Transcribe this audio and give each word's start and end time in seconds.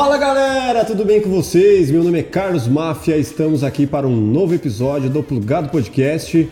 Fala 0.00 0.16
galera, 0.16 0.82
tudo 0.82 1.04
bem 1.04 1.20
com 1.20 1.28
vocês? 1.28 1.90
Meu 1.90 2.02
nome 2.02 2.20
é 2.20 2.22
Carlos 2.22 2.66
Máfia, 2.66 3.18
estamos 3.18 3.62
aqui 3.62 3.86
para 3.86 4.06
um 4.06 4.16
novo 4.16 4.54
episódio 4.54 5.10
do 5.10 5.22
Plugado 5.22 5.68
Podcast. 5.68 6.48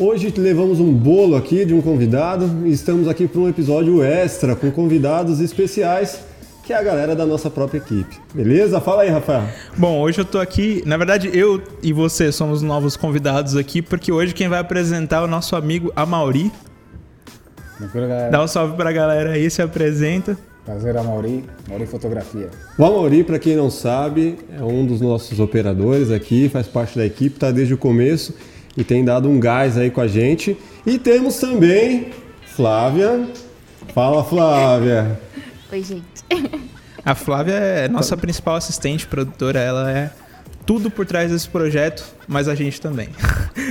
Hoje 0.00 0.34
levamos 0.36 0.80
um 0.80 0.92
bolo 0.92 1.36
aqui 1.36 1.64
de 1.64 1.72
um 1.72 1.80
convidado 1.80 2.66
e 2.66 2.72
estamos 2.72 3.06
aqui 3.06 3.28
para 3.28 3.40
um 3.40 3.48
episódio 3.48 4.02
extra 4.02 4.56
com 4.56 4.72
convidados 4.72 5.38
especiais, 5.38 6.24
que 6.64 6.72
é 6.72 6.76
a 6.76 6.82
galera 6.82 7.14
da 7.14 7.24
nossa 7.24 7.48
própria 7.48 7.78
equipe. 7.78 8.18
Beleza? 8.34 8.80
Fala 8.80 9.02
aí, 9.02 9.10
Rafael. 9.10 9.44
Bom, 9.76 10.00
hoje 10.00 10.20
eu 10.22 10.24
tô 10.24 10.40
aqui, 10.40 10.82
na 10.84 10.96
verdade 10.96 11.30
eu 11.32 11.62
e 11.80 11.92
você 11.92 12.32
somos 12.32 12.62
novos 12.62 12.96
convidados 12.96 13.54
aqui, 13.54 13.80
porque 13.80 14.10
hoje 14.10 14.34
quem 14.34 14.48
vai 14.48 14.58
apresentar 14.58 15.18
é 15.18 15.24
o 15.24 15.28
nosso 15.28 15.54
amigo 15.54 15.92
Amauri. 15.94 16.50
Dá 18.32 18.42
um 18.42 18.48
salve 18.48 18.74
pra 18.74 18.90
galera 18.90 19.34
aí, 19.34 19.48
se 19.48 19.62
apresenta. 19.62 20.36
Prazer, 20.68 20.98
Amauri. 20.98 21.46
Amauri 21.66 21.86
Fotografia. 21.86 22.50
O 22.76 22.84
Amauri, 22.84 23.24
para 23.24 23.38
quem 23.38 23.56
não 23.56 23.70
sabe, 23.70 24.38
é 24.54 24.62
um 24.62 24.84
dos 24.84 25.00
nossos 25.00 25.40
operadores 25.40 26.10
aqui, 26.10 26.46
faz 26.50 26.68
parte 26.68 26.98
da 26.98 27.06
equipe, 27.06 27.36
está 27.36 27.50
desde 27.50 27.72
o 27.72 27.78
começo 27.78 28.34
e 28.76 28.84
tem 28.84 29.02
dado 29.02 29.30
um 29.30 29.40
gás 29.40 29.78
aí 29.78 29.90
com 29.90 30.02
a 30.02 30.06
gente. 30.06 30.58
E 30.84 30.98
temos 30.98 31.38
também 31.38 32.10
Flávia. 32.48 33.26
Fala, 33.94 34.22
Flávia. 34.22 35.18
Oi, 35.72 35.82
gente. 35.82 36.04
A 37.02 37.14
Flávia 37.14 37.54
é 37.54 37.88
nossa 37.88 38.14
principal 38.14 38.56
assistente, 38.56 39.06
produtora. 39.06 39.58
Ela 39.60 39.90
é 39.90 40.10
tudo 40.66 40.90
por 40.90 41.06
trás 41.06 41.30
desse 41.30 41.48
projeto, 41.48 42.04
mas 42.28 42.46
a 42.46 42.54
gente 42.54 42.78
também. 42.78 43.08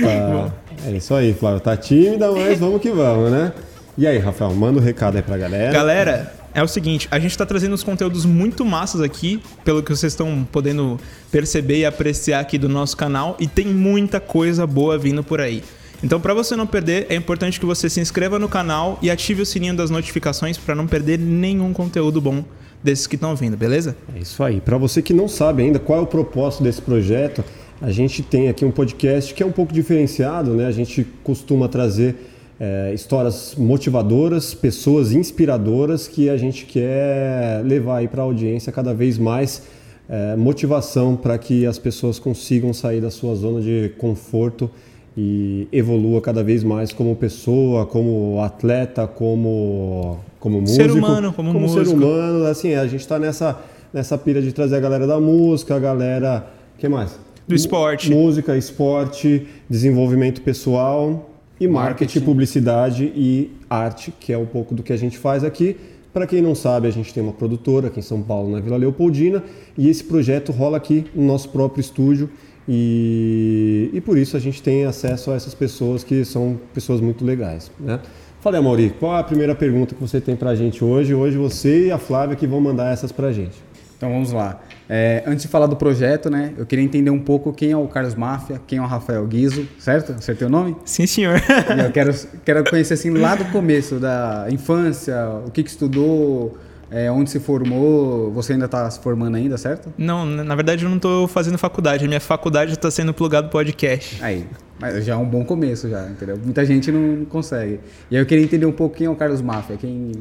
Ah, 0.04 0.50
é 0.84 0.90
isso 0.96 1.14
aí, 1.14 1.32
Flávia. 1.32 1.60
Tá 1.60 1.76
tímida, 1.76 2.32
mas 2.32 2.58
vamos 2.58 2.82
que 2.82 2.90
vamos, 2.90 3.30
né? 3.30 3.52
E 3.96 4.04
aí, 4.04 4.18
Rafael, 4.18 4.52
manda 4.52 4.80
um 4.80 4.82
recado 4.82 5.16
aí 5.16 5.22
pra 5.22 5.36
galera. 5.36 5.72
Galera, 5.72 6.37
é 6.58 6.62
o 6.62 6.68
seguinte, 6.68 7.06
a 7.10 7.18
gente 7.18 7.30
está 7.30 7.46
trazendo 7.46 7.74
uns 7.74 7.84
conteúdos 7.84 8.24
muito 8.24 8.64
massas 8.64 9.00
aqui, 9.00 9.40
pelo 9.64 9.80
que 9.82 9.94
vocês 9.94 10.12
estão 10.12 10.46
podendo 10.50 10.98
perceber 11.30 11.78
e 11.78 11.86
apreciar 11.86 12.40
aqui 12.40 12.58
do 12.58 12.68
nosso 12.68 12.96
canal, 12.96 13.36
e 13.38 13.46
tem 13.46 13.66
muita 13.66 14.18
coisa 14.18 14.66
boa 14.66 14.98
vindo 14.98 15.22
por 15.22 15.40
aí. 15.40 15.62
Então, 16.02 16.20
para 16.20 16.34
você 16.34 16.56
não 16.56 16.66
perder, 16.66 17.06
é 17.08 17.14
importante 17.14 17.60
que 17.60 17.66
você 17.66 17.88
se 17.88 18.00
inscreva 18.00 18.38
no 18.38 18.48
canal 18.48 18.98
e 19.00 19.10
ative 19.10 19.42
o 19.42 19.46
sininho 19.46 19.76
das 19.76 19.88
notificações 19.88 20.58
para 20.58 20.74
não 20.74 20.86
perder 20.86 21.18
nenhum 21.18 21.72
conteúdo 21.72 22.20
bom 22.20 22.44
desses 22.82 23.06
que 23.06 23.14
estão 23.14 23.34
vindo, 23.36 23.56
beleza? 23.56 23.96
É 24.14 24.20
isso 24.20 24.42
aí. 24.42 24.60
Para 24.60 24.76
você 24.76 25.00
que 25.00 25.12
não 25.12 25.28
sabe 25.28 25.62
ainda 25.62 25.78
qual 25.78 25.98
é 25.98 26.02
o 26.02 26.06
propósito 26.06 26.62
desse 26.62 26.82
projeto, 26.82 27.44
a 27.80 27.90
gente 27.90 28.22
tem 28.22 28.48
aqui 28.48 28.64
um 28.64 28.70
podcast 28.70 29.32
que 29.32 29.42
é 29.42 29.46
um 29.46 29.52
pouco 29.52 29.72
diferenciado, 29.72 30.54
né? 30.54 30.66
A 30.66 30.72
gente 30.72 31.06
costuma 31.22 31.68
trazer 31.68 32.16
é, 32.60 32.92
histórias 32.92 33.54
motivadoras, 33.56 34.52
pessoas 34.52 35.12
inspiradoras 35.12 36.08
que 36.08 36.28
a 36.28 36.36
gente 36.36 36.66
quer 36.66 37.62
levar 37.64 37.98
aí 37.98 38.08
para 38.08 38.22
a 38.22 38.24
audiência 38.24 38.72
cada 38.72 38.92
vez 38.92 39.16
mais 39.16 39.62
é, 40.08 40.34
motivação 40.34 41.14
para 41.14 41.38
que 41.38 41.66
as 41.66 41.78
pessoas 41.78 42.18
consigam 42.18 42.72
sair 42.72 43.00
da 43.00 43.10
sua 43.10 43.34
zona 43.36 43.60
de 43.60 43.92
conforto 43.98 44.68
e 45.16 45.68
evolua 45.72 46.20
cada 46.20 46.42
vez 46.42 46.64
mais 46.64 46.92
como 46.92 47.14
pessoa, 47.14 47.86
como 47.86 48.40
atleta, 48.42 49.06
como 49.06 50.18
como 50.40 50.60
músico, 50.60 50.76
ser 50.76 50.90
humano, 50.92 51.32
como, 51.32 51.52
como 51.52 51.66
músico. 51.66 51.84
ser 51.84 51.92
humano, 51.92 52.44
assim, 52.46 52.74
a 52.74 52.86
gente 52.86 53.00
está 53.00 53.18
nessa 53.18 53.58
nessa 53.92 54.16
pilha 54.16 54.40
de 54.40 54.52
trazer 54.52 54.76
a 54.76 54.80
galera 54.80 55.06
da 55.06 55.18
música, 55.18 55.74
a 55.74 55.78
galera, 55.78 56.46
que 56.78 56.88
mais? 56.88 57.18
Do 57.46 57.54
esporte. 57.54 58.10
Música, 58.10 58.56
esporte, 58.56 59.46
desenvolvimento 59.68 60.42
pessoal 60.42 61.27
e 61.60 61.66
marketing, 61.66 62.18
marketing, 62.18 62.20
publicidade 62.20 63.12
e 63.14 63.50
arte, 63.68 64.12
que 64.18 64.32
é 64.32 64.38
um 64.38 64.46
pouco 64.46 64.74
do 64.74 64.82
que 64.82 64.92
a 64.92 64.96
gente 64.96 65.18
faz 65.18 65.42
aqui. 65.44 65.76
Para 66.12 66.26
quem 66.26 66.40
não 66.40 66.54
sabe, 66.54 66.88
a 66.88 66.90
gente 66.90 67.12
tem 67.12 67.22
uma 67.22 67.32
produtora 67.32 67.88
aqui 67.88 68.00
em 68.00 68.02
São 68.02 68.22
Paulo, 68.22 68.50
na 68.50 68.60
Vila 68.60 68.76
Leopoldina, 68.76 69.42
e 69.76 69.88
esse 69.88 70.02
projeto 70.02 70.52
rola 70.52 70.76
aqui 70.76 71.06
no 71.14 71.24
nosso 71.24 71.48
próprio 71.50 71.80
estúdio. 71.80 72.30
E, 72.68 73.90
e 73.92 74.00
por 74.00 74.18
isso 74.18 74.36
a 74.36 74.40
gente 74.40 74.62
tem 74.62 74.84
acesso 74.84 75.30
a 75.30 75.34
essas 75.34 75.54
pessoas 75.54 76.04
que 76.04 76.24
são 76.24 76.58
pessoas 76.74 77.00
muito 77.00 77.24
legais. 77.24 77.70
Né? 77.78 78.00
Falei, 78.40 78.60
Mauri, 78.60 78.94
qual 78.98 79.16
é 79.16 79.20
a 79.20 79.24
primeira 79.24 79.54
pergunta 79.54 79.94
que 79.94 80.00
você 80.00 80.20
tem 80.20 80.36
para 80.36 80.50
a 80.50 80.54
gente 80.54 80.84
hoje? 80.84 81.14
Hoje 81.14 81.36
você 81.36 81.86
e 81.86 81.90
a 81.90 81.98
Flávia 81.98 82.36
que 82.36 82.46
vão 82.46 82.60
mandar 82.60 82.92
essas 82.92 83.10
para 83.10 83.28
a 83.28 83.32
gente. 83.32 83.56
Então 83.96 84.10
vamos 84.10 84.32
lá. 84.32 84.60
É, 84.88 85.22
antes 85.26 85.42
de 85.42 85.48
falar 85.48 85.66
do 85.66 85.76
projeto, 85.76 86.30
né, 86.30 86.54
eu 86.56 86.64
queria 86.64 86.84
entender 86.84 87.10
um 87.10 87.18
pouco 87.18 87.52
quem 87.52 87.72
é 87.72 87.76
o 87.76 87.86
Carlos 87.86 88.14
Máfia, 88.14 88.60
quem 88.66 88.78
é 88.78 88.82
o 88.82 88.86
Rafael 88.86 89.26
Guizo, 89.26 89.68
certo? 89.78 90.12
Acertei 90.12 90.46
o 90.46 90.50
nome? 90.50 90.76
Sim, 90.84 91.06
senhor. 91.06 91.38
E 91.76 91.80
eu 91.80 91.92
quero, 91.92 92.14
quero 92.44 92.64
conhecer 92.64 92.94
assim 92.94 93.10
lá 93.10 93.34
do 93.34 93.44
começo, 93.46 93.96
da 93.96 94.46
infância, 94.50 95.14
o 95.46 95.50
que, 95.50 95.62
que 95.62 95.68
estudou, 95.68 96.56
é, 96.90 97.10
onde 97.10 97.30
se 97.30 97.38
formou. 97.38 98.30
Você 98.32 98.54
ainda 98.54 98.64
está 98.64 98.90
se 98.90 99.00
formando 99.00 99.36
ainda, 99.36 99.58
certo? 99.58 99.92
Não, 99.98 100.24
na 100.24 100.54
verdade 100.54 100.84
eu 100.84 100.88
não 100.88 100.96
estou 100.96 101.28
fazendo 101.28 101.58
faculdade. 101.58 102.04
A 102.04 102.08
minha 102.08 102.20
faculdade 102.20 102.72
está 102.72 102.90
sendo 102.90 103.12
plugado 103.12 103.48
podcast. 103.48 104.22
Aí, 104.22 104.46
mas 104.80 105.04
já 105.04 105.14
é 105.14 105.16
um 105.16 105.28
bom 105.28 105.44
começo 105.44 105.88
já, 105.88 106.06
entendeu? 106.08 106.38
Muita 106.42 106.64
gente 106.64 106.90
não 106.90 107.24
consegue. 107.26 107.80
E 108.10 108.16
aí 108.16 108.22
eu 108.22 108.26
queria 108.26 108.44
entender 108.44 108.66
um 108.66 108.72
pouco 108.72 108.96
quem 108.96 109.06
é 109.06 109.10
o 109.10 109.16
Carlos 109.16 109.42
Máfia, 109.42 109.76
quem... 109.76 110.12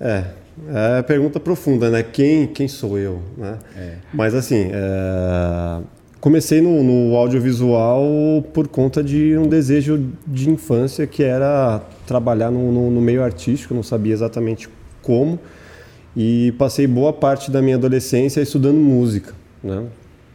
É, 0.00 0.26
é 0.68 1.02
pergunta 1.02 1.38
profunda, 1.40 1.90
né? 1.90 2.02
Quem, 2.02 2.46
quem 2.46 2.68
sou 2.68 2.98
eu? 2.98 3.20
Né? 3.36 3.58
É. 3.76 3.94
Mas 4.12 4.34
assim, 4.34 4.70
é... 4.72 5.80
comecei 6.20 6.60
no, 6.60 6.82
no, 6.82 7.16
audiovisual 7.16 8.04
por 8.52 8.68
conta 8.68 9.02
de 9.02 9.36
um 9.36 9.46
desejo 9.46 10.12
de 10.26 10.50
infância 10.50 11.06
que 11.06 11.22
era 11.22 11.82
trabalhar 12.06 12.50
no, 12.50 12.72
no, 12.72 12.90
no 12.90 13.00
meio 13.00 13.22
artístico, 13.22 13.74
não 13.74 13.82
sabia 13.82 14.12
exatamente 14.12 14.68
como. 15.02 15.38
E 16.16 16.52
passei 16.58 16.86
boa 16.86 17.12
parte 17.12 17.50
da 17.50 17.62
minha 17.62 17.76
adolescência 17.76 18.40
estudando 18.40 18.76
música, 18.76 19.34
né? 19.62 19.84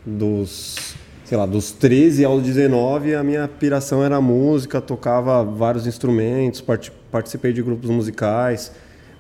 Dos, 0.05 0.95
sei 1.25 1.37
lá, 1.37 1.45
dos 1.45 1.71
13 1.71 2.25
aos 2.25 2.43
19, 2.43 3.15
a 3.15 3.23
minha 3.23 3.47
piração 3.47 4.03
era 4.03 4.19
música, 4.21 4.79
tocava 4.81 5.43
vários 5.43 5.87
instrumentos, 5.87 6.63
participei 7.11 7.53
de 7.53 7.61
grupos 7.61 7.89
musicais, 7.89 8.71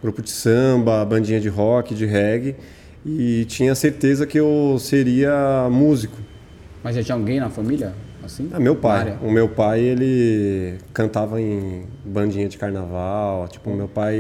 grupo 0.03 0.21
de 0.21 0.29
samba, 0.29 1.05
bandinha 1.05 1.39
de 1.39 1.47
rock, 1.47 1.95
de 1.95 2.05
reggae, 2.05 2.55
e 3.05 3.45
tinha 3.45 3.73
certeza 3.73 4.27
que 4.27 4.37
eu 4.37 4.77
seria 4.77 5.69
músico. 5.71 6.17
Mas 6.83 6.97
já 6.97 7.03
tinha 7.03 7.15
alguém 7.15 7.39
na 7.39 7.49
família? 7.49 7.93
Assim? 8.21 8.49
Ah, 8.53 8.59
meu 8.59 8.75
pai. 8.75 9.17
O 9.21 9.31
meu 9.31 9.47
pai, 9.47 9.79
ele 9.79 10.77
cantava 10.93 11.41
em 11.41 11.85
bandinha 12.05 12.47
de 12.47 12.57
carnaval. 12.57 13.47
Tipo, 13.47 13.69
o 13.69 13.75
meu 13.75 13.87
pai, 13.87 14.15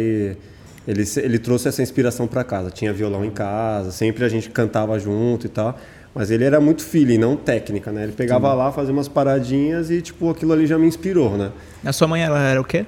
ele, 0.87 1.03
ele 1.17 1.39
trouxe 1.39 1.67
essa 1.67 1.81
inspiração 1.81 2.27
para 2.27 2.43
casa. 2.43 2.69
Tinha 2.69 2.93
violão 2.93 3.23
em 3.23 3.31
casa, 3.31 3.91
sempre 3.91 4.23
a 4.23 4.29
gente 4.29 4.49
cantava 4.49 4.97
junto 4.97 5.45
e 5.45 5.49
tal. 5.49 5.77
Mas 6.15 6.31
ele 6.31 6.43
era 6.43 6.61
muito 6.61 6.83
feeling, 6.83 7.17
não 7.17 7.35
técnica, 7.35 7.91
né? 7.91 8.03
Ele 8.03 8.11
pegava 8.11 8.51
Sim. 8.51 8.57
lá, 8.57 8.71
fazia 8.71 8.93
umas 8.93 9.07
paradinhas 9.07 9.89
e, 9.89 10.01
tipo, 10.01 10.29
aquilo 10.29 10.53
ali 10.53 10.67
já 10.67 10.77
me 10.77 10.85
inspirou, 10.85 11.37
né? 11.37 11.51
A 11.83 11.91
sua 11.91 12.07
mãe, 12.07 12.21
ela 12.21 12.39
era 12.39 12.61
o 12.61 12.63
quê? 12.63 12.85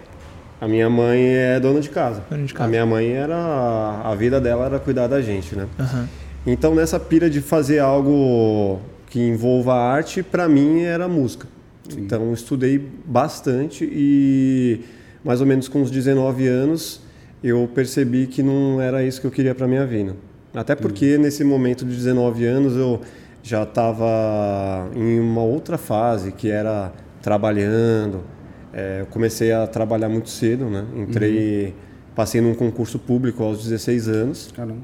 A 0.60 0.68
minha 0.68 0.90
mãe 0.90 1.22
é 1.22 1.60
dona 1.60 1.82
de 1.82 1.90
casa. 1.90 2.24
Dona 2.30 2.46
de 2.46 2.54
casa. 2.54 2.66
A 2.66 2.70
minha 2.70 2.86
mãe 2.86 3.12
era. 3.12 4.02
A 4.04 4.16
vida 4.16 4.40
dela 4.40 4.66
era 4.66 4.80
cuidar 4.80 5.08
da 5.08 5.22
gente, 5.22 5.56
né? 5.56 5.68
Uhum. 5.78 6.08
Então, 6.48 6.74
nessa 6.76 7.00
pira 7.00 7.30
de 7.30 7.42
fazer 7.42 7.80
algo 7.80 8.80
que 9.10 9.20
envolva 9.20 9.74
arte, 9.76 10.24
para 10.24 10.48
mim 10.48 10.84
era 10.84 11.08
música. 11.08 11.48
Sim. 11.90 12.02
Então, 12.02 12.34
estudei 12.34 12.80
bastante 13.06 13.88
e, 13.92 14.82
mais 15.24 15.42
ou 15.42 15.48
menos 15.48 15.68
com 15.68 15.82
uns 15.82 15.92
19 15.92 16.48
anos, 16.48 17.02
eu 17.44 17.70
percebi 17.74 18.28
que 18.28 18.42
não 18.42 18.80
era 18.80 19.04
isso 19.04 19.20
que 19.20 19.28
eu 19.28 19.32
queria 19.32 19.54
para 19.54 19.68
minha 19.68 19.86
vida. 19.86 20.16
Até 20.54 20.76
porque, 20.76 21.16
uhum. 21.16 21.24
nesse 21.24 21.44
momento 21.44 21.84
de 21.86 21.96
19 21.96 22.46
anos, 22.46 22.76
eu 22.76 23.02
já 23.44 23.64
estava 23.64 24.90
em 24.96 25.20
uma 25.20 25.44
outra 25.44 25.78
fase, 25.78 26.32
que 26.32 26.50
era 26.50 26.94
trabalhando 27.22 28.22
é, 28.76 29.00
eu 29.00 29.06
comecei 29.06 29.54
a 29.54 29.66
trabalhar 29.66 30.10
muito 30.10 30.30
cedo, 30.30 30.66
né? 30.66 30.86
Entrei, 30.98 31.68
uhum. 31.68 31.74
passei 32.14 32.42
num 32.42 32.54
concurso 32.54 33.00
público 33.00 33.42
aos 33.42 33.64
16 33.64 34.10
anos. 34.10 34.52
Caramba. 34.54 34.82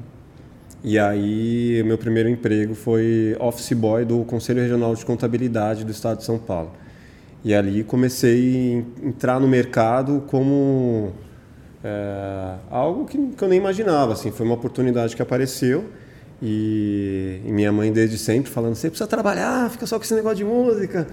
E 0.82 0.98
aí, 0.98 1.82
meu 1.84 1.98
primeiro 1.98 2.26
emprego 2.28 2.74
foi 2.74 3.36
office 3.38 3.74
boy 3.74 4.06
do 4.06 4.24
Conselho 4.24 4.62
Regional 4.62 4.94
de 4.94 5.04
Contabilidade 5.04 5.84
do 5.84 5.92
Estado 5.92 6.18
de 6.18 6.24
São 6.24 6.38
Paulo. 6.38 6.72
E 7.44 7.54
ali 7.54 7.84
comecei 7.84 8.82
a 9.02 9.06
entrar 9.06 9.38
no 9.38 9.46
mercado 9.46 10.24
como 10.26 11.12
é, 11.84 12.54
algo 12.70 13.04
que, 13.04 13.18
que, 13.18 13.44
eu 13.44 13.48
nem 13.48 13.58
imaginava. 13.58 14.14
Assim, 14.14 14.30
foi 14.30 14.46
uma 14.46 14.54
oportunidade 14.54 15.14
que 15.14 15.20
apareceu. 15.20 15.84
E, 16.40 17.42
e 17.44 17.52
minha 17.52 17.70
mãe, 17.70 17.92
desde 17.92 18.16
sempre, 18.16 18.50
falando: 18.50 18.74
você 18.74 18.88
precisa 18.88 19.06
trabalhar, 19.06 19.70
fica 19.70 19.86
só 19.86 19.98
com 19.98 20.04
esse 20.04 20.14
negócio 20.14 20.38
de 20.38 20.44
música. 20.44 21.06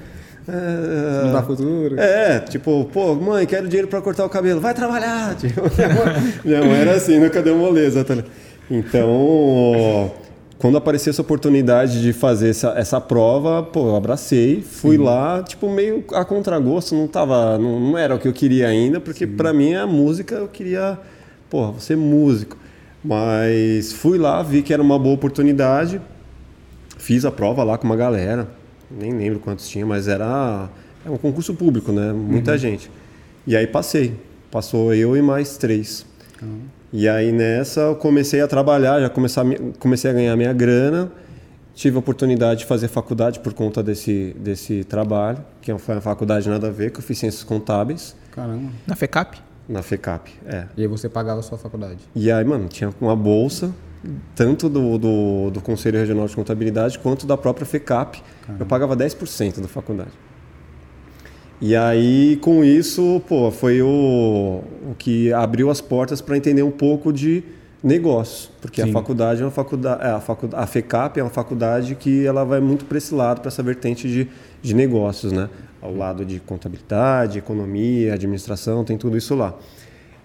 É, 0.51 1.23
não 1.25 1.33
dá 1.33 1.43
futuro. 1.43 1.99
É, 1.99 2.39
tipo, 2.39 2.85
pô, 2.91 3.13
mãe, 3.15 3.45
quero 3.45 3.67
dinheiro 3.67 3.87
para 3.87 4.01
cortar 4.01 4.25
o 4.25 4.29
cabelo, 4.29 4.59
vai 4.59 4.73
trabalhar. 4.73 5.35
Tipo, 5.39 5.61
minha, 5.61 5.89
mãe, 5.89 6.33
minha 6.43 6.63
mãe 6.63 6.81
era 6.81 6.95
assim, 6.95 7.19
nunca 7.19 7.41
deu 7.41 7.55
moleza. 7.55 8.03
Tá? 8.03 8.15
Então, 8.69 10.11
quando 10.57 10.77
apareceu 10.77 11.11
essa 11.11 11.21
oportunidade 11.21 12.01
de 12.01 12.11
fazer 12.11 12.49
essa, 12.49 12.73
essa 12.77 12.99
prova, 12.99 13.63
pô, 13.63 13.89
eu 13.89 13.95
abracei, 13.95 14.61
fui 14.61 14.97
Sim. 14.97 15.03
lá, 15.03 15.41
tipo, 15.41 15.69
meio 15.69 16.03
a 16.13 16.25
contragosto, 16.25 16.95
não 16.95 17.07
tava, 17.07 17.57
não, 17.57 17.79
não 17.79 17.97
era 17.97 18.15
o 18.15 18.19
que 18.19 18.27
eu 18.27 18.33
queria 18.33 18.67
ainda, 18.67 18.99
porque 18.99 19.25
para 19.25 19.53
mim 19.53 19.75
a 19.75 19.87
música 19.87 20.35
eu 20.35 20.47
queria, 20.47 20.97
pô, 21.49 21.73
ser 21.77 21.95
músico. 21.95 22.57
Mas 23.03 23.93
fui 23.93 24.17
lá, 24.17 24.43
vi 24.43 24.61
que 24.61 24.73
era 24.73 24.81
uma 24.81 24.99
boa 24.99 25.15
oportunidade, 25.15 26.01
fiz 26.97 27.23
a 27.23 27.31
prova 27.31 27.63
lá 27.63 27.77
com 27.77 27.85
uma 27.85 27.95
galera, 27.95 28.49
nem 28.91 29.13
lembro 29.13 29.39
quantos 29.39 29.67
tinha, 29.67 29.85
mas 29.85 30.07
era, 30.07 30.69
era 31.03 31.13
um 31.13 31.17
concurso 31.17 31.53
público, 31.53 31.91
né? 31.91 32.11
Muita 32.11 32.51
uhum. 32.51 32.57
gente. 32.57 32.91
E 33.45 33.55
aí 33.55 33.67
passei, 33.67 34.15
passou 34.51 34.93
eu 34.93 35.15
e 35.15 35.21
mais 35.21 35.57
três. 35.57 36.05
Uhum. 36.41 36.61
E 36.91 37.07
aí 37.07 37.31
nessa 37.31 37.81
eu 37.81 37.95
comecei 37.95 38.41
a 38.41 38.47
trabalhar, 38.47 38.99
já 38.99 39.09
comecei 39.09 39.43
a, 39.43 39.45
comecei 39.77 40.09
a 40.09 40.13
ganhar 40.13 40.35
minha 40.35 40.53
grana, 40.53 41.11
tive 41.75 41.95
a 41.95 41.99
oportunidade 41.99 42.61
de 42.61 42.65
fazer 42.65 42.87
faculdade 42.87 43.39
por 43.39 43.53
conta 43.53 43.83
desse, 43.83 44.35
desse 44.39 44.83
trabalho, 44.83 45.43
que 45.61 45.75
foi 45.77 45.95
uma 45.95 46.01
faculdade 46.01 46.49
nada 46.49 46.67
a 46.67 46.71
ver, 46.71 46.91
que 46.91 46.99
eu 46.99 47.03
fiz 47.03 47.17
ciências 47.19 47.43
contábeis. 47.43 48.15
Caramba. 48.31 48.71
Na 48.87 48.95
FECAP? 48.95 49.39
Na 49.67 49.83
FECAP, 49.83 50.31
é. 50.47 50.65
E 50.75 50.81
aí 50.81 50.87
você 50.87 51.07
pagava 51.07 51.39
a 51.39 51.43
sua 51.43 51.57
faculdade? 51.57 51.99
E 52.15 52.31
aí, 52.31 52.43
mano, 52.43 52.67
tinha 52.67 52.93
uma 52.99 53.15
bolsa, 53.15 53.71
tanto 54.35 54.69
do, 54.69 54.97
do, 54.97 55.51
do 55.51 55.61
Conselho 55.61 55.99
Regional 55.99 56.27
de 56.27 56.35
Contabilidade 56.35 56.99
quanto 56.99 57.25
da 57.25 57.37
própria 57.37 57.65
FECAP. 57.65 58.21
Caramba. 58.41 58.63
Eu 58.63 58.65
pagava 58.65 58.95
10% 58.95 59.59
da 59.59 59.67
faculdade. 59.67 60.11
E 61.61 61.75
aí, 61.75 62.37
com 62.37 62.63
isso, 62.63 63.21
pô, 63.27 63.51
foi 63.51 63.81
o, 63.81 64.63
o 64.89 64.95
que 64.97 65.33
abriu 65.33 65.69
as 65.69 65.81
portas 65.81 66.21
para 66.21 66.37
entender 66.37 66.63
um 66.63 66.71
pouco 66.71 67.11
de 67.11 67.43
negócios, 67.83 68.49
porque 68.61 68.81
Sim. 68.81 68.89
a 68.89 68.93
faculdade 68.93 69.41
é 69.41 69.45
uma 69.45 69.51
faculdade, 69.51 70.03
é, 70.03 70.09
a, 70.09 70.19
faculdade, 70.19 70.63
a 70.63 70.67
FECAP 70.67 71.19
é 71.19 71.23
uma 71.23 71.29
faculdade 71.29 71.95
que 71.95 72.25
ela 72.25 72.43
vai 72.43 72.59
muito 72.59 72.85
para 72.85 72.97
esse 72.97 73.13
lado, 73.13 73.41
para 73.41 73.49
essa 73.49 73.63
vertente 73.63 74.07
de, 74.07 74.27
de 74.61 74.73
negócios, 74.73 75.31
né? 75.31 75.49
ao 75.81 75.95
lado 75.95 76.25
de 76.25 76.39
contabilidade, 76.39 77.37
economia, 77.39 78.13
administração, 78.13 78.83
tem 78.83 78.97
tudo 78.97 79.17
isso 79.17 79.35
lá. 79.35 79.57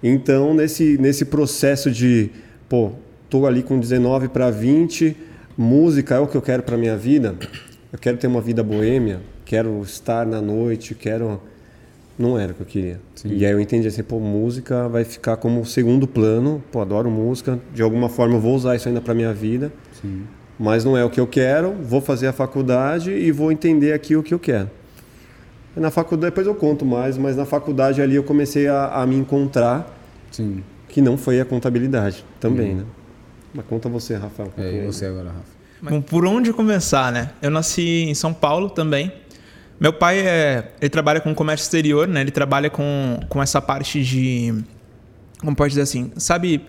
Então, 0.02 0.52
nesse, 0.52 0.98
nesse 0.98 1.24
processo 1.24 1.90
de, 1.90 2.30
pô, 2.68 2.92
tô 3.34 3.46
ali 3.46 3.64
com 3.64 3.80
19 3.80 4.28
para 4.28 4.48
20, 4.48 5.16
música 5.58 6.14
é 6.14 6.18
o 6.20 6.26
que 6.28 6.36
eu 6.36 6.40
quero 6.40 6.62
para 6.62 6.76
minha 6.76 6.96
vida, 6.96 7.34
eu 7.92 7.98
quero 7.98 8.16
ter 8.16 8.28
uma 8.28 8.40
vida 8.40 8.62
boêmia, 8.62 9.20
quero 9.44 9.82
estar 9.82 10.24
na 10.24 10.40
noite, 10.40 10.94
quero 10.94 11.40
não 12.16 12.38
era 12.38 12.52
o 12.52 12.54
que 12.54 12.60
eu 12.60 12.66
queria. 12.66 13.00
Sim. 13.16 13.30
E 13.32 13.44
aí 13.44 13.50
eu 13.50 13.58
entendi 13.58 13.88
assim, 13.88 14.04
pô, 14.04 14.20
música 14.20 14.88
vai 14.88 15.02
ficar 15.02 15.36
como 15.36 15.66
segundo 15.66 16.06
plano, 16.06 16.62
pô, 16.70 16.80
adoro 16.80 17.10
música, 17.10 17.58
de 17.74 17.82
alguma 17.82 18.08
forma 18.08 18.36
eu 18.36 18.40
vou 18.40 18.54
usar 18.54 18.76
isso 18.76 18.86
ainda 18.86 19.00
para 19.00 19.12
minha 19.12 19.32
vida. 19.32 19.72
Sim. 20.00 20.22
Mas 20.56 20.84
não 20.84 20.96
é 20.96 21.04
o 21.04 21.10
que 21.10 21.18
eu 21.18 21.26
quero, 21.26 21.72
vou 21.72 22.00
fazer 22.00 22.28
a 22.28 22.32
faculdade 22.32 23.10
e 23.10 23.32
vou 23.32 23.50
entender 23.50 23.94
aqui 23.94 24.14
o 24.14 24.22
que 24.22 24.32
eu 24.32 24.38
quero. 24.38 24.70
Na 25.74 25.90
faculdade, 25.90 26.30
depois 26.30 26.46
eu 26.46 26.54
conto 26.54 26.86
mais, 26.86 27.18
mas 27.18 27.34
na 27.34 27.44
faculdade 27.44 28.00
ali 28.00 28.14
eu 28.14 28.22
comecei 28.22 28.68
a, 28.68 29.02
a 29.02 29.04
me 29.04 29.16
encontrar, 29.16 29.92
Sim. 30.30 30.62
que 30.88 31.02
não 31.02 31.18
foi 31.18 31.40
a 31.40 31.44
contabilidade 31.44 32.24
também, 32.38 32.70
uhum. 32.70 32.76
né? 32.76 32.84
Mas 33.54 33.64
conta 33.66 33.88
você, 33.88 34.16
Rafael. 34.16 34.52
Um 34.58 34.62
é, 34.62 34.84
você 34.84 35.06
agora, 35.06 35.28
Rafa. 35.30 35.54
Bom, 35.80 36.00
por 36.00 36.26
onde 36.26 36.52
começar, 36.52 37.12
né? 37.12 37.30
Eu 37.40 37.50
nasci 37.50 38.04
em 38.08 38.14
São 38.14 38.34
Paulo 38.34 38.70
também. 38.70 39.12
Meu 39.78 39.92
pai 39.92 40.18
é, 40.20 40.72
ele 40.80 40.90
trabalha 40.90 41.20
com 41.20 41.34
comércio 41.34 41.64
exterior, 41.64 42.08
né? 42.08 42.20
Ele 42.20 42.30
trabalha 42.30 42.70
com, 42.70 43.20
com 43.28 43.42
essa 43.42 43.60
parte 43.60 44.02
de, 44.02 44.64
como 45.38 45.54
pode 45.54 45.70
dizer 45.70 45.82
assim, 45.82 46.10
sabe? 46.16 46.66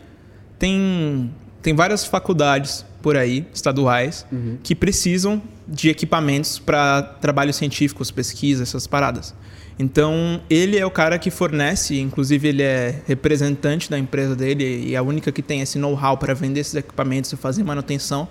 Tem 0.59 1.31
tem 1.65 1.73
várias 1.73 2.05
faculdades 2.05 2.85
por 3.01 3.17
aí, 3.17 3.43
estaduais, 3.51 4.23
uhum. 4.31 4.59
que 4.61 4.75
precisam 4.75 5.41
de 5.67 5.89
equipamentos 5.89 6.59
para 6.59 7.01
trabalhos 7.01 7.55
científicos, 7.55 8.11
pesquisa, 8.11 8.61
essas 8.61 8.85
paradas. 8.85 9.33
Então, 9.77 10.42
ele 10.50 10.77
é 10.77 10.86
o 10.86 10.92
cara 10.92 11.19
que 11.19 11.30
fornece, 11.30 12.00
inclusive 12.00 12.48
ele 12.48 12.63
é 12.63 13.01
representante 13.06 13.89
da 13.89 14.00
empresa 14.00 14.36
dele 14.36 14.63
e 14.63 14.95
é 14.95 14.98
a 14.98 15.01
única 15.01 15.31
que 15.31 15.42
tem 15.42 15.62
esse 15.62 15.77
know-how 15.77 16.18
para 16.18 16.33
vender 16.33 16.62
esses 16.62 16.75
equipamentos 16.75 17.31
e 17.33 17.36
fazer 17.36 17.63
manutenção. 17.63 18.27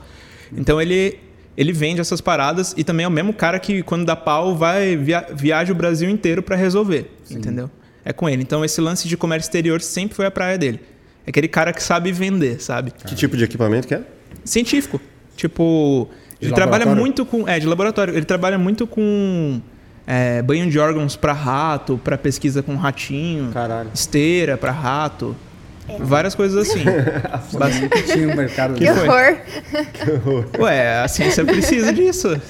Então, 0.53 0.81
ele 0.81 1.19
ele 1.57 1.73
vende 1.73 2.01
essas 2.01 2.21
paradas 2.21 2.75
e 2.77 2.83
também 2.83 3.05
é 3.05 3.09
o 3.09 3.11
mesmo 3.11 3.33
cara 3.33 3.61
que 3.61 3.81
quando 3.85 4.05
dá 4.05 4.17
pau 4.17 4.57
vai 4.57 4.97
via 4.97 5.25
viaja 5.33 5.73
o 5.73 5.75
Brasil 5.75 6.11
inteiro 6.11 6.43
para 6.43 6.57
resolver, 6.57 7.13
Sim. 7.23 7.37
entendeu? 7.37 7.71
É 8.05 8.13
com 8.13 8.29
ele. 8.29 8.43
Então, 8.43 8.65
esse 8.65 8.81
lance 8.81 9.07
de 9.07 9.17
comércio 9.17 9.47
exterior 9.47 9.81
sempre 9.81 10.17
foi 10.17 10.27
a 10.27 10.31
praia 10.31 10.59
dele. 10.59 10.81
É 11.27 11.31
aquele 11.31 11.49
cara 11.49 11.73
que 11.73 11.83
sabe 11.83 12.11
vender, 12.11 12.61
sabe? 12.61 12.91
Que 12.91 13.15
tipo 13.15 13.37
de 13.37 13.45
equipamento 13.45 13.87
que 13.87 13.95
é? 13.95 14.03
científico. 14.45 15.01
Tipo, 15.37 16.09
de 16.41 16.47
ele 16.47 16.55
trabalha 16.55 16.87
muito 16.87 17.25
com. 17.25 17.49
É, 17.49 17.59
de 17.59 17.67
laboratório. 17.67 18.15
Ele 18.15 18.25
trabalha 18.25 18.59
muito 18.59 18.87
com 18.87 19.61
é, 20.07 20.43
banho 20.43 20.71
de 20.71 20.79
órgãos 20.79 21.17
para 21.17 21.33
rato, 21.33 21.99
para 22.03 22.19
pesquisa 22.19 22.63
com 22.63 22.77
ratinho, 22.77 23.51
Caralho. 23.53 23.91
esteira 23.95 24.57
para 24.57 24.73
rato. 24.73 25.35
É. 25.89 25.99
Várias 25.99 26.35
coisas 26.35 26.69
assim. 26.69 26.85
Bastante 27.59 28.03
tinha 28.05 28.29
um 28.29 28.37
mercado 28.37 28.75
que 28.75 28.89
horror. 28.91 29.37
que 29.93 30.11
horror. 30.11 30.47
Ué, 30.59 31.03
a 31.03 31.09
ciência 31.09 31.45
precisa 31.45 31.93
disso. 31.93 32.41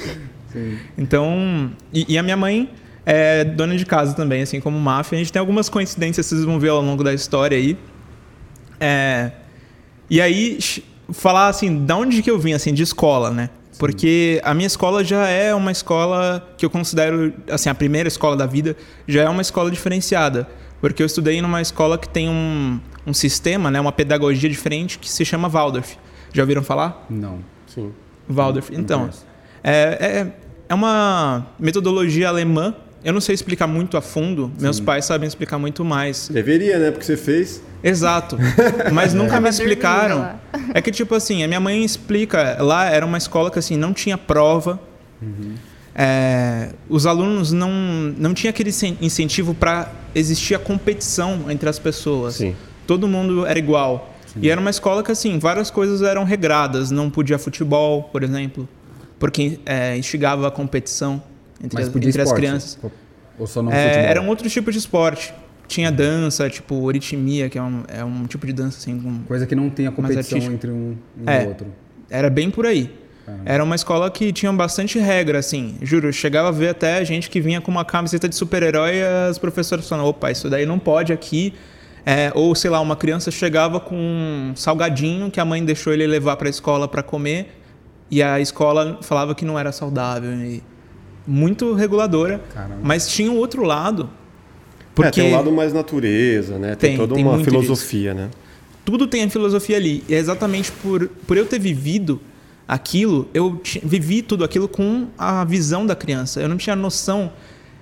Sim. 0.52 0.78
Então. 0.96 1.70
E, 1.92 2.14
e, 2.14 2.18
a 2.18 2.22
minha 2.22 2.36
mãe 2.36 2.70
é 3.04 3.44
dona 3.44 3.76
de 3.76 3.84
casa 3.84 4.14
também, 4.14 4.42
assim 4.42 4.60
como 4.60 4.78
máfia. 4.78 5.16
A 5.16 5.18
gente 5.18 5.32
tem 5.32 5.40
algumas 5.40 5.68
coincidências, 5.68 6.26
vocês 6.26 6.44
vão 6.44 6.60
ver 6.60 6.68
ao 6.68 6.80
longo 6.80 7.02
da 7.02 7.12
história 7.12 7.56
aí. 7.56 7.76
É, 8.78 9.32
e 10.08 10.20
aí 10.20 10.58
falar 11.12 11.48
assim, 11.48 11.84
da 11.84 11.96
onde 11.96 12.22
que 12.22 12.30
eu 12.30 12.38
vim, 12.38 12.52
assim, 12.52 12.72
de 12.72 12.82
escola, 12.82 13.30
né? 13.30 13.50
Porque 13.78 14.40
a 14.44 14.54
minha 14.54 14.66
escola 14.66 15.02
já 15.02 15.26
é 15.26 15.54
uma 15.54 15.72
escola 15.72 16.46
que 16.56 16.64
eu 16.64 16.70
considero, 16.70 17.32
assim, 17.50 17.68
a 17.68 17.74
primeira 17.74 18.08
escola 18.08 18.36
da 18.36 18.46
vida, 18.46 18.76
já 19.06 19.22
é 19.22 19.28
uma 19.28 19.42
escola 19.42 19.70
diferenciada. 19.70 20.48
Porque 20.80 21.02
eu 21.02 21.06
estudei 21.06 21.40
numa 21.40 21.60
escola 21.60 21.96
que 21.98 22.08
tem 22.08 22.28
um, 22.28 22.78
um 23.06 23.14
sistema, 23.14 23.70
né, 23.70 23.80
uma 23.80 23.92
pedagogia 23.92 24.48
diferente 24.48 24.98
que 24.98 25.10
se 25.10 25.24
chama 25.24 25.48
Waldorf. 25.48 25.96
Já 26.32 26.42
ouviram 26.42 26.62
falar? 26.62 27.06
Não. 27.08 27.38
Sim. 27.66 27.92
Waldorf. 28.28 28.70
Então, 28.72 29.10
é, 29.62 29.72
é, 29.72 30.32
é 30.68 30.74
uma 30.74 31.46
metodologia 31.58 32.28
alemã. 32.28 32.74
Eu 33.04 33.12
não 33.12 33.20
sei 33.20 33.34
explicar 33.34 33.66
muito 33.66 33.98
a 33.98 34.00
fundo. 34.00 34.50
Sim. 34.56 34.62
Meus 34.62 34.80
pais 34.80 35.04
sabem 35.04 35.28
explicar 35.28 35.58
muito 35.58 35.84
mais. 35.84 36.30
Deveria, 36.30 36.78
né? 36.78 36.90
Porque 36.90 37.04
você 37.04 37.18
fez. 37.18 37.62
Exato. 37.82 38.38
Mas 38.92 39.12
nunca 39.14 39.38
me 39.38 39.48
explicaram. 39.50 40.36
É 40.72 40.80
que, 40.80 40.90
tipo 40.90 41.14
assim, 41.14 41.44
a 41.44 41.46
minha 41.46 41.60
mãe 41.60 41.84
explica. 41.84 42.56
Lá 42.62 42.86
era 42.86 43.04
uma 43.04 43.18
escola 43.18 43.50
que, 43.50 43.58
assim, 43.58 43.76
não 43.76 43.92
tinha 43.92 44.16
prova. 44.16 44.80
Uhum. 45.20 45.52
É, 45.94 46.70
os 46.88 47.04
alunos 47.04 47.52
não, 47.52 47.70
não 48.16 48.32
tinha 48.32 48.48
aquele 48.48 48.70
incentivo 49.02 49.54
para 49.54 49.92
existir 50.14 50.54
a 50.54 50.58
competição 50.58 51.50
entre 51.50 51.68
as 51.68 51.78
pessoas. 51.78 52.36
Sim. 52.36 52.56
Todo 52.86 53.06
mundo 53.06 53.44
era 53.44 53.58
igual. 53.58 54.14
Sim. 54.26 54.40
E 54.40 54.48
era 54.48 54.58
uma 54.58 54.70
escola 54.70 55.02
que, 55.02 55.12
assim, 55.12 55.38
várias 55.38 55.70
coisas 55.70 56.00
eram 56.00 56.24
regradas. 56.24 56.90
Não 56.90 57.10
podia 57.10 57.38
futebol, 57.38 58.04
por 58.04 58.22
exemplo, 58.22 58.66
porque 59.18 59.60
é, 59.66 59.94
instigava 59.98 60.48
a 60.48 60.50
competição 60.50 61.22
entre, 61.64 61.82
as, 61.82 61.88
entre 61.88 62.22
as 62.22 62.32
crianças. 62.32 62.78
Ou 63.38 63.46
só 63.46 63.62
não 63.62 63.72
é, 63.72 64.06
Era 64.06 64.20
um 64.20 64.28
outro 64.28 64.48
tipo 64.48 64.70
de 64.70 64.78
esporte 64.78 65.34
tinha 65.66 65.90
dança, 65.90 66.48
tipo 66.48 66.82
oritimia, 66.82 67.48
que 67.48 67.58
é 67.58 67.62
um, 67.62 67.82
é 67.88 68.04
um 68.04 68.26
tipo 68.26 68.46
de 68.46 68.52
dança 68.52 68.78
assim. 68.78 68.98
Com, 69.00 69.20
Coisa 69.24 69.46
que 69.46 69.54
não 69.54 69.70
tem 69.70 69.86
a 69.86 69.92
competição 69.92 70.38
entre 70.38 70.70
um 70.70 70.96
e 71.16 71.30
é, 71.30 71.46
outro. 71.46 71.66
Era 72.10 72.30
bem 72.30 72.50
por 72.50 72.66
aí. 72.66 72.90
Era 73.46 73.64
uma 73.64 73.74
escola 73.74 74.10
que 74.10 74.34
tinha 74.34 74.52
bastante 74.52 74.98
regra, 74.98 75.38
assim. 75.38 75.76
Juro, 75.80 76.12
chegava 76.12 76.48
a 76.48 76.52
ver 76.52 76.68
até 76.68 77.02
gente 77.06 77.30
que 77.30 77.40
vinha 77.40 77.58
com 77.58 77.70
uma 77.70 77.84
camiseta 77.84 78.28
de 78.28 78.34
super-herói 78.34 78.96
e 78.96 79.02
as 79.30 79.38
professoras 79.38 79.88
falando: 79.88 80.08
opa, 80.08 80.30
isso 80.30 80.50
daí 80.50 80.66
não 80.66 80.78
pode 80.78 81.12
aqui. 81.12 81.54
É, 82.04 82.30
ou, 82.34 82.54
sei 82.54 82.68
lá, 82.68 82.80
uma 82.80 82.96
criança 82.96 83.30
chegava 83.30 83.80
com 83.80 83.96
um 83.96 84.52
salgadinho 84.54 85.30
que 85.30 85.40
a 85.40 85.44
mãe 85.44 85.64
deixou 85.64 85.90
ele 85.90 86.06
levar 86.06 86.36
para 86.36 86.48
a 86.48 86.50
escola 86.50 86.86
para 86.86 87.02
comer 87.02 87.58
e 88.10 88.22
a 88.22 88.38
escola 88.38 88.98
falava 89.00 89.34
que 89.34 89.42
não 89.42 89.58
era 89.58 89.72
saudável. 89.72 90.30
E 90.32 90.62
muito 91.26 91.72
reguladora. 91.74 92.42
Caramba. 92.52 92.80
Mas 92.82 93.08
tinha 93.08 93.30
um 93.30 93.36
outro 93.36 93.62
lado 93.62 94.10
porque 94.94 95.20
é, 95.20 95.24
tem 95.24 95.32
um 95.32 95.36
lado 95.36 95.50
mais 95.50 95.72
natureza, 95.72 96.58
né? 96.58 96.76
Tem, 96.76 96.90
tem 96.90 96.98
toda 96.98 97.14
tem 97.14 97.24
uma 97.24 97.42
filosofia, 97.42 98.14
disso. 98.14 98.24
né? 98.24 98.30
Tudo 98.84 99.06
tem 99.06 99.24
a 99.24 99.30
filosofia 99.30 99.76
ali. 99.76 100.04
E 100.08 100.14
é 100.14 100.18
exatamente 100.18 100.70
por, 100.70 101.08
por 101.26 101.36
eu 101.36 101.46
ter 101.46 101.58
vivido 101.58 102.20
aquilo, 102.66 103.28
eu 103.34 103.60
vivi 103.82 104.22
tudo 104.22 104.44
aquilo 104.44 104.68
com 104.68 105.08
a 105.18 105.44
visão 105.44 105.84
da 105.84 105.96
criança. 105.96 106.40
Eu 106.40 106.48
não 106.48 106.56
tinha 106.56 106.76
noção 106.76 107.32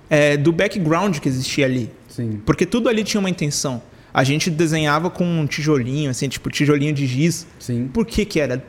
é, 0.09 0.35
do 0.35 0.51
background 0.51 1.19
que 1.19 1.29
existia 1.29 1.65
ali. 1.65 1.91
Sim. 2.07 2.41
Porque 2.45 2.65
tudo 2.65 2.89
ali 2.89 3.03
tinha 3.03 3.19
uma 3.19 3.29
intenção. 3.29 3.81
A 4.13 4.23
gente 4.23 4.49
desenhava 4.49 5.09
com 5.09 5.25
um 5.25 5.45
tijolinho, 5.45 6.09
assim, 6.09 6.27
tipo 6.27 6.49
tijolinho 6.49 6.93
de 6.93 7.05
giz. 7.05 7.47
Sim. 7.59 7.89
Por 7.93 8.05
que, 8.05 8.25
que 8.25 8.39
era 8.39 8.63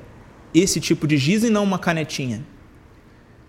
esse 0.54 0.81
tipo 0.81 1.07
de 1.07 1.16
giz 1.16 1.45
e 1.45 1.50
não 1.50 1.64
uma 1.64 1.78
canetinha? 1.78 2.45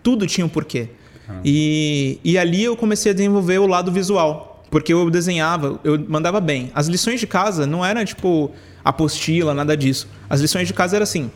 Tudo 0.04 0.28
tinha 0.28 0.46
um 0.46 0.50
porquê. 0.50 0.90
Ah. 1.28 1.40
E, 1.44 2.20
e 2.24 2.38
ali 2.38 2.64
eu 2.64 2.76
comecei 2.76 3.12
a 3.12 3.16
desenvolver 3.16 3.60
o 3.60 3.68
lado 3.68 3.92
visual. 3.92 4.64
Porque 4.70 4.92
eu 4.92 5.10
desenhava, 5.10 5.80
eu 5.84 5.98
mandava 6.08 6.42
bem. 6.42 6.72
As 6.74 6.88
lições 6.88 7.20
de 7.20 7.28
casa 7.28 7.66
não 7.66 7.86
era 7.86 8.04
tipo 8.04 8.52
apostila, 8.84 9.54
nada 9.54 9.78
disso. 9.78 10.08
As 10.30 10.42
lições 10.42 10.68
de 10.68 10.74
casa 10.74 10.98
era 10.98 11.04
assim: 11.04 11.32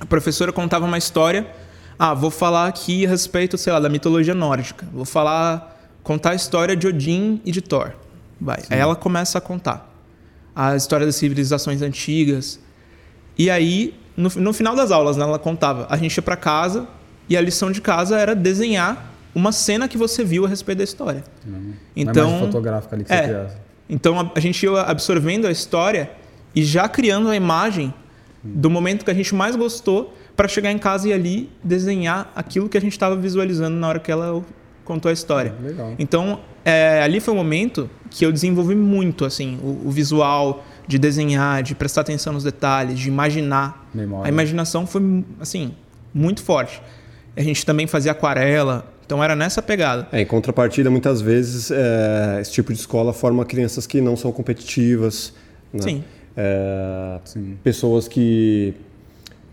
a 0.00 0.06
professora 0.06 0.52
contava 0.52 0.84
uma 0.84 0.98
história. 0.98 1.46
Ah, 1.98 2.14
vou 2.14 2.30
falar 2.30 2.66
aqui 2.66 3.06
a 3.06 3.08
respeito, 3.08 3.56
sei 3.56 3.72
lá, 3.72 3.78
da 3.78 3.88
mitologia 3.88 4.34
nórdica. 4.34 4.86
Vou 4.92 5.04
falar, 5.04 5.80
contar 6.02 6.30
a 6.30 6.34
história 6.34 6.74
de 6.74 6.86
Odin 6.86 7.40
e 7.44 7.52
de 7.52 7.60
Thor. 7.60 7.92
Vai. 8.40 8.60
Sim. 8.60 8.66
Aí 8.70 8.80
ela 8.80 8.96
começa 8.96 9.38
a 9.38 9.40
contar 9.40 9.88
a 10.54 10.76
história 10.76 11.06
das 11.06 11.16
civilizações 11.16 11.80
antigas. 11.80 12.58
E 13.38 13.50
aí, 13.50 13.94
no, 14.16 14.28
no 14.36 14.52
final 14.52 14.74
das 14.74 14.90
aulas, 14.90 15.16
né, 15.16 15.24
ela 15.24 15.38
contava, 15.38 15.86
a 15.88 15.96
gente 15.96 16.16
ia 16.16 16.22
para 16.22 16.36
casa 16.36 16.86
e 17.28 17.36
a 17.36 17.40
lição 17.40 17.70
de 17.70 17.80
casa 17.80 18.18
era 18.18 18.34
desenhar 18.34 19.10
uma 19.34 19.50
cena 19.52 19.88
que 19.88 19.96
você 19.96 20.22
viu 20.22 20.44
a 20.44 20.48
respeito 20.48 20.78
da 20.78 20.84
história. 20.84 21.24
Não, 21.46 21.60
Então- 21.96 22.24
não 22.28 22.36
é 22.36 22.40
mais 22.40 22.46
fotográfica 22.46 22.96
ali 22.96 23.04
que 23.04 23.12
É. 23.12 23.16
você 23.22 23.28
criasse. 23.28 23.56
Então 23.88 24.20
a, 24.20 24.30
a 24.34 24.40
gente 24.40 24.62
ia 24.64 24.80
absorvendo 24.82 25.46
a 25.46 25.50
história 25.50 26.10
e 26.54 26.62
já 26.64 26.88
criando 26.88 27.28
a 27.28 27.36
imagem 27.36 27.92
do 28.44 28.68
momento 28.68 29.04
que 29.04 29.10
a 29.10 29.14
gente 29.14 29.34
mais 29.34 29.54
gostou 29.56 30.14
para 30.36 30.48
chegar 30.48 30.70
em 30.72 30.78
casa 30.78 31.08
e 31.08 31.12
ali 31.12 31.50
desenhar 31.62 32.30
aquilo 32.34 32.68
que 32.68 32.76
a 32.76 32.80
gente 32.80 32.92
estava 32.92 33.14
visualizando 33.16 33.76
na 33.76 33.88
hora 33.88 33.98
que 34.00 34.10
ela 34.10 34.42
contou 34.84 35.08
a 35.08 35.12
história. 35.12 35.54
Legal. 35.62 35.94
Então 35.98 36.40
é, 36.64 37.02
ali 37.02 37.20
foi 37.20 37.32
um 37.34 37.36
momento 37.36 37.88
que 38.10 38.24
eu 38.26 38.32
desenvolvi 38.32 38.74
muito 38.74 39.24
assim 39.24 39.58
o, 39.62 39.88
o 39.88 39.90
visual 39.90 40.64
de 40.86 40.98
desenhar, 40.98 41.62
de 41.62 41.74
prestar 41.74 42.00
atenção 42.02 42.32
nos 42.32 42.44
detalhes, 42.44 42.98
de 42.98 43.08
imaginar. 43.08 43.88
Memória. 43.94 44.26
A 44.26 44.28
imaginação 44.28 44.86
foi 44.86 45.24
assim 45.40 45.74
muito 46.12 46.42
forte. 46.42 46.82
A 47.36 47.42
gente 47.42 47.64
também 47.64 47.86
fazia 47.86 48.12
aquarela, 48.12 48.86
então 49.04 49.22
era 49.22 49.34
nessa 49.34 49.62
pegada. 49.62 50.06
É, 50.12 50.20
em 50.20 50.26
contrapartida, 50.26 50.90
muitas 50.90 51.20
vezes, 51.20 51.70
é, 51.70 52.38
esse 52.40 52.52
tipo 52.52 52.72
de 52.72 52.78
escola 52.78 53.12
forma 53.12 53.44
crianças 53.44 53.86
que 53.86 54.00
não 54.00 54.16
são 54.16 54.32
competitivas. 54.32 55.32
né? 55.72 55.82
Sim. 55.82 56.04
É, 56.36 57.18
Sim. 57.24 57.58
Pessoas 57.62 58.08
que 58.08 58.74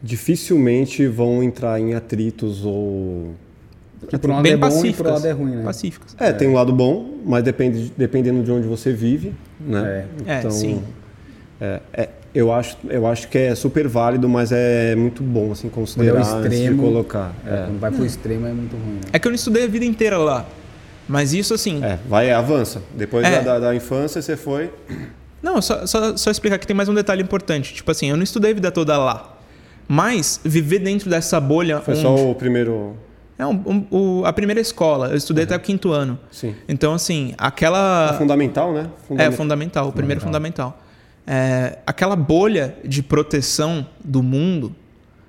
dificilmente 0.02 1.08
vão 1.08 1.44
entrar 1.44 1.80
em 1.80 1.94
atritos 1.94 2.64
ou... 2.64 3.34
Que 4.08 4.18
por 4.18 4.30
um 4.30 4.34
lado 4.36 4.44
bem 4.44 4.54
é 4.54 4.58
bom 4.58 4.68
e 4.68 4.70
pacíficas. 4.70 4.96
por 4.96 5.08
lado 5.08 5.28
é 5.28 5.32
ruim, 5.32 5.56
né? 5.58 5.64
Pacíficas. 5.64 6.16
É, 6.18 6.32
tem 6.32 6.48
um 6.48 6.54
lado 6.54 6.72
bom, 6.72 7.18
mas 7.26 7.44
depende, 7.44 7.92
dependendo 7.98 8.42
de 8.42 8.50
onde 8.50 8.66
você 8.66 8.94
vive, 8.94 9.34
né? 9.60 10.08
É. 10.26 10.34
É, 10.46 10.50
sim. 10.50 10.82
é, 11.60 11.82
é, 11.92 12.10
eu, 12.34 12.52
acho, 12.52 12.78
eu 12.90 13.08
acho 13.08 13.28
que 13.28 13.38
é 13.38 13.56
super 13.56 13.88
válido, 13.88 14.28
mas 14.30 14.52
é 14.52 14.96
muito 14.96 15.24
bom, 15.24 15.52
assim, 15.52 15.70
considerar 15.70 16.20
antes 16.20 16.34
de 16.50 16.56
extremo, 16.56 16.84
colocar. 16.84 17.34
É, 17.46 17.50
É. 17.54 17.64
Quando 17.66 17.80
vai 17.80 17.92
pro 17.92 18.06
extremo 18.06 18.48
é 18.48 18.52
muito 18.54 18.74
ruim, 18.76 18.96
né? 18.96 19.02
É 19.14 19.20
que 19.20 19.28
eu 19.28 19.32
não 19.32 19.36
estudei 19.36 19.64
a 19.64 19.68
vida 19.68 19.86
inteira 19.86 20.18
lá. 20.18 20.46
Mas 21.08 21.34
isso 21.34 21.54
assim. 21.56 21.84
É, 21.84 21.98
vai, 22.08 22.32
avança. 22.32 22.82
Depois 22.96 23.26
É. 23.26 23.42
da, 23.42 23.58
da, 23.60 23.76
infância, 23.76 24.22
você 24.22 24.38
foi... 24.38 24.72
Não, 25.42 25.60
só, 25.62 25.88
só, 25.88 26.16
só 26.16 26.30
explicar 26.30 26.60
que 26.60 26.68
tem 26.68 26.76
mais 26.76 26.88
um 26.88 26.94
detalhe 26.94 27.24
importante. 27.24 27.74
Tipo 27.74 27.90
assim, 27.92 28.10
eu 28.10 28.16
não 28.18 28.24
estudei 28.24 28.52
a 28.52 28.54
vida 28.54 28.72
toda 28.72 28.96
lá. 28.98 29.36
Mas 29.88 30.40
viver 30.44 30.78
dentro 30.80 31.10
dessa 31.10 31.40
bolha. 31.40 31.80
Foi 31.80 31.94
onde- 31.96 32.04
só 32.04 32.30
o 32.30 32.36
primeiro... 32.36 32.96
É 33.40 33.46
um, 33.48 33.54
um- 33.66 33.86
o- 34.20 34.26
a 34.26 34.34
primeira 34.34 34.60
escola. 34.62 35.08
Eu 35.08 35.16
estudei 35.16 35.46
até 35.46 35.56
o 35.56 35.60
quinto 35.60 35.92
ano. 35.92 36.20
Sim. 36.30 36.54
Então, 36.68 36.94
assim, 36.94 37.34
aquela. 37.38 38.14
Fundamental, 38.18 38.74
né? 38.74 38.88
É 39.18 39.32
fundamental, 39.32 39.88
o 39.88 39.94
primeiro 39.94 40.20
fundamental. 40.20 40.78
É, 41.32 41.78
aquela 41.86 42.16
bolha 42.16 42.76
de 42.84 43.04
proteção 43.04 43.86
do 44.04 44.24
mundo 44.24 44.76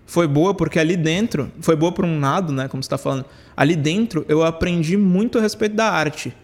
foi 0.06 0.26
boa 0.26 0.54
porque 0.54 0.78
ali 0.78 0.96
dentro, 0.96 1.52
foi 1.60 1.76
boa 1.76 1.92
por 1.92 2.06
um 2.06 2.18
lado, 2.18 2.54
né, 2.54 2.68
como 2.68 2.82
você 2.82 2.86
está 2.86 2.96
falando, 2.96 3.26
ali 3.54 3.76
dentro 3.76 4.24
eu 4.26 4.42
aprendi 4.42 4.96
muito 4.96 5.36
a 5.36 5.42
respeito 5.42 5.76
da 5.76 5.90
arte 5.90 6.34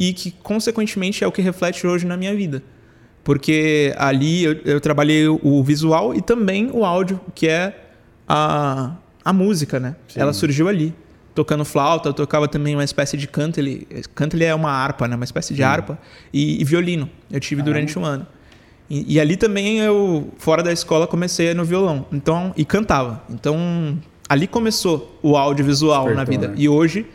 e 0.00 0.12
que 0.12 0.32
consequentemente 0.32 1.22
é 1.22 1.26
o 1.26 1.30
que 1.30 1.40
reflete 1.40 1.86
hoje 1.86 2.04
na 2.04 2.16
minha 2.16 2.34
vida, 2.34 2.64
porque 3.22 3.94
ali 3.96 4.42
eu, 4.42 4.54
eu 4.64 4.80
trabalhei 4.80 5.28
o 5.28 5.62
visual 5.62 6.12
e 6.12 6.20
também 6.20 6.68
o 6.72 6.84
áudio, 6.84 7.20
que 7.32 7.46
é 7.46 7.78
a, 8.26 8.96
a 9.24 9.32
música, 9.32 9.78
né? 9.78 9.94
Ela 10.16 10.32
surgiu 10.32 10.68
ali. 10.68 10.92
Tocando 11.34 11.64
flauta, 11.64 12.08
eu 12.08 12.14
tocava 12.14 12.48
também 12.48 12.74
uma 12.74 12.84
espécie 12.84 13.16
de 13.16 13.28
cantle. 13.28 13.86
Cantle 14.14 14.42
é 14.42 14.54
uma 14.54 14.70
harpa, 14.70 15.06
né? 15.06 15.16
Uma 15.16 15.24
espécie 15.24 15.52
de 15.52 15.62
harpa. 15.62 15.98
E, 16.32 16.60
e 16.60 16.64
violino. 16.64 17.10
Eu 17.30 17.38
tive 17.38 17.60
durante 17.62 17.98
um 17.98 18.04
ano. 18.04 18.26
E, 18.88 19.14
e 19.14 19.20
ali 19.20 19.36
também 19.36 19.78
eu, 19.78 20.28
fora 20.38 20.62
da 20.62 20.72
escola, 20.72 21.06
comecei 21.06 21.52
no 21.54 21.64
violão. 21.64 22.06
Então, 22.12 22.52
e 22.56 22.64
cantava. 22.64 23.22
Então, 23.28 23.98
ali 24.28 24.46
começou 24.46 25.18
o 25.22 25.36
audiovisual 25.36 26.04
na 26.10 26.24
Despertou, 26.24 26.32
vida. 26.32 26.48
né? 26.48 26.54
E 26.56 26.68
hoje, 26.68 27.06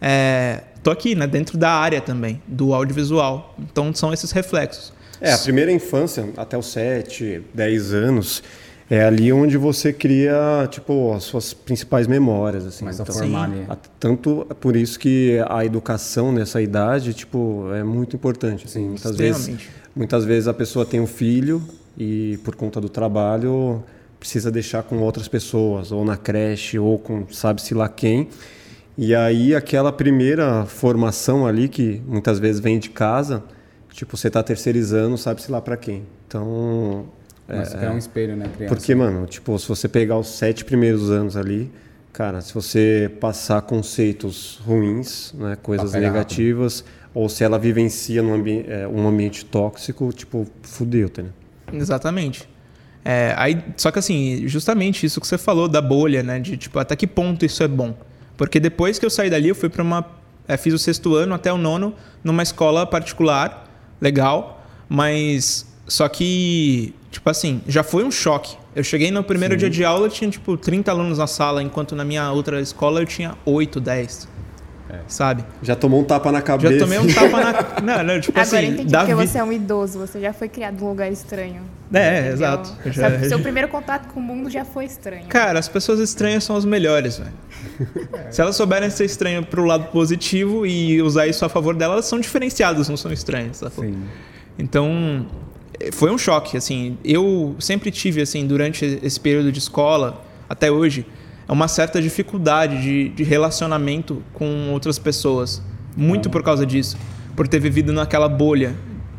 é, 0.00 0.62
tô 0.82 0.90
aqui, 0.90 1.14
né? 1.14 1.26
Dentro 1.26 1.56
da 1.56 1.70
área 1.70 2.00
também, 2.00 2.42
do 2.46 2.74
audiovisual. 2.74 3.54
Então, 3.58 3.94
são 3.94 4.12
esses 4.12 4.30
reflexos. 4.32 4.92
É, 5.20 5.32
a 5.32 5.38
primeira 5.38 5.70
infância, 5.70 6.28
até 6.36 6.58
os 6.58 6.66
7, 6.72 7.42
10 7.54 7.94
anos, 7.94 8.42
é 8.90 9.04
ali 9.04 9.32
onde 9.32 9.56
você 9.56 9.92
cria, 9.92 10.68
tipo, 10.68 11.14
as 11.14 11.22
suas 11.22 11.54
principais 11.54 12.08
memórias, 12.08 12.66
assim. 12.66 12.86
A 12.86 12.90
Então, 12.90 13.06
formar 13.06 13.44
ali. 13.44 13.66
Tanto 14.00 14.44
por 14.60 14.74
isso 14.74 14.98
que 14.98 15.40
a 15.48 15.64
educação 15.64 16.32
nessa 16.32 16.60
idade, 16.60 17.14
tipo, 17.14 17.72
é 17.72 17.84
muito 17.84 18.16
importante, 18.16 18.66
assim. 18.66 18.88
Muitas 18.88 19.16
vezes. 19.16 19.60
Muitas 19.94 20.24
vezes 20.24 20.48
a 20.48 20.54
pessoa 20.54 20.84
tem 20.84 21.00
um 21.00 21.06
filho 21.06 21.62
e 21.96 22.38
por 22.44 22.54
conta 22.54 22.80
do 22.80 22.88
trabalho 22.88 23.82
precisa 24.18 24.50
deixar 24.50 24.84
com 24.84 24.98
outras 24.98 25.26
pessoas, 25.26 25.90
ou 25.90 26.04
na 26.04 26.16
creche, 26.16 26.78
ou 26.78 26.96
com 26.98 27.26
sabe-se 27.30 27.74
lá 27.74 27.88
quem. 27.88 28.28
E 28.96 29.14
aí 29.14 29.54
aquela 29.54 29.90
primeira 29.90 30.64
formação 30.64 31.46
ali 31.46 31.68
que 31.68 32.00
muitas 32.06 32.38
vezes 32.38 32.60
vem 32.60 32.78
de 32.78 32.90
casa, 32.90 33.42
tipo, 33.90 34.16
você 34.16 34.28
está 34.28 34.42
terceirizando, 34.42 35.18
sabe-se 35.18 35.50
lá 35.50 35.60
para 35.60 35.76
quem. 35.76 36.04
Então, 36.28 37.06
Começa 37.46 37.76
a 37.76 37.78
criar 37.80 37.92
um 37.92 37.98
espelho, 37.98 38.36
né, 38.36 38.48
criança? 38.54 38.74
porque, 38.74 38.94
mano, 38.94 39.26
tipo, 39.26 39.58
se 39.58 39.68
você 39.68 39.88
pegar 39.88 40.16
os 40.18 40.28
sete 40.28 40.64
primeiros 40.64 41.10
anos 41.10 41.36
ali, 41.36 41.70
cara, 42.12 42.40
se 42.40 42.54
você 42.54 43.10
passar 43.20 43.62
conceitos 43.62 44.60
ruins, 44.64 45.32
né, 45.34 45.56
coisas 45.60 45.92
negativas, 45.92 46.84
ou 47.14 47.28
se 47.28 47.44
ela 47.44 47.58
vivencia 47.58 48.22
num 48.22 48.34
ambi 48.34 48.64
é, 48.66 48.86
um 48.86 49.06
ambiente 49.06 49.44
tóxico, 49.44 50.12
tipo, 50.12 50.46
fudeu, 50.62 51.08
tá, 51.08 51.22
né? 51.22 51.30
Exatamente. 51.72 52.48
É, 53.04 53.34
aí, 53.36 53.62
só 53.76 53.90
que 53.90 53.98
assim, 53.98 54.46
justamente 54.46 55.04
isso 55.04 55.20
que 55.20 55.26
você 55.26 55.36
falou 55.36 55.68
da 55.68 55.80
bolha, 55.80 56.22
né? 56.22 56.38
De 56.38 56.56
tipo, 56.56 56.78
até 56.78 56.94
que 56.94 57.06
ponto 57.06 57.44
isso 57.44 57.62
é 57.62 57.68
bom. 57.68 57.94
Porque 58.36 58.60
depois 58.60 58.98
que 58.98 59.04
eu 59.04 59.10
saí 59.10 59.28
dali, 59.28 59.48
eu 59.48 59.54
fui 59.54 59.68
para 59.68 59.82
uma. 59.82 60.04
é, 60.46 60.56
fiz 60.56 60.72
o 60.72 60.78
sexto 60.78 61.14
ano 61.14 61.34
até 61.34 61.52
o 61.52 61.58
nono 61.58 61.94
numa 62.22 62.42
escola 62.42 62.86
particular, 62.86 63.68
legal, 64.00 64.64
mas 64.88 65.66
só 65.86 66.08
que, 66.08 66.94
tipo 67.10 67.28
assim, 67.28 67.60
já 67.66 67.82
foi 67.82 68.04
um 68.04 68.10
choque. 68.10 68.56
Eu 68.74 68.82
cheguei 68.82 69.10
no 69.10 69.22
primeiro 69.22 69.56
dia 69.56 69.68
de 69.68 69.84
aula, 69.84 70.08
tinha 70.08 70.30
tipo 70.30 70.56
30 70.56 70.90
alunos 70.90 71.18
na 71.18 71.26
sala, 71.26 71.62
enquanto 71.62 71.94
na 71.94 72.04
minha 72.04 72.30
outra 72.30 72.60
escola 72.60 73.00
eu 73.00 73.06
tinha 73.06 73.36
8, 73.44 73.80
10. 73.80 74.28
Sabe? 75.08 75.44
Já 75.62 75.74
tomou 75.76 76.00
um 76.00 76.04
tapa 76.04 76.30
na 76.32 76.40
cabeça. 76.42 76.74
Já 76.74 76.80
tomei 76.80 76.98
um 76.98 77.06
tapa 77.06 77.40
na. 77.40 77.52
Não, 77.82 78.02
não, 78.04 78.20
tipo 78.20 78.38
Agora 78.38 78.56
assim, 78.58 78.66
eu 78.66 78.72
entendi 78.74 78.96
porque 78.96 79.14
vi- 79.14 79.26
você 79.26 79.38
é 79.38 79.44
um 79.44 79.52
idoso, 79.52 79.98
você 79.98 80.20
já 80.20 80.32
foi 80.32 80.48
criado 80.48 80.80
num 80.80 80.88
lugar 80.88 81.10
estranho. 81.10 81.62
É, 81.92 82.18
Entendeu? 82.18 82.32
exato. 82.34 82.76
Eu 82.84 82.92
Sabe, 82.92 83.18
já- 83.22 83.28
Seu 83.28 83.40
primeiro 83.40 83.68
contato 83.68 84.08
com 84.12 84.20
o 84.20 84.22
mundo 84.22 84.48
já 84.50 84.64
foi 84.64 84.84
estranho. 84.84 85.26
Cara, 85.28 85.58
as 85.58 85.68
pessoas 85.68 85.98
estranhas 86.00 86.44
são 86.44 86.56
as 86.56 86.64
melhores, 86.64 87.18
velho. 87.18 87.32
Se 88.30 88.40
elas 88.40 88.56
souberem 88.56 88.88
ser 88.90 89.04
estranhas 89.04 89.44
pro 89.46 89.64
lado 89.64 89.86
positivo 89.90 90.64
e 90.66 91.00
usar 91.02 91.26
isso 91.26 91.44
a 91.44 91.48
favor 91.48 91.74
delas, 91.74 91.92
elas 91.94 92.06
são 92.06 92.20
diferenciadas, 92.20 92.88
não 92.88 92.96
são 92.96 93.12
estranhas, 93.12 93.58
sacou? 93.58 93.84
Sim. 93.84 93.94
Então, 94.58 95.26
eh, 95.80 95.90
foi 95.92 96.10
um 96.10 96.18
choque, 96.18 96.56
assim. 96.56 96.96
Eu 97.04 97.56
sempre 97.58 97.90
tive, 97.90 98.20
assim, 98.22 98.46
durante 98.46 99.00
esse 99.02 99.18
período 99.18 99.50
de 99.50 99.58
escola, 99.58 100.22
até 100.48 100.70
hoje, 100.70 101.06
uma 101.52 101.68
certa 101.68 102.00
dificuldade 102.00 102.80
de, 102.80 103.08
de 103.10 103.22
relacionamento 103.22 104.22
com 104.32 104.70
outras 104.72 104.98
pessoas. 104.98 105.62
Muito 105.96 106.30
por 106.30 106.42
causa 106.42 106.64
disso. 106.64 106.96
Por 107.36 107.46
ter 107.46 107.58
vivido 107.58 107.92
naquela 107.92 108.28
bolha, 108.28 108.74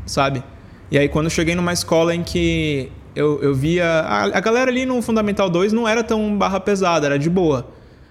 sabe? 0.05 0.43
E 0.89 0.97
aí, 0.97 1.07
quando 1.07 1.25
eu 1.25 1.29
cheguei 1.29 1.55
numa 1.55 1.73
escola 1.73 2.13
em 2.13 2.23
que 2.23 2.91
eu, 3.15 3.41
eu 3.41 3.53
via... 3.53 3.85
A, 3.85 4.23
a 4.25 4.39
galera 4.39 4.69
ali 4.69 4.85
no 4.85 5.01
Fundamental 5.01 5.49
2 5.49 5.73
não 5.73 5.87
era 5.87 6.03
tão 6.03 6.37
barra 6.37 6.59
pesada, 6.59 7.05
era 7.05 7.19
de 7.19 7.29
boa. 7.29 7.67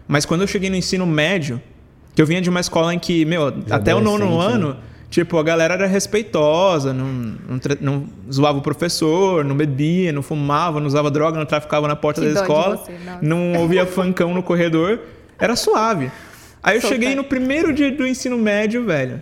Mas 0.07 0.25
quando 0.25 0.43
eu 0.43 0.47
cheguei 0.47 0.71
no 0.71 0.77
ensino 0.77 1.07
médio, 1.07 1.61
que 2.15 2.21
eu 2.21 2.27
vinha 2.27 2.41
de 2.41 2.51
uma 2.51 2.61
escola 2.61 2.95
em 2.95 2.99
que, 2.99 3.25
meu, 3.25 3.53
até 3.71 3.95
o 3.95 4.01
nono 4.01 4.25
adolescente, 4.25 4.55
ano... 4.55 4.77
Tipo, 5.13 5.37
a 5.37 5.43
galera 5.43 5.75
era 5.75 5.87
respeitosa, 5.87 6.95
não, 6.95 7.05
não, 7.07 7.61
não 7.83 8.07
zoava 8.33 8.57
o 8.57 8.63
professor, 8.63 9.45
não 9.45 9.55
bebia, 9.55 10.11
não 10.11 10.23
fumava, 10.23 10.81
não 10.81 10.87
usava 10.87 11.11
droga, 11.11 11.39
não 11.39 11.45
traficava 11.45 11.87
na 11.87 11.95
porta 11.95 12.23
Que 12.23 12.29
da 12.31 12.41
escola, 12.41 12.79
você, 12.79 12.93
não 13.21 13.53
ouvia 13.61 13.85
funkão 13.85 14.33
no 14.33 14.43
corredor. 14.43 14.99
Era 15.39 15.55
suave. 15.55 16.11
Aí 16.63 16.79
eu 16.79 16.81
Solta. 16.81 16.95
cheguei 16.97 17.15
no 17.15 17.25
primeiro 17.25 17.75
dia 17.75 17.93
do 17.93 18.07
ensino 18.07 18.39
médio, 18.39 18.87
velho. 18.87 19.21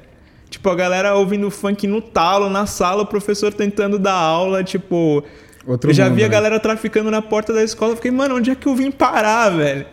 Tipo, 0.48 0.70
a 0.70 0.76
galera 0.76 1.12
ouvindo 1.16 1.50
funk 1.50 1.88
no 1.88 2.00
talo, 2.00 2.48
na 2.48 2.66
sala, 2.66 3.02
o 3.02 3.06
professor 3.06 3.52
tentando 3.52 3.98
dar 3.98 4.14
aula, 4.14 4.62
tipo. 4.62 5.24
Outro 5.66 5.90
eu 5.90 5.94
já 5.94 6.04
mundo, 6.04 6.14
vi 6.14 6.22
a 6.22 6.28
né? 6.28 6.32
galera 6.32 6.60
traficando 6.60 7.10
na 7.10 7.20
porta 7.20 7.52
da 7.52 7.64
escola. 7.64 7.92
eu 7.94 7.96
Fiquei, 7.96 8.12
mano, 8.12 8.36
onde 8.36 8.52
é 8.52 8.54
que 8.54 8.68
eu 8.68 8.76
vim 8.76 8.92
parar, 8.92 9.50
velho? 9.50 9.84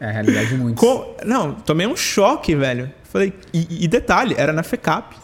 É 0.00 0.08
a 0.08 0.10
realidade 0.10 0.48
de 0.48 0.54
muitos. 0.56 0.80
Com- 0.84 1.14
Não, 1.24 1.52
tomei 1.52 1.86
um 1.86 1.94
choque, 1.96 2.56
velho. 2.56 2.90
Falei, 3.04 3.32
e, 3.54 3.84
e 3.84 3.86
detalhe, 3.86 4.34
era 4.36 4.52
na 4.52 4.64
FECAP. 4.64 5.16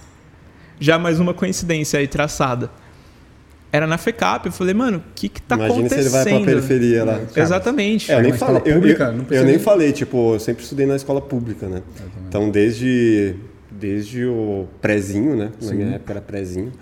Já 0.81 0.99
mais 0.99 1.21
uma 1.21 1.33
coincidência 1.35 1.99
aí 1.99 2.09
traçada. 2.09 2.71
Era 3.73 3.87
na 3.87 3.99
FECAP. 3.99 4.47
Eu 4.47 4.53
falei, 4.53 4.73
mano, 4.75 4.99
o 4.99 5.03
que 5.15 5.29
que 5.29 5.43
tá 5.43 5.57
Imagina 5.57 5.89
se 5.89 5.95
ele 5.97 6.07
acontecendo? 6.09 6.13
vai 6.31 6.45
pra 6.45 6.53
periferia 6.55 7.05
lá. 7.05 7.21
Exatamente. 7.37 8.13
É, 8.13 8.19
eu 8.19 8.23
nem 8.23 8.33
falei, 8.33 8.63
eu, 8.65 8.75
pública, 8.75 9.15
eu- 9.31 9.37
eu 9.39 9.45
nem 9.45 9.59
falei, 9.59 9.93
tipo, 9.93 10.35
eu 10.35 10.41
sempre 10.41 10.63
estudei 10.63 10.87
na 10.87 10.95
escola 10.97 11.21
pública, 11.21 11.67
né? 11.67 11.83
Então, 12.29 12.51
desde, 12.51 13.35
desde 13.71 14.25
o 14.27 14.67
prézinho, 14.81 15.35
né? 15.37 15.51
Na 15.61 15.73
minha 15.73 15.95
época 15.97 16.13
era 16.13 16.21
prézinho, 16.21 16.73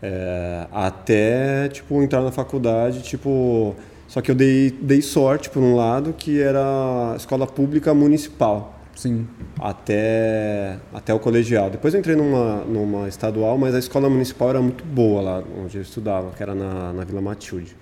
é, 0.00 0.66
até, 0.72 1.68
tipo, 1.68 2.00
entrar 2.02 2.22
na 2.22 2.30
faculdade, 2.30 3.02
tipo, 3.02 3.74
Só 4.06 4.22
que 4.22 4.30
eu 4.30 4.34
dei, 4.34 4.70
dei 4.80 5.02
sorte, 5.02 5.50
por 5.50 5.62
um 5.62 5.74
lado, 5.76 6.14
que 6.16 6.40
era 6.40 7.14
escola 7.16 7.46
pública 7.46 7.92
municipal. 7.92 8.77
Sim. 8.98 9.28
Até, 9.60 10.76
até 10.92 11.14
o 11.14 11.20
colegial. 11.20 11.70
Depois 11.70 11.94
eu 11.94 12.00
entrei 12.00 12.16
numa, 12.16 12.64
numa 12.64 13.06
estadual, 13.06 13.56
mas 13.56 13.72
a 13.72 13.78
escola 13.78 14.10
municipal 14.10 14.50
era 14.50 14.60
muito 14.60 14.84
boa 14.84 15.22
lá 15.22 15.44
onde 15.56 15.76
eu 15.76 15.82
estudava, 15.82 16.32
que 16.32 16.42
era 16.42 16.52
na, 16.52 16.92
na 16.92 17.04
Vila 17.04 17.20
Matilde. 17.20 17.76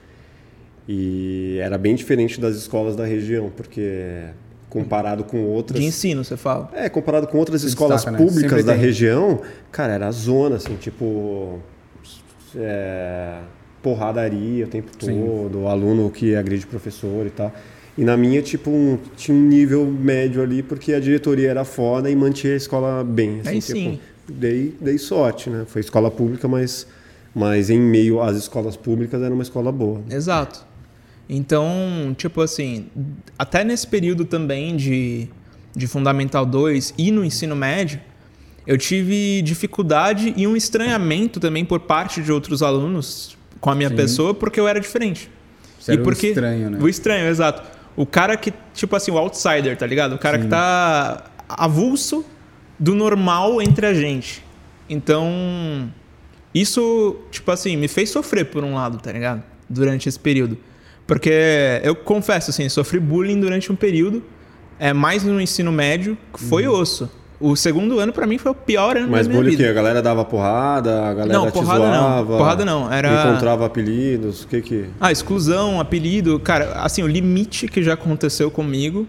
E 0.87 1.59
era 1.63 1.79
bem 1.79 1.95
diferente 1.95 2.39
das 2.39 2.55
escolas 2.55 2.95
da 2.95 3.07
região, 3.07 3.51
porque 3.57 4.25
comparado 4.69 5.25
com 5.25 5.43
outras. 5.45 5.81
De 5.81 5.87
ensino, 5.87 6.23
você 6.23 6.37
fala. 6.37 6.69
É, 6.75 6.91
comparado 6.91 7.27
com 7.29 7.39
outras 7.39 7.63
Se 7.63 7.69
escolas 7.69 8.03
destaca, 8.03 8.19
né? 8.19 8.23
públicas 8.23 8.51
Sempre 8.51 8.65
da 8.65 8.73
tem. 8.75 8.83
região, 8.83 9.41
cara, 9.73 9.95
era 9.95 10.11
zona, 10.11 10.57
assim, 10.57 10.77
tipo. 10.77 11.61
é, 12.55 13.39
porradaria 13.83 14.67
o 14.67 14.69
tempo 14.69 14.91
Sim. 15.01 15.25
todo, 15.25 15.67
aluno 15.67 16.11
que 16.11 16.37
agride 16.37 16.67
professor 16.67 17.27
e 17.27 17.31
tal. 17.31 17.51
E 17.99 18.05
na 18.05 18.17
minha, 18.17 18.43
tipo, 18.43 18.71
um- 18.71 18.99
tinha 19.17 19.37
um 19.37 19.41
nível 19.41 19.87
médio 19.87 20.43
ali, 20.43 20.63
porque 20.63 20.93
a 20.93 21.01
diretoria 21.01 21.51
era 21.51 21.65
foda 21.65 22.11
e 22.11 22.17
mantinha 22.17 22.53
a 22.53 22.57
escola 22.57 23.03
bem. 23.03 23.41
Assim, 23.41 23.49
Aí 23.49 23.61
tipo, 23.61 23.73
sim. 23.79 24.01
Dei, 24.29 24.75
dei 24.81 24.99
sorte, 24.99 25.49
né? 25.49 25.65
Foi 25.67 25.81
escola 25.81 26.11
pública, 26.11 26.47
mas, 26.49 26.87
mas 27.35 27.71
em 27.71 27.79
meio 27.81 28.21
às 28.21 28.37
escolas 28.37 28.77
públicas 28.77 29.23
era 29.23 29.33
uma 29.33 29.43
escola 29.43 29.71
boa. 29.73 30.03
Exato. 30.11 30.67
Então, 31.29 32.15
tipo 32.17 32.41
assim, 32.41 32.87
até 33.39 33.65
nesse 33.65 33.87
período 33.87 34.25
também 34.25 34.77
de, 34.77 35.29
de 35.75 35.87
Fundamental 35.87 36.45
2 36.45 36.95
e 36.99 37.11
no 37.11 37.25
ensino 37.25 37.57
médio, 37.57 38.01
eu 38.67 38.77
tive 38.77 39.43
dificuldade 39.43 40.35
e 40.37 40.47
um 40.47 40.57
estranhamento 40.57 41.41
também 41.41 41.65
por 41.65 41.81
parte 41.81 42.21
de 42.21 42.31
outros 42.31 42.63
alunos 42.63 43.37
com 43.61 43.71
a 43.71 43.75
minha 43.75 43.89
Sim. 43.89 43.97
pessoa, 43.97 44.35
porque 44.35 44.59
eu 44.61 44.69
era 44.69 44.81
diferente. 44.81 45.31
Você 45.81 45.93
era 45.93 46.03
o 46.03 46.13
estranho, 46.13 46.71
né? 46.71 46.79
O 46.81 46.89
estranho, 46.89 47.27
exato. 47.29 47.76
O 47.97 48.05
cara 48.05 48.37
que, 48.37 48.53
tipo 48.75 48.95
assim, 48.95 49.11
o 49.11 49.19
outsider, 49.19 49.77
tá 49.77 49.87
ligado? 49.87 50.15
O 50.15 50.19
cara 50.19 50.39
que 50.39 50.47
tá 50.47 51.25
avulso 51.49 52.25
do 52.79 52.95
normal 52.95 53.63
entre 53.63 53.87
a 53.87 53.95
gente. 53.95 54.45
Então, 54.89 55.91
isso, 56.55 57.17
tipo 57.31 57.51
assim, 57.51 57.77
me 57.77 57.89
fez 57.89 58.11
sofrer 58.11 58.45
por 58.47 58.63
um 58.63 58.75
lado, 58.75 58.99
tá 58.99 59.11
ligado? 59.11 59.43
Durante 59.69 60.09
esse 60.09 60.19
período. 60.19 60.59
Porque 61.07 61.81
eu 61.83 61.95
confesso, 61.95 62.51
assim, 62.51 62.69
sofri 62.69 63.01
bullying 63.01 63.41
durante 63.41 63.71
um 63.73 63.77
período, 63.77 64.23
é 64.79 64.93
mais 64.93 65.25
no 65.25 65.41
ensino 65.41 65.73
médio, 65.73 66.19
que 66.33 66.43
foi 66.43 66.67
osso. 66.67 67.11
O 67.39 67.55
segundo 67.55 67.99
ano, 67.99 68.13
pra 68.15 68.27
mim, 68.27 68.39
foi 68.39 68.51
o 68.53 68.55
pior 68.55 68.97
ano 68.97 69.07
Uhum. 69.07 69.13
Mas 69.13 69.27
da 69.27 69.31
minha 69.31 69.43
bullying 69.43 69.55
o 69.55 69.59
vida. 69.59 69.65
quê? 69.65 69.71
A 69.71 69.75
galera 69.75 70.01
dava 70.03 70.25
porrada, 70.25 71.05
a 71.07 71.13
galera 71.15 71.39
Não, 71.39 71.47
te 71.47 71.53
porrada 71.53 71.81
não. 71.85 71.93
zoava, 71.93 72.37
Porrada 72.39 72.65
não, 72.65 72.91
era- 72.93 73.29
Encontrava 73.29 73.67
apelidos, 73.67 74.45
o 74.45 74.49
que 74.49 74.63
que... 74.63 74.87
Ah, 75.01 75.13
exclusão, 75.13 75.79
apelido. 75.79 76.41
Cara, 76.41 76.73
assim, 76.77 77.03
o 77.03 77.07
limite 77.07 77.69
que 77.69 77.83
já 77.83 77.93
aconteceu 77.95 78.51
comigo 78.51 79.07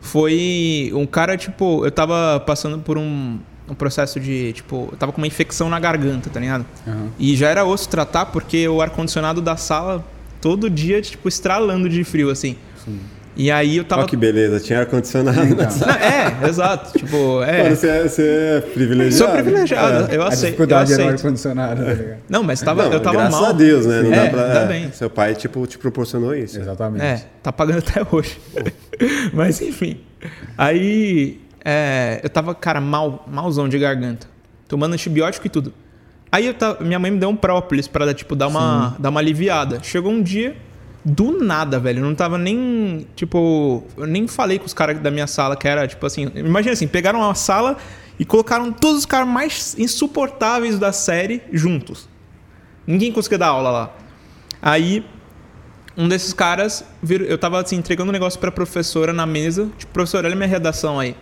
foi 0.00 0.90
um 0.94 1.06
cara, 1.06 1.36
tipo, 1.36 1.84
eu 1.84 1.90
tava 1.90 2.40
passando 2.46 2.78
por 2.78 2.98
um, 2.98 3.38
um 3.68 3.74
processo 3.74 4.18
de, 4.20 4.52
tipo, 4.52 4.88
eu 4.92 4.96
tava 4.98 5.12
com 5.12 5.18
uma 5.18 5.26
infecção 5.26 5.68
na 5.68 5.78
garganta, 5.78 6.28
tá 6.30 6.40
ligado? 6.40 6.66
Aham. 6.86 7.08
E 7.18 7.36
já 7.36 7.48
era 7.48 7.64
osso 7.64 7.88
tratar 7.88 8.26
porque 8.26 8.66
o 8.68 8.80
ar-condicionado 8.82 9.40
da 9.40 9.56
sala 9.56 10.04
todo 10.40 10.68
dia, 10.70 11.00
tipo, 11.00 11.28
estralando 11.28 11.88
de 11.88 12.02
frio, 12.04 12.30
assim. 12.30 12.56
E 13.36 13.50
aí 13.50 13.76
eu 13.76 13.84
tava. 13.84 14.02
Olha 14.02 14.08
que 14.08 14.16
beleza, 14.16 14.60
tinha 14.60 14.80
ar-condicionado. 14.80 15.38
É, 15.40 16.48
exato. 16.48 16.98
Tipo, 16.98 17.42
é. 17.42 17.62
Mano, 17.62 17.76
você 17.76 17.88
é, 17.88 18.02
você 18.08 18.22
é 18.22 18.60
privilegiado. 18.60 19.32
Sou 19.32 19.42
privilegiado, 19.42 20.12
É. 20.12 20.16
eu 20.16 20.22
a 20.22 20.28
aceito. 20.28 20.44
Eu 20.44 20.66
dificuldade 20.66 20.92
era 20.92 21.04
o 21.04 21.08
ar-condicionado, 21.08 21.84
tá 21.84 21.92
ligado? 21.92 22.18
Não, 22.28 22.42
mas 22.42 22.60
tava, 22.60 22.84
Não, 22.84 22.92
eu 22.92 23.00
tava 23.00 23.16
graças 23.16 23.40
mal. 23.40 23.50
a 23.50 23.52
Deus, 23.52 23.86
né? 23.86 24.02
Não 24.02 24.12
é, 24.12 24.24
dá 24.24 24.30
pra... 24.30 24.60
é, 24.60 24.66
bem. 24.66 24.92
Seu 24.92 25.08
pai, 25.08 25.34
tipo, 25.34 25.66
te 25.66 25.78
proporcionou 25.78 26.34
isso. 26.34 26.58
Exatamente. 26.58 27.04
É, 27.04 27.24
tá 27.42 27.52
pagando 27.52 27.78
até 27.78 28.04
hoje. 28.10 28.38
Mas 29.32 29.60
enfim. 29.62 30.00
Aí 30.58 31.40
é, 31.64 32.20
eu 32.22 32.30
tava, 32.30 32.54
cara, 32.54 32.80
mal, 32.80 33.24
malzão 33.30 33.68
de 33.68 33.78
garganta. 33.78 34.26
Tomando 34.68 34.94
antibiótico 34.94 35.46
e 35.46 35.50
tudo. 35.50 35.72
Aí 36.32 36.46
eu 36.46 36.54
tava, 36.54 36.82
minha 36.84 36.98
mãe 36.98 37.10
me 37.10 37.18
deu 37.18 37.28
um 37.28 37.36
própolis 37.36 37.88
pra 37.88 38.12
tipo, 38.14 38.36
dar, 38.36 38.46
uma, 38.46 38.96
dar 38.98 39.08
uma 39.08 39.20
aliviada. 39.20 39.80
Chegou 39.82 40.12
um 40.12 40.22
dia, 40.22 40.56
do 41.04 41.42
nada, 41.44 41.78
velho. 41.78 42.00
Eu 42.00 42.04
não 42.04 42.14
tava 42.14 42.36
nem. 42.38 43.06
Tipo. 43.16 43.84
Eu 43.96 44.06
nem 44.06 44.26
falei 44.26 44.58
com 44.58 44.66
os 44.66 44.74
caras 44.74 44.98
da 45.00 45.10
minha 45.10 45.26
sala, 45.26 45.56
que 45.56 45.66
era, 45.66 45.86
tipo 45.86 46.04
assim. 46.06 46.30
Imagina 46.34 46.72
assim, 46.72 46.86
pegaram 46.86 47.20
uma 47.20 47.34
sala 47.34 47.76
e 48.18 48.24
colocaram 48.24 48.70
todos 48.72 48.98
os 49.00 49.06
caras 49.06 49.28
mais 49.28 49.78
insuportáveis 49.78 50.78
da 50.78 50.92
série 50.92 51.42
juntos. 51.52 52.08
Ninguém 52.86 53.12
conseguia 53.12 53.38
dar 53.38 53.48
aula 53.48 53.70
lá. 53.70 53.96
Aí 54.60 55.04
um 55.96 56.08
desses 56.08 56.32
caras, 56.32 56.84
vir- 57.02 57.22
eu 57.22 57.36
tava 57.36 57.60
assim, 57.60 57.76
entregando 57.76 58.10
um 58.10 58.12
negócio 58.12 58.38
pra 58.38 58.50
professora 58.50 59.12
na 59.12 59.26
mesa, 59.26 59.68
tipo, 59.76 59.92
professora, 59.92 60.26
olha 60.28 60.36
minha 60.36 60.48
redação 60.48 60.98
aí. 60.98 61.14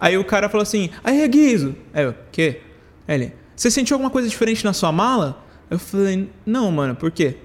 Aí 0.00 0.16
o 0.16 0.24
cara 0.24 0.48
falou 0.48 0.62
assim, 0.62 0.90
aí, 1.02 1.26
Guizo. 1.28 1.74
Aí 1.92 2.04
eu, 2.04 2.14
quê? 2.30 2.60
Ele, 3.08 3.32
você 3.56 3.70
sentiu 3.70 3.94
alguma 3.96 4.10
coisa 4.10 4.28
diferente 4.28 4.64
na 4.64 4.72
sua 4.72 4.92
mala? 4.92 5.44
Eu 5.70 5.78
falei, 5.78 6.30
não, 6.46 6.70
mano, 6.70 6.94
por 6.94 7.10
quê? 7.10 7.36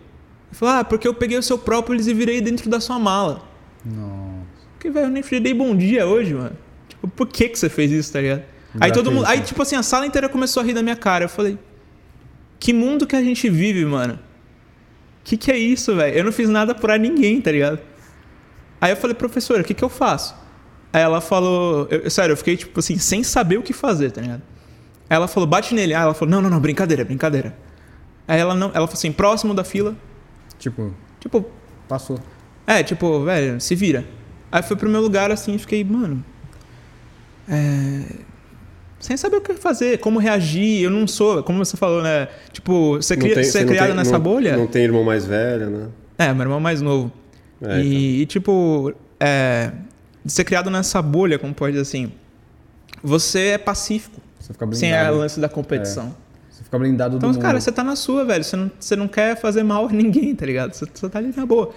Ele 0.49 0.57
falou, 0.57 0.75
ah, 0.75 0.83
porque 0.83 1.07
eu 1.07 1.13
peguei 1.13 1.37
o 1.37 1.43
seu 1.43 1.57
própolis 1.57 2.07
e 2.07 2.13
virei 2.13 2.41
dentro 2.41 2.69
da 2.69 2.79
sua 2.79 2.97
mala. 2.99 3.43
Nossa. 3.85 4.39
Porque, 4.73 4.89
velho, 4.89 5.05
eu 5.07 5.09
nem 5.09 5.23
dei 5.41 5.53
bom 5.53 5.75
dia 5.75 6.07
hoje, 6.07 6.33
mano. 6.33 6.55
Tipo, 6.87 7.07
por 7.07 7.27
que 7.27 7.49
que 7.49 7.59
você 7.59 7.69
fez 7.69 7.91
isso, 7.91 8.11
tá 8.13 8.21
ligado? 8.21 8.43
Aí 8.79 8.91
todo 8.91 9.11
mundo. 9.11 9.25
Aí, 9.25 9.41
tipo 9.41 9.61
assim, 9.61 9.75
a 9.75 9.83
sala 9.83 10.05
inteira 10.05 10.29
começou 10.29 10.61
a 10.61 10.65
rir 10.65 10.73
da 10.73 10.81
minha 10.83 10.95
cara. 10.95 11.25
Eu 11.25 11.29
falei, 11.29 11.57
que 12.59 12.73
mundo 12.73 13.05
que 13.05 13.15
a 13.15 13.21
gente 13.21 13.49
vive, 13.49 13.83
mano? 13.85 14.19
Que 15.23 15.37
que 15.37 15.51
é 15.51 15.57
isso, 15.57 15.95
velho? 15.95 16.17
Eu 16.17 16.23
não 16.23 16.31
fiz 16.31 16.49
nada 16.49 16.73
pra 16.73 16.97
ninguém, 16.97 17.39
tá 17.41 17.51
ligado? 17.51 17.79
Aí 18.81 18.91
eu 18.91 18.97
falei, 18.97 19.13
professora, 19.15 19.61
o 19.61 19.65
que 19.65 19.73
que 19.73 19.83
eu 19.83 19.89
faço? 19.89 20.35
Aí 20.91 21.01
ela 21.01 21.21
falou, 21.21 21.87
eu- 21.91 22.09
sério, 22.09 22.33
eu 22.33 22.37
fiquei, 22.37 22.57
tipo 22.57 22.79
assim, 22.79 22.97
sem 22.97 23.21
saber 23.23 23.57
o 23.57 23.61
que 23.61 23.73
fazer, 23.73 24.11
tá 24.11 24.21
ligado? 24.21 24.41
Aí 25.09 25.15
ela 25.15 25.27
falou, 25.27 25.47
bate 25.47 25.75
nele. 25.75 25.93
Aí 25.93 26.01
ela 26.01 26.13
falou, 26.13 26.31
não, 26.31 26.41
não, 26.41 26.49
não, 26.49 26.59
brincadeira, 26.59 27.03
brincadeira. 27.03 27.55
Aí 28.27 28.39
ela 28.39 28.55
não, 28.55 28.67
ela 28.67 28.87
falou 28.87 28.93
assim, 28.93 29.11
próximo 29.11 29.53
da 29.53 29.63
fila. 29.63 29.95
Tipo, 30.59 30.93
Tipo, 31.19 31.45
passou. 31.87 32.19
é, 32.67 32.83
tipo, 32.83 33.23
velho, 33.23 33.59
se 33.59 33.73
vira. 33.73 34.05
Aí 34.51 34.61
foi 34.61 34.75
pro 34.77 34.87
meu 34.89 35.01
lugar 35.01 35.31
assim 35.31 35.55
e 35.55 35.57
fiquei, 35.59 35.83
mano. 35.83 36.23
É. 37.47 38.03
Sem 38.99 39.15
saber 39.15 39.37
o 39.37 39.41
que 39.41 39.53
fazer, 39.53 39.99
como 39.99 40.19
reagir. 40.19 40.83
Eu 40.83 40.89
não 40.91 41.07
sou, 41.07 41.41
como 41.43 41.63
você 41.63 41.77
falou, 41.77 42.03
né? 42.03 42.27
Tipo, 42.51 42.97
você, 42.97 43.15
Não 43.15 43.21
cria, 43.21 43.35
tem- 43.35 43.43
você 43.45 43.59
é 43.59 43.65
criado 43.65 43.87
tem- 43.87 43.95
nessa 43.95 44.11
não- 44.13 44.19
bolha? 44.19 44.57
Não 44.57 44.67
tem 44.67 44.83
irmão 44.83 45.03
mais 45.03 45.25
velho, 45.25 45.69
né? 45.69 45.87
É, 46.17 46.33
meu 46.33 46.43
irmão 46.43 46.59
mais 46.59 46.81
novo. 46.81 47.11
É, 47.61 47.79
e, 47.81 48.21
e, 48.21 48.25
tipo, 48.25 48.93
é, 49.19 49.71
de 50.23 50.31
ser 50.33 50.43
criado 50.43 50.69
nessa 50.69 51.01
bolha, 51.01 51.39
como 51.39 51.53
pode 51.53 51.73
dizer 51.73 51.83
assim, 51.83 52.11
você 53.01 53.39
é 53.49 53.57
pacífico. 53.57 54.19
Você 54.39 54.51
fica 54.53 54.65
Sem 54.73 54.91
a 54.93 54.97
blindado. 54.97 55.17
lance 55.17 55.39
da 55.39 55.47
competição. 55.49 56.13
Você 56.59 56.63
fica 56.65 56.77
blindado 56.77 57.15
Então, 57.15 57.29
do 57.29 57.33
mundo. 57.35 57.41
cara, 57.41 57.59
você 57.61 57.71
tá 57.71 57.83
na 57.85 57.95
sua, 57.95 58.25
velho. 58.25 58.43
Você 58.43 58.55
não, 58.57 58.69
você 58.77 58.95
não 58.97 59.07
quer 59.07 59.39
fazer 59.39 59.63
mal 59.63 59.87
a 59.87 59.91
ninguém, 59.93 60.35
tá 60.35 60.45
ligado? 60.45 60.73
Você, 60.73 60.85
você 60.93 61.07
tá 61.09 61.17
ali 61.19 61.33
na 61.35 61.45
boa. 61.45 61.69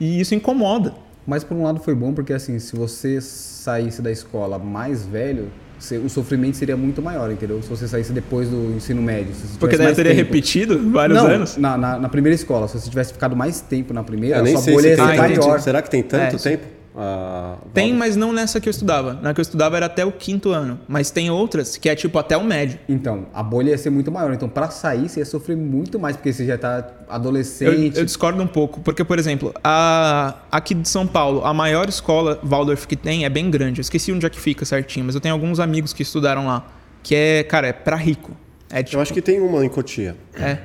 E 0.00 0.20
isso 0.20 0.34
incomoda. 0.34 0.92
Mas 1.24 1.44
por 1.44 1.56
um 1.56 1.62
lado 1.62 1.78
foi 1.80 1.94
bom, 1.94 2.12
porque 2.12 2.32
assim, 2.32 2.58
se 2.58 2.74
você 2.76 3.20
saísse 3.20 4.02
da 4.02 4.10
escola 4.10 4.58
mais 4.58 5.06
velho, 5.06 5.50
você- 5.78 5.98
o 5.98 6.08
sofrimento 6.10 6.56
seria 6.56 6.76
muito 6.76 7.00
maior, 7.00 7.30
entendeu? 7.30 7.62
Se 7.62 7.68
você 7.68 7.86
saísse 7.86 8.12
depois 8.12 8.48
do 8.48 8.74
ensino 8.76 9.00
médio. 9.00 9.32
Se 9.34 9.46
você 9.46 9.58
Porque 9.58 9.76
daí 9.76 9.86
mais 9.86 9.96
teria 9.96 10.14
tempo. 10.14 10.26
repetido 10.26 10.90
vários 10.90 11.16
Não, 11.16 11.26
anos. 11.26 11.56
Na, 11.56 11.78
na, 11.78 11.98
na 12.00 12.08
primeira 12.08 12.34
escola, 12.34 12.66
se 12.68 12.78
você 12.78 12.90
tivesse 12.90 13.12
ficado 13.12 13.36
mais 13.36 13.60
tempo 13.60 13.94
na 13.94 14.02
primeira, 14.02 14.38
Eu 14.38 14.42
a 14.56 14.60
sua 14.60 14.72
bolha 14.72 14.94
se 14.96 15.00
ia 15.00 15.08
ser 15.10 15.16
maior. 15.16 15.60
Será 15.60 15.80
que 15.80 15.90
tem 15.90 16.02
tanto 16.02 16.36
É, 16.36 16.38
tempo? 16.38 16.64
Ah, 16.96 17.56
Tem, 17.72 17.92
mas 17.92 18.14
não 18.14 18.32
nessa 18.32 18.60
que 18.60 18.68
eu 18.68 18.70
estudava. 18.70 19.14
Na 19.14 19.34
que 19.34 19.40
eu 19.40 19.42
estudava 19.42 19.76
era 19.76 19.86
até 19.86 20.04
o 20.04 20.12
quinto 20.12 20.50
ano. 20.50 20.78
Mas 20.86 21.10
tem 21.10 21.28
outras 21.30 21.76
que 21.76 21.88
é 21.88 21.94
tipo 21.96 22.18
até 22.18 22.36
o 22.36 22.44
médio. 22.44 22.78
Então, 22.88 23.26
a 23.34 23.42
bolha 23.42 23.70
ia 23.70 23.78
ser 23.78 23.90
muito 23.90 24.12
maior. 24.12 24.32
Então, 24.32 24.48
pra 24.48 24.70
sair, 24.70 25.08
você 25.08 25.20
ia 25.20 25.26
sofrer 25.26 25.56
muito 25.56 25.98
mais, 25.98 26.16
porque 26.16 26.32
você 26.32 26.46
já 26.46 26.56
tá 26.56 26.86
Eu, 27.08 27.14
adolescente. 27.14 27.98
eu 27.98 28.04
discordo 28.04 28.40
um 28.42 28.46
pouco. 28.46 28.80
Porque, 28.80 29.02
por 29.02 29.18
exemplo, 29.18 29.52
a, 29.62 30.36
aqui 30.52 30.74
de 30.74 30.88
São 30.88 31.06
Paulo, 31.06 31.44
a 31.44 31.52
maior 31.52 31.88
escola 31.88 32.38
Waldorf 32.44 32.86
que 32.86 32.96
tem 32.96 33.24
é 33.24 33.28
bem 33.28 33.50
grande. 33.50 33.80
Eu 33.80 33.82
esqueci 33.82 34.12
onde 34.12 34.24
é 34.24 34.30
que 34.30 34.38
fica 34.40 34.64
certinho, 34.64 35.06
mas 35.06 35.14
eu 35.16 35.20
tenho 35.20 35.34
alguns 35.34 35.58
amigos 35.58 35.92
que 35.92 36.02
estudaram 36.02 36.46
lá. 36.46 36.64
Que 37.02 37.14
é, 37.14 37.42
cara, 37.42 37.66
é 37.66 37.72
pra 37.72 37.96
rico. 37.96 38.36
É 38.70 38.82
tipo. 38.82 38.96
Eu 38.96 39.00
acho 39.02 39.12
que 39.12 39.20
tem 39.20 39.40
uma 39.40 39.64
em 39.64 39.68
Cotia. 39.68 40.16
É. 40.34 40.58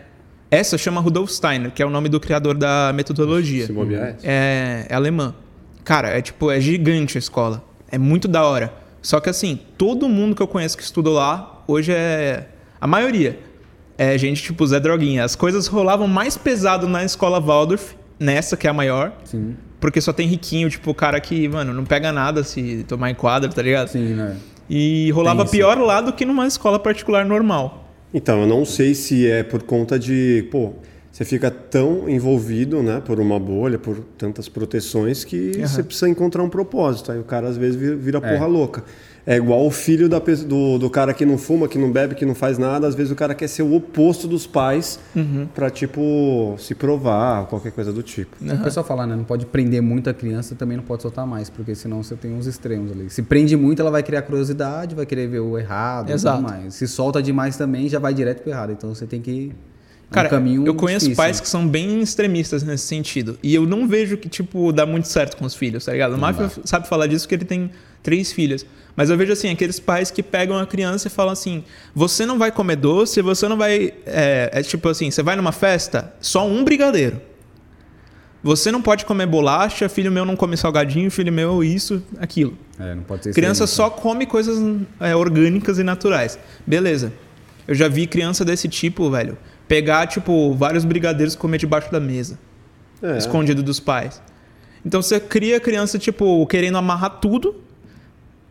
Essa 0.52 0.78
chama 0.78 1.02
Rudolf 1.02 1.30
Steiner, 1.32 1.72
que 1.72 1.82
é 1.82 1.86
o 1.86 1.90
nome 1.90 2.08
do 2.10 2.20
criador 2.20 2.56
da 2.56 2.92
metodologia. 2.94 3.66
Se 3.68 3.74
bobear. 3.74 4.16
é, 4.24 4.86
é 4.90 4.96
alemã. 4.96 5.34
Cara, 5.84 6.10
é 6.10 6.22
tipo, 6.22 6.52
é 6.52 6.60
gigante 6.60 7.18
a 7.18 7.20
escola. 7.20 7.64
É 7.92 7.98
muito 7.98 8.28
da 8.28 8.44
hora. 8.44 8.74
Só 9.02 9.20
que 9.20 9.30
assim, 9.30 9.60
todo 9.78 10.08
mundo 10.10 10.36
que 10.36 10.42
eu 10.42 10.48
conheço 10.48 10.78
que 10.78 10.84
estudou 10.84 11.14
lá, 11.14 11.64
hoje 11.68 11.92
é. 11.92 12.48
A 12.80 12.88
maioria. 12.88 13.40
É 13.98 14.18
gente 14.18 14.42
tipo 14.42 14.66
Zé 14.66 14.80
Droguinha. 14.80 15.24
As 15.26 15.36
coisas 15.36 15.68
rolavam 15.68 16.08
mais 16.08 16.38
pesado 16.38 16.88
na 16.88 17.04
escola 17.04 17.40
Waldorf, 17.40 17.94
nessa 18.18 18.56
que 18.56 18.66
é 18.66 18.70
a 18.70 18.74
maior. 18.74 19.12
Sim, 19.26 19.56
Porque 19.80 20.00
só 20.00 20.14
tem 20.14 20.26
riquinho, 20.28 20.70
tipo, 20.70 20.92
o 20.92 20.94
cara 20.96 21.20
que, 21.20 21.48
mano, 21.50 21.74
não 21.74 21.84
pega 21.84 22.12
nada 22.14 22.44
se 22.44 22.86
tomar 22.88 23.10
em 23.12 23.16
quadra, 23.16 23.50
tá 23.50 23.62
ligado? 23.62 23.90
sim, 23.90 24.14
né? 24.14 24.38
E 24.70 25.10
rolava 25.12 25.38
Tem 25.38 25.46
isso. 25.46 25.52
pior 25.52 25.78
lá 25.80 26.00
do 26.00 26.14
que 26.14 26.24
numa 26.26 26.46
escola 26.46 26.78
particular 26.80 27.26
normal. 27.26 27.90
Então, 28.14 28.42
eu 28.42 28.48
não 28.48 28.64
sei 28.64 28.94
se 28.94 29.28
é 29.30 29.42
por 29.44 29.64
conta 29.64 29.98
de. 30.00 30.48
Pô, 30.52 30.74
você 31.20 31.26
fica 31.26 31.52
tão 31.52 32.08
envolvido, 32.10 32.82
né, 32.82 33.02
por 33.06 33.20
uma 33.20 33.38
bolha, 33.38 33.78
por 33.78 33.98
tantas 34.18 34.48
proteções 34.48 35.26
que 35.26 35.52
Aham. 35.58 35.68
você 35.68 35.84
precisa 35.84 36.08
encontrar 36.08 36.42
um 36.42 36.50
propósito. 36.50 37.12
Aí 37.12 37.20
o 37.20 37.26
cara 37.26 37.50
às 37.50 37.58
vezes 37.58 37.76
vira, 37.76 38.20
É. 38.20 38.22
porra 38.34 38.46
louca. 38.48 38.86
É 39.28 39.36
igual 39.36 39.66
o 39.68 39.70
filho 39.70 40.08
da 40.08 40.18
do, 40.18 40.80
do 40.80 40.90
cara 40.90 41.14
que 41.14 41.26
não 41.26 41.38
fuma, 41.38 41.68
que 41.68 41.78
não 41.78 41.92
bebe, 41.92 42.16
que 42.16 42.26
não 42.26 42.34
faz 42.34 42.58
nada. 42.58 42.88
Às 42.88 42.96
vezes 42.96 43.12
o 43.12 43.16
cara 43.18 43.36
quer 43.36 43.50
ser 43.50 43.64
o 43.64 43.76
oposto 43.76 44.30
dos 44.30 44.48
pais 44.48 44.98
Uhum. 45.14 45.46
pra, 45.54 45.70
tipo, 45.70 46.56
se 46.58 46.74
provar, 46.74 47.48
qualquer 47.48 47.74
coisa 47.74 47.92
do 47.92 48.02
tipo. 48.02 48.38
O 48.42 48.64
pessoal 48.64 48.86
fala, 48.86 49.06
né? 49.06 49.14
Não 49.14 49.26
pode 49.26 49.46
prender 49.46 49.82
muito 49.82 50.10
a 50.10 50.14
criança, 50.14 50.56
também 50.56 50.78
não 50.78 50.86
pode 50.86 51.02
soltar 51.02 51.28
mais, 51.28 51.50
porque 51.50 51.76
senão 51.76 52.02
você 52.02 52.16
tem 52.16 52.32
uns 52.34 52.48
extremos 52.48 52.94
ali. 52.94 53.10
Se 53.10 53.22
prende 53.22 53.58
muito, 53.58 53.82
ela 53.82 53.92
vai 53.92 54.04
criar 54.04 54.22
curiosidade, 54.22 54.96
vai 54.96 55.06
querer 55.06 55.28
ver 55.28 55.42
o 55.42 55.58
errado 55.60 56.12
Exato. 56.12 56.40
e 56.40 56.46
tudo 56.46 56.50
mais. 56.62 56.74
Se 56.76 56.88
solta 56.88 57.22
demais 57.22 57.58
também, 57.58 57.90
já 57.90 58.00
vai 58.00 58.14
direto 58.14 58.42
pro 58.42 58.52
errado. 58.52 58.72
Então 58.72 58.96
você 58.96 59.06
tem 59.06 59.22
que 59.22 59.52
ir 60.10 60.14
um 60.14 60.14
Cara, 60.14 60.30
caminho 60.30 60.66
eu 60.66 60.74
conheço 60.74 61.06
difícil. 61.06 61.24
pais 61.24 61.40
que 61.40 61.48
são 61.48 61.68
bem 61.68 62.02
extremistas 62.02 62.64
nesse 62.64 62.86
sentido. 62.88 63.38
E 63.44 63.54
eu 63.54 63.66
não 63.66 63.88
vejo 63.88 64.18
que, 64.18 64.28
tipo, 64.28 64.72
dá 64.72 64.86
muito 64.86 65.08
certo 65.08 65.38
com 65.38 65.46
os 65.46 65.54
filhos, 65.54 65.86
tá 65.86 65.92
ligado? 65.92 66.16
O 66.16 66.18
Mafia 66.18 66.50
sabe 66.66 66.88
falar 66.88 67.08
disso 67.08 67.26
porque 67.26 67.36
ele 67.36 67.46
tem 67.46 67.72
três 68.02 68.32
filhas. 68.32 68.66
Mas 68.96 69.10
eu 69.10 69.18
vejo, 69.18 69.32
assim, 69.32 69.50
aqueles 69.50 69.80
pais 69.80 70.12
que 70.12 70.24
pegam 70.24 70.58
a 70.58 70.66
criança 70.66 71.08
e 71.08 71.12
falam 71.12 71.32
assim: 71.32 71.64
você 71.94 72.26
não 72.26 72.38
vai 72.38 72.52
comer 72.52 72.76
doce, 72.76 73.22
você 73.22 73.48
não 73.48 73.58
vai. 73.58 73.94
É, 74.06 74.50
é 74.52 74.64
tipo 74.64 74.90
assim, 74.90 75.12
você 75.12 75.22
vai 75.22 75.36
numa 75.36 75.52
festa, 75.52 76.14
só 76.20 76.46
um 76.48 76.64
brigadeiro. 76.64 77.22
Você 78.42 78.72
não 78.72 78.82
pode 78.82 79.06
comer 79.06 79.26
bolacha, 79.26 79.90
filho 79.90 80.12
meu 80.12 80.24
não 80.24 80.36
come 80.36 80.56
salgadinho, 80.56 81.12
filho 81.12 81.32
meu 81.32 81.62
isso, 81.62 82.02
aquilo. 82.20 82.58
É, 82.80 82.96
não 82.96 83.04
pode 83.04 83.24
ser 83.24 83.34
Criança 83.34 83.68
só 83.68 83.90
come 83.90 84.26
coisas 84.26 84.58
é, 85.00 85.14
orgânicas 85.14 85.78
e 85.78 85.84
naturais. 85.84 86.40
Beleza. 86.66 87.12
Eu 87.68 87.76
já 87.76 87.88
vi 87.90 88.08
criança 88.08 88.46
desse 88.46 88.68
tipo, 88.68 89.12
velho, 89.12 89.38
pegar, 89.70 90.08
tipo, 90.08 90.54
vários 90.56 90.84
brigadeiros 90.84 91.36
e 91.36 91.38
comer 91.38 91.60
debaixo 91.60 91.90
da 91.90 92.00
mesa, 92.00 92.38
É. 93.02 93.18
escondido 93.18 93.64
dos 93.64 93.80
pais. 93.80 94.22
Então 94.86 95.02
você 95.02 95.20
cria 95.20 95.56
a 95.58 95.60
criança, 95.62 95.98
tipo, 95.98 96.46
querendo 96.48 96.78
amarrar 96.78 97.20
tudo 97.22 97.56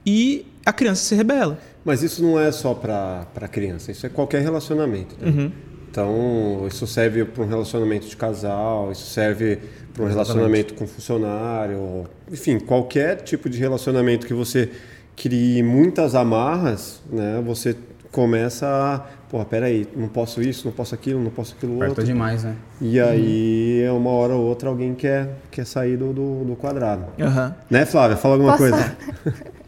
e 0.07 0.47
a 0.65 0.73
criança 0.73 1.05
se 1.05 1.15
rebela. 1.15 1.59
Mas 1.85 2.03
isso 2.03 2.23
não 2.23 2.39
é 2.39 2.51
só 2.53 2.73
para 2.75 3.27
criança, 3.51 3.91
isso 3.91 4.07
é 4.07 4.09
qualquer 4.09 4.43
relacionamento. 4.43 5.15
né? 5.21 5.29
Uhum. 5.31 5.53
Então, 5.91 6.67
isso 6.69 6.87
serve 6.87 7.25
para 7.25 7.43
um 7.43 7.47
relacionamento 7.49 8.07
de 8.07 8.17
casal, 8.17 8.93
isso 8.93 9.07
serve 9.11 9.59
para 9.95 10.05
um 10.05 10.07
relacionamento 10.07 10.75
com 10.75 10.87
funcionário, 10.87 12.07
enfim, 12.31 12.59
qualquer 12.61 13.23
tipo 13.23 13.49
de 13.49 13.59
relacionamento 13.59 14.27
que 14.27 14.35
você 14.35 14.71
crie 15.17 15.63
muitas 15.63 16.15
amarras, 16.15 17.03
né? 17.11 17.43
Você 17.47 17.75
começa 18.11 18.67
a, 18.67 18.99
porra, 19.31 19.45
peraí, 19.45 19.87
não 19.95 20.09
posso 20.09 20.41
isso, 20.43 20.67
não 20.67 20.73
posso 20.73 20.95
aquilo, 20.95 21.23
não 21.23 21.31
posso 21.31 21.55
aquilo 21.57 21.75
Aperta 21.77 21.91
outro. 21.93 22.05
demais, 22.05 22.45
né? 22.45 22.55
E 22.81 22.99
aí, 23.01 23.85
uma 23.91 24.11
hora 24.11 24.35
ou 24.35 24.45
outra, 24.47 24.69
alguém 24.69 24.95
quer, 24.95 25.31
quer 25.51 25.67
sair 25.67 25.97
do, 25.97 26.13
do, 26.13 26.45
do 26.45 26.57
quadrado. 26.57 27.07
Aham. 27.21 27.55
Né, 27.71 27.85
Flávia? 27.87 28.17
Fala 28.17 28.35
alguma 28.35 28.57
Posso 28.57 28.71
coisa. 28.71 28.97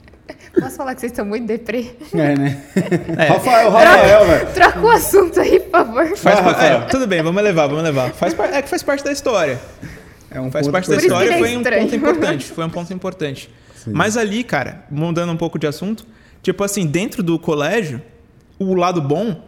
Posso 0.60 0.76
falar 0.76 0.94
que 0.94 1.00
vocês 1.00 1.12
estão 1.12 1.24
muito 1.24 1.46
deprê? 1.46 1.92
É, 2.12 2.36
né? 2.36 2.62
É, 3.16 3.24
Rafael, 3.32 3.70
Rafael, 3.70 4.26
velho. 4.26 4.46
Troca 4.52 4.80
o 4.80 4.88
assunto 4.90 5.40
aí, 5.40 5.60
por 5.60 5.70
favor. 5.70 6.16
faz 6.16 6.40
Rafael. 6.40 6.78
é, 6.82 6.84
tudo 6.86 7.06
bem, 7.06 7.22
vamos 7.22 7.42
levar, 7.42 7.68
vamos 7.68 7.84
levar. 7.84 8.10
Faz 8.12 8.34
par- 8.34 8.52
é 8.52 8.60
que 8.60 8.68
faz 8.68 8.82
parte 8.82 9.04
da 9.04 9.12
história. 9.12 9.60
É 10.30 10.40
um 10.40 10.50
Faz 10.50 10.66
parte 10.68 10.88
da 10.90 10.96
história, 10.96 11.34
é 11.34 11.38
foi 11.38 11.54
um 11.56 11.60
estranho. 11.60 11.82
ponto 11.84 11.94
importante. 11.96 12.44
Foi 12.46 12.64
um 12.64 12.70
ponto 12.70 12.92
importante. 12.92 13.50
Mas 13.86 14.16
ali, 14.16 14.42
cara, 14.44 14.84
mudando 14.90 15.30
um 15.32 15.36
pouco 15.36 15.58
de 15.58 15.66
assunto, 15.66 16.04
tipo 16.42 16.62
assim, 16.64 16.86
dentro 16.86 17.22
do 17.22 17.38
colégio, 17.38 18.02
o 18.60 18.74
lado 18.74 19.00
bom, 19.00 19.42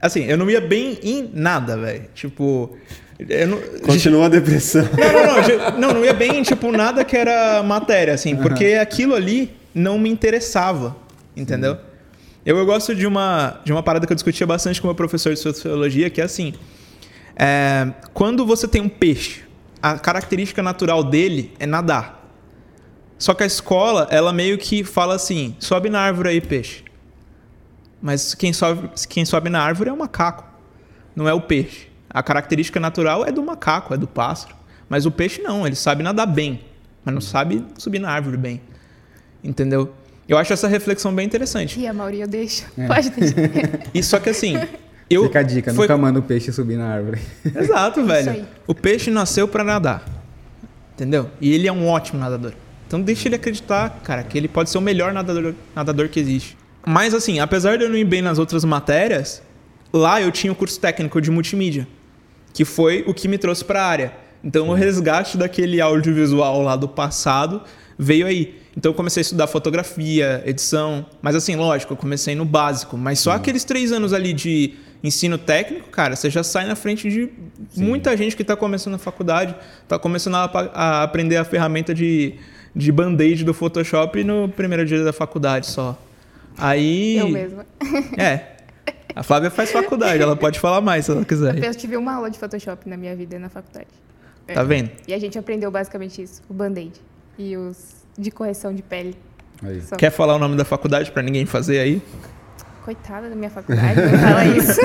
assim, 0.00 0.24
eu 0.24 0.36
não 0.36 0.50
ia 0.50 0.60
bem 0.60 0.98
em 1.02 1.30
nada, 1.32 1.76
velho. 1.76 2.04
Tipo, 2.14 2.76
eu 3.18 3.46
não, 3.46 3.58
Continua 3.80 4.26
a 4.26 4.28
depressão. 4.28 4.86
não, 4.96 5.12
não, 5.12 5.70
não, 5.70 5.80
não, 5.80 5.94
não 5.94 6.04
ia 6.04 6.12
bem 6.12 6.38
em, 6.38 6.42
tipo, 6.42 6.70
nada 6.70 7.04
que 7.04 7.16
era 7.16 7.62
matéria, 7.62 8.14
assim, 8.14 8.36
porque 8.36 8.74
aquilo 8.74 9.14
ali 9.14 9.56
não 9.74 9.98
me 9.98 10.10
interessava, 10.10 10.96
entendeu? 11.36 11.78
Eu, 12.44 12.58
eu 12.58 12.66
gosto 12.66 12.94
de 12.94 13.06
uma, 13.06 13.60
de 13.64 13.72
uma 13.72 13.82
parada 13.82 14.06
que 14.06 14.12
eu 14.12 14.16
discutia 14.16 14.46
bastante 14.46 14.80
com 14.80 14.88
o 14.88 14.90
meu 14.90 14.94
professor 14.94 15.32
de 15.32 15.38
sociologia, 15.38 16.10
que 16.10 16.20
é 16.20 16.24
assim, 16.24 16.52
é, 17.36 17.88
quando 18.12 18.44
você 18.44 18.68
tem 18.68 18.82
um 18.82 18.88
peixe, 18.88 19.42
a 19.80 19.98
característica 19.98 20.62
natural 20.62 21.02
dele 21.02 21.52
é 21.58 21.66
nadar. 21.66 22.20
Só 23.18 23.34
que 23.34 23.44
a 23.44 23.46
escola, 23.46 24.08
ela 24.10 24.32
meio 24.32 24.58
que 24.58 24.82
fala 24.82 25.14
assim, 25.14 25.54
sobe 25.60 25.88
na 25.88 26.00
árvore 26.00 26.30
aí, 26.30 26.40
peixe. 26.40 26.82
Mas 28.02 28.34
quem 28.34 28.52
sobe, 28.52 28.90
quem 29.08 29.24
sobe 29.24 29.48
na 29.48 29.62
árvore 29.62 29.88
é 29.88 29.92
o 29.92 29.96
macaco, 29.96 30.44
não 31.14 31.28
é 31.28 31.32
o 31.32 31.40
peixe. 31.40 31.86
A 32.10 32.22
característica 32.22 32.78
natural 32.80 33.24
é 33.24 33.30
do 33.32 33.42
macaco, 33.42 33.94
é 33.94 33.96
do 33.96 34.06
pássaro. 34.08 34.54
Mas 34.88 35.06
o 35.06 35.10
peixe 35.10 35.40
não, 35.40 35.66
ele 35.66 35.76
sabe 35.76 36.02
nadar 36.02 36.26
bem, 36.26 36.60
mas 37.04 37.14
não 37.14 37.20
sabe 37.22 37.64
subir 37.78 37.98
na 38.00 38.10
árvore 38.10 38.36
bem. 38.36 38.60
Entendeu? 39.42 39.92
Eu 40.28 40.36
acho 40.38 40.52
essa 40.52 40.68
reflexão 40.68 41.14
bem 41.14 41.26
interessante. 41.26 41.78
E 41.80 41.86
a 41.86 41.92
maioria 41.92 42.24
eu 42.24 42.28
deixo. 42.28 42.64
Pode 42.86 43.10
deixar. 43.10 43.36
E 43.94 44.02
só 44.02 44.18
que 44.18 44.30
assim, 44.30 44.56
eu 45.08 45.24
Fica 45.24 45.40
a 45.40 45.42
dica, 45.42 45.72
foi- 45.74 45.84
nunca 45.86 45.96
manda 45.96 46.18
o 46.18 46.22
peixe 46.22 46.52
subir 46.52 46.76
na 46.76 46.86
árvore. 46.88 47.20
Exato, 47.54 48.04
velho. 48.04 48.46
O 48.66 48.74
peixe 48.74 49.10
nasceu 49.10 49.46
pra 49.48 49.62
nadar. 49.64 50.04
Entendeu? 50.94 51.30
E 51.40 51.52
ele 51.52 51.66
é 51.66 51.72
um 51.72 51.86
ótimo 51.88 52.18
nadador. 52.20 52.52
Então 52.86 53.00
deixa 53.00 53.26
ele 53.28 53.36
acreditar, 53.36 54.00
cara, 54.04 54.22
que 54.22 54.36
ele 54.36 54.48
pode 54.48 54.70
ser 54.70 54.78
o 54.78 54.80
melhor 54.80 55.12
nadador, 55.12 55.54
nadador 55.74 56.08
que 56.08 56.20
existe. 56.20 56.56
Mas 56.84 57.14
assim, 57.14 57.38
apesar 57.38 57.78
de 57.78 57.84
eu 57.84 57.88
não 57.88 57.96
ir 57.96 58.04
bem 58.04 58.22
nas 58.22 58.38
outras 58.38 58.64
matérias, 58.64 59.42
lá 59.92 60.20
eu 60.20 60.32
tinha 60.32 60.52
o 60.52 60.56
curso 60.56 60.80
técnico 60.80 61.20
de 61.20 61.30
multimídia, 61.30 61.86
que 62.52 62.64
foi 62.64 63.04
o 63.06 63.14
que 63.14 63.28
me 63.28 63.38
trouxe 63.38 63.64
pra 63.64 63.84
área. 63.84 64.12
Então 64.42 64.68
o 64.68 64.74
resgate 64.74 65.36
daquele 65.36 65.80
audiovisual 65.80 66.62
lá 66.62 66.74
do 66.74 66.88
passado 66.88 67.62
veio 67.96 68.26
aí. 68.26 68.60
Então 68.76 68.90
eu 68.90 68.94
comecei 68.94 69.20
a 69.20 69.22
estudar 69.22 69.46
fotografia, 69.46 70.42
edição, 70.44 71.06
mas 71.20 71.36
assim, 71.36 71.54
lógico, 71.54 71.92
eu 71.92 71.96
comecei 71.96 72.34
no 72.34 72.44
básico, 72.44 72.96
mas 72.96 73.20
só 73.20 73.32
aqueles 73.32 73.64
três 73.64 73.92
anos 73.92 74.12
ali 74.12 74.32
de 74.32 74.74
ensino 75.04 75.36
técnico, 75.36 75.90
cara, 75.90 76.16
você 76.16 76.30
já 76.30 76.42
sai 76.42 76.66
na 76.66 76.74
frente 76.74 77.10
de 77.10 77.28
muita 77.76 78.16
gente 78.16 78.34
que 78.34 78.42
está 78.42 78.56
começando 78.56 78.94
a 78.94 78.98
faculdade, 78.98 79.54
está 79.82 79.98
começando 79.98 80.36
a, 80.36 80.44
a 80.74 81.02
aprender 81.02 81.36
a 81.36 81.44
ferramenta 81.44 81.94
de, 81.94 82.34
de 82.74 82.90
band-aid 82.90 83.44
do 83.44 83.52
Photoshop 83.52 84.24
no 84.24 84.48
primeiro 84.48 84.86
dia 84.86 85.04
da 85.04 85.12
faculdade 85.12 85.66
só. 85.66 85.98
Aí. 86.58 87.16
Eu 87.18 87.28
mesma. 87.28 87.66
É. 88.18 88.52
A 89.14 89.22
Flávia 89.22 89.50
faz 89.50 89.70
faculdade, 89.70 90.22
ela 90.22 90.34
pode 90.34 90.58
falar 90.58 90.80
mais 90.80 91.04
se 91.04 91.10
ela 91.10 91.24
quiser. 91.24 91.62
Eu 91.62 91.74
tive 91.74 91.96
uma 91.98 92.14
aula 92.14 92.30
de 92.30 92.38
Photoshop 92.38 92.88
na 92.88 92.96
minha 92.96 93.14
vida 93.14 93.38
na 93.38 93.50
faculdade. 93.50 93.88
É. 94.48 94.54
Tá 94.54 94.62
vendo? 94.62 94.90
E 95.06 95.12
a 95.12 95.18
gente 95.18 95.38
aprendeu 95.38 95.70
basicamente 95.70 96.22
isso: 96.22 96.42
o 96.48 96.54
band-aid 96.54 96.98
e 97.38 97.56
os 97.56 98.02
de 98.16 98.30
correção 98.30 98.74
de 98.74 98.82
pele. 98.82 99.16
Aí. 99.62 99.80
Só. 99.82 99.96
Quer 99.96 100.10
falar 100.10 100.36
o 100.36 100.38
nome 100.38 100.56
da 100.56 100.64
faculdade 100.64 101.10
pra 101.10 101.22
ninguém 101.22 101.46
fazer 101.46 101.78
aí? 101.78 102.02
Coitada 102.84 103.28
da 103.28 103.36
minha 103.36 103.50
faculdade, 103.50 104.00
não 104.00 104.18
fala 104.18 104.44
isso. 104.44 104.80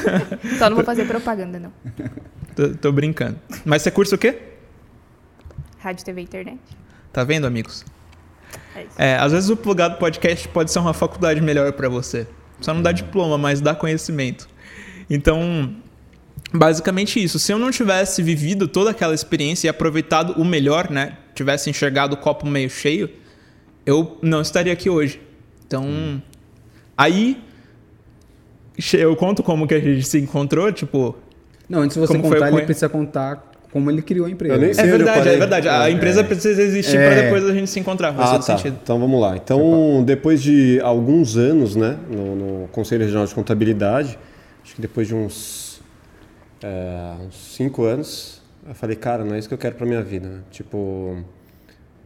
Só 0.58 0.70
não 0.70 0.76
vou 0.76 0.84
fazer 0.84 1.04
propaganda, 1.04 1.58
não. 1.58 1.72
Tô, 2.56 2.70
tô 2.70 2.92
brincando. 2.92 3.38
Mas 3.64 3.82
você 3.82 3.90
cursa 3.90 4.14
o 4.14 4.18
quê? 4.18 4.38
Rádio, 5.78 6.04
TV 6.04 6.22
e 6.22 6.24
internet. 6.24 6.60
Tá 7.12 7.24
vendo, 7.24 7.46
amigos? 7.46 7.84
É 8.74 8.80
isso. 8.82 8.90
É, 8.98 9.16
às 9.16 9.32
vezes 9.32 9.50
o 9.50 9.56
plugado 9.56 9.98
podcast 9.98 10.48
pode 10.48 10.70
ser 10.70 10.78
uma 10.78 10.92
faculdade 10.94 11.40
melhor 11.40 11.72
pra 11.72 11.88
você. 11.88 12.26
Só 12.60 12.72
não 12.72 12.82
dá 12.82 12.92
diploma, 12.92 13.36
mas 13.36 13.60
dá 13.60 13.74
conhecimento. 13.74 14.48
Então, 15.10 15.74
basicamente 16.52 17.22
isso. 17.22 17.38
Se 17.38 17.52
eu 17.52 17.58
não 17.58 17.70
tivesse 17.70 18.22
vivido 18.22 18.68
toda 18.68 18.90
aquela 18.90 19.14
experiência 19.14 19.66
e 19.66 19.70
aproveitado 19.70 20.34
o 20.40 20.44
melhor, 20.44 20.90
né? 20.90 21.18
Tivesse 21.34 21.68
enxergado 21.70 22.14
o 22.14 22.16
copo 22.16 22.46
meio 22.46 22.70
cheio, 22.70 23.10
eu 23.84 24.16
não 24.22 24.40
estaria 24.40 24.72
aqui 24.72 24.88
hoje. 24.88 25.20
Então, 25.66 26.22
aí 26.96 27.42
che- 28.78 28.98
eu 28.98 29.14
conto 29.16 29.42
como 29.42 29.66
que 29.66 29.74
a 29.74 29.80
gente 29.80 30.06
se 30.06 30.18
encontrou, 30.18 30.70
tipo, 30.72 31.16
Não, 31.68 31.80
antes 31.80 31.94
de 31.96 32.00
você 32.06 32.18
contar, 32.18 32.36
ele 32.42 32.50
conhe- 32.50 32.64
precisa 32.66 32.88
contar 32.88 33.51
como 33.72 33.90
ele 33.90 34.02
criou 34.02 34.26
a 34.26 34.30
empresa. 34.30 34.54
Eu 34.54 34.60
nem 34.60 34.70
é 34.70 34.74
sei 34.74 34.84
eu 34.92 34.98
verdade, 34.98 35.28
é 35.28 35.36
verdade. 35.38 35.68
A 35.68 35.88
É. 35.88 35.92
empresa 35.92 36.22
precisa 36.22 36.60
existir 36.62 36.96
É. 36.98 37.06
pra 37.14 37.22
depois 37.22 37.44
a 37.48 37.54
gente 37.54 37.70
se 37.70 37.80
encontrar. 37.80 38.12
Faz 38.12 38.28
Ah, 38.28 38.32
todo 38.34 38.46
tá. 38.46 38.56
sentido. 38.58 38.78
Então 38.82 38.98
vamos 38.98 39.20
lá. 39.20 39.36
Então, 39.36 40.02
depois 40.04 40.42
de 40.42 40.78
alguns 40.82 41.36
anos, 41.36 41.74
né, 41.74 41.96
no, 42.10 42.36
no 42.62 42.68
Conselho 42.68 43.02
Regional 43.04 43.26
de 43.26 43.34
Contabilidade, 43.34 44.18
acho 44.62 44.74
que 44.74 44.80
depois 44.82 45.08
de 45.08 45.14
uns, 45.14 45.80
é, 46.62 47.14
uns 47.26 47.34
cinco 47.56 47.84
anos, 47.84 48.42
eu 48.68 48.74
falei, 48.74 48.94
cara, 48.96 49.24
não 49.24 49.34
é 49.34 49.38
isso 49.38 49.48
que 49.48 49.54
eu 49.54 49.58
quero 49.58 49.74
para 49.74 49.86
minha 49.86 50.02
vida. 50.02 50.44
Tipo, 50.50 51.16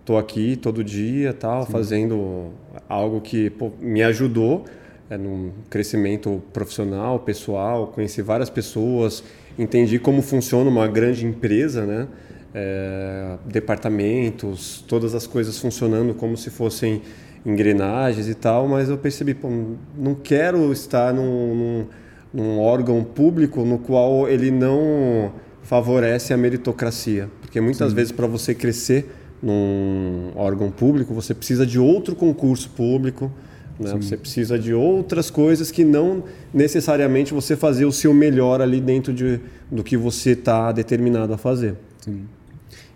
tô 0.05 0.17
aqui 0.17 0.57
todo 0.57 0.85
dia, 0.85 1.33
tal, 1.33 1.67
fazendo 1.67 2.53
algo 2.89 3.21
que 3.21 3.51
pô, 3.51 3.73
me 3.81 4.03
ajudou 4.05 4.65
é, 5.11 5.17
num 5.19 5.51
crescimento 5.69 6.43
profissional, 6.53 7.19
pessoal, 7.19 7.89
conheci 7.89 8.23
várias 8.23 8.49
pessoas, 8.51 9.23
entendi 9.59 9.99
como 9.99 10.23
funciona 10.23 10.69
uma 10.69 10.87
grande 10.87 11.27
empresa, 11.27 11.85
né? 11.85 12.09
É, 12.55 13.37
departamentos, 13.45 14.83
todas 14.89 15.15
as 15.15 15.27
coisas 15.27 15.59
funcionando 15.59 16.15
como 16.15 16.37
se 16.37 16.49
fossem 16.49 17.03
engrenagens 17.45 18.29
e 18.29 18.35
tal, 18.35 18.67
mas 18.67 18.89
eu 18.89 18.97
percebi, 18.97 19.35
pô, 19.35 19.49
não 19.97 20.15
quero 20.15 20.73
estar 20.73 21.13
num, 21.13 21.55
num, 21.55 21.87
num 22.33 22.59
órgão 22.59 23.05
público 23.05 23.65
no 23.65 23.79
qual 23.79 24.29
ele 24.29 24.51
não 24.51 25.33
favorece 25.63 26.33
a 26.33 26.37
meritocracia. 26.37 27.29
Porque 27.41 27.61
muitas 27.61 27.93
vezes 27.93 28.11
para 28.11 28.27
você 28.27 28.55
crescer 28.55 29.13
num 29.43 30.33
órgão 30.35 30.71
público, 30.71 31.15
você 31.15 31.35
precisa 31.35 31.67
de 31.67 31.79
outro 31.79 32.17
concurso 32.17 32.71
público, 32.71 33.31
né? 33.79 33.93
você 33.95 34.17
precisa 34.17 34.59
de 34.59 34.73
outras 34.73 35.31
coisas 35.31 35.71
que 35.71 35.85
não 35.85 36.25
necessariamente 36.53 37.35
você 37.35 37.57
fazer 37.57 37.85
o 37.85 37.93
seu 37.93 38.15
melhor 38.15 38.61
ali 38.61 38.81
dentro 38.81 39.13
de, 39.13 39.41
do 39.71 39.85
que 39.85 39.97
você 39.97 40.31
está 40.31 40.73
determinado 40.73 41.33
a 41.33 41.39
fazer. 41.39 41.77
Sim. 42.01 42.25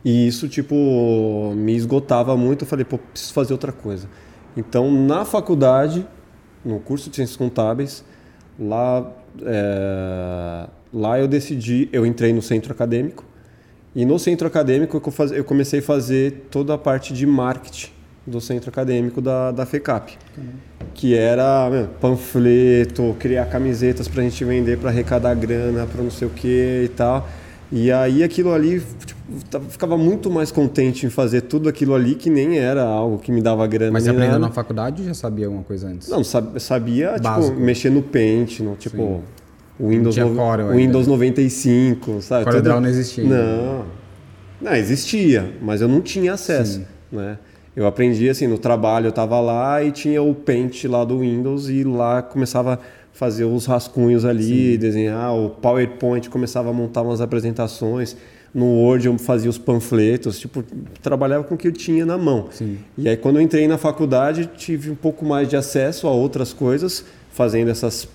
E 0.05 0.27
isso, 0.27 0.49
tipo, 0.49 1.53
me 1.55 1.75
esgotava 1.77 2.37
muito. 2.37 2.65
Eu 2.65 2.69
falei, 2.69 2.85
pô, 2.85 2.97
preciso 2.97 3.35
fazer 3.35 3.53
outra 3.53 3.71
coisa. 3.71 4.09
Então, 4.57 4.91
na 4.91 5.25
faculdade, 5.25 6.07
no 6.65 6.81
curso 6.81 7.11
de 7.11 7.17
Ciências 7.17 7.37
Contábeis, 7.37 8.03
lá, 8.59 9.13
é, 9.43 10.69
lá 10.93 11.21
eu 11.21 11.29
decidi, 11.29 11.89
eu 11.93 12.07
entrei 12.07 12.33
no 12.33 12.41
centro 12.41 12.73
acadêmico. 12.73 13.25
E 13.95 14.07
no 14.07 14.19
centro 14.19 14.47
acadêmico 14.47 15.03
eu, 15.35 15.45
comecei 15.45 15.81
a 15.81 15.83
fazer 15.83 16.47
toda 16.51 16.75
a 16.75 16.79
parte 16.79 17.13
de 17.13 17.27
marketing 17.27 18.00
do 18.27 18.41
centro 18.41 18.71
acadêmico 18.71 19.21
da, 19.21 19.51
da 19.51 19.65
FECAP. 19.67 20.17
Que 20.95 21.15
era 21.17 21.69
meu, 21.71 21.89
panfleto, 22.01 23.15
criar 23.19 23.47
camisetas 23.47 24.09
para 24.09 24.21
a 24.21 24.25
gente 24.25 24.45
vender, 24.45 24.79
para 24.79 24.91
arrecadar 24.91 25.35
grana, 25.35 25.87
para 25.87 26.03
não 26.03 26.11
sei 26.11 26.29
o 26.29 26.31
que 26.31 26.83
e 26.85 26.89
tal. 26.89 27.29
E 27.73 27.91
aí 27.93 28.25
aquilo 28.25 28.53
ali, 28.53 28.83
tipo, 29.07 29.21
ficava 29.69 29.97
muito 29.97 30.29
mais 30.31 30.51
contente 30.51 31.07
em 31.07 31.11
fazer 31.11 31.43
tudo 31.43 31.69
aquilo 31.69 31.95
ali 31.95 32.17
que 32.17 32.29
nem 32.29 32.59
era 32.59 32.83
algo 32.83 33.19
que 33.19 33.31
me 33.31 33.41
dava 33.41 33.65
grana. 33.67 33.93
Mas 33.93 34.03
você 34.05 34.11
aprendeu 34.11 34.39
na 34.41 34.51
faculdade 34.51 35.03
ou 35.03 35.09
já 35.09 35.15
sabia 35.15 35.47
alguma 35.47 35.63
coisa 35.63 35.89
antes? 35.89 36.09
Não, 36.09 36.25
sab- 36.25 36.59
sabia, 36.59 37.15
tipo, 37.15 37.53
mexer 37.55 37.91
no 37.91 38.03
Paint, 38.03 38.61
no, 38.61 38.75
tipo, 38.75 39.23
o 39.79 39.89
Windows, 39.89 40.17
no- 40.17 40.35
Corel 40.35 40.67
o 40.67 40.71
ainda. 40.71 40.83
Windows 40.83 41.07
95, 41.07 42.21
sabe? 42.21 42.45
Corel 42.45 42.59
Tudo- 42.61 42.69
Draw 42.71 42.81
não 42.81 42.89
existia. 42.89 43.25
Não. 43.25 43.85
Não, 44.61 44.75
existia, 44.75 45.53
mas 45.63 45.81
eu 45.81 45.89
não 45.89 46.01
tinha 46.01 46.33
acesso, 46.35 46.81
Sim. 46.81 46.87
né? 47.13 47.39
Eu 47.77 47.87
aprendi 47.87 48.29
assim, 48.29 48.47
no 48.47 48.59
trabalho 48.59 49.07
eu 49.07 49.13
tava 49.13 49.39
lá 49.41 49.83
e 49.83 49.93
tinha 49.93 50.23
o 50.23 50.35
Paint 50.35 50.85
lá 50.85 51.05
do 51.05 51.21
Windows 51.21 51.69
e 51.69 51.85
lá 51.85 52.21
começava 52.21 52.75
a 52.75 52.79
fazer 53.13 53.45
os 53.45 53.67
rascunhos 53.67 54.25
ali, 54.25 54.77
desenhar, 54.77 55.35
o 55.35 55.51
PowerPoint 55.51 56.29
começava 56.29 56.71
a 56.71 56.73
montar 56.73 57.03
umas 57.03 57.21
apresentações. 57.21 58.17
No 58.53 58.65
Word 58.67 59.07
eu 59.07 59.17
fazia 59.19 59.49
os 59.49 59.59
panfletos, 59.59 60.39
tipo, 60.41 60.65
trabalhava 61.01 61.45
com 61.45 61.55
o 61.55 61.59
que 61.59 61.69
eu 61.69 61.73
tinha 61.73 62.05
na 62.05 62.19
mão. 62.19 62.49
Sim. 62.51 62.79
E 62.99 63.09
aí 63.09 63.17
quando 63.17 63.37
eu 63.37 63.43
entrei 63.43 63.69
na 63.69 63.79
faculdade, 63.79 64.51
tive 64.57 64.91
um 64.91 64.97
pouco 64.97 65.25
mais 65.25 65.49
de 65.49 65.57
acesso 65.57 66.09
a 66.09 66.11
outras 66.11 66.53
coisas, 66.53 67.05
fazendo 67.31 67.71
essas 67.71 68.09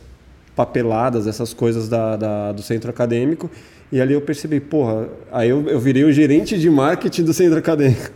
papeladas, 0.56 1.28
essas 1.28 1.54
coisas 1.54 1.88
da, 1.88 2.15
da- 2.18 2.52
do 2.52 2.62
centro 2.62 2.89
acadêmico. 2.89 3.50
E 3.95 4.01
ali 4.01 4.13
eu 4.13 4.19
percebi, 4.19 4.60
porra, 4.60 5.08
aí 5.31 5.47
eu, 5.49 5.69
eu 5.69 5.79
virei 5.79 6.03
o 6.03 6.12
gerente 6.12 6.58
de 6.60 6.69
marketing 6.69 7.23
do 7.23 7.34
centro 7.34 7.58
acadêmico. 7.58 8.12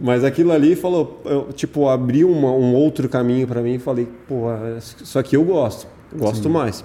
Mas 0.00 0.22
aquilo 0.22 0.52
ali 0.52 0.76
falou, 0.76 1.20
eu, 1.24 1.48
tipo, 1.52 1.88
abriu 1.88 2.30
uma- 2.30 2.52
um 2.52 2.72
outro 2.74 3.08
caminho 3.08 3.44
para 3.44 3.60
mim 3.60 3.74
e 3.74 3.78
falei, 3.80 4.06
porra, 4.28 4.78
isso 4.78 5.18
aqui 5.18 5.34
eu 5.34 5.42
gosto, 5.42 5.88
gosto 6.16 6.48
mais. 6.48 6.84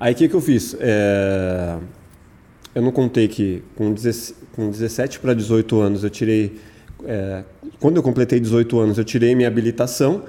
Aí 0.00 0.14
o 0.14 0.16
que, 0.16 0.26
que 0.26 0.34
eu 0.34 0.40
fiz? 0.40 0.74
É, 0.80 1.76
eu 2.74 2.80
não 2.80 2.90
contei 2.92 3.28
que 3.28 3.62
com, 3.76 3.92
17 3.92 4.34
com 4.56 4.70
17 4.70 5.20
para 5.20 5.34
18 5.34 5.80
anos 5.82 6.04
eu 6.04 6.08
tirei. 6.08 6.56
é, 7.04 7.44
quando 7.78 7.98
eu 7.98 8.02
completei 8.02 8.40
18 8.40 8.78
anos, 8.80 8.96
eu 8.96 9.04
tirei 9.04 9.34
minha 9.34 9.48
habilitação 9.48 10.22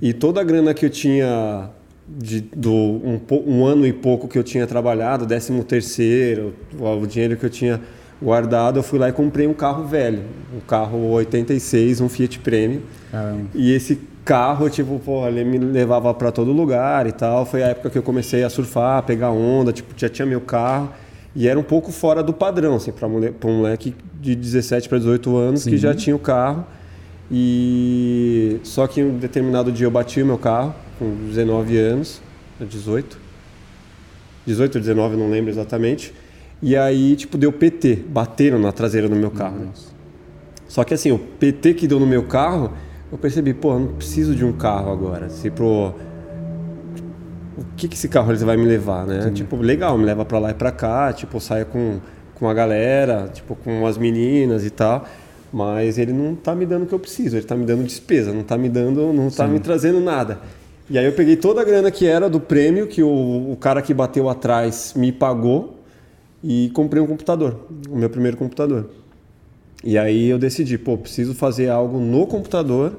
e 0.00 0.14
toda 0.14 0.40
a 0.40 0.44
grana 0.44 0.72
que 0.72 0.86
eu 0.86 0.90
tinha 0.90 1.68
de, 2.08 2.40
do 2.40 2.72
um, 2.72 3.20
um 3.46 3.64
ano 3.64 3.86
e 3.86 3.92
pouco 3.92 4.28
que 4.28 4.38
eu 4.38 4.42
tinha 4.42 4.66
trabalhado, 4.66 5.26
13 5.26 5.62
terceiro, 5.64 6.54
o, 6.78 7.06
dinheiro 7.06 7.36
que 7.36 7.46
eu 7.46 7.50
tinha 7.50 7.80
guardado, 8.20 8.78
eu 8.78 8.82
fui 8.82 8.98
lá 8.98 9.08
e 9.08 9.12
comprei 9.12 9.46
um 9.46 9.54
carro 9.54 9.84
velho, 9.84 10.22
um 10.54 10.60
carro 10.60 11.10
86, 11.12 12.00
um 12.00 12.08
Fiat 12.08 12.38
Premio. 12.38 12.82
Caramba. 13.10 13.46
E 13.54 13.72
esse 13.72 13.98
carro, 14.24 14.68
tipo, 14.70 15.00
pô, 15.04 15.26
ele 15.26 15.44
me 15.44 15.58
levava 15.58 16.12
para 16.14 16.30
todo 16.30 16.52
lugar 16.52 17.06
e 17.06 17.12
tal. 17.12 17.44
Foi 17.44 17.62
a 17.62 17.68
época 17.68 17.90
que 17.90 17.98
eu 17.98 18.02
comecei 18.02 18.44
a 18.44 18.50
surfar, 18.50 19.02
pegar 19.02 19.30
onda, 19.30 19.72
tipo, 19.72 19.92
já 19.96 20.08
tinha 20.08 20.26
meu 20.26 20.40
carro. 20.40 20.90
E 21.34 21.48
era 21.48 21.58
um 21.58 21.62
pouco 21.62 21.90
fora 21.90 22.22
do 22.22 22.32
padrão, 22.32 22.76
assim, 22.76 22.92
para 22.92 23.08
um 23.08 23.56
moleque 23.56 23.94
de 24.20 24.34
17 24.34 24.88
para 24.88 24.98
18 24.98 25.36
anos 25.36 25.64
que 25.64 25.76
já 25.78 25.94
tinha 25.94 26.14
o 26.14 26.18
carro. 26.18 26.64
E 27.30 28.60
só 28.62 28.86
que 28.86 29.02
um 29.02 29.16
determinado 29.16 29.72
dia 29.72 29.86
eu 29.86 29.90
bati 29.90 30.22
o 30.22 30.26
meu 30.26 30.36
carro 30.36 30.74
com 30.98 31.14
19 31.28 31.76
anos, 31.78 32.20
18. 32.60 33.18
18 34.46 34.74
ou 34.74 34.80
19, 34.80 35.16
não 35.16 35.30
lembro 35.30 35.50
exatamente. 35.50 36.12
E 36.60 36.76
aí, 36.76 37.16
tipo, 37.16 37.36
deu 37.36 37.52
PT, 37.52 38.04
bateram 38.08 38.58
na 38.58 38.72
traseira 38.72 39.08
do 39.08 39.16
meu 39.16 39.30
carro. 39.30 39.58
né? 39.58 39.68
Só 40.68 40.84
que 40.84 40.94
assim, 40.94 41.12
o 41.12 41.18
PT 41.18 41.74
que 41.74 41.86
deu 41.86 42.00
no 42.00 42.06
meu 42.06 42.24
carro, 42.24 42.72
eu 43.10 43.18
percebi, 43.18 43.52
pô, 43.52 43.72
eu 43.74 43.80
não 43.80 43.88
preciso 43.88 44.34
de 44.34 44.44
um 44.44 44.52
carro 44.52 44.90
agora. 44.90 45.28
Se 45.28 45.50
pro 45.50 45.94
o 47.56 47.64
que 47.76 47.86
que 47.86 47.94
esse 47.94 48.08
carro 48.08 48.32
ele 48.32 48.44
vai 48.44 48.56
me 48.56 48.64
levar, 48.64 49.06
né? 49.06 49.30
Tipo, 49.34 49.56
legal, 49.56 49.98
me 49.98 50.04
leva 50.04 50.24
pra 50.24 50.38
lá 50.38 50.50
e 50.50 50.54
pra 50.54 50.72
cá, 50.72 51.12
tipo, 51.12 51.36
eu 51.36 51.40
saio 51.40 51.66
com 51.66 52.00
com 52.42 52.48
a 52.48 52.54
galera, 52.54 53.30
tipo, 53.32 53.54
com 53.54 53.86
as 53.86 53.96
meninas 53.96 54.64
e 54.64 54.70
tal, 54.70 55.06
mas 55.52 55.96
ele 55.96 56.12
não 56.12 56.34
tá 56.34 56.56
me 56.56 56.66
dando 56.66 56.82
o 56.82 56.86
que 56.86 56.92
eu 56.92 56.98
preciso, 56.98 57.36
ele 57.36 57.46
tá 57.46 57.54
me 57.54 57.64
dando 57.64 57.84
despesa, 57.84 58.32
não 58.32 58.42
tá 58.42 58.58
me 58.58 58.68
dando, 58.68 59.12
não 59.12 59.30
tá 59.30 59.46
me 59.46 59.60
trazendo 59.60 60.00
nada. 60.00 60.40
E 60.92 60.98
aí 60.98 61.06
eu 61.06 61.12
peguei 61.14 61.36
toda 61.36 61.62
a 61.62 61.64
grana 61.64 61.90
que 61.90 62.06
era 62.06 62.28
do 62.28 62.38
prêmio 62.38 62.86
que 62.86 63.02
o, 63.02 63.52
o 63.52 63.56
cara 63.58 63.80
que 63.80 63.94
bateu 63.94 64.28
atrás 64.28 64.92
me 64.94 65.10
pagou 65.10 65.78
e 66.44 66.70
comprei 66.74 67.02
um 67.02 67.06
computador, 67.06 67.66
o 67.88 67.96
meu 67.96 68.10
primeiro 68.10 68.36
computador. 68.36 68.90
E 69.82 69.96
aí 69.96 70.28
eu 70.28 70.38
decidi, 70.38 70.76
pô, 70.76 70.98
preciso 70.98 71.34
fazer 71.34 71.70
algo 71.70 71.98
no 71.98 72.26
computador, 72.26 72.94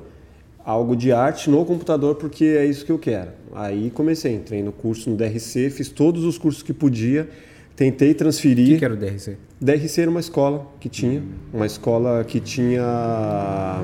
algo 0.65 0.95
de 0.95 1.11
arte 1.11 1.51
no 1.51 1.63
computador, 1.65 2.15
porque 2.15 2.45
é 2.45 2.65
isso 2.65 2.83
que 2.83 2.91
eu 2.91 2.97
quero. 2.97 3.29
Aí 3.53 3.91
comecei, 3.91 4.33
entrei 4.33 4.63
no 4.63 4.71
curso 4.71 5.11
no 5.11 5.15
DRC, 5.15 5.69
fiz 5.69 5.87
todos 5.87 6.23
os 6.23 6.35
cursos 6.39 6.63
que 6.63 6.73
podia, 6.73 7.29
tentei 7.75 8.09
O 8.09 8.15
transferir. 8.15 8.69
que, 8.69 8.77
que 8.79 8.85
era 8.85 8.95
o 8.95 8.97
DRC? 8.97 9.37
DRC 9.61 10.01
era 10.01 10.09
uma 10.09 10.19
escola 10.19 10.65
que 10.79 10.89
tinha, 10.89 11.21
uma 11.53 11.67
escola 11.67 12.23
que 12.23 12.39
tinha 12.39 13.83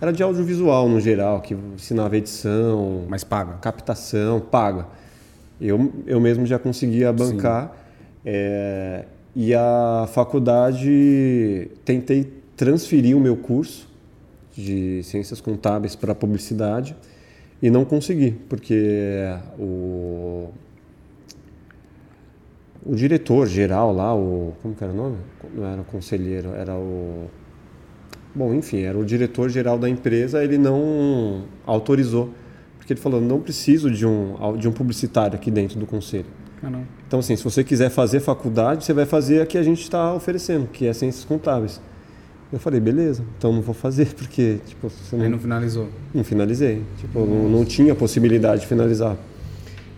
era 0.00 0.12
de 0.12 0.22
audiovisual 0.22 0.88
no 0.88 1.00
geral, 1.00 1.40
que 1.40 1.54
ensinava 1.54 2.16
edição, 2.16 3.04
Mas 3.08 3.24
paga. 3.24 3.54
captação, 3.54 4.40
paga. 4.40 4.86
Eu, 5.60 5.92
eu 6.06 6.20
mesmo 6.20 6.46
já 6.46 6.58
conseguia 6.58 7.12
bancar. 7.12 7.76
é, 8.24 9.04
e 9.34 9.54
a 9.54 10.08
faculdade, 10.12 11.70
tentei 11.84 12.32
transferir 12.56 13.16
o 13.16 13.20
meu 13.20 13.36
curso 13.36 13.88
de 14.52 15.00
ciências 15.04 15.40
contábeis 15.40 15.94
para 15.94 16.12
publicidade 16.14 16.96
e 17.62 17.70
não 17.70 17.84
consegui, 17.84 18.32
porque 18.48 19.22
o, 19.58 20.48
o 22.84 22.94
diretor 22.96 23.46
geral 23.46 23.92
lá, 23.92 24.14
o. 24.14 24.54
Como 24.60 24.74
que 24.74 24.82
era 24.82 24.92
o 24.92 24.96
nome? 24.96 25.18
Não 25.54 25.64
era 25.64 25.80
o 25.80 25.84
conselheiro, 25.84 26.50
era 26.50 26.74
o. 26.74 27.30
Bom, 28.34 28.54
enfim, 28.54 28.82
era 28.82 28.96
o 28.96 29.04
diretor 29.04 29.48
geral 29.48 29.78
da 29.78 29.88
empresa, 29.88 30.42
ele 30.42 30.58
não 30.58 31.44
autorizou. 31.66 32.30
Porque 32.78 32.92
ele 32.92 33.00
falou: 33.00 33.20
não 33.20 33.40
preciso 33.40 33.90
de 33.90 34.06
um, 34.06 34.56
de 34.58 34.68
um 34.68 34.72
publicitário 34.72 35.34
aqui 35.34 35.50
dentro 35.50 35.78
do 35.78 35.86
conselho. 35.86 36.26
Caramba. 36.60 36.84
Então, 37.06 37.20
assim, 37.20 37.36
se 37.36 37.44
você 37.44 37.62
quiser 37.62 37.90
fazer 37.90 38.20
faculdade, 38.20 38.84
você 38.84 38.92
vai 38.92 39.06
fazer 39.06 39.42
a 39.42 39.46
que 39.46 39.56
a 39.56 39.62
gente 39.62 39.82
está 39.82 40.12
oferecendo, 40.14 40.66
que 40.66 40.86
é 40.86 40.92
ciências 40.92 41.24
contábeis. 41.24 41.80
Eu 42.52 42.58
falei, 42.58 42.80
beleza, 42.80 43.22
então 43.36 43.52
não 43.52 43.60
vou 43.60 43.74
fazer, 43.74 44.06
porque, 44.16 44.58
tipo, 44.66 44.88
você 44.88 45.16
Aí 45.16 45.22
não, 45.22 45.30
não 45.30 45.38
finalizou. 45.38 45.88
não 46.14 46.24
finalizei. 46.24 46.82
Tipo, 46.98 47.20
não, 47.26 47.48
não 47.48 47.64
tinha 47.64 47.94
possibilidade 47.94 48.62
de 48.62 48.66
finalizar. 48.66 49.16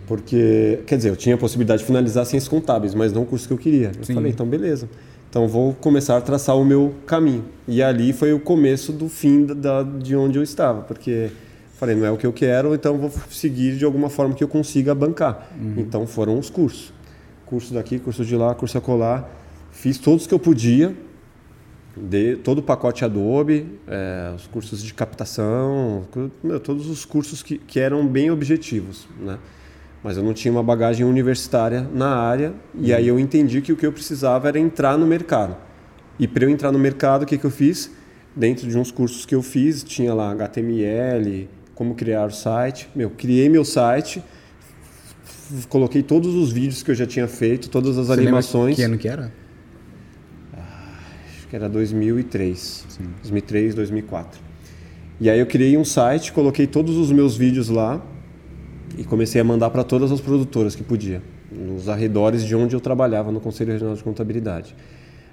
Porque, 0.07 0.81
quer 0.87 0.97
dizer, 0.97 1.11
eu 1.11 1.16
tinha 1.16 1.37
a 1.37 1.38
possibilidade 1.38 1.81
de 1.83 1.87
finalizar 1.87 2.27
ciências 2.27 2.49
contábeis, 2.49 2.95
mas 2.95 3.12
não 3.12 3.23
o 3.23 3.27
curso 3.27 3.47
que 3.47 3.55
eu 3.55 3.59
queria. 3.59 3.93
Eu 3.97 4.05
Sim. 4.05 4.14
falei, 4.14 4.33
então 4.33 4.45
beleza. 4.45 4.88
Então 5.31 5.47
vou 5.47 5.73
começar 5.73 6.16
a 6.16 6.21
traçar 6.21 6.57
o 6.57 6.64
meu 6.64 6.93
caminho. 7.07 7.45
E 7.69 7.81
ali 7.81 8.12
foi 8.12 8.33
o 8.33 8.40
começo 8.40 8.93
do 8.93 9.09
fim 9.09 9.47
da, 9.47 9.85
de 9.85 10.16
onde 10.16 10.37
eu 10.37 10.43
estava, 10.43 10.83
porque 10.83 11.31
falei, 11.79 11.95
não 11.95 12.05
é 12.05 12.11
o 12.11 12.16
que 12.16 12.27
eu 12.27 12.33
quero, 12.33 12.75
então 12.75 12.99
vou 12.99 13.11
seguir 13.31 13.77
de 13.77 13.85
alguma 13.85 14.11
forma 14.11 14.35
que 14.35 14.43
eu 14.43 14.49
consiga 14.49 14.93
bancar. 14.93 15.49
Então 15.81 16.05
foram 16.05 16.37
os 16.37 16.51
cursos. 16.51 16.93
Curso 17.47 17.73
daqui, 17.73 18.01
curso 18.01 18.25
de 18.25 18.35
lá, 18.37 18.55
curso 18.57 18.77
acolá. 18.77 19.27
Fiz 19.71 19.99
todos 19.99 20.27
que 20.27 20.35
eu 20.35 20.38
podia, 20.38 20.95
de 21.97 22.37
todo 22.37 22.59
o 22.59 22.62
pacote 22.62 23.05
Adobe, 23.05 23.79
é, 23.87 24.33
os 24.35 24.49
cursos 24.49 24.83
de 24.83 24.93
captação, 24.93 26.05
todos 26.64 26.88
os 26.88 27.05
cursos 27.05 27.40
que, 27.40 27.57
que 27.57 27.79
eram 27.79 28.07
bem 28.07 28.33
objetivos, 28.33 29.07
né? 29.19 29.38
Mas 30.02 30.16
eu 30.16 30.22
não 30.22 30.32
tinha 30.32 30.50
uma 30.50 30.62
bagagem 30.62 31.04
universitária 31.04 31.86
na 31.92 32.16
área 32.16 32.54
e 32.74 32.92
aí 32.92 33.06
eu 33.06 33.18
entendi 33.18 33.60
que 33.60 33.72
o 33.72 33.76
que 33.76 33.86
eu 33.86 33.92
precisava 33.92 34.48
era 34.48 34.58
entrar 34.58 34.96
no 34.96 35.06
mercado. 35.06 35.56
E 36.18 36.26
para 36.26 36.44
eu 36.44 36.50
entrar 36.50 36.72
no 36.72 36.78
mercado, 36.78 37.22
o 37.22 37.26
que, 37.26 37.36
que 37.36 37.44
eu 37.44 37.50
fiz? 37.50 37.90
Dentro 38.34 38.68
de 38.68 38.78
uns 38.78 38.90
cursos 38.90 39.26
que 39.26 39.34
eu 39.34 39.42
fiz, 39.42 39.82
tinha 39.82 40.14
lá 40.14 40.30
HTML, 40.32 41.48
como 41.74 41.94
criar 41.94 42.26
o 42.26 42.30
site. 42.30 42.88
Meu, 42.94 43.10
criei 43.10 43.48
meu 43.48 43.64
site, 43.64 44.22
coloquei 45.68 46.02
todos 46.02 46.34
os 46.34 46.50
vídeos 46.50 46.82
que 46.82 46.90
eu 46.90 46.94
já 46.94 47.06
tinha 47.06 47.28
feito, 47.28 47.68
todas 47.68 47.98
as 47.98 48.06
Você 48.06 48.20
animações. 48.20 48.76
Que 48.76 48.82
ano 48.82 48.96
que 48.96 49.08
era? 49.08 49.32
Acho 50.54 51.48
que 51.48 51.56
era 51.56 51.68
2003. 51.68 52.86
2003, 53.22 53.74
2004. 53.74 54.40
E 55.20 55.28
aí 55.28 55.38
eu 55.38 55.46
criei 55.46 55.76
um 55.76 55.84
site, 55.84 56.32
coloquei 56.32 56.66
todos 56.66 56.96
os 56.96 57.12
meus 57.12 57.36
vídeos 57.36 57.68
lá 57.68 58.00
e 58.96 59.05
comecei 59.05 59.40
a 59.40 59.44
mandar 59.44 59.70
para 59.70 59.85
todas 59.85 60.11
as 60.11 60.20
produtoras 60.20 60.74
que 60.74 60.83
podia, 60.83 61.22
nos 61.50 61.88
arredores 61.88 62.44
de 62.44 62.55
onde 62.55 62.74
eu 62.74 62.81
trabalhava 62.81 63.31
no 63.31 63.40
Conselho 63.40 63.72
Regional 63.72 63.94
de 63.94 64.03
Contabilidade. 64.03 64.74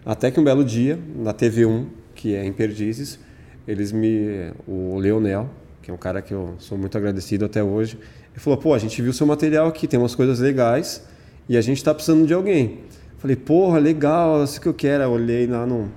Até 0.05 0.31
que 0.31 0.39
um 0.39 0.43
belo 0.43 0.63
dia, 0.63 0.97
na 1.15 1.33
TV1, 1.33 1.85
que 2.15 2.35
é 2.35 2.45
em 2.45 2.53
Perdizes, 2.53 3.19
eles 3.67 3.91
me 3.91 4.51
o 4.67 4.97
Leonel, 4.97 5.49
que 5.81 5.91
é 5.91 5.93
um 5.93 5.97
cara 5.97 6.21
que 6.21 6.33
eu 6.33 6.55
sou 6.59 6.77
muito 6.77 6.97
agradecido 6.97 7.45
até 7.45 7.63
hoje, 7.63 7.97
ele 8.31 8.39
falou: 8.39 8.57
"Pô, 8.57 8.73
a 8.73 8.79
gente 8.79 9.01
viu 9.01 9.11
seu 9.11 9.27
material 9.27 9.67
aqui, 9.67 9.87
tem 9.87 9.99
umas 9.99 10.15
coisas 10.15 10.39
legais 10.39 11.03
e 11.49 11.57
a 11.57 11.61
gente 11.61 11.77
está 11.77 11.93
precisando 11.93 12.25
de 12.25 12.33
alguém". 12.33 12.79
Falei: 13.17 13.35
"Porra, 13.35 13.79
legal, 13.79 14.43
isso 14.43 14.61
que 14.61 14.67
eu 14.67 14.73
quero". 14.73 15.03
Eu 15.03 15.11
olhei 15.11 15.45
lá 15.47 15.65
no 15.65 15.89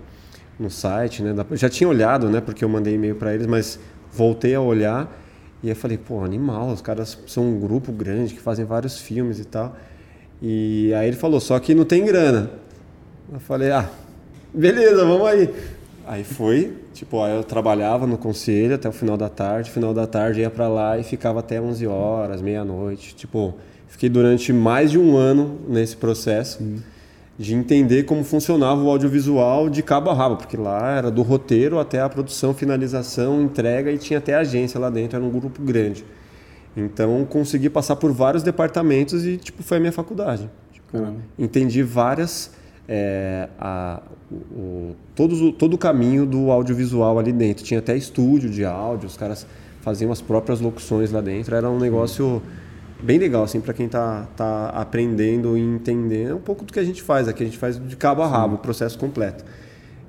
no 0.60 0.70
site, 0.70 1.22
né? 1.22 1.34
já 1.52 1.70
tinha 1.70 1.88
olhado, 1.88 2.28
né? 2.28 2.40
Porque 2.40 2.62
eu 2.62 2.68
mandei 2.68 2.94
e-mail 2.94 3.14
para 3.14 3.34
eles, 3.34 3.46
mas 3.46 3.80
voltei 4.12 4.54
a 4.54 4.60
olhar 4.60 5.10
e 5.62 5.68
eu 5.68 5.76
falei, 5.76 5.98
pô, 5.98 6.24
animal, 6.24 6.68
os 6.68 6.80
caras 6.80 7.18
são 7.26 7.44
um 7.44 7.60
grupo 7.60 7.92
grande 7.92 8.34
que 8.34 8.40
fazem 8.40 8.64
vários 8.64 8.98
filmes 8.98 9.38
e 9.38 9.44
tal. 9.44 9.76
E 10.40 10.92
aí 10.94 11.08
ele 11.08 11.16
falou, 11.16 11.38
só 11.38 11.58
que 11.58 11.74
não 11.74 11.84
tem 11.84 12.04
grana. 12.04 12.50
Eu 13.30 13.40
falei, 13.40 13.70
ah, 13.70 13.88
beleza, 14.54 15.04
vamos 15.04 15.26
aí. 15.26 15.50
Aí 16.06 16.24
foi, 16.24 16.76
tipo, 16.94 17.22
aí 17.22 17.36
eu 17.36 17.44
trabalhava 17.44 18.06
no 18.06 18.16
conselho 18.16 18.74
até 18.74 18.88
o 18.88 18.92
final 18.92 19.16
da 19.16 19.28
tarde, 19.28 19.70
final 19.70 19.92
da 19.92 20.06
tarde 20.06 20.40
ia 20.40 20.50
para 20.50 20.66
lá 20.66 20.98
e 20.98 21.04
ficava 21.04 21.40
até 21.40 21.60
11 21.60 21.86
horas, 21.86 22.40
meia-noite. 22.40 23.14
Tipo, 23.14 23.54
fiquei 23.86 24.08
durante 24.08 24.52
mais 24.52 24.90
de 24.90 24.98
um 24.98 25.16
ano 25.16 25.60
nesse 25.68 25.96
processo 25.96 26.62
de 27.40 27.54
entender 27.54 28.02
como 28.02 28.22
funcionava 28.22 28.82
o 28.82 28.90
audiovisual 28.90 29.70
de 29.70 29.82
cabo 29.82 30.10
a 30.10 30.14
rabo, 30.14 30.36
porque 30.36 30.58
lá 30.58 30.90
era 30.98 31.10
do 31.10 31.22
roteiro 31.22 31.78
até 31.78 31.98
a 32.02 32.06
produção, 32.06 32.52
finalização, 32.52 33.40
entrega 33.40 33.90
e 33.90 33.96
tinha 33.96 34.18
até 34.18 34.34
agência 34.34 34.78
lá 34.78 34.90
dentro, 34.90 35.16
era 35.16 35.24
um 35.24 35.30
grupo 35.30 35.62
grande. 35.62 36.04
Então 36.76 37.24
consegui 37.24 37.70
passar 37.70 37.96
por 37.96 38.12
vários 38.12 38.42
departamentos 38.42 39.24
e 39.24 39.38
tipo 39.38 39.62
foi 39.62 39.78
a 39.78 39.80
minha 39.80 39.92
faculdade. 39.92 40.50
Tipo, 40.70 40.98
entendi 41.38 41.82
várias 41.82 42.50
é, 42.86 43.48
a, 43.58 44.02
o, 44.30 44.34
o- 44.34 44.96
todos 45.14 45.40
o- 45.40 45.50
todo 45.52 45.74
o 45.74 45.78
caminho 45.78 46.26
do 46.26 46.50
audiovisual 46.50 47.18
ali 47.18 47.32
dentro. 47.32 47.64
Tinha 47.64 47.80
até 47.80 47.96
estúdio 47.96 48.50
de 48.50 48.66
áudio, 48.66 49.06
os 49.06 49.16
caras 49.16 49.46
faziam 49.80 50.12
as 50.12 50.20
próprias 50.20 50.60
locuções 50.60 51.10
lá 51.10 51.22
dentro. 51.22 51.54
Era 51.54 51.70
um 51.70 51.78
negócio 51.78 52.42
bem 53.02 53.18
legal 53.18 53.42
assim 53.44 53.60
para 53.60 53.72
quem 53.72 53.88
tá, 53.88 54.26
tá 54.36 54.68
aprendendo 54.70 55.56
e 55.56 55.60
entendendo. 55.60 56.30
É 56.30 56.34
um 56.34 56.40
pouco 56.40 56.64
do 56.64 56.72
que 56.72 56.78
a 56.78 56.84
gente 56.84 57.02
faz 57.02 57.28
aqui. 57.28 57.42
A 57.42 57.46
gente 57.46 57.58
faz 57.58 57.80
de 57.84 57.96
cabo 57.96 58.22
a 58.22 58.26
rabo, 58.28 58.56
o 58.56 58.58
processo 58.58 58.98
completo. 58.98 59.44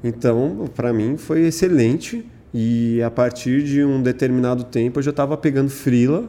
Então, 0.04 0.70
para 0.76 0.92
mim 0.92 1.18
foi 1.18 1.42
excelente 1.42 2.26
e 2.54 3.02
a 3.02 3.12
partir 3.12 3.64
de 3.64 3.84
um 3.84 4.02
determinado 4.02 4.64
tempo 4.64 5.00
eu 5.00 5.04
já 5.04 5.12
estava 5.12 5.38
pegando 5.38 5.70
frila 5.70 6.28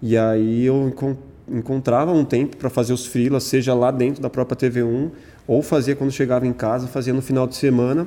e 0.00 0.16
aí 0.16 0.64
eu 0.64 0.88
encon- 0.88 1.16
encontrava 1.48 2.12
um 2.12 2.24
tempo 2.24 2.56
para 2.56 2.70
fazer 2.70 2.92
os 2.92 3.04
frilas, 3.06 3.44
seja 3.44 3.74
lá 3.74 3.90
dentro 3.90 4.22
da 4.22 4.30
própria 4.30 4.56
TV1 4.56 5.10
ou 5.46 5.60
fazia 5.62 5.96
quando 5.96 6.12
chegava 6.12 6.46
em 6.46 6.52
casa, 6.52 6.86
fazia 6.86 7.12
no 7.12 7.20
final 7.20 7.46
de 7.46 7.56
semana, 7.56 8.06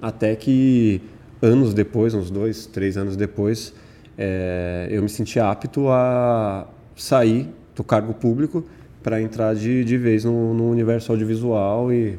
até 0.00 0.36
que 0.36 1.02
anos 1.42 1.74
depois, 1.74 2.14
uns 2.14 2.30
dois, 2.30 2.64
três 2.66 2.96
anos 2.96 3.16
depois, 3.16 3.74
eh, 4.16 4.86
eu 4.90 5.02
me 5.02 5.08
senti 5.08 5.40
apto 5.40 5.88
a 5.88 6.66
sair 6.96 7.48
do 7.74 7.84
cargo 7.84 8.14
público 8.14 8.64
para 9.02 9.20
entrar 9.20 9.54
de, 9.54 9.84
de 9.84 9.96
vez 9.96 10.24
no, 10.24 10.52
no 10.52 10.68
universo 10.70 11.12
audiovisual 11.12 11.92
e, 11.92 12.18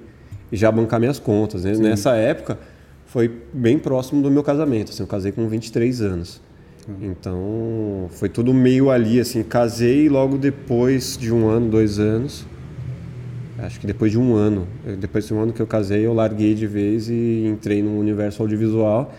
e 0.51 0.55
já 0.55 0.71
bancar 0.71 0.99
minhas 0.99 1.19
contas. 1.19 1.65
né? 1.65 1.73
Nessa 1.73 2.15
época 2.15 2.57
foi 3.07 3.29
bem 3.51 3.77
próximo 3.77 4.21
do 4.21 4.31
meu 4.31 4.43
casamento. 4.43 4.91
Assim, 4.91 5.03
eu 5.03 5.07
casei 5.07 5.31
com 5.31 5.47
23 5.47 6.01
anos. 6.01 6.41
Então 7.01 8.07
foi 8.11 8.29
tudo 8.29 8.53
meio 8.53 8.89
ali, 8.89 9.19
assim, 9.19 9.43
casei 9.43 10.07
logo 10.07 10.37
depois 10.37 11.17
de 11.17 11.33
um 11.33 11.49
ano, 11.49 11.69
dois 11.69 11.99
anos, 11.99 12.45
acho 13.59 13.77
que 13.79 13.85
depois 13.85 14.09
de 14.09 14.17
um 14.17 14.33
ano, 14.35 14.65
eh, 14.85 14.95
depois 14.95 15.27
de 15.27 15.33
um 15.33 15.41
ano 15.41 15.51
que 15.51 15.61
eu 15.61 15.67
casei, 15.67 16.05
eu 16.05 16.13
larguei 16.13 16.55
de 16.55 16.65
vez 16.65 17.09
e 17.09 17.43
entrei 17.45 17.83
no 17.83 17.99
universo 17.99 18.41
audiovisual 18.41 19.13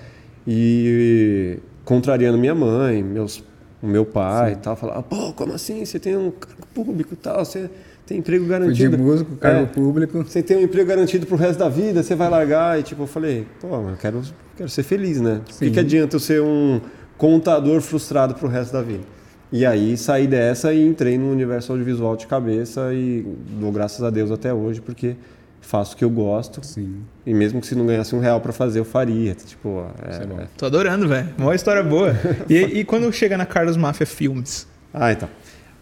e 0.46 1.58
contrariando 1.84 2.38
minha 2.38 2.54
mãe, 2.54 3.02
meus, 3.02 3.44
o 3.82 3.86
meu 3.86 4.04
pai 4.04 4.52
e 4.52 4.56
tal, 4.56 4.74
falava, 4.76 5.02
pô, 5.02 5.32
como 5.32 5.52
assim? 5.52 5.84
Você 5.84 5.98
tem 5.98 6.16
um 6.16 6.30
cargo 6.30 6.66
público 6.74 7.14
e 7.14 7.16
tal, 7.16 7.44
você 7.44 7.70
tem 8.06 8.18
emprego 8.18 8.44
Fui 8.44 8.54
de 8.54 8.60
garantido. 8.60 8.98
músico, 8.98 9.36
cargo 9.36 9.62
É. 9.62 9.66
público. 9.66 10.22
Você 10.24 10.42
tem 10.42 10.56
um 10.56 10.62
emprego 10.62 10.88
garantido 10.88 11.26
pro 11.26 11.36
resto 11.36 11.58
da 11.58 11.68
vida, 11.68 12.02
você 12.02 12.14
vai 12.14 12.28
largar. 12.28 12.78
E 12.78 12.82
tipo, 12.82 13.02
eu 13.02 13.06
falei, 13.06 13.46
pô, 13.60 13.68
mas 13.82 13.90
eu 13.92 13.96
quero, 13.96 14.22
quero 14.56 14.68
ser 14.68 14.82
feliz, 14.82 15.20
né? 15.20 15.40
O 15.42 15.44
que, 15.44 15.54
Sim. 15.54 15.70
que 15.72 15.78
adianta 15.80 16.16
eu 16.16 16.20
ser 16.20 16.40
um 16.42 16.80
contador 17.16 17.80
frustrado 17.80 18.34
pro 18.34 18.48
resto 18.48 18.72
da 18.72 18.82
vida? 18.82 19.02
E 19.50 19.64
aí 19.64 19.96
saí 19.96 20.26
dessa 20.26 20.72
e 20.74 20.86
entrei 20.86 21.16
no 21.16 21.30
universo 21.30 21.72
audiovisual 21.72 22.16
de 22.16 22.26
cabeça 22.26 22.92
e 22.92 23.24
dou 23.60 23.72
graças 23.72 24.02
a 24.02 24.10
Deus 24.10 24.30
até 24.30 24.52
hoje, 24.52 24.80
porque 24.80 25.16
faço 25.68 25.94
o 25.94 25.98
que 25.98 26.04
eu 26.04 26.08
gosto. 26.08 26.64
Sim. 26.64 27.02
E 27.26 27.34
mesmo 27.34 27.60
que 27.60 27.66
se 27.66 27.74
não 27.74 27.84
ganhasse 27.84 28.16
um 28.16 28.20
real 28.20 28.40
para 28.40 28.54
fazer, 28.54 28.78
eu 28.78 28.86
faria. 28.86 29.34
Tipo, 29.34 29.84
é, 30.02 30.40
é 30.40 30.42
é- 30.42 30.46
Tô 30.56 30.64
adorando, 30.64 31.06
velho. 31.06 31.28
Uma 31.36 31.54
história 31.54 31.82
boa. 31.82 32.14
E, 32.48 32.56
e 32.80 32.84
quando 32.84 33.12
chega 33.12 33.36
na 33.36 33.44
Carlos 33.44 33.76
Mafia 33.76 34.06
Filmes? 34.06 34.66
Ah, 34.94 35.12
então. 35.12 35.28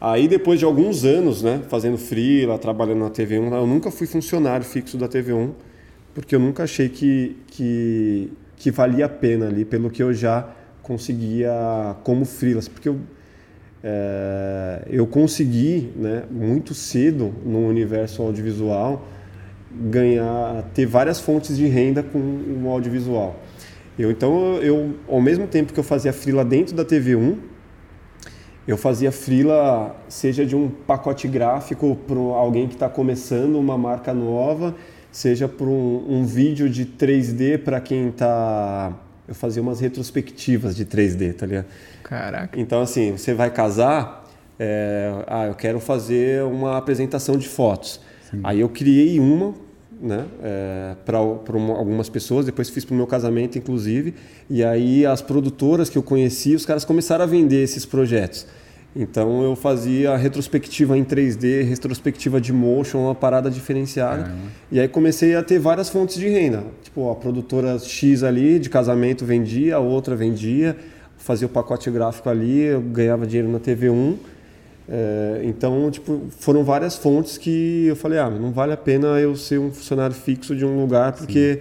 Aí 0.00 0.26
depois 0.26 0.58
de 0.58 0.64
alguns 0.64 1.04
anos, 1.04 1.40
né, 1.40 1.60
fazendo 1.68 1.96
freela, 1.96 2.58
trabalhando 2.58 2.98
na 2.98 3.10
TV1, 3.10 3.52
eu 3.52 3.66
nunca 3.66 3.90
fui 3.92 4.08
funcionário 4.08 4.66
fixo 4.66 4.98
da 4.98 5.08
TV1, 5.08 5.50
porque 6.12 6.34
eu 6.34 6.40
nunca 6.40 6.64
achei 6.64 6.88
que, 6.88 7.36
que, 7.46 8.32
que 8.56 8.72
valia 8.72 9.06
a 9.06 9.08
pena 9.08 9.46
ali, 9.46 9.64
pelo 9.64 9.88
que 9.88 10.02
eu 10.02 10.12
já 10.12 10.48
conseguia 10.82 11.94
como 12.02 12.24
freelas, 12.24 12.66
porque 12.66 12.88
eu, 12.88 12.98
é, 13.84 14.82
eu 14.90 15.06
consegui, 15.06 15.92
né, 15.94 16.24
muito 16.28 16.74
cedo 16.74 17.32
no 17.44 17.66
universo 17.68 18.20
audiovisual, 18.22 19.06
ganhar, 19.78 20.62
ter 20.74 20.86
várias 20.86 21.20
fontes 21.20 21.56
de 21.56 21.66
renda 21.66 22.02
com 22.02 22.18
o 22.18 22.68
audiovisual. 22.68 23.36
Eu, 23.98 24.10
então, 24.10 24.56
eu, 24.56 24.94
ao 25.08 25.20
mesmo 25.20 25.46
tempo 25.46 25.72
que 25.72 25.80
eu 25.80 25.84
fazia 25.84 26.12
freela 26.12 26.44
dentro 26.44 26.74
da 26.74 26.84
TV1, 26.84 27.36
eu 28.66 28.76
fazia 28.76 29.12
freela, 29.12 29.96
seja 30.08 30.44
de 30.44 30.56
um 30.56 30.68
pacote 30.68 31.28
gráfico 31.28 31.96
para 32.06 32.18
alguém 32.18 32.66
que 32.66 32.74
está 32.74 32.88
começando 32.88 33.56
uma 33.56 33.78
marca 33.78 34.12
nova, 34.12 34.74
seja 35.10 35.48
para 35.48 35.66
um, 35.66 36.04
um 36.08 36.24
vídeo 36.26 36.68
de 36.68 36.84
3D 36.84 37.58
para 37.58 37.80
quem 37.80 38.08
está... 38.08 38.92
Eu 39.28 39.34
fazia 39.34 39.60
umas 39.60 39.80
retrospectivas 39.80 40.76
de 40.76 40.84
3D, 40.84 41.34
tá 41.34 41.46
ligado? 41.46 41.66
Caraca. 42.02 42.60
Então, 42.60 42.82
assim, 42.82 43.12
você 43.16 43.34
vai 43.34 43.50
casar, 43.50 44.24
é, 44.58 45.24
ah, 45.26 45.46
eu 45.46 45.54
quero 45.54 45.80
fazer 45.80 46.44
uma 46.44 46.76
apresentação 46.76 47.36
de 47.36 47.48
fotos. 47.48 48.00
Aí 48.42 48.60
eu 48.60 48.68
criei 48.68 49.18
uma, 49.18 49.54
né, 50.00 50.26
para 51.04 51.18
algumas 51.18 52.08
pessoas, 52.08 52.46
depois 52.46 52.68
fiz 52.68 52.84
para 52.84 52.94
o 52.94 52.96
meu 52.96 53.06
casamento, 53.06 53.56
inclusive, 53.56 54.14
e 54.48 54.62
aí 54.62 55.06
as 55.06 55.22
produtoras 55.22 55.88
que 55.88 55.96
eu 55.96 56.02
conheci, 56.02 56.54
os 56.54 56.66
caras 56.66 56.84
começaram 56.84 57.24
a 57.24 57.26
vender 57.26 57.62
esses 57.62 57.86
projetos. 57.86 58.46
Então 58.98 59.42
eu 59.42 59.54
fazia 59.54 60.16
retrospectiva 60.16 60.96
em 60.96 61.04
3D, 61.04 61.62
retrospectiva 61.68 62.40
de 62.40 62.50
motion, 62.50 63.04
uma 63.04 63.14
parada 63.14 63.50
diferenciada. 63.50 64.34
E 64.72 64.80
aí 64.80 64.88
comecei 64.88 65.36
a 65.36 65.42
ter 65.42 65.58
várias 65.58 65.90
fontes 65.90 66.16
de 66.16 66.26
renda. 66.28 66.64
Tipo, 66.82 67.10
a 67.10 67.14
produtora 67.14 67.78
X 67.78 68.22
ali 68.22 68.58
de 68.58 68.70
casamento 68.70 69.22
vendia, 69.22 69.76
a 69.76 69.80
outra 69.80 70.16
vendia, 70.16 70.74
fazia 71.18 71.46
o 71.46 71.50
pacote 71.50 71.90
gráfico 71.90 72.30
ali, 72.30 72.60
eu 72.62 72.80
ganhava 72.80 73.26
dinheiro 73.26 73.52
na 73.52 73.60
TV1. 73.60 74.16
É, 74.88 75.40
então, 75.44 75.90
tipo, 75.90 76.22
foram 76.38 76.62
várias 76.62 76.96
fontes 76.96 77.36
que 77.36 77.86
eu 77.86 77.96
falei, 77.96 78.18
ah, 78.18 78.30
não 78.30 78.52
vale 78.52 78.72
a 78.72 78.76
pena 78.76 79.08
eu 79.18 79.34
ser 79.34 79.58
um 79.58 79.72
funcionário 79.72 80.14
fixo 80.14 80.54
de 80.54 80.64
um 80.64 80.80
lugar, 80.80 81.12
porque 81.12 81.60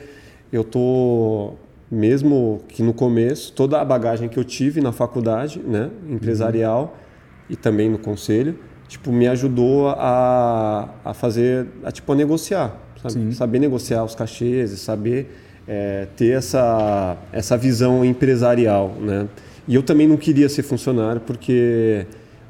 eu 0.53 0.63
tô, 0.63 1.53
mesmo 1.89 2.61
que 2.67 2.84
no 2.84 2.93
começo, 2.93 3.51
toda 3.53 3.82
a 3.82 3.86
bagagem 3.86 4.30
que 4.30 4.38
eu 4.38 4.43
tive 4.43 4.80
na 4.80 4.91
faculdade, 4.91 5.59
né, 5.59 5.89
empresarial 6.07 6.97
e 7.49 7.55
também 7.55 7.89
no 7.89 7.97
conselho, 7.97 8.57
tipo, 8.88 9.11
me 9.11 9.28
ajudou 9.28 9.89
a, 9.89 10.89
a 11.03 11.13
fazer, 11.13 11.67
a, 11.84 11.91
tipo, 11.91 12.11
a 12.11 12.15
negociar, 12.15 12.80
sabe? 13.01 13.13
Sim. 13.13 13.32
saber 13.32 13.59
negociar 13.59 14.03
os 14.03 14.13
cachês, 14.13 14.71
e 14.71 14.78
saber 14.78 15.36
é, 15.67 16.07
ter 16.15 16.38
essa, 16.38 17.17
essa 17.32 17.57
visão 17.57 18.05
empresarial, 18.05 18.93
né? 18.99 19.28
E 19.67 19.73
eu 19.73 19.82
também 19.82 20.07
não 20.07 20.15
queria 20.15 20.47
ser 20.47 20.61
funcionário 20.61 21.21
porque 21.21 22.05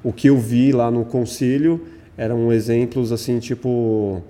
o 0.06 0.14
que 0.14 0.30
eu 0.30 0.38
vi 0.38 0.72
lá 0.72 0.92
no 0.92 1.04
conselho 1.04 1.82
eram 2.16 2.54
exemplos 2.54 3.12
assim, 3.12 3.40
tipo 3.40 4.22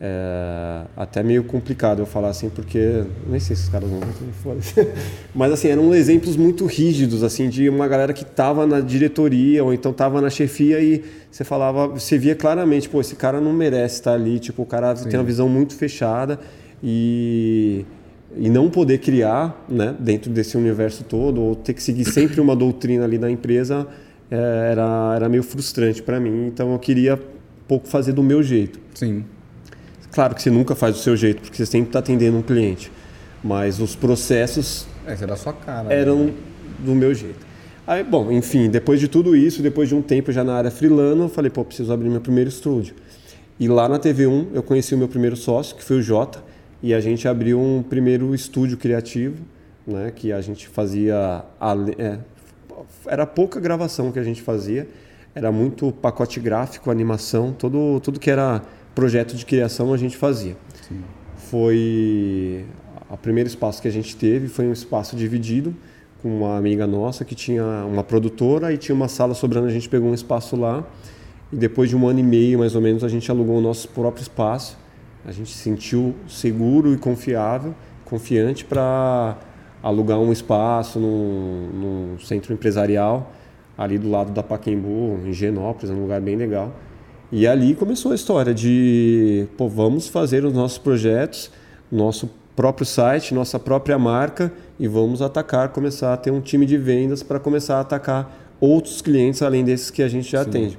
é, 0.00 0.80
até 0.96 1.22
meio 1.22 1.44
complicado 1.44 1.98
eu 2.00 2.06
falar 2.06 2.30
assim, 2.30 2.48
porque 2.48 3.04
nem 3.28 3.38
sei 3.38 3.54
se 3.54 3.64
os 3.64 3.68
caras 3.68 3.90
vão 3.90 4.00
Mas 5.34 5.52
assim, 5.52 5.68
eram 5.68 5.94
exemplos 5.94 6.38
muito 6.38 6.64
rígidos 6.64 7.22
assim 7.22 7.50
de 7.50 7.68
uma 7.68 7.86
galera 7.86 8.14
que 8.14 8.22
estava 8.22 8.66
na 8.66 8.80
diretoria 8.80 9.62
ou 9.62 9.74
então 9.74 9.92
estava 9.92 10.22
na 10.22 10.30
chefia 10.30 10.80
e 10.80 11.04
você 11.30 11.44
falava, 11.44 11.86
você 11.86 12.16
via 12.16 12.34
claramente, 12.34 12.88
pô, 12.88 12.98
esse 12.98 13.14
cara 13.14 13.42
não 13.42 13.52
merece 13.52 13.96
estar 13.96 14.14
ali, 14.14 14.38
tipo, 14.38 14.62
o 14.62 14.66
cara 14.66 14.96
Sim. 14.96 15.06
tem 15.10 15.20
uma 15.20 15.26
visão 15.26 15.50
muito 15.50 15.74
fechada 15.74 16.40
e 16.82 17.84
e 18.36 18.48
não 18.48 18.70
poder 18.70 18.98
criar, 18.98 19.66
né, 19.68 19.92
dentro 19.98 20.30
desse 20.30 20.56
universo 20.56 21.02
todo 21.02 21.40
ou 21.40 21.56
ter 21.56 21.74
que 21.74 21.82
seguir 21.82 22.04
sempre 22.04 22.40
uma 22.40 22.54
doutrina 22.54 23.04
ali 23.04 23.18
da 23.18 23.28
empresa 23.28 23.88
era 24.30 25.12
era 25.16 25.28
meio 25.28 25.42
frustrante 25.42 26.02
para 26.02 26.20
mim, 26.20 26.46
então 26.46 26.72
eu 26.72 26.78
queria 26.78 27.20
pouco 27.66 27.88
fazer 27.88 28.12
do 28.12 28.22
meu 28.22 28.42
jeito. 28.42 28.78
Sim. 28.94 29.24
Claro 30.12 30.34
que 30.34 30.42
você 30.42 30.50
nunca 30.50 30.74
faz 30.74 30.96
do 30.96 31.00
seu 31.00 31.16
jeito, 31.16 31.40
porque 31.42 31.56
você 31.56 31.66
sempre 31.66 31.88
está 31.88 32.00
atendendo 32.00 32.36
um 32.36 32.42
cliente. 32.42 32.90
Mas 33.42 33.80
os 33.80 33.94
processos. 33.94 34.86
Essa 35.06 35.24
é 35.24 35.26
da 35.26 35.36
sua 35.36 35.52
cara. 35.52 35.88
Né? 35.88 36.00
Eram 36.00 36.24
né? 36.24 36.34
do 36.80 36.94
meu 36.94 37.14
jeito. 37.14 37.46
Aí, 37.86 38.04
bom, 38.04 38.30
enfim, 38.30 38.68
depois 38.68 39.00
de 39.00 39.08
tudo 39.08 39.34
isso, 39.34 39.62
depois 39.62 39.88
de 39.88 39.94
um 39.94 40.02
tempo 40.02 40.30
já 40.30 40.44
na 40.44 40.54
área 40.54 40.70
freelano, 40.70 41.24
eu 41.24 41.28
falei, 41.28 41.50
pô, 41.50 41.64
preciso 41.64 41.92
abrir 41.92 42.08
meu 42.08 42.20
primeiro 42.20 42.48
estúdio. 42.48 42.94
E 43.58 43.68
lá 43.68 43.88
na 43.88 43.98
TV1 43.98 44.48
eu 44.54 44.62
conheci 44.62 44.94
o 44.94 44.98
meu 44.98 45.08
primeiro 45.08 45.36
sócio, 45.36 45.76
que 45.76 45.82
foi 45.82 45.98
o 45.98 46.02
Jota, 46.02 46.42
e 46.82 46.94
a 46.94 47.00
gente 47.00 47.26
abriu 47.26 47.60
um 47.60 47.82
primeiro 47.82 48.34
estúdio 48.34 48.76
criativo, 48.76 49.42
né, 49.86 50.12
que 50.14 50.32
a 50.32 50.40
gente 50.40 50.68
fazia. 50.68 51.44
É, 51.98 52.18
era 53.06 53.26
pouca 53.26 53.60
gravação 53.60 54.10
que 54.12 54.18
a 54.18 54.22
gente 54.22 54.42
fazia, 54.42 54.88
era 55.34 55.52
muito 55.52 55.92
pacote 55.92 56.40
gráfico, 56.40 56.90
animação, 56.90 57.52
todo, 57.52 58.00
tudo 58.00 58.18
que 58.18 58.30
era 58.30 58.62
projeto 58.94 59.36
de 59.36 59.46
criação 59.46 59.92
a 59.92 59.96
gente 59.96 60.16
fazia. 60.16 60.56
Sim. 60.88 61.02
Foi 61.36 62.64
o 63.10 63.16
primeiro 63.16 63.48
espaço 63.48 63.82
que 63.82 63.88
a 63.88 63.90
gente 63.90 64.16
teve 64.16 64.48
foi 64.48 64.66
um 64.66 64.72
espaço 64.72 65.16
dividido 65.16 65.74
com 66.22 66.28
uma 66.38 66.56
amiga 66.56 66.86
nossa 66.86 67.24
que 67.24 67.34
tinha 67.34 67.64
uma 67.86 68.04
produtora 68.04 68.72
e 68.72 68.78
tinha 68.78 68.94
uma 68.94 69.08
sala 69.08 69.34
sobrando, 69.34 69.66
a 69.66 69.70
gente 69.70 69.88
pegou 69.88 70.10
um 70.10 70.14
espaço 70.14 70.54
lá 70.54 70.84
e 71.52 71.56
depois 71.56 71.88
de 71.88 71.96
um 71.96 72.06
ano 72.06 72.20
e 72.20 72.22
meio 72.22 72.58
mais 72.58 72.74
ou 72.74 72.80
menos 72.80 73.02
a 73.02 73.08
gente 73.08 73.30
alugou 73.30 73.58
o 73.58 73.60
nosso 73.60 73.88
próprio 73.88 74.22
espaço. 74.22 74.78
A 75.24 75.32
gente 75.32 75.50
se 75.50 75.58
sentiu 75.58 76.14
seguro 76.26 76.94
e 76.94 76.96
confiável, 76.96 77.74
confiante 78.04 78.64
para 78.64 79.36
alugar 79.82 80.18
um 80.18 80.32
espaço 80.32 80.98
num, 80.98 81.68
num 81.72 82.18
centro 82.18 82.52
empresarial 82.52 83.32
ali 83.76 83.98
do 83.98 84.10
lado 84.10 84.30
da 84.30 84.42
Paquembu, 84.42 85.20
em 85.24 85.32
Genópolis, 85.32 85.90
um 85.90 86.02
lugar 86.02 86.20
bem 86.20 86.36
legal. 86.36 86.70
E 87.32 87.46
ali 87.46 87.74
começou 87.74 88.12
a 88.12 88.14
história 88.14 88.52
de, 88.52 89.46
pô, 89.56 89.68
vamos 89.68 90.06
fazer 90.06 90.44
os 90.44 90.52
nossos 90.52 90.76
projetos, 90.76 91.50
nosso 91.90 92.28
próprio 92.54 92.84
site, 92.84 93.32
nossa 93.32 93.58
própria 93.58 93.98
marca 93.98 94.52
e 94.78 94.86
vamos 94.86 95.22
atacar, 95.22 95.70
começar 95.70 96.12
a 96.12 96.16
ter 96.16 96.30
um 96.30 96.42
time 96.42 96.66
de 96.66 96.76
vendas 96.76 97.22
para 97.22 97.40
começar 97.40 97.76
a 97.76 97.80
atacar 97.80 98.50
outros 98.60 99.00
clientes 99.00 99.40
além 99.40 99.64
desses 99.64 99.90
que 99.90 100.02
a 100.02 100.08
gente 100.08 100.30
já 100.30 100.42
Sim. 100.42 100.50
atende. 100.50 100.78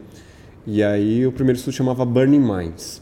E 0.67 0.83
aí 0.83 1.25
o 1.25 1.31
primeiro 1.31 1.57
estudo 1.57 1.73
chamava 1.73 2.05
Burning 2.05 2.39
Minds. 2.39 3.01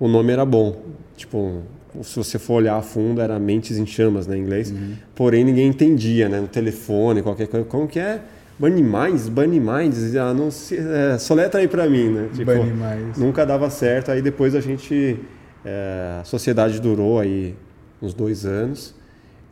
O 0.00 0.08
nome 0.08 0.32
era 0.32 0.44
bom, 0.44 0.76
tipo, 1.16 1.62
se 2.02 2.16
você 2.16 2.38
for 2.38 2.54
olhar 2.54 2.76
a 2.76 2.82
fundo 2.82 3.20
era 3.20 3.38
Mentes 3.38 3.76
em 3.76 3.86
Chamas, 3.86 4.26
né, 4.26 4.36
em 4.36 4.40
inglês. 4.40 4.70
Uhum. 4.70 4.94
Porém 5.14 5.44
ninguém 5.44 5.68
entendia, 5.68 6.28
né, 6.28 6.40
no 6.40 6.48
telefone, 6.48 7.22
qualquer 7.22 7.48
coisa, 7.48 7.66
como 7.66 7.86
que 7.86 7.98
é? 7.98 8.20
Bunny 8.60 8.82
Minds, 8.82 9.28
Bunny 9.30 9.58
Minds, 9.58 10.14
ah, 10.16 10.34
não 10.34 10.50
se, 10.50 10.76
é, 10.76 11.16
soletra 11.16 11.60
aí 11.60 11.66
para 11.66 11.88
mim, 11.88 12.10
né? 12.10 12.28
Tipo, 12.30 12.44
Bunny 12.44 12.72
Minds. 12.72 13.18
Nunca 13.18 13.46
dava 13.46 13.70
certo. 13.70 14.10
Aí 14.10 14.20
depois 14.20 14.54
a 14.54 14.60
gente, 14.60 15.18
é, 15.64 16.18
a 16.20 16.24
sociedade 16.24 16.78
durou 16.78 17.18
aí 17.18 17.56
uns 18.02 18.12
dois 18.12 18.44
anos. 18.44 18.94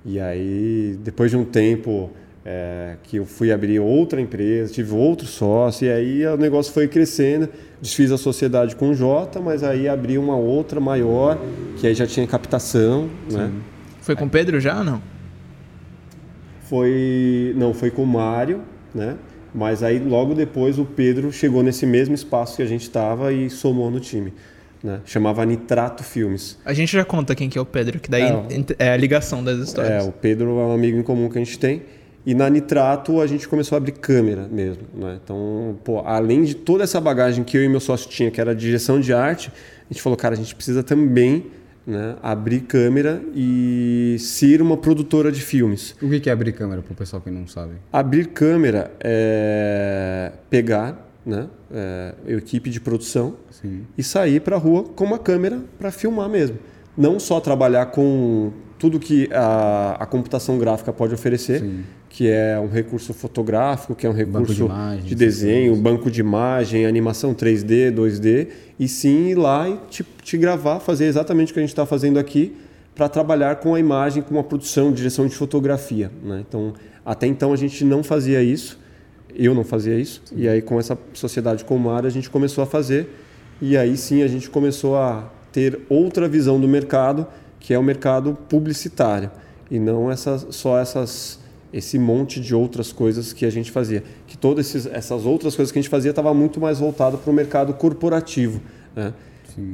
E 0.05 0.21
aí, 0.21 0.99
depois 1.03 1.31
de 1.31 1.39
um 1.39 1.45
tempo 1.45 2.11
é, 2.51 2.97
que 3.03 3.19
eu 3.19 3.27
fui 3.27 3.53
abrir 3.53 3.79
outra 3.79 4.21
empresa, 4.21 4.73
tive 4.73 4.95
outro 4.95 5.27
sócio, 5.27 5.87
e 5.87 5.91
aí 5.91 6.27
o 6.27 6.39
negócio 6.39 6.73
foi 6.73 6.89
crescendo. 6.89 7.49
Desfiz 7.81 8.11
a 8.11 8.17
sociedade 8.17 8.75
com 8.75 8.91
o 8.91 8.95
Jota, 8.95 9.39
mas 9.39 9.63
aí 9.63 9.87
abri 9.87 10.17
uma 10.17 10.37
outra 10.37 10.81
maior, 10.81 11.39
que 11.77 11.87
aí 11.87 11.95
já 11.95 12.07
tinha 12.07 12.27
captação, 12.27 13.03
né? 13.03 13.11
Sim. 13.29 13.37
né? 13.37 13.53
Foi 14.01 14.17
com 14.17 14.25
o 14.25 14.31
Pedro 14.31 14.59
já 14.59 14.79
ou 14.79 14.85
não? 14.85 15.03
Foi, 16.63 17.53
não, 17.57 17.75
foi 17.75 17.91
com 17.91 18.03
o 18.03 18.07
Mário 18.07 18.63
né? 18.95 19.17
Mas 19.55 19.83
aí 19.83 19.99
logo 19.99 20.35
depois 20.35 20.79
o 20.79 20.85
Pedro 20.85 21.33
chegou 21.33 21.63
nesse 21.63 21.87
mesmo 21.87 22.15
espaço 22.15 22.57
que 22.57 22.63
a 22.63 22.67
gente 22.67 22.83
estava 22.83 23.33
e 23.33 23.49
somou 23.49 23.91
no 23.91 24.01
time. 24.01 24.33
Né? 24.83 25.01
Chamava 25.05 25.45
Nitrato 25.45 26.05
Filmes. 26.05 26.57
A 26.65 26.73
gente 26.73 26.93
já 26.93 27.05
conta 27.05 27.35
quem 27.35 27.49
que 27.49 27.59
é 27.59 27.61
o 27.61 27.67
Pedro, 27.67 27.99
que 27.99 28.11
daí 28.11 28.23
é, 28.79 28.87
é 28.87 28.93
a 28.93 28.97
ligação 28.97 29.43
das 29.43 29.59
histórias. 29.59 30.05
É, 30.05 30.09
o 30.09 30.13
Pedro 30.13 30.51
é 30.51 30.65
um 30.65 30.73
amigo 30.73 30.99
em 30.99 31.03
comum 31.03 31.29
que 31.29 31.39
a 31.39 31.45
gente 31.45 31.59
tem. 31.59 31.83
E 32.29 32.35
na 32.35 32.51
Nitrato 32.51 33.23
a 33.23 33.27
gente 33.27 33.49
começou 33.49 33.75
a 33.75 33.79
abrir 33.79 33.93
câmera 33.93 34.47
mesmo. 34.53 34.83
Né? 34.93 35.19
Então, 35.25 35.79
pô, 35.83 36.01
além 36.01 36.45
de 36.45 36.55
toda 36.55 36.85
essa 36.85 37.01
bagagem 37.01 37.43
que 37.43 37.57
eu 37.57 37.65
e 37.65 37.69
meu 37.71 37.81
sócio 37.81 38.07
tinha, 38.11 38.31
que 38.31 38.39
era 38.39 38.55
direção 38.55 39.01
de 39.01 39.15
arte, 39.15 39.51
a 39.89 39.91
gente 39.91 40.03
falou, 40.03 40.15
cara, 40.15 40.35
a 40.35 40.37
gente 40.37 40.55
precisa 40.55 40.83
também 40.83 41.47
né, 41.87 42.17
abrir 42.23 42.61
câmera 42.61 43.23
e 43.35 44.19
ser 44.21 44.61
uma 44.61 44.77
produtora 44.77 45.33
de 45.33 45.41
filmes. 45.41 45.97
O 46.03 46.21
que 46.21 46.29
é 46.29 46.33
abrir 46.35 46.53
câmera, 46.53 46.83
para 46.83 46.93
o 46.93 46.95
pessoal 46.95 47.23
que 47.23 47.31
não 47.31 47.47
sabe? 47.47 47.77
Abrir 47.91 48.27
câmera 48.27 48.93
é 49.01 50.31
pegar 50.51 51.11
né, 51.25 51.49
é, 51.73 52.13
equipe 52.27 52.69
de 52.69 52.79
produção 52.79 53.37
Sim. 53.51 53.87
e 53.97 54.03
sair 54.03 54.41
para 54.41 54.57
a 54.57 54.59
rua 54.59 54.85
com 54.85 55.03
uma 55.03 55.19
câmera 55.19 55.63
para 55.79 55.91
filmar 55.91 56.29
mesmo. 56.29 56.59
Não 56.95 57.19
só 57.19 57.41
trabalhar 57.41 57.87
com 57.87 58.53
tudo 58.79 59.01
que 59.01 59.31
a, 59.33 59.97
a 59.99 60.05
computação 60.05 60.59
gráfica 60.59 60.93
pode 60.93 61.15
oferecer, 61.15 61.61
Sim 61.61 61.85
que 62.09 62.29
é 62.29 62.59
um 62.59 62.69
recurso 62.69 63.13
fotográfico, 63.13 63.95
que 63.95 64.07
é 64.07 64.11
um 64.11 64.15
recurso 64.15 64.55
de, 64.55 64.63
imagem, 64.63 65.05
de, 65.05 65.15
desenho, 65.15 65.77
banco 65.77 66.11
de 66.11 66.21
imagem, 66.21 66.87
animação 66.87 67.35
3D, 67.35 67.93
2D, 67.95 68.49
e 68.79 68.89
sim 68.89 69.29
ir 69.29 69.35
lá 69.35 69.69
e 69.69 69.79
te, 69.91 70.05
te 70.23 70.39
gravar, 70.39 70.81
fazer 70.81 71.05
exatamente 71.05 71.51
o 71.51 71.55
que 71.55 71.61
a 71.61 71.63
gente 71.63 71.71
está 71.71 71.85
fazendo 71.85 72.19
aqui, 72.19 72.57
para 72.95 73.09
trabalhar 73.09 73.57
com 73.57 73.75
a 73.75 73.81
imagem, 73.81 74.23
com 74.23 74.39
a 74.39 74.43
produção, 74.43 74.91
direção 74.91 75.27
de 75.27 75.37
fotografia. 75.37 76.11
Né? 76.23 76.43
Então, 76.49 76.73
até 77.05 77.27
então 77.27 77.53
a 77.53 77.57
gente 77.57 77.85
não 77.85 78.03
fazia 78.03 78.43
isso, 78.43 78.79
eu 79.35 79.55
não 79.55 79.63
fazia 79.63 79.97
isso, 79.99 80.23
sim. 80.25 80.37
e 80.39 80.49
aí 80.49 80.63
com 80.63 80.81
essa 80.81 80.99
sociedade 81.13 81.65
como 81.65 81.91
a 81.91 82.09
gente 82.09 82.29
começou 82.29 82.65
a 82.65 82.67
fazer, 82.67 83.09
e 83.61 83.77
aí 83.77 83.97
sim 83.97 84.23
a 84.23 84.29
gente 84.29 84.49
começou 84.49 84.97
a 84.97 85.31
ter 85.53 85.81
outra 85.89 86.27
visão 86.27 86.61
do 86.61 86.67
mercado, 86.67 87.27
que 87.61 87.75
é 87.75 87.79
o 87.79 87.83
mercado 87.83 88.37
publicitário, 88.49 89.31
e 89.71 89.79
não 89.79 90.11
essa, 90.11 90.39
só 90.51 90.79
essas 90.79 91.39
esse 91.73 91.99
monte 91.99 92.41
de 92.41 92.55
outras 92.55 92.93
coisas 92.93 93.33
que 93.33 93.45
a 93.45 93.51
gente 93.51 93.71
fazia. 93.71 94.03
Que 94.27 94.37
todas 94.37 94.87
essas 94.87 95.25
outras 95.25 95.55
coisas 95.55 95.71
que 95.73 95.79
a 95.79 95.83
gente 95.83 95.91
fazia 95.91 96.11
estava 96.11 96.33
muito 96.33 96.61
mais 96.61 96.79
voltado 96.79 97.19
para 97.19 97.31
o 97.31 97.35
mercado 97.35 97.75
corporativo. 97.75 98.61
Né? 98.95 99.13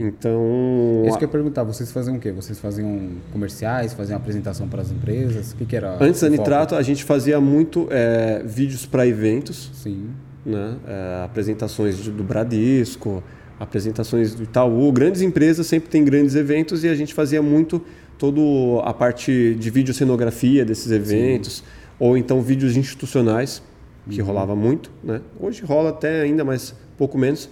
Então. 0.01 1.03
Isso 1.07 1.19
que 1.19 1.25
eu 1.25 1.29
ia 1.29 1.33
perguntar, 1.33 1.63
vocês 1.63 1.93
faziam 1.93 2.17
o 2.17 2.21
quê? 2.21 2.33
Vocês 2.33 2.59
faziam 2.59 3.11
comerciais, 3.33 3.93
faziam 3.93 4.17
apresentação 4.17 4.67
para 4.67 4.81
as 4.81 4.91
empresas? 4.91 5.53
O 5.53 5.57
que, 5.57 5.67
que 5.67 5.77
era? 5.77 6.03
Antes 6.03 6.23
da 6.23 6.29
Nitrato, 6.29 6.75
a 6.75 6.83
gente 6.83 7.05
fazia 7.05 7.41
muito 7.41 7.87
é, 7.91 8.43
vídeos 8.45 8.87
para 8.87 9.07
eventos. 9.07 9.71
Sim. 9.75 10.09
Né? 10.45 10.77
É, 10.87 11.25
apresentações 11.25 11.99
do 12.09 12.25
Bradesco, 12.25 13.23
apresentações 13.61 14.35
do 14.35 14.43
Itaú. 14.43 14.91
Grandes 14.91 15.21
empresas 15.21 15.67
sempre 15.67 15.91
têm 15.91 16.05
grandes 16.05 16.35
eventos 16.35 16.83
e 16.83 16.89
a 16.89 16.95
gente 16.95 17.13
fazia 17.13 17.43
muito 17.43 17.83
toda 18.19 18.41
a 18.85 18.95
parte 18.95 19.55
de 19.55 19.71
videocenografia 19.71 20.65
desses 20.65 20.91
eventos. 20.91 21.59
Sim 21.59 21.84
ou 21.99 22.17
então 22.17 22.41
vídeos 22.41 22.77
institucionais, 22.77 23.63
que 24.09 24.21
uhum. 24.21 24.27
rolava 24.27 24.55
muito, 24.55 24.91
né? 25.03 25.21
Hoje 25.41 25.63
rola 25.65 25.91
até 25.91 26.23
ainda, 26.23 26.45
mas 26.45 26.75
pouco 26.97 27.17
menos. 27.17 27.49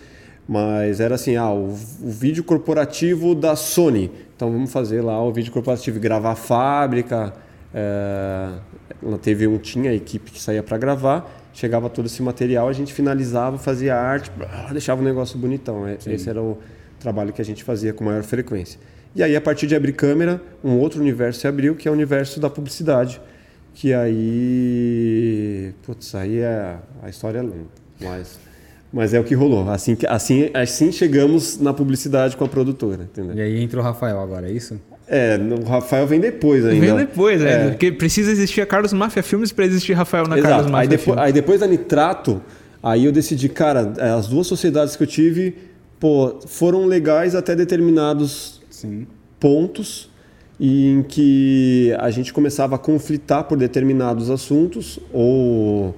Mas 0.47 1.01
era 1.01 1.15
assim, 1.15 1.37
ah, 1.37 1.51
o, 1.51 1.67
o, 1.67 2.11
vídeo 2.11 2.43
corporativo 2.43 3.35
da 3.35 3.55
Sony. 3.55 4.11
Então 4.35 4.51
vamos 4.51 4.73
fazer 4.73 5.01
lá 5.01 5.23
o 5.23 5.33
vídeo 5.33 5.53
corporativo, 5.53 6.01
gravar 6.01 6.33
a 6.33 6.35
fábrica. 6.35 7.33
É, 7.73 8.49
ela 9.03 9.19
teve 9.19 9.47
um 9.47 9.57
tinha 9.57 9.91
a 9.91 9.95
equipe 9.95 10.31
que 10.31 10.43
saía 10.43 10.63
para 10.63 10.77
gravar, 10.77 11.31
chegava 11.55 11.89
todo 11.89 12.07
esse 12.07 12.23
material, 12.23 12.69
a 12.69 12.73
gente 12.73 12.93
finalizava, 12.93 13.57
fazia 13.57 13.97
arte, 13.97 14.31
deixava 14.73 15.01
o 15.01 15.05
negócio 15.05 15.39
bonitão. 15.39 15.87
É, 15.87 15.97
esse 16.07 16.29
era 16.29 16.43
o 16.43 16.59
trabalho 16.99 17.33
que 17.33 17.41
a 17.41 17.45
gente 17.45 17.65
fazia 17.65 17.93
com 17.93 18.05
maior 18.05 18.23
frequência. 18.23 18.79
E 19.15 19.23
aí 19.23 19.37
a 19.37 19.41
partir 19.41 19.67
de 19.67 19.77
abrir 19.77 19.93
câmera, 19.93 20.43
um 20.63 20.79
outro 20.79 21.01
universo 21.01 21.41
se 21.41 21.47
abriu, 21.47 21.75
que 21.77 21.87
é 21.87 21.91
o 21.91 21.95
universo 21.95 22.41
da 22.41 22.51
publicidade 22.51 23.21
que 23.75 23.93
aí. 23.93 25.73
Putz, 25.83 26.15
aí 26.15 26.39
é, 26.39 26.77
a 27.03 27.09
história 27.09 27.39
é 27.39 27.43
longa. 27.43 27.67
Mas, 28.01 28.39
mas 28.93 29.15
é 29.15 29.21
o 29.21 29.25
que 29.25 29.35
rolou. 29.35 29.69
Assim, 29.71 29.97
assim, 30.09 30.51
assim 30.53 30.93
chegamos 30.93 31.59
na 31.59 31.73
publicidade 31.73 32.37
com 32.37 32.45
a 32.45 32.49
produtora. 32.49 33.05
Entendeu? 33.05 33.37
E 33.37 33.41
aí 33.41 33.63
entra 33.63 33.81
o 33.81 33.83
Rafael 33.83 34.21
agora, 34.21 34.49
é 34.49 34.53
isso? 34.53 34.81
É, 35.09 35.37
o 35.37 35.65
Rafael 35.65 36.07
vem 36.07 36.21
depois 36.21 36.65
ainda. 36.65 36.87
Vem 36.87 36.97
depois, 36.97 37.41
né? 37.41 37.71
Porque 37.71 37.93
precisa 37.93 38.31
existir 38.31 38.61
a 38.61 38.67
Carlos 38.67 38.93
Máfia 38.93 39.23
Filmes 39.23 39.53
para 39.53 39.67
existir 39.67 39.93
Rafael 39.93 40.27
na 40.27 40.39
Exato. 40.39 40.55
Carlos 40.55 40.71
Máfia 40.71 40.83
aí 40.83 40.89
depois, 40.89 41.05
Filmes. 41.05 41.25
Aí 41.25 41.33
depois 41.33 41.61
da 41.61 41.67
Nitrato, 41.67 42.43
aí 42.83 43.05
eu 43.05 43.13
decidi, 43.13 43.49
cara, 43.49 43.93
as 44.17 44.29
duas 44.29 44.47
sociedades 44.47 44.97
que 44.97 45.03
eu 45.03 45.07
tive, 45.07 45.57
pô, 45.99 46.41
foram 46.47 46.87
legais 46.87 47.35
até 47.35 47.55
determinados 47.55 48.63
Sim. 48.71 49.07
pontos 49.39 50.12
e 50.65 50.87
em 50.93 51.03
que 51.03 51.93
a 51.99 52.09
gente 52.13 52.33
começava 52.33 52.77
a 52.77 52.79
conflitar 52.79 53.43
por 53.43 53.59
determinados 53.59 54.31
assuntos 54.31 54.97
ou 55.13 55.93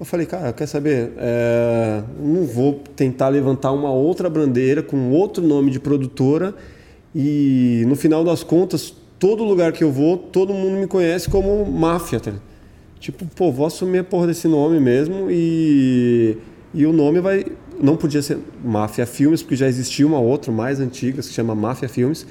eu 0.00 0.04
falei, 0.04 0.26
cara, 0.26 0.52
quer 0.52 0.66
saber? 0.66 1.12
É, 1.16 2.02
não 2.18 2.44
vou 2.44 2.82
tentar 2.96 3.28
levantar 3.28 3.70
uma 3.70 3.92
outra 3.92 4.28
bandeira 4.28 4.82
com 4.82 5.12
outro 5.12 5.46
nome 5.46 5.70
de 5.70 5.78
produtora 5.78 6.52
e 7.14 7.84
no 7.86 7.94
final 7.94 8.24
das 8.24 8.42
contas, 8.42 8.92
todo 9.16 9.44
lugar 9.44 9.70
que 9.70 9.84
eu 9.84 9.92
vou, 9.92 10.18
todo 10.18 10.52
mundo 10.52 10.80
me 10.80 10.88
conhece 10.88 11.30
como 11.30 11.64
máfia. 11.64 12.18
Tá? 12.18 12.32
Tipo, 12.98 13.24
pô, 13.26 13.52
vou 13.52 13.64
assumir 13.64 13.98
a 13.98 14.04
porra 14.04 14.26
desse 14.26 14.48
nome 14.48 14.80
mesmo 14.80 15.28
e, 15.30 16.36
e 16.74 16.84
o 16.84 16.92
nome 16.92 17.20
vai. 17.20 17.44
Não 17.80 17.96
podia 17.96 18.22
ser 18.22 18.38
Máfia 18.64 19.06
Filmes, 19.06 19.40
porque 19.40 19.54
já 19.54 19.68
existia 19.68 20.04
uma 20.04 20.18
outra 20.18 20.50
mais 20.50 20.80
antiga, 20.80 21.18
que 21.18 21.22
se 21.22 21.32
chama 21.32 21.54
Máfia 21.54 21.88
Filmes. 21.88 22.26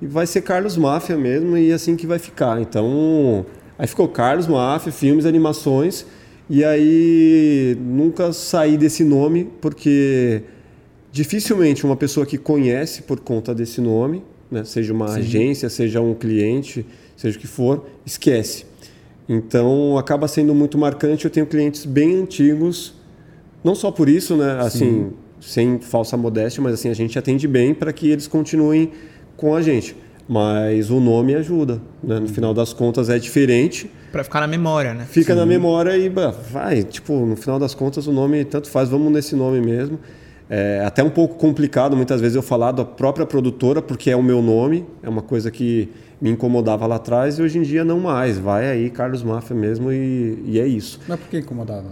E 0.00 0.06
vai 0.06 0.26
ser 0.26 0.40
Carlos 0.42 0.76
Máfia 0.76 1.16
mesmo, 1.16 1.56
e 1.56 1.72
assim 1.72 1.96
que 1.96 2.06
vai 2.06 2.18
ficar. 2.18 2.60
Então, 2.60 3.44
aí 3.78 3.86
ficou 3.86 4.08
Carlos 4.08 4.46
Máfia, 4.46 4.90
Filmes, 4.92 5.26
Animações. 5.26 6.06
E 6.48 6.64
aí 6.64 7.76
nunca 7.80 8.32
saí 8.32 8.76
desse 8.76 9.04
nome, 9.04 9.48
porque 9.60 10.42
dificilmente 11.12 11.84
uma 11.84 11.96
pessoa 11.96 12.26
que 12.26 12.38
conhece 12.38 13.02
por 13.02 13.20
conta 13.20 13.54
desse 13.54 13.80
nome, 13.80 14.22
né, 14.50 14.64
seja 14.64 14.92
uma 14.92 15.08
Sim. 15.08 15.20
agência, 15.20 15.68
seja 15.68 16.00
um 16.00 16.14
cliente, 16.14 16.84
seja 17.16 17.36
o 17.36 17.40
que 17.40 17.46
for, 17.46 17.86
esquece. 18.04 18.66
Então 19.28 19.96
acaba 19.96 20.26
sendo 20.26 20.52
muito 20.54 20.76
marcante. 20.76 21.24
Eu 21.24 21.30
tenho 21.30 21.46
clientes 21.46 21.84
bem 21.84 22.16
antigos, 22.16 22.94
não 23.62 23.76
só 23.76 23.92
por 23.92 24.08
isso, 24.08 24.36
né? 24.36 24.58
Assim, 24.58 25.12
sem 25.40 25.78
falsa 25.78 26.16
modéstia, 26.16 26.60
mas 26.60 26.74
assim 26.74 26.88
a 26.88 26.94
gente 26.94 27.16
atende 27.16 27.46
bem 27.46 27.72
para 27.72 27.92
que 27.92 28.10
eles 28.10 28.26
continuem 28.26 28.90
com 29.40 29.54
a 29.54 29.62
gente. 29.62 29.96
Mas 30.28 30.90
o 30.90 31.00
nome 31.00 31.34
ajuda, 31.34 31.80
né? 32.02 32.20
No 32.20 32.28
final 32.28 32.54
das 32.54 32.72
contas 32.72 33.08
é 33.10 33.18
diferente, 33.18 33.90
Pra 34.12 34.22
ficar 34.24 34.40
na 34.40 34.46
memória, 34.46 34.92
né? 34.92 35.06
fica 35.08 35.34
na 35.36 35.46
memória 35.46 35.96
e 35.96 36.08
bah, 36.08 36.30
vai. 36.52 36.82
Tipo, 36.82 37.14
no 37.26 37.36
final 37.36 37.58
das 37.58 37.74
contas 37.74 38.06
o 38.06 38.12
nome 38.12 38.44
tanto 38.44 38.68
faz. 38.68 38.88
Vamos 38.88 39.12
nesse 39.12 39.34
nome 39.36 39.60
mesmo. 39.60 39.98
É 40.48 40.82
até 40.84 41.02
um 41.02 41.10
pouco 41.10 41.36
complicado 41.36 41.96
muitas 41.96 42.20
vezes 42.20 42.34
eu 42.34 42.42
falar 42.42 42.72
da 42.72 42.84
própria 42.84 43.24
produtora 43.24 43.80
porque 43.80 44.10
é 44.10 44.16
o 44.16 44.22
meu 44.22 44.42
nome. 44.42 44.84
É 45.02 45.08
uma 45.08 45.22
coisa 45.22 45.48
que 45.50 45.88
me 46.20 46.28
incomodava 46.30 46.86
lá 46.86 46.96
atrás 46.96 47.38
e 47.38 47.42
hoje 47.42 47.58
em 47.58 47.62
dia 47.62 47.84
não 47.84 48.00
mais. 48.00 48.36
Vai 48.38 48.68
aí 48.68 48.90
Carlos 48.90 49.22
Máfia 49.22 49.54
mesmo 49.56 49.92
e, 49.92 50.42
e 50.44 50.60
é 50.60 50.66
isso. 50.66 51.00
Mas 51.08 51.18
por 51.20 51.28
que 51.28 51.38
incomodava? 51.38 51.90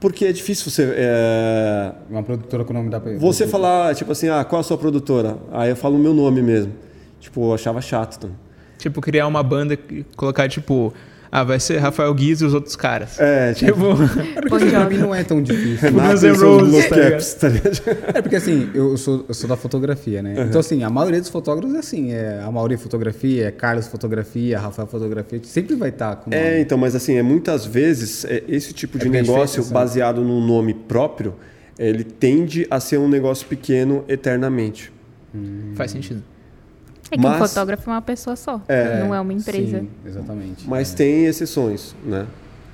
Porque 0.00 0.24
é 0.24 0.32
difícil 0.32 0.70
você. 0.70 0.88
é, 0.94 1.92
Uma 2.08 2.22
produtora 2.22 2.64
com 2.64 2.72
o 2.72 2.76
nome 2.76 2.88
da 2.88 2.98
Você 3.18 3.46
falar, 3.46 3.94
tipo 3.94 4.12
assim, 4.12 4.28
ah, 4.28 4.44
qual 4.44 4.60
a 4.60 4.62
sua 4.62 4.78
produtora? 4.78 5.36
Aí 5.52 5.70
eu 5.70 5.76
falo 5.76 5.96
o 5.96 5.98
meu 5.98 6.14
nome 6.14 6.40
mesmo. 6.40 6.72
Tipo, 7.20 7.50
eu 7.50 7.54
achava 7.54 7.80
chato. 7.80 8.16
Então. 8.16 8.30
Tipo, 8.78 9.00
criar 9.00 9.26
uma 9.26 9.42
banda 9.42 9.74
e 9.90 10.04
colocar, 10.16 10.48
tipo, 10.48 10.94
ah, 11.32 11.42
vai 11.42 11.58
ser 11.58 11.78
Rafael 11.78 12.14
Guiz 12.14 12.40
e 12.40 12.44
os 12.44 12.54
outros 12.54 12.76
caras. 12.76 13.18
É, 13.20 13.52
tipo, 13.58 13.72
Tipo, 13.96 14.48
Porque 14.48 14.66
pra 14.66 14.88
mim 14.88 14.98
não 14.98 15.14
é 15.14 15.24
tão 15.24 15.42
difícil. 15.42 15.90
Renato 15.90 16.24
e 16.24 16.30
low 16.32 16.58
tá 16.88 16.96
ligado? 16.96 17.10
caps, 17.10 17.34
tá 17.34 17.48
ligado? 17.48 17.80
É 18.14 18.22
porque 18.22 18.36
assim, 18.36 18.70
eu 18.72 18.96
sou, 18.96 19.24
eu 19.28 19.34
sou 19.34 19.48
da 19.48 19.56
fotografia, 19.56 20.22
né? 20.22 20.46
Então 20.48 20.60
assim, 20.60 20.82
a 20.84 20.88
maioria 20.88 21.20
dos 21.20 21.28
fotógrafos 21.28 21.74
é 21.74 21.80
assim, 21.80 22.12
é 22.12 22.40
a 22.42 22.50
Mauri 22.50 22.76
Fotografia, 22.76 23.48
é 23.48 23.50
Carlos 23.50 23.88
Fotografia, 23.88 24.58
Rafael 24.58 24.86
Fotografia, 24.88 25.40
sempre 25.42 25.74
vai 25.74 25.88
estar 25.90 26.16
com 26.16 26.32
É, 26.32 26.50
nome. 26.50 26.60
então, 26.62 26.78
mas 26.78 26.94
assim, 26.94 27.16
é 27.16 27.22
muitas 27.22 27.66
vezes 27.66 28.24
é, 28.24 28.44
esse 28.48 28.72
tipo 28.72 28.96
de 28.98 29.08
É 29.08 29.10
negócio 29.10 29.56
difícil, 29.56 29.74
baseado 29.74 30.22
num 30.22 30.40
nome 30.46 30.72
próprio, 30.72 31.34
ele 31.78 32.04
tende 32.04 32.66
a 32.70 32.78
ser 32.80 32.98
um 32.98 33.08
negócio 33.08 33.46
pequeno 33.46 34.04
eternamente. 34.08 34.92
faz 35.74 35.90
sentido. 35.90 36.22
É 37.10 37.16
que 37.16 37.22
Mas- 37.22 37.40
um 37.40 37.46
fotógrafo 37.46 37.88
é 37.88 37.92
uma 37.94 38.02
pessoa 38.02 38.36
só, 38.36 38.60
não 39.00 39.14
é 39.14 39.20
uma 39.20 39.32
empresa. 39.32 39.80
Sim, 39.80 39.88
exatamente. 40.06 40.68
Mas 40.68 40.92
É. 40.92 40.96
tem 40.96 41.24
exceções, 41.26 41.94
né? 42.04 42.26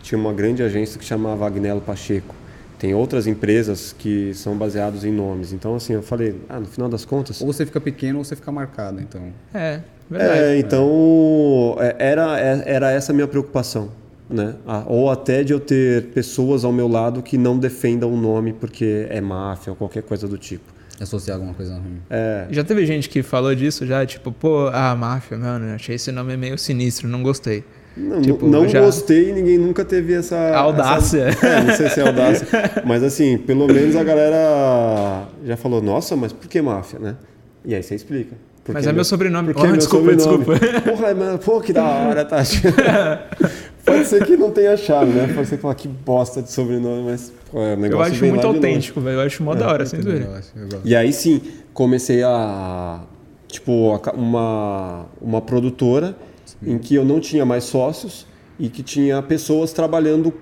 Tinha 0.02 0.18
uma 0.18 0.32
grande 0.32 0.62
agência 0.62 0.98
que 0.98 1.04
chamava 1.04 1.46
Agnello 1.46 1.80
Pacheco. 1.80 2.34
Tem 2.78 2.92
outras 2.94 3.26
empresas 3.26 3.94
que 3.96 4.34
são 4.34 4.56
baseadas 4.56 5.04
em 5.04 5.12
nomes. 5.12 5.52
Então, 5.52 5.76
assim, 5.76 5.94
eu 5.94 6.02
falei, 6.02 6.34
ah, 6.48 6.58
no 6.60 6.66
final 6.66 6.88
das 6.88 7.04
contas, 7.04 7.40
Ou 7.40 7.46
você 7.52 7.64
fica 7.64 7.80
pequeno 7.80 8.18
ou 8.18 8.24
você 8.24 8.34
fica 8.36 8.50
marcado, 8.52 9.00
então. 9.00 9.22
É, 9.54 9.80
verdade. 10.10 10.38
É, 10.38 10.58
então 10.58 11.76
é, 11.78 11.94
era, 11.98 12.38
é- 12.38 12.62
era 12.66 12.90
essa 12.90 13.12
a 13.12 13.14
minha 13.14 13.28
preocupação. 13.28 13.88
Né? 14.28 14.54
Ah, 14.66 14.82
Ou 14.86 15.10
até 15.10 15.44
de 15.44 15.52
eu 15.52 15.60
ter 15.60 16.06
pessoas 16.06 16.64
ao 16.64 16.72
meu 16.72 16.88
lado 16.88 17.22
que 17.22 17.36
não 17.38 17.58
defendam 17.58 18.10
o 18.12 18.16
nome 18.16 18.52
porque 18.54 19.06
é 19.10 19.20
máfia 19.20 19.70
ou 19.70 19.76
qualquer 19.76 20.02
coisa 20.02 20.26
do 20.26 20.36
tipo. 20.38 20.64
Associar 21.04 21.36
alguma 21.36 21.54
coisa 21.54 21.74
ruim. 21.74 22.00
É, 22.10 22.46
Já 22.50 22.64
teve 22.64 22.84
gente 22.84 23.08
que 23.08 23.22
falou 23.22 23.54
disso 23.54 23.86
já, 23.86 24.04
tipo, 24.04 24.32
pô, 24.32 24.68
ah, 24.72 24.94
máfia, 24.96 25.36
mano, 25.38 25.74
achei 25.74 25.94
esse 25.96 26.10
nome 26.10 26.36
meio 26.36 26.58
sinistro, 26.58 27.06
não 27.08 27.22
gostei. 27.22 27.62
não 27.96 28.20
Tipo, 28.20 28.48
não 28.48 28.66
já- 28.68 28.80
gostei 28.80 29.32
ninguém 29.32 29.56
nunca 29.58 29.84
teve 29.84 30.14
essa. 30.14 30.36
Audácia. 30.56 31.28
essa- 31.28 31.46
é, 31.46 31.62
não 31.62 31.74
sei 31.76 31.88
se 31.90 32.00
é 32.00 32.06
audácia. 32.06 32.46
mas 32.84 33.02
assim, 33.04 33.38
pelo 33.38 33.66
menos 33.68 33.94
a 33.96 34.02
galera 34.02 35.28
já 35.44 35.56
falou, 35.56 35.80
nossa, 35.80 36.16
mas 36.16 36.32
por 36.32 36.48
que 36.48 36.60
máfia, 36.60 36.98
né? 36.98 37.16
E 37.64 37.74
aí 37.74 37.82
você 37.82 37.94
explica. 37.94 38.34
Porque 38.64 38.72
Mas 38.72 38.86
é 38.86 38.92
meu 38.94 39.04
sobrenome. 39.04 39.48
Porque 39.52 39.60
Oh, 39.60 39.66
é 39.66 39.68
meu 39.68 39.76
desculpa, 39.76 40.18
sobrenome. 40.18 40.44
desculpa. 40.58 40.80
Porra, 40.90 41.14
mas, 41.14 41.44
pô, 41.44 41.60
que 41.60 41.70
da 41.70 41.84
hora, 41.84 42.24
Tati. 42.24 42.62
Pode 43.84 44.06
ser 44.06 44.24
que 44.24 44.36
não 44.36 44.50
tenha 44.50 44.72
achado, 44.72 45.10
né? 45.10 45.32
Pode 45.34 45.48
ser 45.48 45.56
que 45.56 45.62
fala 45.62 45.74
que 45.74 45.88
bosta 45.88 46.42
de 46.42 46.50
sobrenome, 46.50 47.02
mas 47.04 47.32
pô, 47.50 47.60
é 47.60 47.74
um 47.74 47.80
negócio 47.80 48.12
Eu 48.12 48.14
acho 48.14 48.24
muito 48.26 48.46
autêntico, 48.46 49.00
velho. 49.00 49.16
Eu 49.16 49.26
acho 49.26 49.42
mó 49.42 49.54
da 49.54 49.68
hora, 49.68 49.84
sem 49.84 50.00
gosto. 50.00 50.52
E 50.84 50.96
aí 50.96 51.12
sim, 51.12 51.40
comecei 51.72 52.22
a. 52.22 53.02
Tipo, 53.46 54.00
uma, 54.14 55.06
uma 55.20 55.40
produtora 55.40 56.16
em 56.62 56.78
que 56.78 56.94
eu 56.94 57.04
não 57.04 57.20
tinha 57.20 57.44
mais 57.44 57.64
sócios 57.64 58.26
e 58.58 58.68
que 58.68 58.82
tinha 58.82 59.22
pessoas 59.22 59.72
trabalhando 59.72 60.32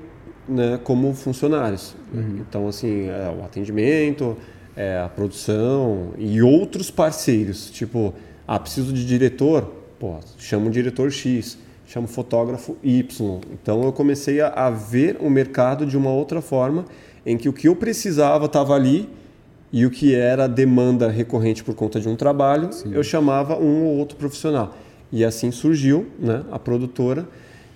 né, 0.49 0.79
como 0.83 1.13
funcionários. 1.15 1.95
Então, 2.41 2.69
assim, 2.69 3.09
é, 3.09 3.35
o 3.39 3.45
atendimento, 3.45 4.37
é, 4.77 4.99
a 4.99 5.09
produção 5.09 6.13
e 6.19 6.43
outros 6.43 6.91
parceiros. 6.91 7.71
Tipo, 7.71 8.15
ah, 8.47 8.59
preciso 8.59 8.93
de 8.93 9.05
diretor? 9.07 9.71
Pô, 9.99 10.19
chama 10.39 10.67
o 10.67 10.71
diretor 10.71 11.11
X, 11.11 11.59
chama 11.87 12.07
o 12.07 12.09
fotógrafo 12.09 12.77
Y. 12.83 13.41
Então, 13.53 13.83
eu 13.83 13.93
comecei 13.93 14.41
a, 14.41 14.49
a 14.49 14.71
ver 14.71 15.17
o 15.21 15.29
mercado 15.29 15.87
de 15.87 15.97
uma 15.97 16.11
outra 16.11 16.41
forma 16.41 16.85
em 17.25 17.37
que 17.37 17.49
o 17.49 17.53
que 17.53 17.69
eu 17.69 17.77
precisava 17.77 18.47
estava 18.47 18.75
ali 18.75 19.09
e 19.73 19.87
o 19.87 19.91
que 19.91 20.15
era 20.15 20.47
demanda 20.47 21.09
recorrente 21.09 21.65
por 21.65 21.75
conta 21.75 21.99
de 21.99 22.09
um 22.09 22.15
trabalho, 22.15 22.69
eu 22.91 23.03
chamava 23.03 23.57
um 23.59 23.85
ou 23.85 23.97
outro 23.97 24.17
profissional. 24.19 24.77
E 25.11 25.25
assim 25.25 25.51
surgiu 25.51 26.07
né, 26.19 26.43
a 26.51 26.59
produtora, 26.59 27.27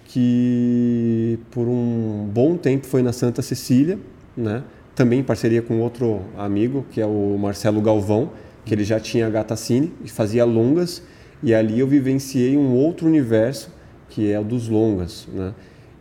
que 0.04 1.38
por 1.50 1.66
um 1.66 2.28
bom 2.32 2.56
tempo 2.56 2.86
foi 2.86 3.02
na 3.02 3.12
Santa 3.12 3.40
Cecília, 3.40 3.98
né, 4.36 4.62
também 4.94 5.20
em 5.20 5.22
parceria 5.22 5.62
com 5.62 5.80
outro 5.80 6.20
amigo, 6.36 6.84
que 6.90 7.00
é 7.00 7.06
o 7.06 7.36
Marcelo 7.38 7.80
Galvão, 7.80 8.30
que 8.64 8.74
ele 8.74 8.84
já 8.84 9.00
tinha 9.00 9.26
a 9.26 9.30
Gata 9.30 9.56
Cine 9.56 9.92
e 10.04 10.08
fazia 10.08 10.44
longas, 10.44 11.02
e 11.42 11.54
ali 11.54 11.80
eu 11.80 11.86
vivenciei 11.86 12.56
um 12.56 12.74
outro 12.74 13.06
universo, 13.06 13.70
que 14.08 14.30
é 14.30 14.38
o 14.40 14.44
dos 14.44 14.68
longas. 14.68 15.26
Né? 15.32 15.52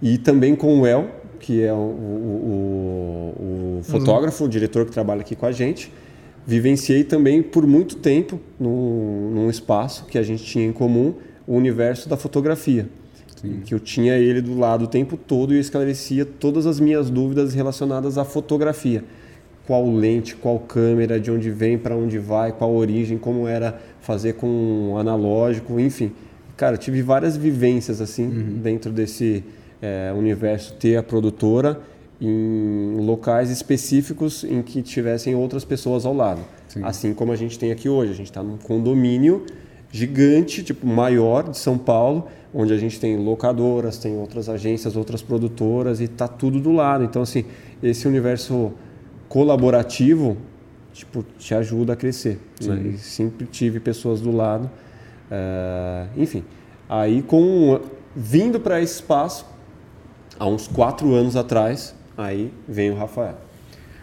E 0.01 0.17
também 0.17 0.55
com 0.55 0.81
o 0.81 0.85
El, 0.87 1.07
que 1.39 1.61
é 1.63 1.71
o, 1.73 1.75
o- 1.75 3.35
o- 3.39 3.79
o 3.79 3.83
fotógrafo, 3.83 4.45
o 4.45 4.49
diretor 4.49 4.85
que 4.85 4.91
trabalha 4.91 5.21
aqui 5.21 5.35
com 5.35 5.45
a 5.45 5.51
gente. 5.51 5.91
Vivenciei 6.47 7.03
também 7.03 7.41
por 7.41 7.65
muito 7.65 7.95
tempo, 7.97 8.39
num, 8.59 9.31
num 9.33 9.49
espaço 9.49 10.05
que 10.05 10.17
a 10.17 10.23
gente 10.23 10.43
tinha 10.43 10.65
em 10.65 10.71
comum, 10.71 11.15
o 11.47 11.55
universo 11.55 12.07
da 12.07 12.15
fotografia. 12.17 12.87
Que 13.63 13.73
eu 13.73 13.79
tinha 13.79 14.13
ele 14.15 14.41
do 14.41 14.57
lado 14.57 14.85
o 14.85 14.87
tempo 14.87 15.17
todo 15.17 15.53
e 15.53 15.57
eu 15.57 15.61
esclarecia 15.61 16.25
todas 16.25 16.65
as 16.65 16.79
minhas 16.79 17.09
dúvidas 17.09 17.53
relacionadas 17.53 18.17
à 18.17 18.23
fotografia. 18.25 19.03
Qual 19.67 19.89
lente, 19.91 20.35
qual 20.35 20.59
câmera, 20.59 21.19
de 21.19 21.31
onde 21.31 21.49
vem, 21.49 21.77
para 21.77 21.95
onde 21.95 22.17
vai, 22.19 22.51
qual 22.51 22.73
origem, 22.75 23.17
como 23.17 23.47
era 23.47 23.79
fazer 23.99 24.33
com 24.33 24.47
um 24.47 24.97
analógico, 24.97 25.79
enfim. 25.79 26.11
Cara, 26.57 26.77
tive 26.77 27.01
várias 27.01 27.35
vivências 27.35 27.99
assim 27.99 28.29
dentro 28.61 28.91
desse 28.91 29.43
eh, 29.81 30.13
universo 30.15 30.73
ter 30.73 30.95
a 30.95 31.03
produtora 31.03 31.79
em 32.19 32.95
locais 32.99 33.49
específicos 33.49 34.43
em 34.43 34.61
que 34.61 34.81
tivessem 34.81 35.35
outras 35.35 35.65
pessoas 35.65 36.05
ao 36.05 36.13
lado. 36.13 36.41
Sim. 36.67 36.81
Assim 36.83 37.13
como 37.13 37.31
a 37.31 37.35
gente 37.35 37.59
tem 37.59 37.71
aqui 37.71 37.89
hoje. 37.89 38.11
A 38.11 38.15
gente 38.15 38.27
está 38.27 38.41
num 38.41 38.57
condomínio 38.57 39.45
gigante, 39.91 40.63
tipo 40.63 40.85
maior 40.85 41.49
de 41.49 41.57
São 41.57 41.77
Paulo, 41.77 42.27
onde 42.53 42.73
a 42.73 42.77
gente 42.77 42.99
tem 42.99 43.17
locadoras, 43.17 43.97
tem 43.97 44.17
outras 44.17 44.49
agências, 44.49 44.95
outras 44.95 45.21
produtoras 45.21 46.01
e 46.01 46.07
tá 46.07 46.27
tudo 46.27 46.59
do 46.59 46.71
lado. 46.71 47.03
Então 47.03 47.21
assim, 47.21 47.45
esse 47.83 48.07
universo 48.07 48.71
colaborativo, 49.27 50.37
tipo, 50.93 51.25
te 51.37 51.53
ajuda 51.53 51.93
a 51.93 51.95
crescer. 51.95 52.39
Né? 52.61 52.93
E 52.93 52.97
sempre 52.97 53.45
tive 53.45 53.79
pessoas 53.79 54.21
do 54.21 54.31
lado. 54.31 54.69
Eh, 55.31 56.05
enfim, 56.17 56.43
aí 56.87 57.21
com 57.21 57.79
vindo 58.15 58.59
para 58.59 58.81
esse 58.81 58.95
espaço 58.95 59.45
há 60.39 60.47
uns 60.47 60.67
quatro 60.67 61.13
anos 61.13 61.35
atrás, 61.35 61.95
aí 62.17 62.51
vem 62.67 62.91
o 62.91 62.95
Rafael. 62.95 63.37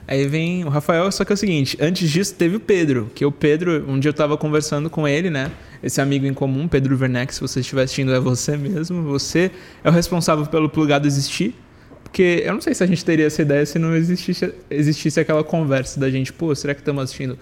Aí 0.06 0.26
vem 0.26 0.64
o 0.64 0.68
Rafael, 0.68 1.10
só 1.12 1.24
que 1.24 1.32
é 1.32 1.34
o 1.34 1.36
seguinte, 1.36 1.76
antes 1.80 2.10
disso 2.10 2.34
teve 2.34 2.56
o 2.56 2.60
Pedro, 2.60 3.10
que 3.14 3.24
o 3.24 3.30
Pedro, 3.30 3.88
um 3.88 3.98
dia 4.00 4.08
eu 4.08 4.14
tava 4.14 4.36
conversando 4.36 4.90
com 4.90 5.06
ele, 5.06 5.30
né? 5.30 5.50
Esse 5.82 6.00
amigo 6.00 6.26
em 6.26 6.34
comum, 6.34 6.66
Pedro 6.66 6.98
Werneck, 6.98 7.34
se 7.34 7.40
você 7.40 7.60
estiver 7.60 7.84
assistindo, 7.84 8.12
é 8.12 8.20
você 8.20 8.56
mesmo. 8.56 9.02
Você 9.04 9.50
é 9.82 9.88
o 9.88 9.92
responsável 9.92 10.44
pelo 10.46 10.68
plugado 10.68 11.06
existir. 11.06 11.54
Porque 12.02 12.42
eu 12.44 12.52
não 12.52 12.60
sei 12.60 12.74
se 12.74 12.84
a 12.84 12.86
gente 12.86 13.04
teria 13.04 13.26
essa 13.26 13.40
ideia 13.40 13.64
se 13.64 13.78
não 13.78 13.96
existisse, 13.96 14.52
existisse 14.68 15.18
aquela 15.18 15.42
conversa 15.42 15.98
da 15.98 16.10
gente, 16.10 16.32
pô, 16.32 16.54
será 16.54 16.74
que 16.74 16.80
estamos 16.80 17.02
assistindo 17.02 17.38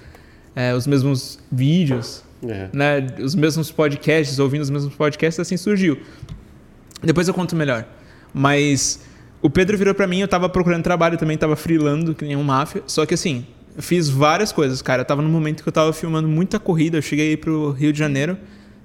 é, 0.55 0.72
os 0.74 0.87
mesmos 0.87 1.41
vídeos, 1.51 2.22
É. 2.47 2.68
né? 2.72 3.07
Os 3.18 3.34
mesmos 3.34 3.70
podcasts, 3.70 4.38
ouvindo 4.38 4.62
os 4.62 4.70
mesmos 4.70 4.95
podcasts, 4.95 5.41
assim 5.41 5.57
surgiu. 5.57 5.99
Depois 7.03 7.28
eu 7.28 7.34
conto 7.34 7.55
melhor. 7.57 7.86
Mas 8.32 9.01
o 9.43 9.49
Pedro 9.49 9.76
virou 9.76 9.95
pra 9.95 10.07
mim, 10.07 10.20
eu 10.20 10.28
tava 10.28 10.49
procurando 10.49 10.82
trabalho 10.82 11.16
também, 11.16 11.36
tava 11.36 11.57
freelando, 11.57 12.14
que 12.14 12.24
nem 12.24 12.36
um 12.36 12.43
máfia. 12.43 12.82
Só 12.86 13.07
que 13.07 13.14
assim, 13.14 13.47
eu 13.76 13.82
fiz 13.82 14.09
várias 14.09 14.53
coisas, 14.53 14.82
cara. 14.82 15.03
Eu 15.03 15.07
tava 15.07 15.22
num 15.22 15.30
momento 15.30 15.62
que 15.62 15.68
eu 15.68 15.72
tava 15.72 15.93
filmando 15.93 16.28
muita 16.28 16.59
corrida. 16.59 16.99
Eu 16.99 17.03
cheguei 17.03 17.36
pro 17.36 17.70
Rio 17.72 17.93
de 17.93 17.99
Janeiro, 17.99 18.36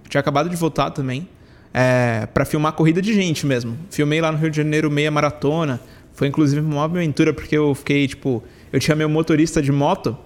tinha 0.10 0.20
acabado 0.20 0.50
de 0.50 0.56
voltar 0.56 0.92
também, 0.92 1.28
é, 1.74 2.26
para 2.34 2.46
filmar 2.46 2.74
corrida 2.74 3.02
de 3.02 3.14
gente 3.14 3.46
mesmo. 3.46 3.78
Filmei 3.90 4.22
lá 4.22 4.32
no 4.32 4.38
Rio 4.38 4.50
de 4.50 4.58
Janeiro 4.58 4.90
meia 4.90 5.12
maratona. 5.12 5.80
Foi 6.14 6.30
inclusive 6.30 6.62
uma 6.62 6.86
aventura, 6.86 7.34
porque 7.34 7.58
eu 7.58 7.76
fiquei, 7.76 8.08
tipo, 8.08 8.42
eu 8.72 8.80
tinha 8.80 8.96
meu 8.96 9.10
motorista 9.10 9.62
de 9.62 9.72
moto 9.72 10.18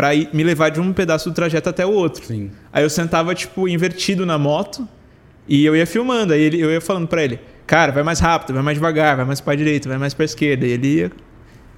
pra 0.00 0.14
ir, 0.14 0.30
me 0.32 0.42
levar 0.42 0.70
de 0.70 0.80
um 0.80 0.94
pedaço 0.94 1.28
do 1.28 1.34
trajeto 1.34 1.68
até 1.68 1.84
o 1.84 1.90
outro. 1.90 2.24
Sim. 2.24 2.50
Aí 2.72 2.82
eu 2.82 2.88
sentava, 2.88 3.34
tipo, 3.34 3.68
invertido 3.68 4.24
na 4.24 4.38
moto 4.38 4.88
e 5.46 5.62
eu 5.62 5.76
ia 5.76 5.86
filmando. 5.86 6.32
Aí 6.32 6.40
ele, 6.40 6.58
eu 6.58 6.70
ia 6.70 6.80
falando 6.80 7.06
pra 7.06 7.22
ele, 7.22 7.38
cara, 7.66 7.92
vai 7.92 8.02
mais 8.02 8.18
rápido, 8.18 8.54
vai 8.54 8.62
mais 8.62 8.78
devagar, 8.78 9.14
vai 9.16 9.26
mais 9.26 9.42
pra 9.42 9.54
direita, 9.54 9.90
vai 9.90 9.98
mais 9.98 10.14
pra 10.14 10.24
esquerda. 10.24 10.66
E 10.66 10.70
ele 10.70 10.86
ia, 10.86 11.12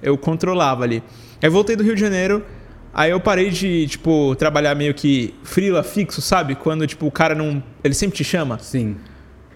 eu 0.01 0.17
controlava 0.17 0.85
ali. 0.85 1.03
Aí 1.41 1.49
eu 1.49 1.51
voltei 1.51 1.75
do 1.75 1.83
Rio 1.83 1.95
de 1.95 1.99
Janeiro, 1.99 2.45
aí 2.93 3.11
eu 3.11 3.19
parei 3.19 3.49
de, 3.49 3.87
tipo, 3.87 4.33
trabalhar 4.35 4.73
meio 4.73 4.93
que 4.93 5.33
frila 5.43 5.83
fixo, 5.83 6.21
sabe? 6.21 6.55
Quando, 6.55 6.87
tipo, 6.87 7.05
o 7.05 7.11
cara 7.11 7.35
não... 7.35 7.61
Ele 7.83 7.93
sempre 7.93 8.15
te 8.15 8.23
chama. 8.23 8.57
Sim. 8.57 8.95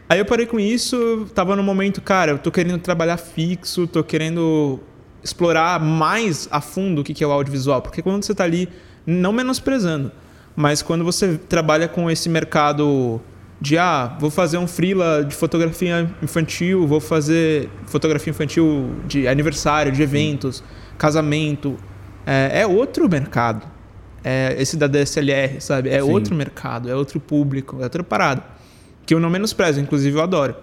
Aí 0.10 0.20
eu 0.20 0.26
parei 0.26 0.46
com 0.46 0.60
isso, 0.60 1.26
tava 1.34 1.56
no 1.56 1.64
momento, 1.64 2.02
cara, 2.02 2.34
eu 2.34 2.38
tô 2.38 2.52
querendo 2.52 2.80
trabalhar 2.80 3.16
fixo, 3.16 3.88
tô 3.88 4.04
querendo 4.04 4.78
explorar 5.24 5.80
mais 5.80 6.48
a 6.52 6.62
fundo 6.62 7.02
o 7.02 7.04
que 7.04 7.24
é 7.24 7.28
o 7.28 7.32
audiovisual. 7.32 7.82
Porque 7.82 8.02
quando 8.02 8.24
você 8.24 8.34
tá 8.34 8.44
ali, 8.44 8.70
não 9.06 9.32
menosprezando, 9.32 10.12
mas 10.56 10.82
quando 10.82 11.04
você 11.04 11.38
trabalha 11.38 11.88
com 11.88 12.10
esse 12.10 12.30
mercado 12.30 13.22
de, 13.60 13.78
ah, 13.78 14.16
vou 14.20 14.30
fazer 14.30 14.58
um 14.58 14.68
freela 14.68 15.24
de 15.24 15.36
fotografia 15.36 16.10
infantil, 16.22 16.86
vou 16.88 17.00
fazer 17.00 17.70
fotografia 17.86 18.32
infantil 18.32 18.92
de 19.08 19.28
aniversário, 19.28 19.92
de 19.92 20.02
eventos, 20.02 20.64
casamento, 20.98 21.78
é, 22.26 22.62
é 22.62 22.68
outro 22.68 23.10
mercado. 23.10 23.66
É 24.24 24.56
esse 24.60 24.76
da 24.76 24.88
DSLR, 24.88 25.62
sabe? 25.62 25.90
É 25.90 26.02
Sim. 26.02 26.12
outro 26.12 26.36
mercado, 26.36 26.90
é 26.90 26.96
outro 26.96 27.20
público, 27.20 27.78
é 27.80 27.84
outra 27.84 28.04
parada 28.04 28.58
que 29.08 29.14
eu 29.14 29.20
não 29.20 29.30
menosprezo, 29.30 29.80
inclusive 29.80 30.18
eu 30.18 30.22
adoro. 30.22 30.54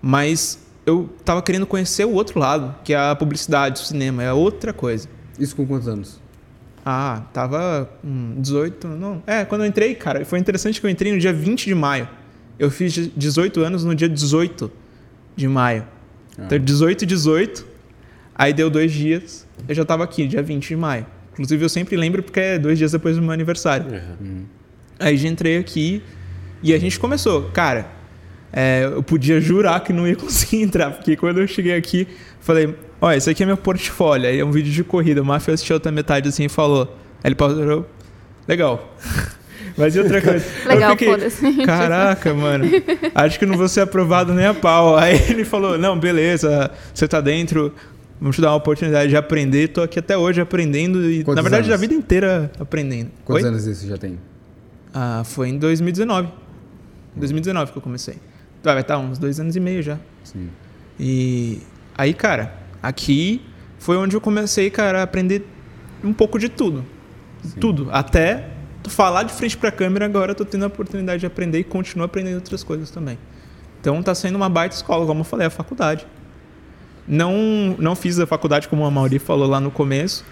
Mas 0.00 0.65
eu 0.86 1.10
tava 1.24 1.42
querendo 1.42 1.66
conhecer 1.66 2.04
o 2.04 2.12
outro 2.12 2.38
lado, 2.38 2.74
que 2.84 2.94
é 2.94 2.96
a 2.96 3.14
publicidade, 3.16 3.82
o 3.82 3.84
cinema, 3.84 4.22
é 4.22 4.32
outra 4.32 4.72
coisa. 4.72 5.08
Isso 5.38 5.54
com 5.56 5.66
quantos 5.66 5.88
anos? 5.88 6.20
Ah, 6.84 7.24
tava 7.32 7.90
com 8.00 8.40
18, 8.40 8.86
não. 8.86 9.20
É, 9.26 9.44
quando 9.44 9.62
eu 9.62 9.66
entrei, 9.66 9.96
cara, 9.96 10.24
foi 10.24 10.38
interessante 10.38 10.80
que 10.80 10.86
eu 10.86 10.90
entrei 10.90 11.12
no 11.12 11.18
dia 11.18 11.32
20 11.32 11.64
de 11.64 11.74
maio. 11.74 12.08
Eu 12.56 12.70
fiz 12.70 13.10
18 13.16 13.60
anos 13.60 13.84
no 13.84 13.94
dia 13.94 14.08
18 14.08 14.70
de 15.34 15.48
maio. 15.48 15.84
Então, 16.38 16.58
18 16.58 17.02
e 17.02 17.06
18, 17.06 17.66
aí 18.34 18.52
deu 18.52 18.70
dois 18.70 18.92
dias, 18.92 19.46
eu 19.66 19.74
já 19.74 19.84
tava 19.84 20.04
aqui, 20.04 20.26
dia 20.28 20.42
20 20.42 20.68
de 20.68 20.76
maio. 20.76 21.06
Inclusive, 21.32 21.64
eu 21.64 21.68
sempre 21.68 21.96
lembro 21.96 22.22
porque 22.22 22.40
é 22.40 22.58
dois 22.58 22.78
dias 22.78 22.92
depois 22.92 23.16
do 23.16 23.22
meu 23.22 23.32
aniversário. 23.32 23.86
Aí 24.98 25.16
já 25.16 25.28
entrei 25.28 25.58
aqui 25.58 26.02
e 26.62 26.72
a 26.72 26.78
gente 26.78 26.98
começou. 26.98 27.50
Cara, 27.50 27.90
é, 28.52 28.84
eu 28.84 29.02
podia 29.02 29.40
jurar 29.40 29.80
que 29.80 29.92
não 29.92 30.06
ia 30.06 30.16
conseguir 30.16 30.62
entrar, 30.62 30.90
porque 30.90 31.16
quando 31.16 31.40
eu 31.40 31.46
cheguei 31.46 31.76
aqui, 31.76 32.06
falei: 32.40 32.74
Olha, 33.00 33.16
esse 33.16 33.28
aqui 33.28 33.42
é 33.42 33.46
meu 33.46 33.56
portfólio. 33.56 34.28
Aí 34.28 34.38
é 34.38 34.44
um 34.44 34.50
vídeo 34.50 34.72
de 34.72 34.82
corrida. 34.82 35.22
O 35.22 35.24
Mafia 35.24 35.54
assistiu 35.54 35.76
até 35.76 35.90
metade 35.90 36.28
assim 36.28 36.44
e 36.44 36.48
falou. 36.48 36.96
Aí 37.22 37.28
ele 37.28 37.34
parou. 37.34 37.86
Legal. 38.48 38.96
Mas 39.76 39.94
e 39.94 40.00
outra 40.00 40.22
coisa? 40.22 40.44
Eu 40.64 40.68
Legal, 40.70 40.90
fiquei, 40.92 41.08
foda-se. 41.08 41.52
Caraca, 41.66 42.32
mano. 42.32 42.64
Acho 43.14 43.38
que 43.38 43.44
não 43.44 43.58
vou 43.58 43.68
ser 43.68 43.82
aprovado 43.82 44.32
nem 44.32 44.46
a 44.46 44.54
pau. 44.54 44.96
Aí 44.96 45.20
ele 45.28 45.44
falou: 45.44 45.76
Não, 45.76 45.98
beleza, 45.98 46.70
você 46.94 47.06
tá 47.06 47.20
dentro. 47.20 47.72
Vamos 48.18 48.36
te 48.36 48.42
dar 48.42 48.48
uma 48.48 48.56
oportunidade 48.56 49.10
de 49.10 49.16
aprender. 49.16 49.68
Tô 49.68 49.82
aqui 49.82 49.98
até 49.98 50.16
hoje 50.16 50.40
aprendendo. 50.40 51.10
E, 51.10 51.22
Quantos 51.22 51.36
na 51.36 51.42
verdade, 51.42 51.68
anos? 51.68 51.74
a 51.74 51.80
vida 51.80 51.92
inteira 51.92 52.50
aprendendo. 52.58 53.10
Quantos 53.24 53.44
Oi? 53.44 53.50
anos 53.50 53.66
isso 53.66 53.86
já 53.86 53.98
tem? 53.98 54.18
Ah, 54.94 55.22
foi 55.22 55.50
em 55.50 55.58
2019. 55.58 56.28
2019 57.14 57.72
que 57.72 57.78
eu 57.78 57.82
comecei. 57.82 58.14
Vai, 58.74 58.80
estar 58.80 58.98
uns 58.98 59.18
dois 59.18 59.38
anos 59.38 59.54
e 59.54 59.60
meio 59.60 59.82
já. 59.82 59.98
Sim. 60.24 60.50
E 60.98 61.60
aí, 61.96 62.12
cara, 62.12 62.52
aqui 62.82 63.40
foi 63.78 63.96
onde 63.96 64.16
eu 64.16 64.20
comecei, 64.20 64.70
cara, 64.70 65.00
a 65.00 65.02
aprender 65.02 65.46
um 66.02 66.12
pouco 66.12 66.38
de 66.38 66.48
tudo. 66.48 66.84
Tudo. 67.60 67.88
Até 67.92 68.50
falar 68.88 69.22
de 69.22 69.32
frente 69.32 69.56
pra 69.56 69.70
câmera, 69.70 70.04
agora 70.04 70.32
eu 70.32 70.34
tô 70.34 70.44
tendo 70.44 70.64
a 70.64 70.66
oportunidade 70.66 71.20
de 71.20 71.26
aprender 71.26 71.60
e 71.60 71.64
continuo 71.64 72.04
aprendendo 72.04 72.36
outras 72.36 72.64
coisas 72.64 72.90
também. 72.90 73.18
Então 73.80 74.02
tá 74.02 74.14
sendo 74.14 74.34
uma 74.34 74.48
baita 74.48 74.74
escola, 74.74 75.06
como 75.06 75.20
eu 75.20 75.24
falei, 75.24 75.46
a 75.46 75.50
faculdade. 75.50 76.06
Não, 77.06 77.76
não 77.78 77.94
fiz 77.94 78.18
a 78.18 78.26
faculdade 78.26 78.66
como 78.66 78.84
a 78.84 78.90
Mauri 78.90 79.20
falou 79.20 79.48
lá 79.48 79.60
no 79.60 79.70
começo. 79.70 80.24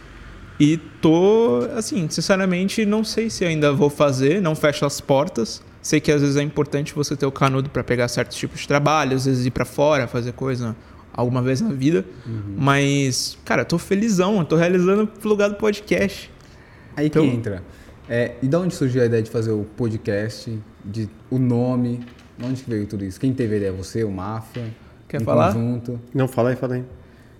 E 0.58 0.76
tô, 0.76 1.68
assim, 1.76 2.08
sinceramente, 2.08 2.84
não 2.84 3.04
sei 3.04 3.30
se 3.30 3.44
ainda 3.44 3.72
vou 3.72 3.90
fazer, 3.90 4.42
não 4.42 4.56
fecho 4.56 4.84
as 4.84 5.00
portas. 5.00 5.62
Sei 5.84 6.00
que 6.00 6.10
às 6.10 6.22
vezes 6.22 6.36
é 6.36 6.42
importante 6.42 6.94
você 6.94 7.14
ter 7.14 7.26
o 7.26 7.30
canudo 7.30 7.68
para 7.68 7.84
pegar 7.84 8.08
certos 8.08 8.38
tipos 8.38 8.60
de 8.60 8.66
trabalho, 8.66 9.14
às 9.14 9.26
vezes 9.26 9.44
ir 9.44 9.50
para 9.50 9.66
fora, 9.66 10.08
fazer 10.08 10.32
coisa 10.32 10.74
alguma 11.12 11.42
vez 11.42 11.60
na 11.60 11.68
vida. 11.68 12.02
Mas, 12.56 13.36
cara, 13.44 13.66
tô 13.66 13.76
felizão, 13.78 14.38
eu 14.38 14.44
tô 14.46 14.56
realizando 14.56 15.06
o 15.22 15.28
lugar 15.28 15.50
do 15.50 15.56
podcast. 15.56 16.30
Aí 16.96 17.08
Então- 17.08 17.22
que 17.28 17.36
entra. 17.36 17.62
É, 18.08 18.32
e 18.42 18.48
da 18.48 18.60
onde 18.60 18.74
surgiu 18.74 19.02
a 19.02 19.06
ideia 19.06 19.22
de 19.22 19.30
fazer 19.30 19.50
o 19.52 19.64
podcast, 19.76 20.58
de, 20.84 21.06
o 21.30 21.38
nome? 21.38 22.00
De 22.38 22.44
onde 22.46 22.62
que 22.62 22.70
veio 22.70 22.86
tudo 22.86 23.04
isso? 23.04 23.20
Quem 23.20 23.32
teve 23.34 23.54
a 23.54 23.56
ideia? 23.58 23.72
Você, 23.72 24.04
o 24.04 24.10
Máfia? 24.10 24.64
Quer 25.06 25.20
em 25.20 25.24
falar? 25.24 25.52
Conjunto? 25.52 26.00
Não, 26.14 26.26
fala 26.26 26.50
aí, 26.50 26.56
fala 26.56 26.76
aí. 26.76 26.84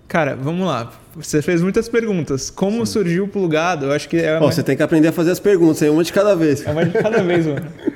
Cara, 0.07 0.35
vamos 0.35 0.67
lá. 0.67 0.91
Você 1.15 1.41
fez 1.41 1.61
muitas 1.63 1.89
perguntas. 1.89 2.51
Como 2.51 2.85
surgiu 2.85 3.23
o 3.25 3.27
plugado? 3.27 3.87
Eu 3.87 3.91
acho 3.91 4.07
que 4.07 4.17
é 4.17 4.35
Ó, 4.35 4.41
uma, 4.43 4.51
você 4.51 4.61
tem 4.61 4.77
que 4.77 4.83
aprender 4.83 5.07
a 5.07 5.11
fazer 5.11 5.31
as 5.31 5.39
perguntas, 5.39 5.81
hein? 5.81 5.89
uma 5.89 6.03
de 6.03 6.13
cada 6.13 6.35
vez. 6.35 6.63
é 6.65 6.71
uma 6.71 6.85
de 6.85 6.91
cada 6.91 7.23
vez, 7.23 7.45
mano. 7.47 7.65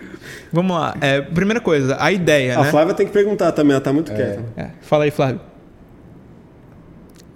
Vamos 0.51 0.75
lá. 0.77 0.95
É, 1.01 1.21
primeira 1.21 1.61
coisa, 1.61 1.97
a 1.99 2.11
ideia, 2.11 2.57
A 2.57 2.63
né? 2.63 2.71
Flávia 2.71 2.93
tem 2.93 3.05
que 3.05 3.13
perguntar 3.13 3.51
também, 3.51 3.73
ela 3.73 3.81
tá 3.81 3.93
muito 3.93 4.11
quieta. 4.11 4.43
É, 4.57 4.69
fala 4.81 5.03
aí, 5.03 5.11
Flávio. 5.11 5.41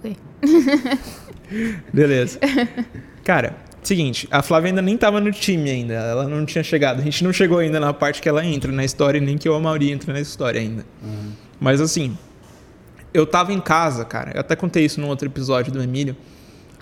Oi. 0.04 0.16
Beleza. 1.92 2.38
Cara, 3.24 3.56
seguinte, 3.82 4.28
a 4.30 4.42
Flávia 4.42 4.68
ainda 4.70 4.82
nem 4.82 4.96
tava 4.96 5.20
no 5.20 5.30
time 5.30 5.70
ainda, 5.70 5.94
ela 5.94 6.28
não 6.28 6.44
tinha 6.44 6.64
chegado. 6.64 7.00
A 7.00 7.04
gente 7.04 7.22
não 7.22 7.32
chegou 7.32 7.58
ainda 7.58 7.78
na 7.78 7.92
parte 7.92 8.20
que 8.20 8.28
ela 8.28 8.44
entra 8.44 8.72
na 8.72 8.84
história, 8.84 9.20
nem 9.20 9.38
que 9.38 9.48
eu 9.48 9.54
e 9.54 9.56
a 9.56 9.60
Mauri 9.60 9.90
entra 9.90 10.12
na 10.12 10.20
história 10.20 10.60
ainda. 10.60 10.84
Mas 11.60 11.80
assim, 11.80 12.16
eu 13.12 13.26
tava 13.26 13.52
em 13.52 13.60
casa, 13.60 14.04
cara, 14.04 14.32
eu 14.34 14.40
até 14.40 14.56
contei 14.56 14.84
isso 14.84 15.00
num 15.00 15.08
outro 15.08 15.28
episódio 15.28 15.72
do 15.72 15.82
Emílio. 15.82 16.16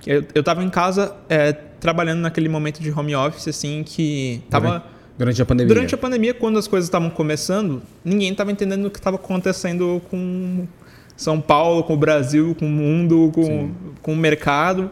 Eu, 0.06 0.24
eu 0.34 0.42
tava 0.42 0.64
em 0.64 0.70
casa 0.70 1.14
é, 1.28 1.52
trabalhando 1.52 2.20
naquele 2.20 2.48
momento 2.48 2.80
de 2.80 2.90
home 2.90 3.14
office, 3.14 3.48
assim, 3.48 3.84
que 3.84 4.42
tava. 4.50 4.84
Durante 5.22 5.40
a 5.42 5.46
pandemia. 5.46 5.74
Durante 5.74 5.94
a 5.94 5.98
pandemia, 5.98 6.34
quando 6.34 6.58
as 6.58 6.66
coisas 6.66 6.88
estavam 6.88 7.08
começando, 7.10 7.80
ninguém 8.04 8.30
estava 8.32 8.50
entendendo 8.50 8.86
o 8.86 8.90
que 8.90 8.98
estava 8.98 9.16
acontecendo 9.16 10.02
com 10.10 10.66
São 11.16 11.40
Paulo, 11.40 11.84
com 11.84 11.94
o 11.94 11.96
Brasil, 11.96 12.56
com 12.58 12.66
o 12.66 12.68
mundo, 12.68 13.30
com, 13.34 13.70
com 14.02 14.12
o 14.12 14.16
mercado. 14.16 14.90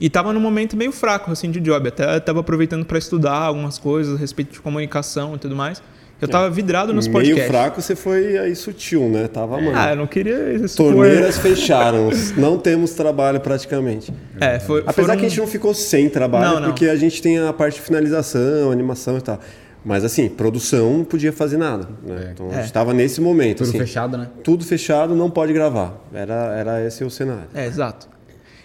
E 0.00 0.06
estava 0.06 0.32
num 0.32 0.40
momento 0.40 0.76
meio 0.76 0.92
fraco 0.92 1.30
assim 1.30 1.50
de 1.50 1.60
job. 1.60 1.88
Até 1.88 2.16
estava 2.16 2.40
aproveitando 2.40 2.84
para 2.84 2.98
estudar 2.98 3.32
algumas 3.36 3.78
coisas 3.78 4.16
a 4.16 4.18
respeito 4.18 4.52
de 4.52 4.60
comunicação 4.60 5.34
e 5.36 5.38
tudo 5.38 5.54
mais. 5.56 5.80
Eu 6.20 6.26
estava 6.26 6.48
vidrado 6.48 6.92
nos 6.94 7.08
Meio 7.08 7.18
podcasts. 7.18 7.48
fraco, 7.50 7.82
você 7.82 7.96
foi 7.96 8.38
aí 8.38 8.54
sutil, 8.54 9.08
né? 9.08 9.26
Tava, 9.26 9.56
mano. 9.60 9.72
Ah, 9.74 9.90
eu 9.90 9.96
não 9.96 10.06
queria 10.06 10.52
expor. 10.52 10.92
Torneiras 10.94 11.36
fecharam, 11.38 12.10
não 12.36 12.56
temos 12.58 12.92
trabalho 12.92 13.40
praticamente. 13.40 14.12
É, 14.40 14.60
foi, 14.60 14.82
Apesar 14.86 14.92
foram- 15.02 15.16
que 15.18 15.26
a 15.26 15.28
gente 15.28 15.38
não 15.40 15.48
ficou 15.48 15.74
sem 15.74 16.08
trabalho, 16.08 16.44
Não, 16.54 16.60
não. 16.60 16.68
porque 16.68 16.86
a 16.86 16.94
gente 16.94 17.20
tem 17.20 17.40
a 17.40 17.52
parte 17.52 17.74
de 17.74 17.80
finalização, 17.80 18.70
animação 18.70 19.18
e 19.18 19.20
tal. 19.20 19.40
Mas 19.84 20.04
assim, 20.04 20.28
produção 20.28 20.98
não 20.98 21.04
podia 21.04 21.32
fazer 21.32 21.56
nada. 21.56 21.88
Né? 22.02 22.26
É. 22.28 22.32
Então 22.32 22.46
a 22.48 22.52
É. 22.52 22.54
gente 22.56 22.64
estava 22.66 22.94
nesse 22.94 23.20
momento. 23.20 23.58
Tudo 23.58 23.68
assim, 23.70 23.78
fechado, 23.78 24.16
né? 24.16 24.28
Tudo 24.44 24.64
fechado, 24.64 25.14
não 25.14 25.30
pode 25.30 25.52
gravar. 25.52 26.00
Era, 26.12 26.34
era 26.56 26.86
esse 26.86 27.02
o 27.02 27.10
cenário. 27.10 27.48
É, 27.52 27.66
exato. 27.66 28.08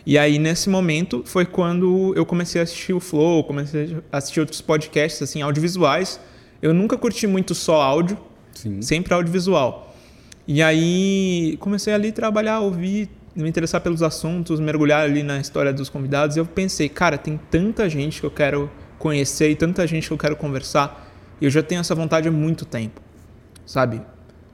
E 0.05 0.17
aí, 0.17 0.39
nesse 0.39 0.69
momento, 0.69 1.21
foi 1.25 1.45
quando 1.45 2.13
eu 2.15 2.25
comecei 2.25 2.61
a 2.61 2.63
assistir 2.63 2.93
o 2.93 2.99
Flow, 2.99 3.43
comecei 3.43 3.97
a 4.11 4.17
assistir 4.19 4.39
outros 4.39 4.61
podcasts, 4.61 5.21
assim, 5.21 5.41
audiovisuais. 5.41 6.19
Eu 6.61 6.73
nunca 6.73 6.97
curti 6.97 7.27
muito 7.27 7.53
só 7.53 7.81
áudio, 7.81 8.17
Sim. 8.53 8.81
sempre 8.81 9.13
audiovisual. 9.13 9.93
E 10.47 10.63
aí, 10.63 11.57
comecei 11.59 11.93
ali 11.93 12.07
a 12.07 12.13
trabalhar, 12.13 12.61
ouvir 12.61 13.09
me 13.35 13.49
interessar 13.49 13.81
pelos 13.81 14.01
assuntos, 14.01 14.59
mergulhar 14.59 15.03
ali 15.03 15.21
na 15.23 15.39
história 15.39 15.71
dos 15.73 15.89
convidados, 15.89 16.37
eu 16.37 16.45
pensei, 16.45 16.87
cara, 16.89 17.17
tem 17.17 17.37
tanta 17.51 17.87
gente 17.89 18.19
que 18.21 18.25
eu 18.25 18.31
quero 18.31 18.69
conhecer 18.97 19.49
e 19.51 19.55
tanta 19.55 19.85
gente 19.85 20.07
que 20.07 20.13
eu 20.13 20.17
quero 20.17 20.35
conversar, 20.35 21.03
e 21.05 21.06
eu 21.45 21.49
já 21.49 21.61
tenho 21.61 21.81
essa 21.81 21.93
vontade 21.93 22.27
há 22.27 22.31
muito 22.31 22.65
tempo, 22.65 23.01
sabe? 23.65 24.01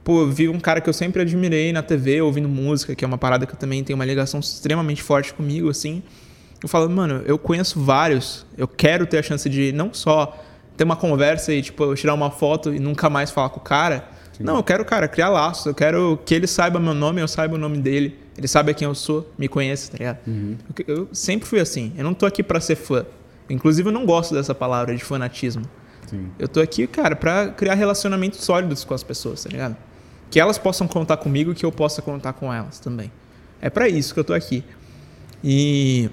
Pô, 0.02 0.20
eu 0.20 0.30
vi 0.30 0.48
um 0.48 0.60
cara 0.60 0.80
que 0.80 0.88
eu 0.88 0.92
sempre 0.92 1.22
admirei 1.22 1.72
na 1.72 1.82
TV, 1.82 2.20
ouvindo 2.20 2.48
música, 2.48 2.94
que 2.94 3.04
é 3.04 3.08
uma 3.08 3.16
parada 3.16 3.46
que 3.46 3.54
eu 3.54 3.58
também 3.58 3.82
tenho 3.82 3.96
uma 3.96 4.04
ligação 4.04 4.38
extremamente 4.38 5.02
forte 5.02 5.32
comigo, 5.32 5.70
assim. 5.70 6.02
Eu 6.62 6.68
falo, 6.68 6.88
mano, 6.90 7.22
eu 7.26 7.38
conheço 7.38 7.80
vários, 7.80 8.46
eu 8.56 8.68
quero 8.68 9.06
ter 9.06 9.18
a 9.18 9.22
chance 9.22 9.48
de 9.48 9.72
não 9.72 9.94
só 9.94 10.38
ter 10.76 10.84
uma 10.84 10.96
conversa 10.96 11.52
e, 11.52 11.62
tipo, 11.62 11.84
eu 11.84 11.94
tirar 11.94 12.14
uma 12.14 12.30
foto 12.30 12.74
e 12.74 12.78
nunca 12.78 13.08
mais 13.08 13.30
falar 13.30 13.48
com 13.48 13.60
o 13.60 13.62
cara. 13.62 14.08
Sim. 14.32 14.44
Não, 14.44 14.56
eu 14.56 14.62
quero, 14.62 14.84
cara, 14.84 15.08
criar 15.08 15.28
laços, 15.28 15.66
eu 15.66 15.74
quero 15.74 16.18
que 16.24 16.34
ele 16.34 16.46
saiba 16.46 16.78
meu 16.78 16.94
nome, 16.94 17.20
eu 17.20 17.28
saiba 17.28 17.54
o 17.54 17.58
nome 17.58 17.78
dele, 17.78 18.18
ele 18.36 18.48
sabe 18.48 18.74
quem 18.74 18.86
eu 18.86 18.94
sou, 18.94 19.30
me 19.38 19.48
conheça, 19.48 19.92
tá 19.92 19.98
ligado? 19.98 20.18
Uhum. 20.26 20.56
Eu, 20.86 20.96
eu, 20.96 21.08
sempre 21.12 21.48
fui 21.48 21.60
assim, 21.60 21.92
eu 21.96 22.04
não 22.04 22.12
tô 22.12 22.26
aqui 22.26 22.42
para 22.42 22.60
ser 22.60 22.76
fã. 22.76 23.06
Inclusive, 23.48 23.88
eu 23.88 23.92
não 23.92 24.04
gosto 24.04 24.34
dessa 24.34 24.54
palavra 24.54 24.94
de 24.96 25.04
fanatismo. 25.04 25.64
Sim. 26.14 26.30
Eu 26.38 26.48
tô 26.48 26.60
aqui, 26.60 26.86
cara, 26.86 27.16
para 27.16 27.48
criar 27.48 27.74
relacionamentos 27.74 28.40
sólidos 28.40 28.84
com 28.84 28.94
as 28.94 29.02
pessoas, 29.02 29.44
tá 29.44 29.50
ligado? 29.50 29.76
que 30.34 30.40
elas 30.40 30.58
possam 30.58 30.88
contar 30.88 31.16
comigo 31.18 31.52
e 31.52 31.54
que 31.54 31.64
eu 31.64 31.70
possa 31.70 32.02
contar 32.02 32.32
com 32.32 32.52
elas 32.52 32.80
também. 32.80 33.08
É 33.60 33.70
para 33.70 33.88
isso 33.88 34.12
que 34.12 34.18
eu 34.18 34.24
tô 34.24 34.34
aqui. 34.34 34.64
E 35.44 36.10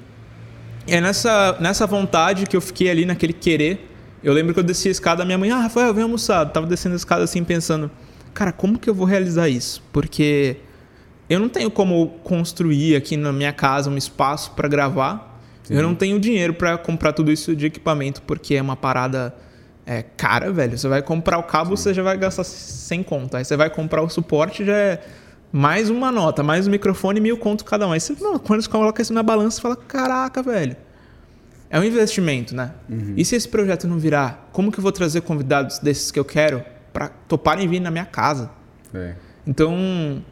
é 0.86 1.02
nessa, 1.02 1.58
nessa 1.60 1.88
vontade 1.88 2.46
que 2.46 2.56
eu 2.56 2.62
fiquei 2.62 2.92
ali, 2.92 3.04
naquele 3.04 3.34
querer. 3.34 3.90
Eu 4.24 4.32
lembro 4.32 4.54
que 4.54 4.60
eu 4.60 4.64
desci 4.64 4.90
a 4.90 4.92
escada, 4.92 5.26
minha 5.26 5.40
mãe, 5.40 5.50
ah, 5.50 5.62
Rafael, 5.62 5.92
vem 5.92 6.04
almoçar. 6.04 6.46
Eu 6.46 6.52
tava 6.52 6.68
descendo 6.68 6.94
a 6.94 6.98
escada 6.98 7.24
assim, 7.24 7.44
pensando, 7.44 7.90
cara, 8.32 8.52
como 8.52 8.78
que 8.78 8.88
eu 8.88 8.94
vou 8.94 9.08
realizar 9.08 9.50
isso? 9.50 9.82
Porque 9.92 10.58
eu 11.28 11.40
não 11.40 11.50
tenho 11.50 11.72
como 11.72 12.20
construir 12.24 12.96
aqui 12.96 13.18
na 13.18 13.34
minha 13.34 13.52
casa 13.52 13.90
um 13.90 13.98
espaço 13.98 14.52
para 14.52 14.68
gravar. 14.68 15.42
Sim. 15.64 15.74
Eu 15.74 15.82
não 15.82 15.96
tenho 15.96 16.20
dinheiro 16.20 16.54
para 16.54 16.78
comprar 16.78 17.12
tudo 17.12 17.32
isso 17.32 17.56
de 17.56 17.66
equipamento, 17.66 18.22
porque 18.22 18.54
é 18.54 18.62
uma 18.62 18.76
parada 18.76 19.34
é 19.86 20.02
cara, 20.02 20.52
velho. 20.52 20.78
Você 20.78 20.88
vai 20.88 21.02
comprar 21.02 21.38
o 21.38 21.44
cabo, 21.44 21.76
Sim. 21.76 21.84
você 21.84 21.94
já 21.94 22.04
vai 22.04 22.18
gastar 22.18 22.44
sem 22.44 23.04
conta. 23.04 23.38
Aí 23.38 23.46
você 23.46 23.58
vai 23.58 23.70
comprar 23.70 24.02
o 24.02 24.10
suporte, 24.10 24.66
já 24.66 24.76
é 24.76 25.02
mais 25.52 25.90
uma 25.90 26.12
nota, 26.12 26.44
mais 26.44 26.68
um 26.68 26.72
microfone, 26.72 27.20
mil 27.20 27.38
conto 27.38 27.66
cada 27.66 27.88
um. 27.88 27.92
Aí 27.92 28.00
você, 28.00 28.16
quando 28.16 28.62
você 28.62 28.70
coloca 28.70 29.02
isso 29.02 29.14
na 29.14 29.24
balança, 29.24 29.58
você 29.58 29.62
fala, 29.62 29.76
caraca, 29.76 30.42
velho. 30.42 30.76
É 31.70 31.80
um 31.80 31.84
investimento, 31.84 32.56
né? 32.56 32.72
Uhum. 32.90 33.14
E 33.16 33.24
se 33.24 33.36
esse 33.36 33.48
projeto 33.48 33.88
não 33.88 33.98
virar, 33.98 34.50
como 34.52 34.72
que 34.72 34.80
eu 34.80 34.82
vou 34.82 34.92
trazer 34.92 35.22
convidados 35.22 35.80
desses 35.80 36.12
que 36.12 36.20
eu 36.20 36.26
quero 36.26 36.64
para 36.92 37.10
toparem 37.28 37.68
vir 37.68 37.80
na 37.80 37.90
minha 37.90 38.06
casa? 38.06 38.52
É. 38.94 39.16
Então, 39.48 40.24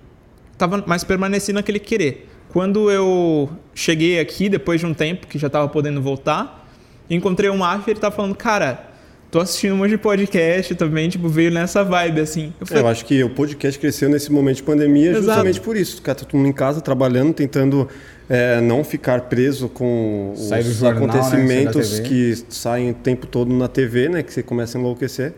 tava 0.57 0.83
mais 0.85 1.03
permaneci 1.03 1.53
naquele 1.53 1.79
querer. 1.79 2.29
Quando 2.49 2.91
eu 2.91 3.49
cheguei 3.73 4.19
aqui, 4.19 4.49
depois 4.49 4.79
de 4.79 4.85
um 4.85 4.93
tempo 4.93 5.27
que 5.27 5.37
já 5.37 5.47
estava 5.47 5.67
podendo 5.69 6.01
voltar, 6.01 6.67
encontrei 7.09 7.49
o 7.49 7.57
Mafia 7.57 7.85
e 7.87 7.93
ele 7.93 7.99
tava 7.99 8.15
falando, 8.15 8.35
cara, 8.35 8.88
tô 9.31 9.39
assistindo 9.39 9.73
um 9.73 9.77
monte 9.77 9.91
de 9.91 9.97
podcast 9.97 10.73
também, 10.75 11.09
tipo, 11.09 11.27
veio 11.29 11.51
nessa 11.51 11.83
vibe, 11.83 12.21
assim. 12.21 12.53
Eu, 12.59 12.65
falei, 12.65 12.83
eu 12.83 12.87
acho 12.87 13.05
que 13.05 13.23
o 13.23 13.29
podcast 13.29 13.79
cresceu 13.79 14.09
nesse 14.09 14.31
momento 14.31 14.57
de 14.57 14.63
pandemia 14.63 15.11
Exato. 15.11 15.25
justamente 15.25 15.61
por 15.61 15.75
isso. 15.77 16.01
Cara, 16.01 16.17
tá 16.17 16.25
todo 16.25 16.37
mundo 16.37 16.49
em 16.49 16.53
casa, 16.53 16.81
trabalhando, 16.81 17.33
tentando 17.33 17.87
é, 18.27 18.59
não 18.59 18.83
ficar 18.83 19.21
preso 19.21 19.69
com 19.69 20.33
os 20.33 20.49
jornal, 20.49 21.07
né, 21.07 21.19
acontecimentos 21.19 21.99
né? 21.99 22.05
que 22.07 22.43
saem 22.49 22.91
o 22.91 22.93
tempo 22.93 23.27
todo 23.27 23.53
na 23.53 23.67
TV, 23.67 24.09
né? 24.09 24.23
Que 24.23 24.33
você 24.33 24.41
começa 24.41 24.77
a 24.77 24.81
enlouquecer. 24.81 25.33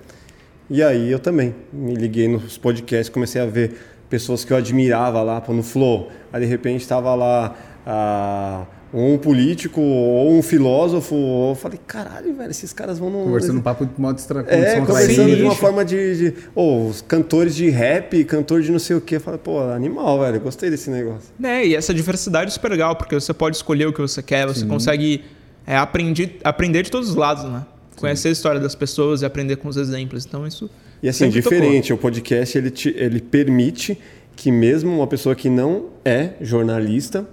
E 0.69 0.81
aí 0.81 1.11
eu 1.11 1.19
também 1.19 1.53
me 1.73 1.93
liguei 1.93 2.27
nos 2.27 2.57
podcasts, 2.57 3.09
comecei 3.09 3.41
a 3.41 3.45
ver 3.45 3.73
pessoas 4.09 4.45
que 4.45 4.53
eu 4.53 4.57
admirava 4.57 5.21
lá 5.21 5.43
no 5.49 5.63
Flow. 5.63 6.09
Aí 6.31 6.41
de 6.41 6.47
repente 6.47 6.81
estava 6.81 7.13
lá... 7.13 7.55
A 7.83 8.65
um 8.93 9.17
político 9.17 9.79
ou 9.79 10.31
um 10.33 10.41
filósofo. 10.41 11.15
Eu 11.15 11.55
falei, 11.55 11.79
caralho, 11.87 12.33
velho, 12.33 12.51
esses 12.51 12.73
caras 12.73 12.99
vão 12.99 13.09
no. 13.09 13.23
Conversando 13.23 13.59
um 13.59 13.61
papo 13.61 13.85
de 13.85 13.99
modo 13.99 14.17
extra... 14.17 14.43
É, 14.47 14.79
conversando 14.81 15.35
de 15.35 15.43
uma 15.43 15.55
forma 15.55 15.85
de. 15.85 16.17
de 16.17 16.33
ou 16.53 16.89
oh, 16.89 17.03
cantores 17.07 17.55
de 17.55 17.69
rap, 17.69 18.23
cantor 18.25 18.61
de 18.61 18.71
não 18.71 18.79
sei 18.79 18.95
o 18.95 19.01
quê. 19.01 19.15
Eu 19.15 19.21
falei, 19.21 19.39
pô, 19.41 19.61
animal, 19.61 20.19
velho, 20.19 20.39
gostei 20.41 20.69
desse 20.69 20.89
negócio. 20.89 21.29
É, 21.41 21.65
e 21.65 21.75
essa 21.75 21.93
diversidade 21.93 22.51
é 22.51 22.53
super 22.53 22.71
legal, 22.71 22.95
porque 22.95 23.15
você 23.15 23.33
pode 23.33 23.55
escolher 23.55 23.87
o 23.87 23.93
que 23.93 24.01
você 24.01 24.21
quer, 24.21 24.45
você 24.45 24.61
Sim. 24.61 24.67
consegue 24.67 25.23
é, 25.65 25.77
aprender, 25.77 26.39
aprender 26.43 26.83
de 26.83 26.91
todos 26.91 27.09
os 27.09 27.15
lados, 27.15 27.43
né? 27.45 27.65
Conhecer 27.95 28.29
a 28.29 28.31
história 28.31 28.59
das 28.59 28.73
pessoas 28.73 29.21
e 29.21 29.25
aprender 29.25 29.57
com 29.57 29.67
os 29.67 29.77
exemplos. 29.77 30.25
Então, 30.25 30.45
isso. 30.45 30.69
E 31.03 31.07
assim, 31.07 31.29
diferente, 31.29 31.89
tocou. 31.89 31.97
o 31.97 31.99
podcast 31.99 32.57
ele, 32.57 32.71
te, 32.71 32.93
ele 32.97 33.21
permite 33.21 33.97
que 34.35 34.51
mesmo 34.51 34.95
uma 34.95 35.07
pessoa 35.07 35.35
que 35.35 35.49
não 35.49 35.89
é 36.03 36.31
jornalista 36.41 37.27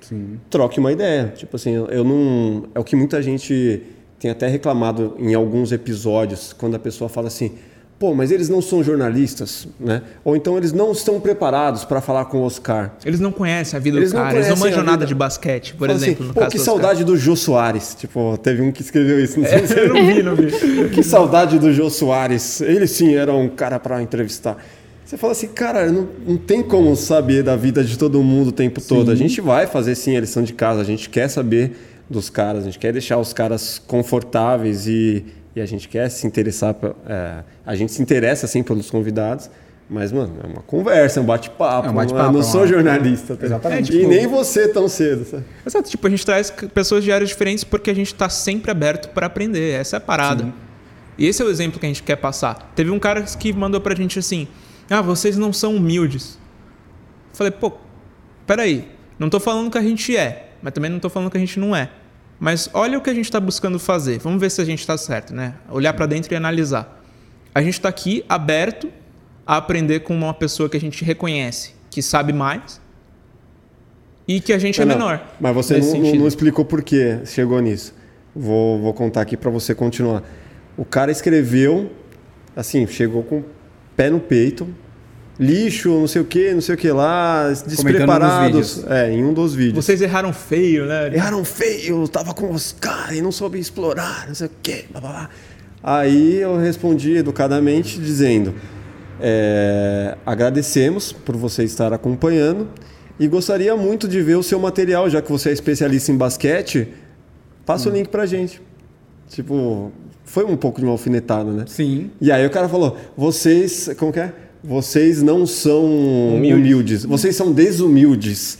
Sim. 0.00 0.38
troque 0.48 0.78
uma 0.80 0.92
ideia. 0.92 1.32
Tipo 1.36 1.56
assim, 1.56 1.72
eu 1.72 2.04
não. 2.04 2.64
É 2.74 2.80
o 2.80 2.84
que 2.84 2.96
muita 2.96 3.22
gente 3.22 3.82
tem 4.18 4.30
até 4.30 4.46
reclamado 4.48 5.16
em 5.18 5.34
alguns 5.34 5.72
episódios, 5.72 6.52
quando 6.52 6.74
a 6.74 6.78
pessoa 6.78 7.08
fala 7.08 7.28
assim. 7.28 7.52
Pô, 7.98 8.14
mas 8.14 8.30
eles 8.30 8.48
não 8.48 8.62
são 8.62 8.82
jornalistas, 8.82 9.68
né? 9.78 10.00
Ou 10.24 10.34
então 10.34 10.56
eles 10.56 10.72
não 10.72 10.90
estão 10.90 11.20
preparados 11.20 11.84
para 11.84 12.00
falar 12.00 12.24
com 12.24 12.38
o 12.38 12.44
Oscar. 12.44 12.94
Eles 13.04 13.20
não 13.20 13.30
conhecem 13.30 13.76
a 13.76 13.80
vida 13.80 13.98
eles 13.98 14.10
do 14.10 14.16
cara, 14.16 14.36
eles 14.36 14.48
não 14.48 14.56
manjam 14.56 14.82
nada 14.82 15.04
de 15.04 15.14
basquete, 15.14 15.74
por 15.74 15.86
Fala 15.86 15.98
exemplo. 15.98 16.24
Assim, 16.24 16.32
Pô, 16.32 16.46
que 16.46 16.58
saudade 16.58 17.04
do 17.04 17.14
Jô 17.14 17.36
Soares. 17.36 17.94
Tipo, 17.94 18.38
teve 18.38 18.62
um 18.62 18.72
que 18.72 18.80
escreveu 18.80 19.22
isso. 19.22 19.38
Não 19.38 19.46
é, 19.46 19.66
sei 19.66 19.84
eu 19.84 19.92
não 19.92 20.06
vi, 20.06 20.22
não 20.22 20.34
vi. 20.34 20.48
que 20.94 21.02
saudade 21.02 21.58
do 21.58 21.70
Jô 21.74 21.90
Soares. 21.90 22.62
Ele 22.62 22.86
sim 22.86 23.16
era 23.16 23.34
um 23.34 23.50
cara 23.50 23.78
para 23.78 24.02
entrevistar. 24.02 24.56
Você 25.10 25.16
fala 25.16 25.32
assim, 25.32 25.48
cara, 25.48 25.90
não, 25.90 26.08
não 26.24 26.36
tem 26.36 26.62
como 26.62 26.94
saber 26.94 27.42
da 27.42 27.56
vida 27.56 27.82
de 27.82 27.98
todo 27.98 28.22
mundo 28.22 28.50
o 28.50 28.52
tempo 28.52 28.80
sim. 28.80 28.86
todo. 28.86 29.10
A 29.10 29.16
gente 29.16 29.40
vai 29.40 29.66
fazer 29.66 29.96
sim 29.96 30.16
a 30.16 30.20
lição 30.20 30.40
de 30.40 30.52
casa, 30.52 30.80
a 30.82 30.84
gente 30.84 31.10
quer 31.10 31.26
saber 31.26 31.76
dos 32.08 32.30
caras, 32.30 32.62
a 32.62 32.66
gente 32.66 32.78
quer 32.78 32.92
deixar 32.92 33.18
os 33.18 33.32
caras 33.32 33.82
confortáveis 33.88 34.86
e, 34.86 35.24
e 35.56 35.60
a 35.60 35.66
gente 35.66 35.88
quer 35.88 36.08
se 36.08 36.28
interessar. 36.28 36.76
É, 37.08 37.42
a 37.66 37.74
gente 37.74 37.90
se 37.90 38.00
interessa 38.00 38.46
sim 38.46 38.62
pelos 38.62 38.88
convidados. 38.88 39.50
Mas, 39.88 40.12
mano, 40.12 40.32
é 40.44 40.46
uma 40.46 40.62
conversa, 40.62 41.18
é 41.18 41.22
um 41.24 41.26
bate-papo. 41.26 41.88
É 41.88 41.90
um 41.90 41.94
bate-papo. 41.94 42.26
Eu 42.26 42.32
não 42.32 42.42
sou 42.44 42.64
jornalista. 42.64 43.34
Tá? 43.34 43.46
Exatamente. 43.46 43.92
E 43.92 43.96
tipo, 43.96 44.08
nem 44.08 44.28
você 44.28 44.68
tão 44.68 44.88
cedo. 44.88 45.24
Sabe? 45.24 45.42
Exato. 45.66 45.90
Tipo, 45.90 46.06
a 46.06 46.10
gente 46.10 46.24
traz 46.24 46.52
pessoas 46.72 47.02
de 47.02 47.10
áreas 47.10 47.30
diferentes 47.30 47.64
porque 47.64 47.90
a 47.90 47.94
gente 47.94 48.12
está 48.12 48.28
sempre 48.28 48.70
aberto 48.70 49.08
para 49.08 49.26
aprender. 49.26 49.72
Essa 49.72 49.96
é 49.96 49.98
a 49.98 50.00
parada. 50.00 50.44
Sim. 50.44 50.52
E 51.18 51.26
esse 51.26 51.42
é 51.42 51.44
o 51.44 51.50
exemplo 51.50 51.80
que 51.80 51.86
a 51.86 51.88
gente 51.88 52.04
quer 52.04 52.14
passar. 52.14 52.70
Teve 52.76 52.92
um 52.92 52.98
cara 53.00 53.22
que 53.22 53.52
mandou 53.52 53.80
pra 53.80 53.92
gente 53.96 54.16
assim: 54.16 54.46
ah, 54.90 55.00
vocês 55.00 55.36
não 55.36 55.52
são 55.52 55.76
humildes. 55.76 56.38
Falei, 57.32 57.52
pô, 57.52 57.72
peraí. 58.46 58.88
Não 59.18 59.28
estou 59.28 59.38
falando 59.38 59.70
que 59.70 59.78
a 59.78 59.82
gente 59.82 60.16
é, 60.16 60.50
mas 60.62 60.72
também 60.72 60.90
não 60.90 60.96
estou 60.96 61.10
falando 61.10 61.30
que 61.30 61.36
a 61.36 61.40
gente 61.40 61.60
não 61.60 61.76
é. 61.76 61.90
Mas 62.38 62.70
olha 62.72 62.96
o 62.96 63.02
que 63.02 63.10
a 63.10 63.14
gente 63.14 63.26
está 63.26 63.38
buscando 63.38 63.78
fazer. 63.78 64.18
Vamos 64.18 64.40
ver 64.40 64.50
se 64.50 64.60
a 64.62 64.64
gente 64.64 64.80
está 64.80 64.96
certo, 64.96 65.34
né? 65.34 65.54
Olhar 65.68 65.92
para 65.92 66.06
dentro 66.06 66.32
e 66.32 66.36
analisar. 66.36 67.02
A 67.54 67.60
gente 67.60 67.74
está 67.74 67.90
aqui 67.90 68.24
aberto 68.28 68.90
a 69.46 69.58
aprender 69.58 70.00
com 70.00 70.14
uma 70.14 70.32
pessoa 70.32 70.68
que 70.68 70.76
a 70.76 70.80
gente 70.80 71.04
reconhece, 71.04 71.74
que 71.90 72.00
sabe 72.00 72.32
mais 72.32 72.80
e 74.26 74.40
que 74.40 74.52
a 74.52 74.58
gente 74.58 74.80
é 74.80 74.84
não, 74.84 74.94
menor. 74.94 75.22
Mas 75.38 75.54
você 75.54 75.78
não, 75.78 75.92
não, 75.92 76.14
não, 76.14 76.26
explicou 76.26 76.64
por 76.64 76.82
que 76.82 77.18
chegou 77.26 77.60
nisso. 77.60 77.94
Vou, 78.34 78.80
vou 78.80 78.94
contar 78.94 79.20
aqui 79.20 79.36
para 79.36 79.50
você 79.50 79.74
continuar. 79.74 80.22
O 80.76 80.84
cara 80.84 81.10
escreveu, 81.10 81.90
assim, 82.56 82.86
chegou 82.86 83.22
com 83.22 83.42
pé 84.00 84.08
no 84.08 84.18
peito, 84.18 84.66
lixo, 85.38 85.90
não 85.90 86.08
sei 86.08 86.22
o 86.22 86.24
que, 86.24 86.54
não 86.54 86.62
sei 86.62 86.74
o 86.74 86.78
que 86.78 86.90
lá, 86.90 87.50
despreparados. 87.66 88.82
É, 88.88 89.12
em 89.12 89.22
um 89.22 89.34
dos 89.34 89.54
vídeos. 89.54 89.84
Vocês 89.84 90.00
erraram 90.00 90.32
feio, 90.32 90.86
né? 90.86 91.14
Erraram 91.14 91.44
feio, 91.44 92.08
tava 92.08 92.32
com 92.32 92.50
os 92.50 92.72
caras 92.72 93.18
e 93.18 93.20
não 93.20 93.30
soube 93.30 93.58
explorar, 93.58 94.26
não 94.26 94.34
sei 94.34 94.46
o 94.46 94.50
que, 94.62 94.86
blá, 94.90 95.00
blá, 95.02 95.10
blá. 95.10 95.30
Aí 95.82 96.36
eu 96.40 96.56
respondi 96.56 97.16
educadamente 97.16 98.00
dizendo: 98.00 98.54
é, 99.20 100.16
agradecemos 100.24 101.12
por 101.12 101.36
você 101.36 101.62
estar 101.62 101.92
acompanhando 101.92 102.70
e 103.18 103.28
gostaria 103.28 103.76
muito 103.76 104.08
de 104.08 104.22
ver 104.22 104.36
o 104.36 104.42
seu 104.42 104.58
material, 104.58 105.10
já 105.10 105.20
que 105.20 105.30
você 105.30 105.50
é 105.50 105.52
especialista 105.52 106.10
em 106.10 106.16
basquete. 106.16 106.88
Passa 107.66 107.90
hum. 107.90 107.92
o 107.92 107.96
link 107.96 108.08
pra 108.08 108.24
gente. 108.24 108.62
Tipo, 109.28 109.92
foi 110.30 110.44
um 110.44 110.56
pouco 110.56 110.78
de 110.78 110.86
uma 110.86 110.92
alfinetada, 110.92 111.50
né? 111.50 111.64
Sim. 111.66 112.08
E 112.20 112.30
aí 112.30 112.46
o 112.46 112.50
cara 112.50 112.68
falou: 112.68 112.96
vocês. 113.16 113.90
Como 113.98 114.12
que 114.12 114.20
é? 114.20 114.32
Vocês 114.62 115.22
não 115.22 115.44
são 115.44 115.84
humildes. 116.36 116.56
humildes. 116.56 117.04
Vocês 117.04 117.34
são 117.34 117.50
desumildes. 117.50 118.58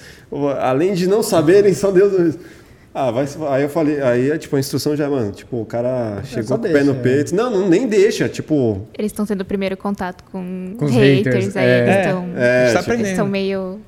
Além 0.61 0.95
de 0.95 1.07
não 1.07 1.23
saberem, 1.23 1.73
são 1.73 1.93
desumildes. 1.93 2.39
Ah, 2.93 3.13
vai, 3.13 3.25
aí 3.51 3.63
eu 3.63 3.69
falei, 3.69 4.03
aí 4.03 4.37
tipo, 4.37 4.57
a 4.57 4.59
instrução 4.59 4.97
já, 4.97 5.09
mano, 5.09 5.31
tipo, 5.31 5.61
o 5.61 5.65
cara 5.65 6.19
é, 6.21 6.25
chegou 6.25 6.59
com 6.59 6.67
o 6.67 6.73
pé 6.73 6.83
no 6.83 6.91
é. 6.91 6.95
peito. 6.95 7.37
Não, 7.37 7.49
não, 7.49 7.69
nem 7.69 7.87
deixa, 7.87 8.29
tipo. 8.29 8.89
Eles 8.99 9.13
estão 9.13 9.25
tendo 9.25 9.43
o 9.43 9.45
primeiro 9.45 9.77
contato 9.77 10.25
com, 10.33 10.75
com 10.77 10.87
haters, 10.87 11.25
haters, 11.25 11.57
aí 11.57 11.67
é, 11.67 11.83
eles 11.83 11.97
estão. 11.99 12.29
É, 12.35 12.73
tá 12.73 12.79
tipo, 12.81 12.93
eles 12.95 13.09
estão 13.11 13.29
meio. 13.29 13.79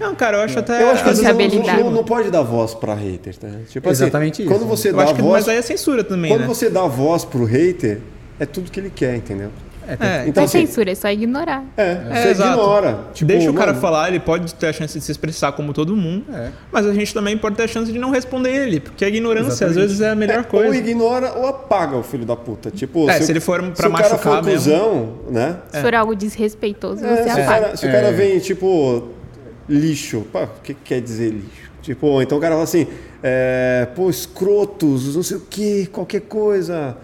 Não, 0.00 0.14
cara, 0.14 0.38
eu 0.38 0.42
acho 0.42 0.58
até. 0.58 0.82
Eu 0.82 0.88
acho 0.90 1.04
que 1.04 1.10
não, 1.22 1.84
não, 1.84 1.90
não, 1.90 2.04
pode 2.04 2.30
dar 2.30 2.42
voz 2.42 2.74
para 2.74 2.94
haters, 2.94 3.38
né? 3.40 3.60
Tipo 3.68 3.90
assim, 3.90 4.04
Exatamente 4.04 4.42
Quando 4.44 4.60
isso. 4.60 4.66
você 4.68 4.88
eu 4.88 4.94
dá 4.94 5.12
que, 5.12 5.20
voz. 5.20 5.44
Mas 5.44 5.48
aí 5.48 5.56
é 5.58 5.62
censura 5.62 6.02
também. 6.02 6.30
Quando 6.30 6.40
né? 6.42 6.46
você 6.46 6.70
dá 6.70 6.82
voz 6.86 7.24
pro 7.24 7.44
hater, 7.44 8.00
é 8.38 8.46
tudo 8.46 8.70
que 8.70 8.80
ele 8.80 8.90
quer, 8.90 9.14
entendeu? 9.16 9.50
É, 9.86 9.96
tem- 9.96 10.08
É, 10.08 10.18
Não 10.22 10.28
Então, 10.28 10.42
é 10.42 10.46
assim, 10.46 10.66
censura, 10.66 10.90
é 10.92 10.94
só 10.94 11.08
ignorar. 11.10 11.64
é, 11.76 11.82
É, 12.10 12.22
você 12.22 12.28
exato. 12.28 12.50
ignora. 12.52 12.98
Tipo, 13.12 13.26
Deixa 13.28 13.50
o 13.50 13.54
cara 13.54 13.68
mano, 13.72 13.80
falar, 13.80 14.08
ele 14.08 14.20
pode 14.20 14.54
ter 14.54 14.68
a 14.68 14.72
chance 14.72 14.96
de 14.98 15.04
se 15.04 15.10
expressar 15.10 15.52
como 15.52 15.72
todo 15.72 15.96
mundo, 15.96 16.24
É. 16.32 16.50
mas 16.70 16.86
a 16.86 16.94
gente 16.94 17.12
também 17.12 17.36
pode 17.36 17.56
ter 17.56 17.64
a 17.64 17.68
chance 17.68 17.90
de 17.90 17.98
não 17.98 18.10
responder 18.10 18.50
ele, 18.54 18.78
porque 18.78 19.04
a 19.04 19.08
ignorância 19.08 19.48
Exatamente. 19.64 19.78
às 19.78 19.84
vezes 19.84 20.00
é 20.00 20.10
a 20.10 20.14
melhor 20.14 20.38
Ou 20.38 20.44
coisa. 20.44 20.76
ignora 20.76 21.32
ou 21.32 21.46
apaga 21.46 21.96
o 21.96 22.02
filho 22.04 22.24
da 22.24 22.36
puta. 22.36 22.70
Tipo, 22.70 23.10
É, 23.10 23.18
o- 23.18 23.22
se 23.22 23.32
ele 23.32 23.40
for 23.40 23.58
pra 23.60 23.66
se 23.66 23.72
o 23.72 23.74
cara 23.76 23.88
machucar 23.90 24.18
for 24.18 24.44
mesmo. 24.44 24.72
cuzão, 24.72 25.08
né? 25.28 25.56
Se 25.72 25.80
for 25.80 25.94
algo 25.94 26.14
desrespeitoso, 26.14 27.04
É, 27.04 27.16
você 27.16 27.22
se, 27.22 27.28
o 27.28 27.32
apaga. 27.42 27.44
cara, 27.64 27.76
se 27.76 27.86
o 27.86 27.88
É. 27.88 27.92
cara 27.92 28.12
vem, 28.12 28.38
tipo, 28.38 29.08
lixo, 29.70 30.26
pá, 30.32 30.44
o 30.44 30.62
que, 30.62 30.74
que 30.74 30.80
quer 30.84 31.00
dizer 31.00 31.30
lixo? 31.30 31.70
Tipo, 31.80 32.20
então 32.20 32.36
o 32.36 32.40
cara 32.40 32.52
fala 32.54 32.64
assim, 32.64 32.86
é, 33.22 33.88
pô, 33.94 34.10
escrotos, 34.10 35.14
não 35.14 35.22
sei 35.22 35.36
o 35.38 35.40
que, 35.40 35.86
qualquer 35.86 36.20
coisa, 36.22 36.96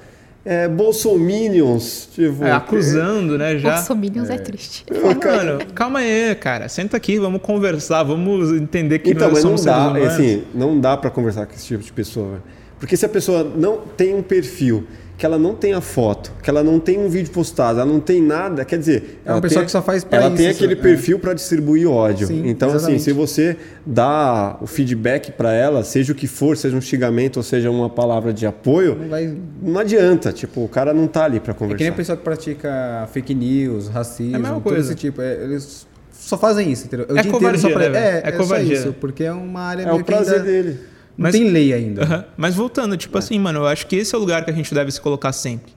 é, 0.45 0.69
bolsominions, 0.69 2.09
tipo... 2.15 2.45
É, 2.45 2.53
acusando, 2.53 3.39
né, 3.39 3.59
já. 3.59 3.77
Bolsominions 3.77 4.29
é. 4.31 4.37
triste. 4.39 4.85
Fala, 4.93 5.15
Mano, 5.15 5.67
calma 5.75 6.01
aí, 6.01 6.35
cara. 6.35 6.69
Senta 6.69 6.97
aqui, 6.97 7.19
vamos 7.19 7.41
conversar, 7.41 8.03
vamos 8.03 8.53
entender 8.53 8.99
que 8.99 9.11
Então, 9.11 9.29
nós 9.31 9.43
não 9.43 9.57
somos 9.57 9.63
seres 9.63 9.79
dá, 9.79 9.89
humanos. 9.89 10.09
assim, 10.09 10.45
não 10.55 10.79
dá 10.79 10.97
pra 10.97 11.11
conversar 11.11 11.47
com 11.47 11.55
esse 11.55 11.67
tipo 11.67 11.83
de 11.83 11.93
pessoa. 11.93 12.43
Porque 12.79 12.97
se 12.97 13.07
a 13.07 13.09
pessoa 13.09 13.43
não 13.43 13.79
tem 13.97 14.15
um 14.15 14.23
perfil, 14.23 14.87
que 15.19 15.25
ela 15.25 15.39
não 15.39 15.55
tem 15.55 15.73
a 15.73 15.81
foto, 15.81 16.31
que 16.43 16.51
ela 16.51 16.63
não 16.63 16.79
tem 16.79 16.99
um 16.99 17.09
vídeo 17.09 17.31
postado, 17.33 17.81
ela 17.81 17.91
não 17.91 18.01
tem 18.01 18.21
nada, 18.21 18.65
quer 18.67 18.79
dizer... 18.79 19.21
É 19.25 19.29
uma 19.31 19.33
ela 19.35 19.41
pessoa 19.41 19.61
tem- 19.61 19.65
que 19.67 19.73
só 19.73 19.81
faz 19.81 20.05
pra 20.05 20.19
Ela 20.19 20.27
isso, 20.29 20.37
tem 20.37 20.49
aquele 20.49 20.75
né? 20.75 20.83
perfil 20.83 21.19
pra 21.19 21.33
distribuir 21.33 21.89
ódio. 21.91 22.27
Sim, 22.27 22.43
então, 22.47 22.69
assim, 22.69 22.77
exatamente. 22.77 23.03
se 23.03 23.13
você 23.13 23.57
dá 23.87 24.59
o 24.61 24.67
feedback 24.67 25.33
pra 25.33 25.53
ela, 25.53 25.83
seja 25.85 26.13
o 26.13 26.15
que 26.15 26.27
for, 26.27 26.57
seja 26.57 26.77
um 26.77 26.81
xingamento 26.83 27.39
ou 27.39 27.43
seja 27.43 27.71
uma 27.71 27.89
palavra 27.89 28.33
de 28.33 28.47
apoio, 28.47 28.95
Não 28.95 29.09
vai... 29.09 29.35
não 29.63 29.81
adianta. 29.81 30.33
Tipo, 30.33 30.65
o 30.65 30.69
cara 30.69 30.93
não 30.93 31.07
tá 31.07 31.25
ali 31.25 31.41
pra 31.41 31.53
É 31.53 31.55
que 31.55 31.61
nem 31.65 31.69
conversar. 31.73 31.93
a 31.93 31.97
pessoa 31.97 32.17
que 32.19 32.23
pratica 32.25 33.09
fake 33.13 33.35
news, 33.35 33.89
racismo, 33.89 34.35
É 34.35 34.37
a 34.37 34.39
mesma 34.39 34.55
todo 34.57 34.65
coisa. 34.65 34.81
esse 34.93 34.95
tipo. 34.95 35.23
É, 35.23 35.45
eles 35.45 35.87
só 36.13 36.37
fazem 36.37 36.71
isso, 36.71 36.87
entendeu? 36.87 37.07
O 37.09 37.17
É 37.17 37.23
dia 37.23 37.31
covardia, 37.33 37.59
inteiro 37.59 37.59
só 37.59 37.69
né, 37.69 37.75
pra... 37.75 37.83
velho? 37.85 37.97
É, 37.97 38.17
É 38.19 38.23
é, 38.29 38.33
só 38.33 38.37
covardia. 38.39 38.73
isso, 38.75 38.93
porque 39.01 39.25
é 39.25 39.33
uma 39.33 39.61
área 39.61 39.83
É 39.85 39.93
o 39.93 40.05
prazer 40.05 40.35
ainda 40.41 40.45
dele. 40.45 40.79
Não 41.17 41.25
Mas- 41.25 41.33
tem 41.35 41.49
lei 41.51 41.73
ainda. 41.73 42.03
Aham. 42.05 42.25
Mas 42.37 42.55
voltando, 42.55 42.97
tipo 42.97 43.17
assim, 43.17 43.39
mano, 43.39 43.61
eu 43.61 43.67
acho 43.67 43.87
que 43.87 43.97
esse 43.97 44.15
é 44.15 44.19
o 44.19 44.21
lugar 44.21 44.45
que 44.45 44.51
a 44.51 44.55
gente 44.55 44.73
deve 44.75 44.91
se 44.91 45.01
colocar 45.01 45.33
sempre. 45.33 45.73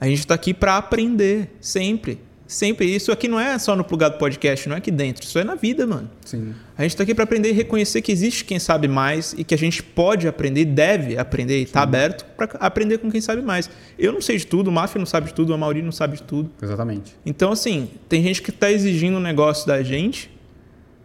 A 0.00 0.06
gente 0.06 0.26
tá 0.26 0.34
aqui 0.34 0.52
pra 0.54 0.76
aprender, 0.78 1.50
sempre. 1.60 2.18
Sempre. 2.46 2.92
Isso 2.92 3.12
aqui 3.12 3.28
não 3.28 3.38
é 3.38 3.56
só 3.60 3.76
no 3.76 3.84
plugado 3.84 4.18
podcast, 4.18 4.68
não 4.68 4.74
é 4.74 4.78
aqui 4.78 4.90
dentro. 4.90 5.22
Isso 5.22 5.38
é 5.38 5.44
na 5.44 5.54
vida, 5.54 5.86
mano. 5.86 6.10
Sim. 6.24 6.52
A 6.76 6.82
gente 6.82 6.96
tá 6.96 7.04
aqui 7.04 7.14
pra 7.14 7.22
aprender 7.22 7.50
e 7.50 7.52
reconhecer 7.52 8.02
que 8.02 8.10
existe 8.10 8.44
quem 8.44 8.58
sabe 8.58 8.88
mais 8.88 9.32
e 9.38 9.44
que 9.44 9.54
a 9.54 9.58
gente 9.58 9.80
pode 9.84 10.26
aprender, 10.26 10.64
deve 10.64 11.16
aprender 11.16 11.60
e 11.60 11.66
tá 11.66 11.82
aberto 11.82 12.24
pra 12.36 12.48
aprender 12.58 12.98
com 12.98 13.08
quem 13.08 13.20
sabe 13.20 13.40
mais. 13.42 13.70
Eu 13.96 14.12
não 14.12 14.20
sei 14.20 14.36
de 14.36 14.46
tudo, 14.48 14.66
o 14.66 14.72
Máfia 14.72 14.98
não 14.98 15.06
sabe 15.06 15.28
de 15.28 15.34
tudo, 15.34 15.54
a 15.54 15.56
Mauri 15.56 15.80
não 15.82 15.92
sabe 15.92 16.16
de 16.16 16.24
tudo. 16.24 16.50
Exatamente. 16.60 17.14
Então, 17.24 17.52
assim, 17.52 17.88
tem 18.08 18.20
gente 18.20 18.42
que 18.42 18.50
tá 18.50 18.68
exigindo 18.72 19.18
um 19.18 19.20
negócio 19.20 19.64
da 19.68 19.80
gente 19.84 20.28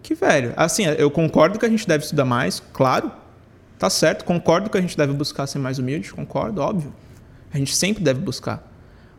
que, 0.02 0.16
velho, 0.16 0.52
assim, 0.58 0.86
eu 0.98 1.12
concordo 1.12 1.60
que 1.60 1.66
a 1.66 1.70
gente 1.70 1.88
deve 1.88 2.04
estudar 2.06 2.26
mais, 2.26 2.60
claro. 2.74 3.12
Tá 3.86 3.90
certo, 3.92 4.26
concordo 4.26 4.68
que 4.68 4.80
a 4.80 4.82
gente 4.82 4.98
deve 4.98 5.14
buscar 5.14 5.46
ser 5.46 5.60
mais 5.60 5.78
humilde, 5.78 6.12
concordo, 6.12 6.60
óbvio. 6.60 6.92
A 7.54 7.58
gente 7.60 7.76
sempre 7.76 8.04
deve 8.04 8.20
buscar. 8.20 8.68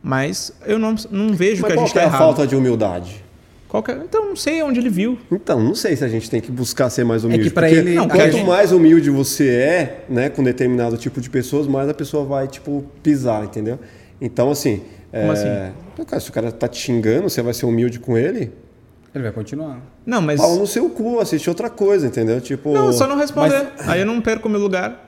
Mas 0.02 0.52
eu 0.66 0.76
não, 0.76 0.96
não 1.08 1.32
vejo 1.34 1.62
Mas 1.62 1.68
que 1.68 1.72
a 1.72 1.76
qual 1.76 1.86
gente 1.86 1.92
que 1.92 1.94
tá 1.94 2.00
é 2.00 2.04
a 2.04 2.06
errado. 2.08 2.18
falta 2.18 2.46
de 2.48 2.56
humildade? 2.56 3.24
Qual 3.68 3.80
que 3.80 3.92
é- 3.92 3.94
Então, 3.94 4.26
não 4.26 4.34
sei 4.34 4.60
onde 4.64 4.80
ele 4.80 4.88
viu. 4.90 5.20
Então, 5.30 5.62
não 5.62 5.72
sei 5.76 5.94
se 5.94 6.04
a 6.04 6.08
gente 6.08 6.28
tem 6.28 6.40
que 6.40 6.50
buscar 6.50 6.90
ser 6.90 7.04
mais 7.04 7.22
humilde. 7.22 7.44
que 7.44 7.50
pra 7.54 7.68
porque 7.68 7.78
ele- 7.78 7.94
Não, 7.94 8.08
quanto 8.08 8.32
gente- 8.32 8.44
mais 8.44 8.72
humilde 8.72 9.08
você 9.08 9.48
é, 9.50 10.04
né, 10.08 10.30
com 10.30 10.42
determinado 10.42 10.96
tipo 10.96 11.20
de 11.20 11.30
pessoas, 11.30 11.68
mais 11.68 11.88
a 11.88 11.94
pessoa 11.94 12.24
vai, 12.24 12.48
tipo, 12.48 12.84
pisar, 13.04 13.44
entendeu? 13.44 13.78
Então, 14.20 14.50
assim. 14.50 14.82
Como 15.12 15.22
é, 15.26 15.30
assim? 15.30 15.74
então, 15.94 16.04
cara, 16.04 16.18
se 16.20 16.28
o 16.28 16.32
cara 16.32 16.50
tá 16.50 16.66
te 16.66 16.78
xingando, 16.80 17.30
você 17.30 17.40
vai 17.40 17.54
ser 17.54 17.66
humilde 17.66 18.00
com 18.00 18.18
ele? 18.18 18.50
Ele 19.16 19.22
vai 19.24 19.32
continuar. 19.32 19.78
Não, 20.04 20.20
mas. 20.20 20.40
Pau 20.40 20.56
no 20.56 20.66
seu 20.66 20.88
cu, 20.90 21.18
assiste 21.20 21.48
outra 21.48 21.70
coisa, 21.70 22.06
entendeu? 22.06 22.40
Tipo. 22.40 22.72
Não, 22.72 22.92
só 22.92 23.06
não 23.06 23.16
responder. 23.16 23.68
Aí 23.86 24.00
eu 24.00 24.06
não 24.06 24.20
perco 24.20 24.48
meu 24.48 24.60
lugar. 24.60 25.04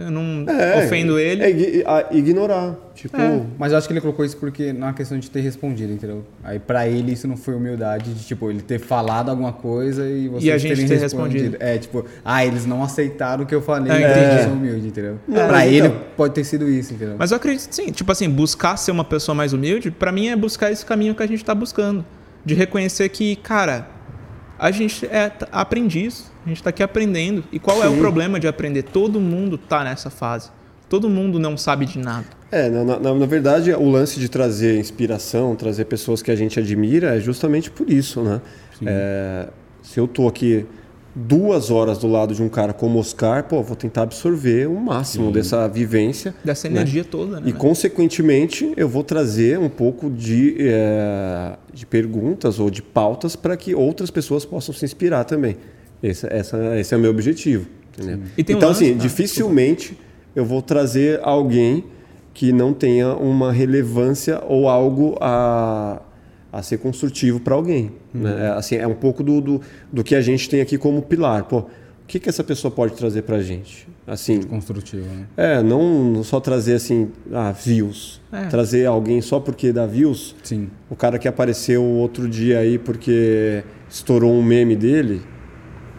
Eu 0.00 0.12
não 0.12 0.44
É, 0.48 0.84
ofendo 0.84 1.18
ele. 1.18 1.42
É 1.42 1.50
igui- 1.50 1.82
a- 1.84 2.06
ignorar. 2.12 2.76
Tipo. 2.94 3.16
É. 3.20 3.42
Mas 3.58 3.72
eu 3.72 3.78
acho 3.78 3.88
que 3.88 3.92
ele 3.92 4.00
colocou 4.00 4.24
isso 4.24 4.36
porque 4.36 4.72
na 4.72 4.92
questão 4.92 5.18
de 5.18 5.28
ter 5.28 5.40
respondido, 5.40 5.92
entendeu? 5.92 6.24
Aí 6.44 6.60
pra 6.60 6.86
ele 6.86 7.10
isso 7.14 7.26
não 7.26 7.36
foi 7.36 7.54
humildade 7.54 8.14
de, 8.14 8.24
tipo, 8.24 8.48
ele 8.48 8.60
ter 8.62 8.78
falado 8.78 9.28
alguma 9.28 9.52
coisa 9.52 10.08
e 10.08 10.28
vocês 10.28 10.44
E 10.44 10.52
a 10.52 10.56
gente 10.58 10.74
terem 10.76 10.86
ter 10.88 10.98
respondido. 11.00 11.56
É, 11.58 11.78
tipo, 11.78 12.04
ah, 12.24 12.46
eles 12.46 12.64
não 12.64 12.84
aceitaram 12.84 13.42
o 13.42 13.46
que 13.46 13.52
eu 13.52 13.60
falei, 13.60 13.90
É, 13.90 13.96
então 13.98 14.10
entendi. 14.12 14.26
eles 14.34 14.42
são 14.44 14.52
humildes, 14.52 14.84
entendeu? 14.84 15.18
Não, 15.26 15.34
pra 15.34 15.48
mas 15.48 15.72
ele 15.72 15.86
então- 15.88 16.00
pode 16.16 16.32
ter 16.34 16.44
sido 16.44 16.70
isso, 16.70 16.94
entendeu? 16.94 17.16
Mas 17.18 17.32
eu 17.32 17.36
acredito 17.36 17.72
sim. 17.72 17.90
Tipo 17.90 18.12
assim, 18.12 18.30
buscar 18.30 18.76
ser 18.76 18.92
uma 18.92 19.04
pessoa 19.04 19.34
mais 19.34 19.52
humilde, 19.52 19.90
pra 19.90 20.12
mim 20.12 20.28
é 20.28 20.36
buscar 20.36 20.70
esse 20.70 20.86
caminho 20.86 21.12
que 21.12 21.24
a 21.24 21.26
gente 21.26 21.44
tá 21.44 21.56
buscando. 21.56 22.04
De 22.48 22.54
reconhecer 22.54 23.08
que, 23.10 23.36
cara, 23.36 23.86
a 24.58 24.70
gente 24.70 25.06
é 25.06 25.28
t- 25.28 25.46
aprendiz. 25.52 26.32
A 26.46 26.48
gente 26.48 26.62
tá 26.62 26.70
aqui 26.70 26.82
aprendendo. 26.82 27.44
E 27.52 27.58
qual 27.58 27.82
é 27.84 27.88
o 27.88 27.92
Sim. 27.92 27.98
problema 27.98 28.40
de 28.40 28.48
aprender? 28.48 28.84
Todo 28.84 29.20
mundo 29.20 29.58
tá 29.58 29.84
nessa 29.84 30.08
fase. 30.08 30.50
Todo 30.88 31.10
mundo 31.10 31.38
não 31.38 31.58
sabe 31.58 31.84
de 31.84 31.98
nada. 31.98 32.24
É, 32.50 32.70
na, 32.70 32.98
na- 32.98 33.14
na 33.14 33.26
verdade, 33.26 33.70
o 33.74 33.90
lance 33.90 34.18
de 34.18 34.30
trazer 34.30 34.78
inspiração, 34.78 35.54
trazer 35.54 35.84
pessoas 35.84 36.22
que 36.22 36.30
a 36.30 36.34
gente 36.34 36.58
admira 36.58 37.16
é 37.16 37.20
justamente 37.20 37.70
por 37.70 37.90
isso, 37.90 38.22
né? 38.22 38.40
É, 38.86 39.48
se 39.82 40.00
eu 40.00 40.08
tô 40.08 40.26
aqui 40.26 40.64
duas 41.14 41.70
horas 41.70 41.98
do 41.98 42.06
lado 42.06 42.34
de 42.34 42.42
um 42.42 42.48
cara 42.48 42.72
como 42.72 42.98
o 42.98 43.00
Oscar, 43.00 43.44
pô, 43.44 43.62
vou 43.62 43.76
tentar 43.76 44.02
absorver 44.02 44.68
o 44.68 44.78
máximo 44.78 45.32
dessa 45.32 45.66
vivência. 45.66 46.34
Dessa 46.44 46.68
né? 46.68 46.76
energia 46.76 47.04
toda, 47.04 47.40
né? 47.40 47.48
E, 47.48 47.52
consequentemente, 47.52 48.72
eu 48.76 48.88
vou 48.88 49.02
trazer 49.02 49.58
um 49.58 49.68
pouco 49.68 50.10
de, 50.10 50.56
é, 50.60 51.56
de 51.72 51.86
perguntas 51.86 52.60
ou 52.60 52.70
de 52.70 52.82
pautas 52.82 53.34
para 53.34 53.56
que 53.56 53.74
outras 53.74 54.10
pessoas 54.10 54.44
possam 54.44 54.74
se 54.74 54.84
inspirar 54.84 55.24
também. 55.24 55.56
Esse, 56.02 56.26
essa, 56.32 56.78
esse 56.78 56.94
é 56.94 56.96
o 56.96 57.00
meu 57.00 57.10
objetivo. 57.10 57.66
Um 58.00 58.20
então, 58.36 58.60
lance- 58.60 58.84
assim, 58.84 58.94
ah, 58.94 58.98
dificilmente 58.98 59.98
eu 60.36 60.44
vou 60.44 60.62
trazer 60.62 61.18
alguém 61.22 61.84
que 62.32 62.52
não 62.52 62.72
tenha 62.72 63.14
uma 63.14 63.50
relevância 63.50 64.40
ou 64.46 64.68
algo 64.68 65.16
a, 65.20 66.00
a 66.58 66.62
ser 66.62 66.78
construtivo 66.78 67.40
para 67.40 67.54
alguém. 67.54 67.92
Né? 68.12 68.46
É, 68.46 68.48
Assim, 68.48 68.76
é 68.76 68.86
um 68.86 68.94
pouco 68.94 69.22
do, 69.22 69.40
do, 69.40 69.60
do 69.92 70.04
que 70.04 70.14
a 70.14 70.20
gente 70.20 70.48
tem 70.48 70.60
aqui 70.60 70.76
como 70.76 71.00
pilar. 71.02 71.44
Pô, 71.44 71.58
o 71.58 71.66
que, 72.06 72.18
que 72.18 72.28
essa 72.28 72.42
pessoa 72.42 72.70
pode 72.70 72.94
trazer 72.94 73.22
para 73.22 73.36
a 73.36 73.42
gente? 73.42 73.86
Assim, 74.06 74.42
Construtivo, 74.42 75.06
né? 75.06 75.26
é, 75.36 75.62
não 75.62 76.22
só 76.24 76.40
trazer 76.40 76.74
assim, 76.74 77.10
ah, 77.32 77.52
views. 77.52 78.20
É. 78.32 78.46
Trazer 78.46 78.86
alguém 78.86 79.20
só 79.20 79.38
porque 79.38 79.72
dá 79.72 79.86
views. 79.86 80.34
Sim. 80.42 80.70
O 80.88 80.96
cara 80.96 81.18
que 81.18 81.28
apareceu 81.28 81.82
outro 81.84 82.28
dia 82.28 82.58
aí 82.58 82.78
porque 82.78 83.62
estourou 83.88 84.32
um 84.32 84.42
meme 84.42 84.74
dele 84.74 85.22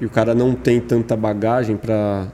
e 0.02 0.06
o 0.06 0.10
cara 0.10 0.34
não 0.34 0.56
tem 0.56 0.80
tanta 0.82 1.16
bagagem 1.16 1.78
para 1.78 2.28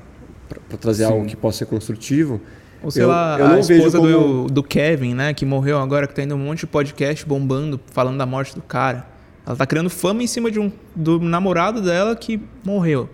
trazer 0.79 1.05
Sim. 1.05 1.11
algo 1.11 1.25
que 1.25 1.35
possa 1.35 1.59
ser 1.59 1.65
construtivo. 1.65 2.39
Ou 2.85 2.91
sei 2.91 3.03
eu- 3.03 3.07
lá, 3.07 3.35
eu 3.39 3.45
a 3.45 3.49
não 3.49 3.55
vejo 3.63 3.73
esposa 3.73 3.97
como- 3.97 4.47
do, 4.47 4.53
do 4.53 4.63
Kevin, 4.63 5.13
né? 5.15 5.33
Que 5.33 5.43
morreu 5.45 5.79
agora, 5.79 6.07
que 6.07 6.13
tá 6.13 6.21
indo 6.23 6.35
um 6.35 6.37
monte 6.37 6.59
de 6.59 6.67
podcast 6.67 7.25
bombando, 7.25 7.79
falando 7.91 8.17
da 8.17 8.25
morte 8.25 8.53
do 8.55 8.61
cara. 8.61 9.05
Ela 9.45 9.55
tá 9.55 9.65
criando 9.65 9.89
fama 9.89 10.21
em 10.23 10.27
cima 10.27 10.49
de 10.51 10.59
um 10.59 10.71
do 10.95 11.19
namorado 11.19 11.81
dela 11.81 12.15
que 12.15 12.39
morreu. 12.63 13.09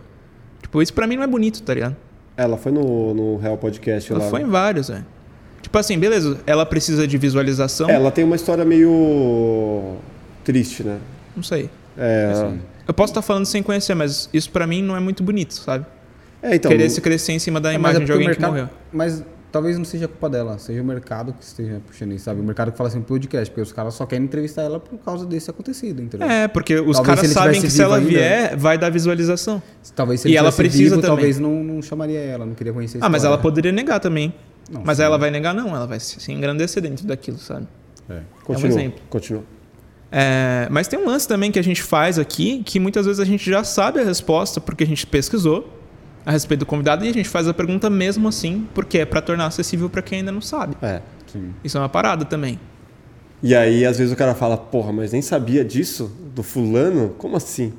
Tipo, 0.62 0.82
isso 0.82 0.94
pra 0.94 1.08
mim 1.08 1.16
não 1.16 1.24
é 1.24 1.28
bonito, 1.28 1.62
tá 1.64 1.74
ligado? 1.74 1.96
Ela 2.38 2.58
foi 2.58 2.72
no, 2.72 3.14
no 3.14 3.38
Real 3.38 3.58
Podcast 3.58 4.12
Ela 4.12 4.24
lá. 4.26 4.30
foi 4.30 4.42
em 4.42 4.46
vários, 4.48 4.90
velho. 4.90 5.06
Tipo 5.62 5.78
assim, 5.78 5.98
beleza, 5.98 6.40
ela 6.46 6.66
precisa 6.66 7.08
de 7.08 7.18
visualização. 7.18 7.90
É, 7.90 7.94
Ela 7.94 8.12
tem 8.12 8.24
uma 8.24 8.36
história 8.36 8.66
meio 8.66 9.96
triste, 10.44 10.84
né? 10.84 10.98
Não 11.36 11.44
sei. 11.44 11.70
É, 11.98 12.30
Assim. 12.34 12.60
Eu 12.88 12.94
posso 12.94 13.12
estar 13.12 13.22
falando 13.22 13.46
sem 13.46 13.62
conhecer, 13.64 13.94
mas 13.96 14.28
isso 14.34 14.50
pra 14.52 14.66
mim 14.68 14.82
não 14.82 14.96
é 14.98 15.00
muito 15.00 15.24
bonito, 15.24 15.54
sabe? 15.54 15.86
é, 16.42 16.56
então. 16.56 16.70
Querer 16.72 16.90
se 16.90 17.00
crescer 17.00 17.32
em 17.34 17.40
cima 17.40 17.60
da 17.62 17.72
É, 17.72 17.76
imagem 17.76 18.02
é 18.02 18.06
de 18.06 18.12
alguém 18.12 18.28
que 18.28 18.32
mercado- 18.34 18.50
morreu. 18.52 18.70
Mas 18.92 19.24
talvez 19.52 19.78
não 19.78 19.86
seja 19.86 20.08
culpa 20.08 20.30
dela, 20.30 20.58
seja 20.58 20.82
o 20.82 20.86
mercado 20.86 21.34
que 21.34 21.44
esteja 21.44 21.82
puxando 21.86 22.14
isso, 22.14 22.26
sabe? 22.26 22.40
O 22.40 22.44
mercado 22.44 22.72
que 22.72 22.78
fala 22.78 22.90
assim, 22.90 23.02
podcast, 23.02 23.50
porque 23.52 23.62
os 23.62 23.72
caras 23.72 23.94
só 23.94 24.06
querem 24.06 24.26
entrevistar 24.26 24.62
ela 24.64 24.80
por 24.80 24.98
causa 25.00 25.26
desse 25.26 25.50
acontecido, 25.50 26.02
entendeu? 26.02 26.28
É, 26.30 26.48
porque 26.48 26.76
os 26.76 26.96
Talvez 26.98 27.16
caras 27.20 27.32
sabem 27.32 27.62
que 27.62 27.70
se 27.70 27.82
ela 27.82 27.98
ainda- 27.98 28.10
vier, 28.10 28.56
vai 28.58 28.78
dar 28.78 28.90
visualização. 28.90 29.62
Talvez 29.96 30.22
se 30.22 30.28
E 30.28 30.32
ele 30.32 30.38
ela 30.38 30.50
tivesse 30.52 30.58
precisa 30.70 30.84
vivo, 30.96 31.02
também. 31.02 31.16
talvez 31.18 31.40
não, 31.40 31.64
não 31.64 31.82
chamaria 31.82 32.20
ela, 32.20 32.46
não 32.46 32.54
queria 32.54 32.72
conhecer 32.74 33.00
Ah, 33.02 33.10
mas 33.10 33.24
ela 33.24 33.38
poderia 33.38 33.72
negar 33.72 34.00
também. 34.00 34.34
Não, 34.72 34.82
mas 34.86 34.98
sim. 34.98 35.04
aí 35.04 35.08
ela 35.08 35.18
vai 35.18 35.30
negar, 35.32 35.54
não. 35.54 35.76
Ela 35.76 35.86
vai 35.86 36.00
se 36.00 36.20
se 36.20 36.32
engrandecer 36.32 36.82
dentro 36.82 37.06
daquilo, 37.06 37.38
sabe? 37.38 37.68
É. 38.10 38.20
Continua, 38.46 38.70
é 38.70 38.74
um 38.74 38.80
exemplo. 38.80 39.02
continua. 39.10 39.44
É, 40.12 40.68
mas 40.70 40.88
tem 40.88 41.00
um 41.00 41.06
lance 41.06 41.28
também 41.28 41.52
que 41.52 41.60
a 41.60 41.64
gente 41.64 41.82
faz 41.82 42.20
aqui, 42.20 42.62
que 42.66 42.80
muitas 42.80 43.06
vezes 43.06 43.20
a 43.20 43.26
gente 43.26 43.50
já 43.50 43.64
sabe 43.64 44.00
a 44.00 44.04
resposta, 44.04 44.60
porque 44.60 44.84
a 44.84 44.88
gente 44.88 45.06
pesquisou 45.08 45.70
a 46.26 46.32
respeito 46.32 46.62
do 46.62 46.66
convidado 46.66 47.04
e 47.06 47.10
a 47.10 47.14
gente 47.14 47.28
faz 47.30 47.48
a 47.48 47.54
pergunta 47.54 47.90
mesmo 47.90 48.28
assim, 48.28 48.68
porque 48.74 49.00
é 49.00 49.06
pra 49.06 49.22
tornar 49.22 49.48
acessível 49.48 49.90
pra 49.90 50.02
quem 50.02 50.20
ainda 50.20 50.32
não 50.32 50.42
sabe. 50.42 50.76
É. 50.82 51.02
Sim. 51.32 51.54
Isso 51.64 51.78
é 51.78 51.82
uma 51.82 51.90
parada 51.90 52.26
também. 52.26 52.60
E 53.44 53.56
aí, 53.56 53.86
às 53.86 53.98
vezes, 53.98 54.14
o 54.14 54.16
cara 54.16 54.36
fala, 54.36 54.56
porra, 54.56 54.92
mas 54.92 55.12
nem 55.14 55.22
sabia 55.22 55.66
disso? 55.66 56.12
Do 56.36 56.44
fulano? 56.44 57.16
Como 57.18 57.36
assim? 57.36 57.74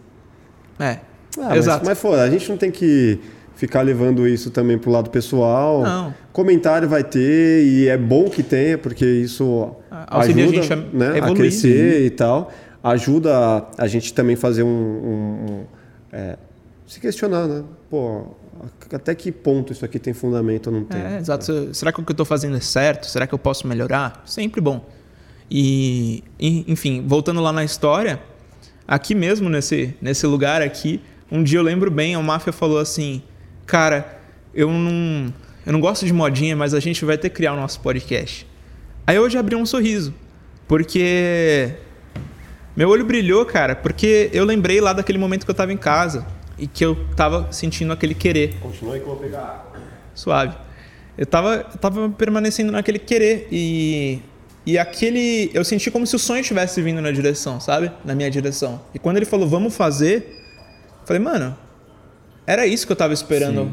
É. 0.79 0.99
Ah, 1.39 1.49
mas- 1.51 1.59
Exato. 1.59 1.85
Mas, 1.87 1.99
pô, 2.01 2.15
a 2.15 2.29
gente 2.29 2.49
não 2.49 2.57
tem 2.57 2.71
que 2.71 3.21
ficar 3.55 3.83
levando 3.83 4.27
isso 4.27 4.51
também 4.51 4.77
pro 4.77 4.91
lado 4.91 5.09
pessoal. 5.11 5.83
Não. 5.83 6.15
Comentário 6.33 6.89
vai 6.89 7.05
ter 7.05 7.65
e 7.65 7.87
é 7.89 7.97
bom 7.97 8.29
que 8.29 8.43
tenha, 8.43 8.77
porque 8.77 9.05
isso 9.07 9.71
Auxilia 10.09 10.45
a 10.45 10.49
ajuda 10.49 10.63
gente 10.63 10.73
a 10.73 10.77
né, 10.77 11.21
a 11.21 11.35
crescer 11.35 12.05
e 12.07 12.11
tal. 12.11 12.51
Ajuda 12.83 13.37
a, 13.39 13.67
a 13.79 13.87
gente 13.87 14.13
também 14.13 14.35
fazer 14.35 14.65
um. 14.65 14.67
um- 14.69 15.47
um, 15.53 15.65
é, 16.13 16.37
se 16.93 17.01
questionar, 17.01 17.47
né? 17.47 17.65
Pô, 17.91 18.27
até 18.93 19.15
que 19.15 19.33
ponto 19.33 19.73
isso 19.73 19.85
aqui 19.85 19.99
tem 19.99 20.13
fundamento 20.13 20.67
ou 20.69 20.73
não 20.73 20.85
tem? 20.85 21.01
É, 21.01 21.19
exato. 21.19 21.45
Se- 21.45 21.75
Será 21.75 21.93
que 21.93 22.01
o 22.01 22.05
que 22.05 22.13
eu 22.13 22.17
tô 22.17 22.25
fazendo 22.25 22.57
é 22.57 22.61
certo? 22.61 23.07
Será 23.07 23.27
que 23.27 23.35
eu 23.35 23.39
posso 23.39 23.67
melhorar? 23.67 24.23
Sempre 24.27 24.61
bom. 24.61 24.85
E, 25.51 26.23
enfim, 26.41 27.05
voltando 27.07 27.41
lá 27.41 27.53
na 27.53 27.65
história, 27.65 28.21
aqui 28.87 29.15
mesmo, 29.15 29.49
nesse, 29.49 29.95
nesse 30.01 30.27
lugar 30.27 30.63
aqui, 30.63 31.01
um 31.31 31.43
dia 31.43 31.59
eu 31.59 31.63
lembro 31.63 31.91
bem, 31.91 32.15
a 32.15 32.21
máfia 32.21 32.53
falou 32.53 32.79
assim, 32.79 33.23
cara, 33.67 34.19
eu 34.55 34.71
não, 34.71 35.33
eu 35.67 35.73
não 35.73 35.81
gosto 35.81 36.07
de 36.07 36.13
modinha, 36.13 36.55
mas 36.57 36.73
a 36.75 36.81
gente 36.81 37.05
vai 37.05 37.19
ter 37.19 37.29
que 37.31 37.37
criar 37.37 37.53
o 37.53 37.57
nosso 37.57 37.81
podcast. 37.81 38.47
Aí 39.07 39.19
hoje 39.19 39.37
abri 39.37 39.57
um 39.57 39.67
sorriso, 39.67 40.15
porque 40.69 41.75
meu 42.77 42.89
olho 42.89 43.05
brilhou, 43.05 43.45
cara, 43.45 43.75
porque 43.75 44.31
eu 44.33 44.45
lembrei 44.45 44.81
lá 44.81 44.93
daquele 44.93 45.19
momento 45.19 45.45
que 45.45 45.51
eu 45.51 45.55
tava 45.55 45.73
em 45.73 45.77
casa 45.77 46.27
e 46.59 46.67
que 46.67 46.85
eu 46.85 46.97
tava 47.17 47.51
sentindo 47.53 47.93
aquele 47.93 48.15
querer 48.15 48.55
Continua 48.61 48.95
aí 48.95 49.01
que 49.01 49.07
eu 49.07 49.15
vou 49.15 49.23
pegar 49.23 49.41
água. 49.41 49.81
suave. 50.15 50.57
Eu 51.17 51.27
tava, 51.27 51.67
eu 51.73 51.79
tava 51.79 52.09
permanecendo 52.11 52.73
naquele 52.73 52.99
querer 52.99 53.49
e 53.51 54.21
e 54.65 54.79
aquele 54.79 55.51
eu 55.53 55.65
senti 55.65 55.91
como 55.91 56.07
se 56.07 56.15
o 56.15 56.19
sonho 56.19 56.41
estivesse 56.41 56.81
vindo 56.81 57.01
na 57.03 57.11
direção, 57.11 57.59
sabe? 57.61 57.91
Na 58.05 58.15
minha 58.15 58.31
direção. 58.31 58.81
E 58.95 58.99
quando 58.99 59.17
ele 59.17 59.27
falou 59.27 59.47
vamos 59.49 59.77
fazer, 59.77 60.41
eu 61.01 61.07
falei, 61.07 61.21
mano, 61.21 61.57
era 62.47 62.67
isso 62.67 62.87
que 62.87 62.93
eu 62.93 62.97
tava 62.97 63.13
esperando. 63.13 63.73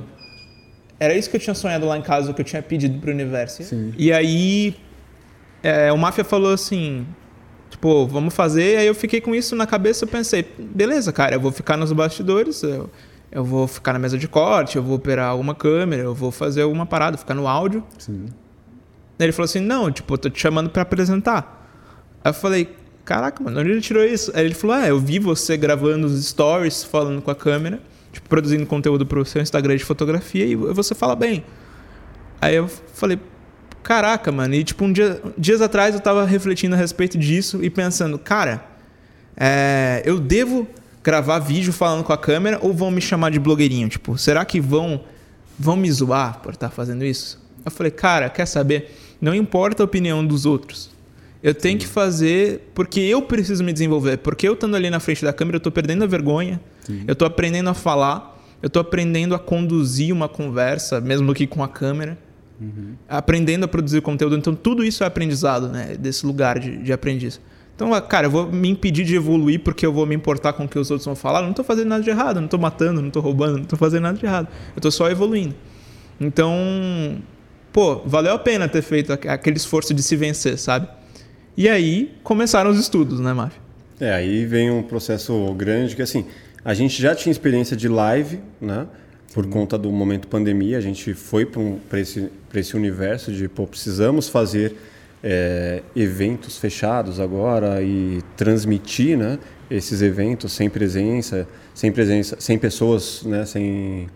Era 1.00 1.16
isso 1.16 1.30
que 1.30 1.36
eu 1.38 1.40
tinha 1.40 1.54
sonhado 1.54 1.86
lá 1.86 1.98
em 1.98 2.02
casa, 2.02 2.34
que 2.34 2.42
eu 2.42 2.46
tinha 2.46 2.62
pedido 2.62 3.00
pro 3.00 3.12
universo. 3.12 3.64
Sim. 3.64 3.94
E 3.98 4.12
aí 4.12 4.76
é, 5.64 5.92
o 5.92 5.98
Máfia 5.98 6.24
falou 6.24 6.54
assim, 6.54 7.06
tipo, 7.70 8.08
vamos 8.08 8.34
fazer. 8.34 8.78
Aí 8.78 8.88
eu 8.88 8.96
fiquei 8.96 9.22
com 9.22 9.34
isso 9.34 9.56
na 9.56 9.68
cabeça, 9.68 10.04
eu 10.04 10.08
pensei, 10.08 10.46
beleza, 10.58 11.12
cara, 11.14 11.36
eu 11.36 11.40
vou 11.40 11.52
ficar 11.52 11.78
nos 11.78 11.92
bastidores, 11.92 12.64
eu, 12.64 12.90
eu 13.32 13.44
vou 13.44 13.68
ficar 13.68 13.94
na 13.94 14.00
mesa 14.00 14.18
de 14.18 14.28
corte, 14.28 14.76
eu 14.76 14.84
vou 14.84 14.96
operar 14.96 15.30
alguma 15.30 15.56
câmera, 15.56 16.04
eu 16.04 16.14
vou 16.14 16.32
fazer 16.32 16.64
alguma 16.64 16.86
parada, 16.86 17.18
ficar 17.18 17.34
no 17.34 17.48
áudio. 17.48 17.84
Sim. 17.98 18.26
Aí 19.20 19.26
ele 19.26 19.32
falou 19.32 19.46
assim, 19.46 19.60
não, 19.60 19.92
tipo, 19.92 20.14
eu 20.14 20.18
tô 20.18 20.30
te 20.30 20.40
chamando 20.40 20.70
pra 20.70 20.82
apresentar. 20.82 21.68
Aí 22.24 22.30
eu 22.30 22.34
falei, 22.34 22.76
caraca, 23.04 23.44
mano, 23.44 23.60
onde 23.60 23.70
ele 23.72 23.82
tirou 23.82 24.04
isso? 24.04 24.32
Aí 24.34 24.46
ele 24.46 24.54
falou, 24.54 24.76
ah, 24.78 24.88
eu 24.88 25.00
vi 25.00 25.20
você 25.20 25.58
gravando 25.58 26.08
os 26.08 26.26
stories, 26.26 26.84
falando 26.84 27.22
com 27.22 27.30
a 27.30 27.36
câmera, 27.36 27.82
tipo, 28.12 28.30
produzindo 28.30 28.66
conteúdo 28.66 29.06
pro 29.06 29.26
seu 29.26 29.42
Instagram 29.42 29.76
de 29.76 29.84
fotografia 29.84 30.46
e 30.46 30.56
você 30.56 30.96
fala 30.96 31.16
bem. 31.16 31.44
Aí 32.42 32.56
eu 32.56 32.68
falei, 32.68 33.20
caraca, 33.84 34.32
mano, 34.32 34.56
e 34.56 34.64
tipo, 34.64 34.86
um 34.86 34.92
dia, 34.92 35.22
dias 35.38 35.62
atrás 35.62 35.96
eu 35.96 36.02
tava 36.02 36.26
refletindo 36.26 36.76
a 36.76 36.78
respeito 36.78 37.18
disso 37.18 37.64
e 37.64 37.70
pensando, 37.70 38.18
cara, 38.18 38.64
é, 39.36 40.02
eu 40.06 40.20
devo 40.20 40.68
gravar 41.04 41.40
vídeo 41.40 41.72
falando 41.72 42.04
com 42.04 42.14
a 42.14 42.18
câmera 42.18 42.60
ou 42.62 42.74
vão 42.74 42.92
me 42.92 43.02
chamar 43.02 43.32
de 43.32 43.40
blogueirinho? 43.40 43.88
Tipo, 43.90 44.18
será 44.18 44.44
que 44.46 44.60
vão, 44.60 45.02
vão 45.58 45.76
me 45.76 45.92
zoar 45.92 46.40
por 46.40 46.54
estar 46.54 46.70
fazendo 46.70 47.04
isso? 47.06 47.42
Eu 47.66 47.72
falei, 47.72 47.92
cara, 47.92 48.30
quer 48.30 48.46
saber? 48.46 48.96
Não 49.22 49.34
importa 49.34 49.84
a 49.84 49.86
opinião 49.86 50.26
dos 50.26 50.46
outros. 50.46 50.90
Eu 51.42 51.54
tenho 51.54 51.80
que 51.80 51.88
fazer 51.88 52.70
porque 52.74 53.00
eu 53.00 53.22
preciso 53.22 53.64
me 53.64 53.72
desenvolver. 53.72 54.18
Porque 54.18 54.48
eu 54.48 54.54
estando 54.54 54.76
ali 54.76 54.90
na 54.90 55.00
frente 55.00 55.24
da 55.24 55.32
câmera, 55.32 55.56
eu 55.56 55.62
tô 55.62 55.72
perdendo 55.72 56.04
a 56.04 56.08
vergonha. 56.08 56.60
Eu 57.08 57.16
tô 57.16 57.26
aprendendo 57.26 57.70
a 57.70 57.74
falar. 57.74 58.38
Eu 58.62 58.70
tô 58.70 58.80
aprendendo 58.80 59.34
a 59.34 59.40
conduzir 59.40 60.14
uma 60.14 60.28
conversa, 60.28 61.00
mesmo 61.00 61.34
que 61.34 61.48
com 61.48 61.64
a 61.64 61.68
câmera. 61.68 62.18
Aprendendo 63.08 63.64
a 63.64 63.68
produzir 63.68 64.02
conteúdo. 64.02 64.36
Então, 64.38 64.54
tudo 64.56 64.84
isso 64.84 65.04
é 65.04 65.08
aprendizado, 65.08 65.68
né? 65.70 65.96
Desse 65.98 66.26
lugar 66.26 66.60
de, 66.60 66.78
de 66.78 66.92
aprendiz. 66.94 67.40
Então, 67.76 67.94
ah, 67.94 68.02
cara, 68.02 68.28
eu 68.28 68.32
vou 68.32 68.52
me 68.52 68.68
impedir 68.68 69.06
de 69.06 69.16
evoluir 69.16 69.62
porque 69.62 69.86
eu 69.86 69.94
vou 69.94 70.06
me 70.06 70.14
importar 70.14 70.52
com 70.54 70.66
o 70.66 70.68
que 70.68 70.78
os 70.78 70.92
outros 70.92 71.06
vão 71.06 71.16
falar. 71.16 71.40
Eu 71.40 71.46
não 71.46 71.54
tô 71.54 71.64
fazendo 71.64 71.88
nada 71.88 72.04
de 72.04 72.10
errado. 72.10 72.42
Não 72.42 72.48
tô 72.50 72.58
matando, 72.58 73.02
não 73.02 73.10
tô 73.10 73.22
roubando, 73.22 73.58
não 73.60 73.64
tô 73.66 73.78
fazendo 73.78 74.04
nada 74.04 74.18
de 74.18 74.26
errado. 74.26 74.48
Eu 74.76 74.82
tô 74.82 74.92
só 74.92 75.10
evoluindo. 75.10 75.56
Então, 76.20 76.54
pô, 77.72 78.02
valeu 78.06 78.34
a 78.34 78.40
pena 78.40 78.68
ter 78.68 78.82
feito 78.82 79.14
aqu- 79.14 79.30
aquele 79.30 79.58
esforço 79.58 79.94
de 79.94 80.04
se 80.04 80.16
vencer, 80.16 80.58
sabe? 80.58 80.88
E 81.56 81.68
aí 81.70 82.14
começaram 82.24 82.70
os 82.70 82.80
estudos, 82.80 83.20
né, 83.20 83.32
Máfia? 83.34 83.60
É, 84.00 84.14
aí 84.14 84.46
vem 84.46 84.70
um 84.72 84.82
processo 84.84 85.54
grande 85.56 85.96
que 85.96 86.02
assim, 86.02 86.26
a 86.64 86.74
gente 86.74 87.02
já 87.02 87.14
tinha 87.16 87.32
experiência 87.32 87.76
de 87.76 87.88
live, 87.88 88.40
né? 88.62 88.86
Por 89.34 89.46
conta 89.48 89.78
do 89.78 89.92
momento 89.92 90.28
pandemia, 90.28 90.78
a 90.78 90.82
gente 90.82 91.14
foi 91.14 91.46
para 91.46 91.62
um, 91.62 91.80
esse, 91.94 92.30
esse 92.54 92.76
universo 92.76 93.32
de, 93.32 93.48
pô, 93.48 93.68
precisamos 93.68 94.28
fazer 94.28 94.76
é, 95.24 95.84
eventos 95.96 96.58
fechados 96.58 97.20
agora 97.20 97.82
e 97.82 98.22
transmitir, 98.36 99.18
né? 99.18 99.38
Esses 99.70 100.02
eventos 100.02 100.54
sem 100.54 100.70
presença, 100.70 101.48
sem 101.76 101.92
presença, 101.92 102.38
sem 102.40 102.58
pessoas, 102.58 103.24
né? 103.24 103.46
Sem 103.46 104.08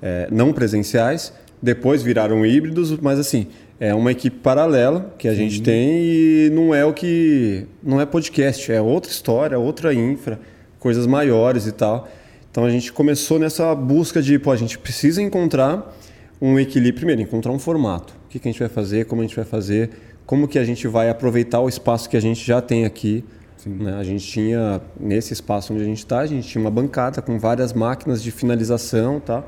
é, 0.00 0.28
não 0.30 0.52
presenciais. 0.52 1.32
Depois 1.60 2.02
viraram 2.02 2.44
híbridos, 2.44 2.96
mas 2.98 3.18
assim, 3.18 3.48
é 3.78 3.94
uma 3.94 4.12
equipe 4.12 4.38
paralela 4.38 5.14
que 5.18 5.28
a 5.28 5.34
gente 5.34 5.60
tem 5.62 6.04
e 6.04 6.50
não 6.52 6.74
é 6.74 6.84
o 6.84 6.92
que. 6.92 7.66
Não 7.82 8.00
é 8.00 8.06
podcast, 8.06 8.70
é 8.70 8.80
outra 8.80 9.10
história, 9.10 9.58
outra 9.58 9.92
infra, 9.92 10.40
coisas 10.78 11.06
maiores 11.06 11.66
e 11.66 11.72
tal. 11.72 12.08
Então 12.54 12.64
a 12.64 12.70
gente 12.70 12.92
começou 12.92 13.36
nessa 13.36 13.74
busca 13.74 14.22
de, 14.22 14.38
pô, 14.38 14.52
a 14.52 14.56
gente 14.56 14.78
precisa 14.78 15.20
encontrar 15.20 15.92
um 16.40 16.56
equilíbrio. 16.56 16.94
Primeiro, 16.94 17.20
encontrar 17.20 17.50
um 17.50 17.58
formato. 17.58 18.14
O 18.26 18.28
que, 18.28 18.38
que 18.38 18.46
a 18.46 18.52
gente 18.52 18.60
vai 18.60 18.68
fazer, 18.68 19.06
como 19.06 19.22
a 19.22 19.24
gente 19.24 19.34
vai 19.34 19.44
fazer, 19.44 19.90
como 20.24 20.46
que 20.46 20.56
a 20.56 20.62
gente 20.62 20.86
vai 20.86 21.10
aproveitar 21.10 21.58
o 21.58 21.68
espaço 21.68 22.08
que 22.08 22.16
a 22.16 22.20
gente 22.20 22.46
já 22.46 22.62
tem 22.62 22.84
aqui. 22.84 23.24
Né? 23.66 23.96
A 23.98 24.04
gente 24.04 24.24
tinha, 24.24 24.80
nesse 25.00 25.32
espaço 25.32 25.72
onde 25.72 25.82
a 25.82 25.84
gente 25.84 25.98
está, 25.98 26.20
a 26.20 26.26
gente 26.26 26.46
tinha 26.46 26.62
uma 26.62 26.70
bancada 26.70 27.20
com 27.20 27.40
várias 27.40 27.72
máquinas 27.72 28.22
de 28.22 28.30
finalização 28.30 29.18
tá? 29.18 29.42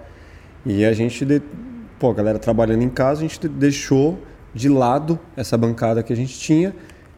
E 0.65 0.85
a 0.85 0.93
gente, 0.93 1.25
de... 1.25 1.41
pô, 2.01 2.11
a 2.11 2.15
galera 2.15 2.41
trabalhando 2.41 2.83
em 2.83 2.91
casa, 2.91 3.21
a 3.21 3.23
gente 3.23 3.39
de- 3.39 3.49
deixou 3.49 4.19
de 4.53 4.69
lado 4.69 5.17
essa 5.37 5.57
bancada 5.57 6.03
que 6.03 6.13
a 6.13 6.17
gente 6.17 6.37
tinha 6.41 6.75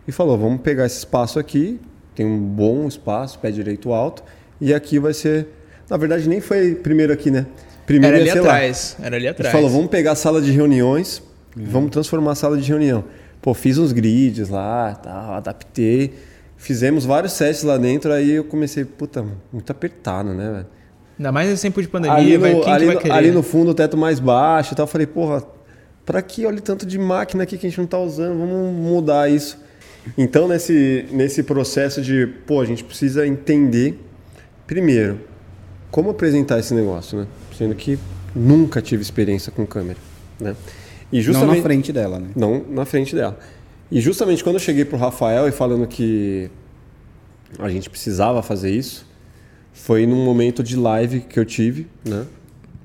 e 0.06 0.12
falou, 0.12 0.36
vamos 0.36 0.60
pegar 0.60 0.84
esse 0.84 0.98
espaço 0.98 1.38
aqui, 1.38 1.80
tem 2.14 2.26
um 2.26 2.38
bom 2.38 2.86
espaço, 2.86 3.38
pé 3.38 3.50
direito 3.50 3.90
alto, 3.90 4.22
e 4.60 4.74
aqui 4.74 4.98
vai 4.98 5.14
ser... 5.14 5.54
Na 5.90 5.96
verdade, 5.96 6.28
nem 6.28 6.40
foi 6.40 6.74
primeiro 6.74 7.12
aqui, 7.12 7.30
né? 7.30 7.46
Primeiro 7.86 8.16
Era 8.16 8.24
ia 8.24 8.32
ali 8.32 8.40
ser 8.40 8.46
lá. 8.46 8.54
atrás. 8.54 8.96
Era 9.02 9.16
ali 9.16 9.26
A 9.26 9.30
gente 9.30 9.38
atrás. 9.40 9.52
falou, 9.54 9.70
vamos 9.70 9.88
pegar 9.88 10.12
a 10.12 10.14
sala 10.14 10.40
de 10.42 10.50
reuniões, 10.50 11.22
vamos 11.56 11.90
transformar 11.90 12.32
a 12.32 12.34
sala 12.34 12.56
de 12.58 12.68
reunião. 12.68 13.04
Pô, 13.40 13.54
fiz 13.54 13.78
uns 13.78 13.92
grids 13.92 14.48
lá, 14.50 14.94
tal, 14.94 15.34
adaptei. 15.34 16.12
Fizemos 16.56 17.04
vários 17.06 17.32
sets 17.32 17.62
lá 17.62 17.78
dentro, 17.78 18.12
aí 18.12 18.32
eu 18.32 18.44
comecei, 18.44 18.84
puta, 18.84 19.24
muito 19.52 19.70
apertado, 19.70 20.34
né, 20.34 20.50
velho? 20.50 20.66
Ainda 21.18 21.32
mais 21.32 21.48
nesse 21.48 21.62
tempo 21.62 21.80
de 21.80 21.88
pandemia, 21.88 22.16
Ali 22.16 22.36
vai, 22.36 22.52
no, 22.52 22.60
quem 22.62 22.72
ali, 22.72 22.80
que 22.80 22.86
vai 22.86 22.94
no- 22.96 23.00
querer? 23.00 23.14
ali 23.14 23.30
no 23.30 23.42
fundo, 23.42 23.70
o 23.70 23.74
teto 23.74 23.96
mais 23.96 24.20
baixo 24.20 24.74
e 24.74 24.76
tal. 24.76 24.84
Eu 24.84 24.88
falei, 24.88 25.06
porra, 25.06 25.42
pra 26.04 26.20
que 26.20 26.44
olha 26.46 26.60
tanto 26.60 26.84
de 26.84 26.98
máquina 26.98 27.44
aqui 27.44 27.56
que 27.56 27.66
a 27.66 27.70
gente 27.70 27.78
não 27.78 27.86
tá 27.86 27.98
usando? 27.98 28.38
Vamos 28.38 28.72
mudar 28.74 29.30
isso. 29.30 29.58
Então, 30.16 30.46
nesse, 30.48 31.06
nesse 31.12 31.42
processo 31.42 32.02
de, 32.02 32.26
pô, 32.46 32.60
a 32.60 32.64
gente 32.64 32.82
precisa 32.84 33.26
entender, 33.26 33.98
primeiro, 34.66 35.20
como 35.90 36.10
apresentar 36.10 36.58
esse 36.58 36.74
negócio, 36.74 37.18
né? 37.18 37.26
Sendo 37.56 37.74
que 37.74 37.98
nunca 38.34 38.82
tive 38.82 39.02
experiência 39.02 39.50
com 39.50 39.66
câmera, 39.66 39.98
né? 40.40 40.54
E 41.10 41.16
Não 41.16 41.22
justamente... 41.22 41.56
na 41.56 41.62
frente 41.62 41.92
dela, 41.92 42.18
né? 42.18 42.28
Não 42.36 42.64
na 42.68 42.84
frente 42.84 43.14
dela. 43.14 43.38
E 43.90 44.00
justamente 44.00 44.44
quando 44.44 44.56
eu 44.56 44.60
cheguei 44.60 44.84
pro 44.84 44.98
Rafael 44.98 45.48
e 45.48 45.52
falando 45.52 45.86
que 45.86 46.50
a 47.58 47.68
gente 47.68 47.88
precisava 47.88 48.42
fazer 48.42 48.70
isso, 48.70 49.06
foi 49.72 50.06
num 50.06 50.22
momento 50.24 50.62
de 50.62 50.76
live 50.76 51.20
que 51.20 51.38
eu 51.38 51.44
tive, 51.44 51.86
né? 52.04 52.26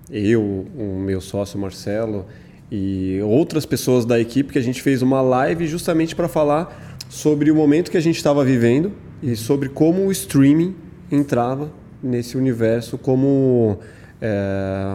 Eu, 0.09 0.41
o 0.41 0.99
meu 0.99 1.19
sócio 1.19 1.59
Marcelo 1.59 2.25
e 2.71 3.19
outras 3.23 3.65
pessoas 3.65 4.05
da 4.05 4.19
equipe 4.19 4.53
que 4.53 4.59
a 4.59 4.61
gente 4.61 4.81
fez 4.81 5.01
uma 5.01 5.21
live 5.21 5.67
justamente 5.67 6.15
para 6.15 6.27
falar 6.27 6.97
sobre 7.09 7.51
o 7.51 7.55
momento 7.55 7.91
que 7.91 7.97
a 7.97 8.01
gente 8.01 8.15
estava 8.15 8.43
vivendo 8.43 8.91
e 9.21 9.35
sobre 9.35 9.69
como 9.69 10.05
o 10.05 10.11
streaming 10.11 10.75
entrava 11.11 11.71
nesse 12.03 12.37
universo 12.37 12.97
como 12.97 13.79
é, 14.21 14.93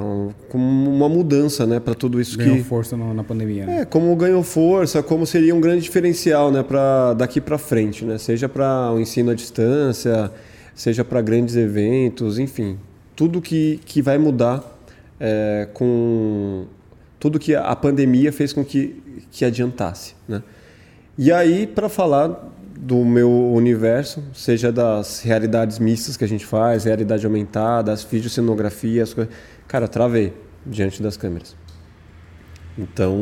como 0.48 0.90
uma 0.90 1.08
mudança, 1.08 1.66
né, 1.66 1.78
para 1.80 1.94
tudo 1.94 2.20
isso 2.20 2.38
Ganhou 2.38 2.56
que 2.56 2.62
força 2.62 2.96
no- 2.96 3.12
na 3.12 3.22
pandemia. 3.24 3.66
né? 3.66 3.80
é, 3.80 3.84
como 3.84 4.14
ganhou 4.16 4.42
força, 4.42 5.02
como 5.02 5.26
seria 5.26 5.54
um 5.54 5.60
grande 5.60 5.82
diferencial, 5.82 6.50
né, 6.50 6.62
para 6.62 7.12
daqui 7.14 7.40
para 7.40 7.58
frente, 7.58 8.04
né? 8.04 8.16
Seja 8.18 8.48
para 8.48 8.90
o 8.92 8.98
ensino 9.00 9.30
à 9.30 9.34
distância, 9.34 10.30
seja 10.74 11.04
para 11.04 11.20
grandes 11.20 11.56
eventos, 11.56 12.38
enfim, 12.38 12.78
tudo 13.14 13.40
que, 13.42 13.80
que 13.84 14.00
vai 14.00 14.16
mudar 14.16 14.64
é, 15.20 15.68
com 15.74 16.64
tudo 17.20 17.38
que 17.38 17.54
a 17.54 17.74
pandemia 17.76 18.32
fez 18.32 18.52
com 18.52 18.64
que 18.64 19.02
que 19.30 19.44
adiantasse, 19.44 20.14
né? 20.26 20.42
E 21.18 21.30
aí 21.32 21.66
para 21.66 21.88
falar 21.88 22.47
do 22.80 23.04
meu 23.04 23.30
universo, 23.30 24.22
seja 24.32 24.70
das 24.70 25.20
realidades 25.20 25.80
mistas 25.80 26.16
que 26.16 26.24
a 26.24 26.28
gente 26.28 26.46
faz, 26.46 26.84
realidade 26.84 27.26
aumentada, 27.26 27.92
as 27.92 28.04
videocenografias, 28.04 29.08
as 29.08 29.14
coisas. 29.14 29.34
Cara, 29.66 29.88
travei. 29.88 30.32
diante 30.64 31.02
das 31.02 31.16
câmeras. 31.16 31.56
Então, 32.78 33.16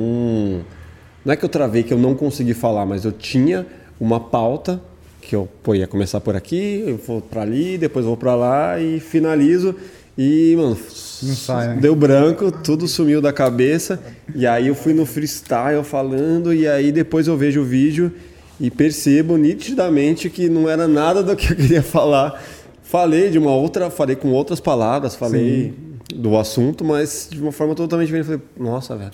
não 1.24 1.32
é 1.32 1.36
que 1.36 1.44
eu 1.44 1.48
travei, 1.48 1.82
que 1.82 1.94
eu 1.94 1.98
não 1.98 2.14
consegui 2.14 2.54
falar, 2.54 2.84
mas 2.84 3.04
eu 3.04 3.12
tinha 3.12 3.66
uma 3.98 4.20
pauta 4.20 4.80
que 5.20 5.34
eu 5.34 5.48
pô, 5.62 5.74
ia 5.74 5.86
começar 5.86 6.20
por 6.20 6.36
aqui, 6.36 6.84
eu 6.86 6.96
vou 6.96 7.20
para 7.20 7.42
ali, 7.42 7.78
depois 7.78 8.04
vou 8.04 8.16
para 8.16 8.34
lá 8.34 8.80
e 8.80 9.00
finalizo. 9.00 9.74
E, 10.18 10.54
mano, 10.56 10.76
sai, 10.76 11.68
né? 11.68 11.78
deu 11.80 11.94
branco, 11.94 12.50
tudo 12.50 12.86
sumiu 12.86 13.20
da 13.20 13.32
cabeça. 13.32 14.00
E 14.34 14.46
aí 14.46 14.68
eu 14.68 14.74
fui 14.74 14.92
no 14.92 15.06
freestyle 15.06 15.82
falando, 15.82 16.52
e 16.52 16.66
aí 16.66 16.92
depois 16.92 17.26
eu 17.26 17.36
vejo 17.36 17.62
o 17.62 17.64
vídeo 17.64 18.12
e 18.60 18.70
percebo 18.70 19.36
nitidamente 19.36 20.30
que 20.30 20.48
não 20.48 20.68
era 20.68 20.88
nada 20.88 21.22
do 21.22 21.36
que 21.36 21.52
eu 21.52 21.56
queria 21.56 21.82
falar. 21.82 22.42
Falei 22.82 23.30
de 23.30 23.38
uma 23.38 23.54
outra, 23.54 23.90
falei 23.90 24.16
com 24.16 24.30
outras 24.30 24.60
palavras, 24.60 25.14
falei 25.14 25.74
do 26.14 26.36
assunto, 26.36 26.84
mas 26.84 27.28
de 27.30 27.40
uma 27.42 27.52
forma 27.52 27.74
totalmente 27.74 28.06
diferente. 28.06 28.26
Falei, 28.26 28.42
nossa, 28.56 28.96
velho. 28.96 29.10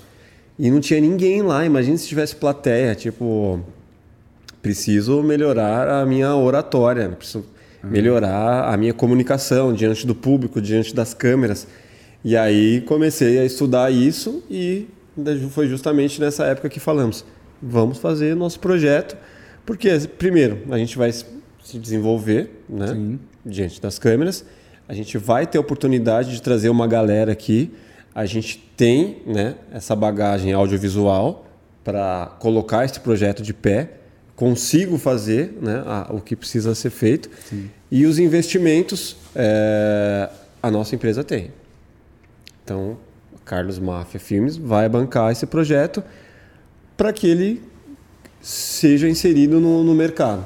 E 0.58 0.70
não 0.70 0.78
tinha 0.78 1.00
ninguém 1.00 1.42
lá. 1.42 1.64
Imagina 1.64 1.96
se 1.96 2.06
tivesse 2.06 2.36
plateia, 2.36 2.94
tipo, 2.94 3.60
preciso 4.60 5.22
melhorar 5.22 5.88
a 5.88 6.06
minha 6.06 6.36
oratória, 6.36 7.08
preciso 7.08 7.44
melhorar 7.82 8.72
a 8.72 8.76
minha 8.76 8.94
comunicação 8.94 9.72
diante 9.72 10.06
do 10.06 10.14
público, 10.14 10.60
diante 10.60 10.94
das 10.94 11.14
câmeras. 11.14 11.66
E 12.24 12.36
aí 12.36 12.82
comecei 12.82 13.38
a 13.38 13.44
estudar 13.44 13.90
isso 13.90 14.44
e 14.48 14.86
foi 15.50 15.66
justamente 15.66 16.20
nessa 16.20 16.44
época 16.44 16.68
que 16.68 16.78
falamos, 16.78 17.24
vamos 17.60 17.98
fazer 17.98 18.36
nosso 18.36 18.60
projeto, 18.60 19.16
porque 19.64 19.88
primeiro 20.18 20.58
a 20.70 20.78
gente 20.78 20.96
vai 20.98 21.12
se 21.12 21.78
desenvolver, 21.78 22.62
né, 22.68 22.88
Sim. 22.88 23.18
diante 23.44 23.80
das 23.80 23.98
câmeras, 23.98 24.44
a 24.88 24.94
gente 24.94 25.16
vai 25.18 25.46
ter 25.46 25.58
a 25.58 25.60
oportunidade 25.60 26.32
de 26.32 26.42
trazer 26.42 26.68
uma 26.68 26.86
galera 26.86 27.32
aqui, 27.32 27.70
a 28.14 28.26
gente 28.26 28.58
tem, 28.76 29.18
né, 29.26 29.54
essa 29.72 29.94
bagagem 29.96 30.52
audiovisual 30.52 31.46
para 31.84 32.32
colocar 32.38 32.84
esse 32.84 33.00
projeto 33.00 33.42
de 33.42 33.54
pé, 33.54 33.92
consigo 34.36 34.98
fazer 34.98 35.56
né, 35.60 35.82
a- 35.86 36.08
o 36.12 36.20
que 36.20 36.34
precisa 36.36 36.74
ser 36.74 36.90
feito. 36.90 37.30
E 37.90 38.04
os 38.06 38.18
investimentos 38.18 39.16
é, 39.34 40.28
a 40.62 40.70
nossa 40.70 40.94
empresa 40.94 41.22
tem. 41.24 41.50
Então, 42.64 42.96
Carlos 43.44 43.78
Máfia 43.78 44.20
Filmes 44.20 44.56
vai 44.56 44.88
bancar 44.88 45.32
esse 45.32 45.46
projeto 45.46 46.02
para 46.96 47.12
que 47.12 47.26
ele 47.26 47.62
seja 48.42 49.08
inserido 49.08 49.60
no, 49.60 49.84
no 49.84 49.94
mercado. 49.94 50.44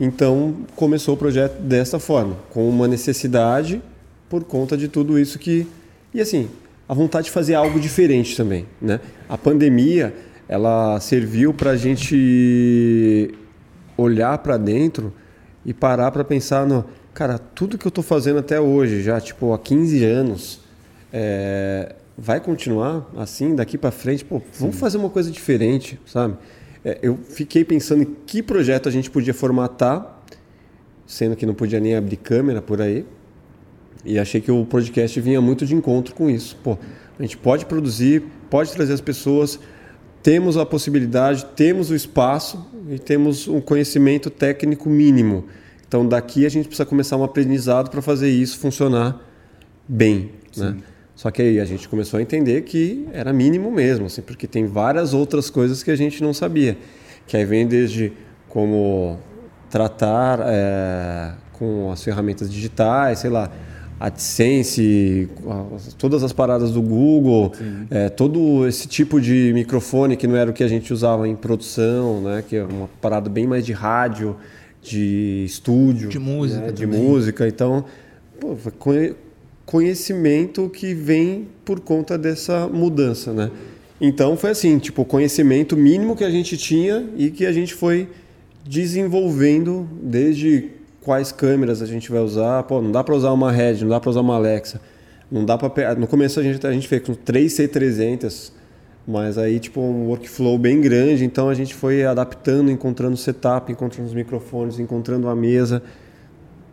Então, 0.00 0.56
começou 0.74 1.14
o 1.14 1.16
projeto 1.16 1.60
dessa 1.60 1.98
forma, 1.98 2.36
com 2.50 2.68
uma 2.68 2.88
necessidade 2.88 3.82
por 4.28 4.44
conta 4.44 4.76
de 4.76 4.88
tudo 4.88 5.18
isso 5.18 5.38
que... 5.38 5.66
E 6.14 6.20
assim, 6.20 6.48
a 6.88 6.94
vontade 6.94 7.26
de 7.26 7.30
fazer 7.30 7.54
algo 7.54 7.78
diferente 7.78 8.36
também. 8.36 8.66
Né? 8.80 9.00
A 9.28 9.36
pandemia, 9.36 10.14
ela 10.48 10.98
serviu 11.00 11.52
para 11.52 11.70
a 11.70 11.76
gente 11.76 13.34
olhar 13.96 14.38
para 14.38 14.56
dentro 14.56 15.12
e 15.66 15.74
parar 15.74 16.10
para 16.10 16.24
pensar 16.24 16.66
no... 16.66 16.84
Cara, 17.12 17.38
tudo 17.38 17.76
que 17.76 17.86
eu 17.86 17.90
estou 17.90 18.02
fazendo 18.02 18.38
até 18.38 18.58
hoje, 18.58 19.02
já 19.02 19.20
tipo 19.20 19.52
há 19.52 19.58
15 19.58 20.02
anos, 20.04 20.60
é, 21.12 21.94
vai 22.16 22.40
continuar 22.40 23.10
assim 23.16 23.54
daqui 23.54 23.76
para 23.76 23.90
frente? 23.90 24.24
Pô, 24.24 24.40
vamos 24.58 24.76
fazer 24.76 24.96
uma 24.96 25.10
coisa 25.10 25.30
diferente, 25.30 26.00
sabe? 26.06 26.36
É, 26.84 26.98
eu 27.02 27.16
fiquei 27.16 27.64
pensando 27.64 28.02
em 28.02 28.16
que 28.26 28.42
projeto 28.42 28.88
a 28.88 28.92
gente 28.92 29.10
podia 29.10 29.32
formatar, 29.32 30.22
sendo 31.06 31.36
que 31.36 31.46
não 31.46 31.54
podia 31.54 31.80
nem 31.80 31.94
abrir 31.94 32.16
câmera 32.16 32.60
por 32.60 32.80
aí. 32.80 33.04
E 34.04 34.18
achei 34.18 34.40
que 34.40 34.50
o 34.50 34.64
podcast 34.64 35.20
vinha 35.20 35.40
muito 35.40 35.64
de 35.64 35.74
encontro 35.74 36.14
com 36.14 36.28
isso. 36.28 36.56
Pô, 36.62 36.76
a 37.18 37.22
gente 37.22 37.36
pode 37.36 37.66
produzir, 37.66 38.24
pode 38.50 38.72
trazer 38.72 38.92
as 38.92 39.00
pessoas, 39.00 39.60
temos 40.22 40.56
a 40.56 40.66
possibilidade, 40.66 41.44
temos 41.56 41.90
o 41.90 41.94
espaço 41.94 42.66
e 42.90 42.98
temos 42.98 43.46
um 43.46 43.60
conhecimento 43.60 44.28
técnico 44.28 44.88
mínimo. 44.88 45.46
Então, 45.86 46.06
daqui 46.06 46.46
a 46.46 46.48
gente 46.48 46.66
precisa 46.66 46.86
começar 46.86 47.16
um 47.16 47.22
aprendizado 47.22 47.90
para 47.90 48.00
fazer 48.00 48.30
isso 48.30 48.58
funcionar 48.58 49.20
bem. 49.86 50.32
Né? 50.56 50.76
Só 51.22 51.30
que 51.30 51.40
aí 51.40 51.60
a 51.60 51.64
gente 51.64 51.88
começou 51.88 52.18
a 52.18 52.20
entender 52.22 52.62
que 52.62 53.06
era 53.12 53.32
mínimo 53.32 53.70
mesmo, 53.70 54.06
assim, 54.06 54.20
porque 54.20 54.44
tem 54.44 54.66
várias 54.66 55.14
outras 55.14 55.48
coisas 55.48 55.80
que 55.80 55.88
a 55.92 55.94
gente 55.94 56.20
não 56.20 56.34
sabia. 56.34 56.76
Que 57.28 57.36
aí 57.36 57.44
vem 57.44 57.64
desde 57.64 58.12
como 58.48 59.20
tratar 59.70 60.40
é, 60.42 61.30
com 61.52 61.92
as 61.92 62.02
ferramentas 62.02 62.52
digitais, 62.52 63.20
sei 63.20 63.30
lá, 63.30 63.48
AdSense, 64.00 65.28
todas 65.96 66.24
as 66.24 66.32
paradas 66.32 66.72
do 66.72 66.82
Google, 66.82 67.52
é, 67.88 68.08
todo 68.08 68.66
esse 68.66 68.88
tipo 68.88 69.20
de 69.20 69.52
microfone 69.54 70.16
que 70.16 70.26
não 70.26 70.34
era 70.34 70.50
o 70.50 70.52
que 70.52 70.64
a 70.64 70.68
gente 70.68 70.92
usava 70.92 71.28
em 71.28 71.36
produção, 71.36 72.20
né, 72.20 72.42
que 72.48 72.56
é 72.56 72.64
uma 72.64 72.88
parada 73.00 73.30
bem 73.30 73.46
mais 73.46 73.64
de 73.64 73.72
rádio, 73.72 74.36
de 74.82 75.44
estúdio, 75.46 76.08
De 76.08 76.18
música 76.18 76.66
né, 76.66 76.72
de 76.72 76.84
música. 76.84 77.46
Então, 77.46 77.84
pô, 78.40 78.56
conhecimento 79.72 80.68
que 80.68 80.92
vem 80.92 81.48
por 81.64 81.80
conta 81.80 82.18
dessa 82.18 82.68
mudança, 82.68 83.32
né? 83.32 83.50
Então 83.98 84.36
foi 84.36 84.50
assim, 84.50 84.78
tipo, 84.78 85.02
conhecimento 85.02 85.74
mínimo 85.78 86.14
que 86.14 86.24
a 86.24 86.30
gente 86.30 86.58
tinha 86.58 87.08
e 87.16 87.30
que 87.30 87.46
a 87.46 87.52
gente 87.52 87.72
foi 87.72 88.06
desenvolvendo 88.66 89.88
desde 90.02 90.68
quais 91.00 91.32
câmeras 91.32 91.80
a 91.80 91.86
gente 91.86 92.10
vai 92.10 92.20
usar. 92.20 92.64
Pô, 92.64 92.82
não 92.82 92.92
dá 92.92 93.02
para 93.02 93.14
usar 93.14 93.32
uma 93.32 93.50
Red, 93.50 93.76
não 93.76 93.88
dá 93.88 93.98
para 93.98 94.10
usar 94.10 94.20
uma 94.20 94.34
Alexa. 94.34 94.78
Não 95.30 95.42
dá 95.42 95.56
para 95.56 95.94
no 95.94 96.06
começo 96.06 96.38
a 96.38 96.42
gente 96.42 96.66
a 96.66 96.72
gente 96.72 96.86
fez 96.86 97.00
com 97.02 97.14
três 97.14 97.54
C300, 97.54 98.52
mas 99.08 99.38
aí 99.38 99.58
tipo 99.58 99.80
um 99.80 100.08
workflow 100.08 100.58
bem 100.58 100.82
grande, 100.82 101.24
então 101.24 101.48
a 101.48 101.54
gente 101.54 101.74
foi 101.74 102.04
adaptando, 102.04 102.70
encontrando 102.70 103.16
setup, 103.16 103.72
encontrando 103.72 104.06
os 104.06 104.14
microfones, 104.14 104.78
encontrando 104.78 105.30
a 105.30 105.34
mesa, 105.34 105.82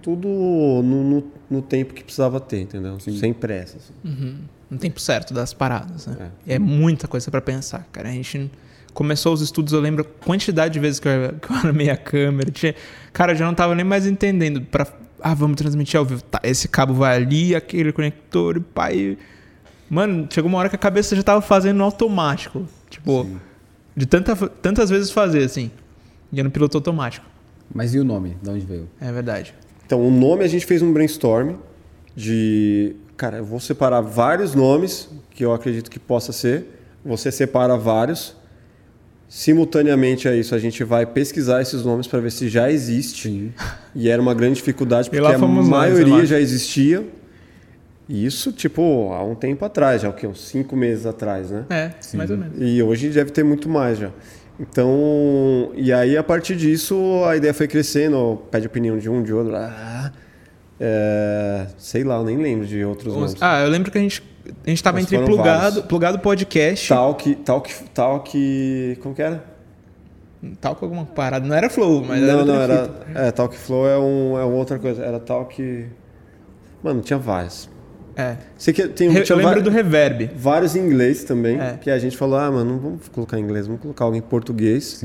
tudo 0.02 0.28
no, 0.28 1.04
no, 1.04 1.24
no 1.50 1.62
tempo 1.62 1.94
que 1.94 2.04
precisava 2.04 2.40
ter, 2.40 2.62
entendeu? 2.62 3.00
Sem 3.00 3.34
pressa. 3.34 3.78
assim. 3.78 4.38
no 4.70 4.78
tempo 4.78 5.00
certo 5.00 5.34
das 5.34 5.54
paradas, 5.54 6.08
né? 6.08 6.32
É, 6.48 6.60
muita 6.60 7.08
coisa 7.08 7.30
pra 7.32 7.42
pensar, 7.42 7.88
cara. 7.92 8.10
A 8.10 8.12
gente 8.12 8.52
começou 8.94 9.34
os 9.34 9.42
estudos, 9.42 9.74
eu 9.74 9.80
lembro 9.80 10.02
a 10.02 10.26
quantidade 10.26 10.74
de 10.74 10.80
vezes 10.80 11.00
que 11.00 11.08
eu, 11.08 11.34
que 11.40 11.52
eu 11.52 11.56
armei 11.56 11.90
a 11.90 11.98
câmera. 11.98 12.52
Tinha, 12.52 12.76
cara, 13.14 13.34
eu 13.34 13.36
já 13.36 13.46
não 13.46 13.54
tava 13.54 13.76
nem 13.76 13.86
mais 13.86 14.06
entendendo. 14.06 14.62
Pra, 14.62 14.88
ah, 15.22 15.34
vamos 15.34 15.58
transmitir 15.58 15.98
ao 15.98 16.06
vivo. 16.06 16.22
Tá, 16.24 16.40
esse 16.44 16.68
cabo 16.68 16.94
vai 16.94 17.16
ali, 17.16 17.56
aquele 17.56 17.92
conector, 17.92 18.58
e 18.58 18.60
pai. 18.60 19.18
Mano, 19.90 20.28
chegou 20.30 20.50
uma 20.50 20.60
hora 20.60 20.70
que 20.70 20.76
a 20.76 20.80
cabeça 20.80 21.16
já 21.16 21.24
tava 21.24 21.42
fazendo 21.42 21.78
no 21.78 21.84
automático. 21.84 22.68
Tipo, 22.90 23.28
de 23.96 24.06
tanta, 24.06 24.36
tantas 24.36 24.90
vezes 24.90 25.12
fazer, 25.12 25.44
assim. 25.44 25.72
Ia 26.32 26.44
no 26.44 26.52
piloto 26.52 26.78
automático. 26.78 27.26
Mas 27.74 27.94
e 27.94 28.00
o 28.00 28.04
nome? 28.04 28.38
De 28.42 28.50
onde 28.50 28.66
veio? 28.66 28.90
É 29.00 29.12
verdade. 29.12 29.54
Então, 29.90 30.06
o 30.06 30.12
nome 30.12 30.44
a 30.44 30.48
gente 30.48 30.68
fez 30.68 30.84
um 30.84 30.94
brainstorm 30.94 31.56
de. 32.16 32.96
Cara, 33.18 33.38
eu 33.38 33.44
vou 33.44 33.60
separar 33.60 34.02
vários 34.02 34.54
nomes 34.54 35.10
que 35.32 35.44
eu 35.44 35.52
acredito 35.52 35.90
que 35.90 35.98
possa 35.98 36.32
ser. 36.32 36.68
Você 37.04 37.32
separa 37.32 37.76
vários. 37.76 38.36
Simultaneamente 39.28 40.28
a 40.28 40.36
isso, 40.36 40.54
a 40.54 40.60
gente 40.60 40.84
vai 40.84 41.08
pesquisar 41.08 41.64
esses 41.64 41.84
nomes 41.84 42.06
para 42.06 42.20
ver 42.20 42.32
se 42.32 42.50
já 42.50 42.72
existe. 42.72 43.52
E 43.96 44.10
era 44.10 44.22
uma 44.22 44.36
grande 44.36 44.58
dificuldade, 44.58 45.10
porque 45.10 45.26
a 45.26 45.38
nós, 45.40 45.68
maioria 45.68 46.18
acho. 46.18 46.26
já 46.28 46.40
existia. 46.40 47.08
E 48.08 48.24
isso, 48.24 48.52
tipo, 48.52 49.12
há 49.12 49.24
um 49.24 49.34
tempo 49.34 49.66
atrás, 49.66 50.04
já 50.04 50.10
o 50.10 50.14
quê? 50.14 50.28
Uns 50.28 50.42
cinco 50.48 50.76
meses 50.76 51.08
atrás, 51.08 51.50
né? 51.50 51.66
É, 51.68 51.92
mais 52.16 52.30
ou 52.30 52.38
menos. 52.38 52.56
E 52.60 52.84
hoje 52.84 53.10
deve 53.10 53.32
ter 53.32 53.44
muito 53.44 53.68
mais 53.68 53.98
já. 53.98 54.12
Então, 54.60 55.72
e 55.74 55.92
aí 55.94 56.18
a 56.18 56.24
partir 56.24 56.56
disso 56.56 57.24
a 57.26 57.38
ideia 57.38 57.54
foi 57.54 57.68
crescendo, 57.68 58.42
pede 58.52 58.68
opinião 58.68 58.98
de 58.98 59.10
um, 59.10 59.24
de 59.24 59.34
outro. 59.34 59.56
Ah, 59.56 60.12
é, 60.80 61.68
sei 61.78 62.04
lá, 62.04 62.16
eu 62.18 62.26
nem 62.26 62.38
lembro 62.38 62.68
de 62.68 62.84
outros 62.84 63.14
nomes. 63.14 63.36
Ah, 63.40 63.62
eu 63.62 63.70
lembro 63.70 63.90
que 63.90 63.98
a 63.98 64.02
gente, 64.02 64.22
a 64.66 64.70
gente 64.70 64.84
tava 64.84 64.98
Mas 64.98 65.06
entre 65.06 65.26
plugado, 65.26 65.62
vários. 65.62 65.86
plugado 65.86 66.20
podcast. 66.20 66.90
Talk, 66.90 67.36
talk, 67.38 67.74
talk, 67.94 68.98
como 69.02 69.16
que 69.16 69.22
era? 69.22 69.44
Tal 70.60 70.76
com 70.76 70.86
alguma 70.86 71.06
parada. 71.06 71.46
Não 71.46 71.56
era 71.56 71.70
flow, 71.70 72.04
mas 72.04 72.22
não, 72.22 72.30
era. 72.30 72.46
não, 72.46 72.62
era, 72.62 72.84
fita. 72.84 73.20
é, 73.20 73.32
Talk 73.32 73.56
Flow 73.58 73.88
é, 73.88 73.98
um, 73.98 74.38
é 74.40 74.44
outra 74.46 74.80
coisa, 74.80 75.04
era 75.04 75.20
Talk, 75.20 75.86
mano, 76.82 77.02
tinha 77.02 77.20
vários. 77.20 77.70
É. 78.20 78.38
Sei 78.58 78.74
que 78.74 78.88
tem, 78.88 79.10
Re- 79.10 79.24
eu 79.30 79.36
lembro 79.38 79.62
do 79.62 79.70
reverb. 79.70 80.30
vários 80.36 80.76
em 80.76 80.80
inglês 80.86 81.24
também, 81.24 81.60
É. 81.60 81.78
que 81.82 81.90
a 81.90 81.98
gente 81.98 82.18
falou, 82.18 82.38
ah, 82.38 82.52
mano, 82.52 82.72
não 82.74 82.80
vamos 82.80 83.08
colocar 83.08 83.40
em 83.40 83.42
inglês, 83.44 83.66
vamos 83.68 83.82
colocar 83.82 84.06
algo 84.06 84.18
em 84.18 84.22
português. 84.22 85.04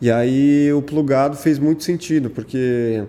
E 0.00 0.10
aí 0.10 0.72
o 0.72 0.80
plugado 0.80 1.36
fez 1.36 1.58
muito 1.58 1.84
sentido, 1.84 2.30
porque 2.30 3.04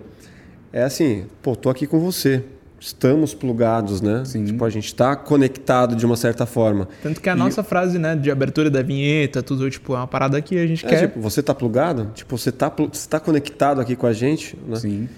é 0.72 0.82
assim, 0.82 1.24
pô, 1.42 1.56
tô 1.56 1.70
aqui 1.70 1.86
com 1.86 1.98
você. 1.98 2.42
Estamos 2.78 3.32
plugados, 3.32 4.02
né? 4.02 4.22
Sim. 4.26 4.44
Tipo, 4.44 4.62
a 4.64 4.68
gente 4.70 4.94
tá 4.94 5.16
conectado 5.16 5.96
de 5.96 6.04
uma 6.04 6.14
certa 6.14 6.44
forma. 6.44 6.86
Tanto 7.02 7.20
que 7.22 7.28
a 7.28 7.32
E- 7.32 7.36
nossa 7.38 7.62
frase, 7.64 7.98
né, 7.98 8.14
de 8.14 8.30
abertura 8.30 8.70
da 8.70 8.82
vinheta, 8.82 9.42
tudo, 9.42 9.68
tipo, 9.70 9.94
é 9.94 9.96
uma 9.96 10.06
parada 10.06 10.40
que 10.42 10.58
a 10.58 10.66
gente 10.66 10.84
É, 10.84 10.88
quer. 10.90 11.00
tipo, 11.08 11.18
você 11.18 11.42
tá 11.42 11.54
plugado? 11.54 12.10
Tipo, 12.14 12.36
você 12.36 12.52
tá, 12.52 12.70
você 12.92 13.08
tá 13.08 13.18
conectado 13.18 13.80
aqui 13.80 13.96
com 13.96 14.06
a 14.06 14.12
gente, 14.12 14.56
né? 14.68 14.76
Sim. 14.76 15.08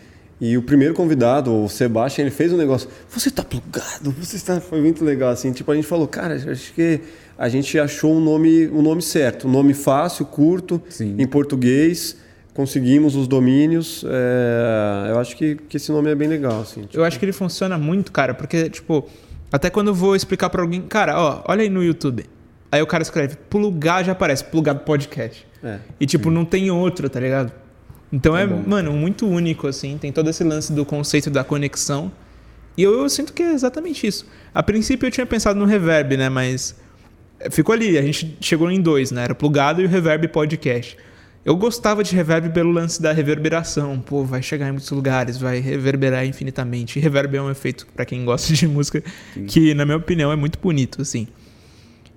E 0.40 0.56
o 0.56 0.62
primeiro 0.62 0.94
convidado, 0.94 1.52
o 1.52 1.68
Sebastião, 1.68 2.24
ele 2.24 2.34
fez 2.34 2.52
um 2.52 2.56
negócio. 2.56 2.88
Você 3.08 3.30
tá 3.30 3.42
plugado, 3.42 4.12
você 4.12 4.36
está. 4.36 4.60
Foi 4.60 4.80
muito 4.80 5.04
legal, 5.04 5.30
assim. 5.30 5.52
Tipo, 5.52 5.72
a 5.72 5.74
gente 5.74 5.86
falou, 5.86 6.06
cara, 6.06 6.34
acho 6.34 6.72
que 6.74 7.00
a 7.36 7.48
gente 7.48 7.78
achou 7.78 8.14
um 8.14 8.20
nome, 8.20 8.68
um 8.68 8.80
nome 8.80 9.02
certo. 9.02 9.48
Um 9.48 9.50
nome 9.50 9.74
fácil, 9.74 10.24
curto, 10.26 10.80
Sim. 10.88 11.16
em 11.18 11.26
português. 11.26 12.16
Conseguimos 12.54 13.14
os 13.14 13.28
domínios. 13.28 14.04
é, 14.04 15.10
eu 15.10 15.18
acho 15.18 15.36
que, 15.36 15.56
que 15.68 15.76
esse 15.76 15.92
nome 15.92 16.10
é 16.10 16.14
bem 16.14 16.28
legal, 16.28 16.60
assim. 16.60 16.82
tipo. 16.82 16.96
Eu 16.96 17.04
acho 17.04 17.18
que 17.18 17.24
ele 17.24 17.32
funciona 17.32 17.78
muito, 17.78 18.10
cara, 18.10 18.34
porque, 18.34 18.68
tipo, 18.68 19.08
até 19.50 19.70
quando 19.70 19.88
eu 19.88 19.94
vou 19.94 20.16
explicar 20.16 20.50
pra 20.50 20.62
alguém, 20.62 20.82
cara, 20.82 21.20
ó, 21.20 21.42
olha 21.46 21.62
aí 21.62 21.68
no 21.68 21.82
YouTube. 21.82 22.26
Aí 22.70 22.82
o 22.82 22.86
cara 22.86 23.02
escreve, 23.02 23.36
plugar 23.48 24.04
já 24.04 24.12
aparece, 24.12 24.44
plugado 24.44 24.80
podcast. 24.80 25.46
É. 25.62 25.78
E, 25.98 26.06
tipo, 26.06 26.30
não 26.30 26.44
tem 26.44 26.70
outro, 26.70 27.08
tá 27.08 27.18
ligado? 27.18 27.52
Então 28.12 28.36
é, 28.36 28.46
bom. 28.46 28.62
mano, 28.66 28.92
muito 28.92 29.26
único, 29.26 29.66
assim. 29.66 29.98
Tem 29.98 30.10
todo 30.12 30.30
esse 30.30 30.42
lance 30.42 30.72
do 30.72 30.84
conceito 30.84 31.30
da 31.30 31.44
conexão. 31.44 32.10
E 32.76 32.82
eu, 32.82 33.00
eu 33.00 33.08
sinto 33.08 33.32
que 33.32 33.42
é 33.42 33.52
exatamente 33.52 34.06
isso. 34.06 34.26
A 34.54 34.62
princípio 34.62 35.06
eu 35.06 35.10
tinha 35.10 35.26
pensado 35.26 35.58
no 35.58 35.66
reverb, 35.66 36.16
né? 36.16 36.28
Mas 36.28 36.76
ficou 37.50 37.72
ali. 37.72 37.98
A 37.98 38.02
gente 38.02 38.36
chegou 38.40 38.70
em 38.70 38.80
dois, 38.80 39.10
né? 39.10 39.24
Era 39.24 39.32
o 39.32 39.36
plugado 39.36 39.82
e 39.82 39.84
o 39.84 39.88
reverb 39.88 40.28
podcast. 40.28 40.96
Eu 41.44 41.56
gostava 41.56 42.04
de 42.04 42.14
reverb 42.14 42.50
pelo 42.50 42.70
lance 42.70 43.00
da 43.00 43.12
reverberação. 43.12 43.98
Pô, 44.00 44.24
vai 44.24 44.42
chegar 44.42 44.68
em 44.68 44.72
muitos 44.72 44.90
lugares, 44.90 45.38
vai 45.38 45.60
reverberar 45.60 46.26
infinitamente. 46.26 46.98
E 46.98 47.02
reverb 47.02 47.36
é 47.36 47.42
um 47.42 47.50
efeito, 47.50 47.86
pra 47.94 48.04
quem 48.04 48.24
gosta 48.24 48.52
de 48.52 48.66
música, 48.66 49.02
que, 49.46 49.72
na 49.72 49.84
minha 49.84 49.96
opinião, 49.96 50.30
é 50.30 50.36
muito 50.36 50.58
bonito, 50.58 51.00
assim. 51.00 51.26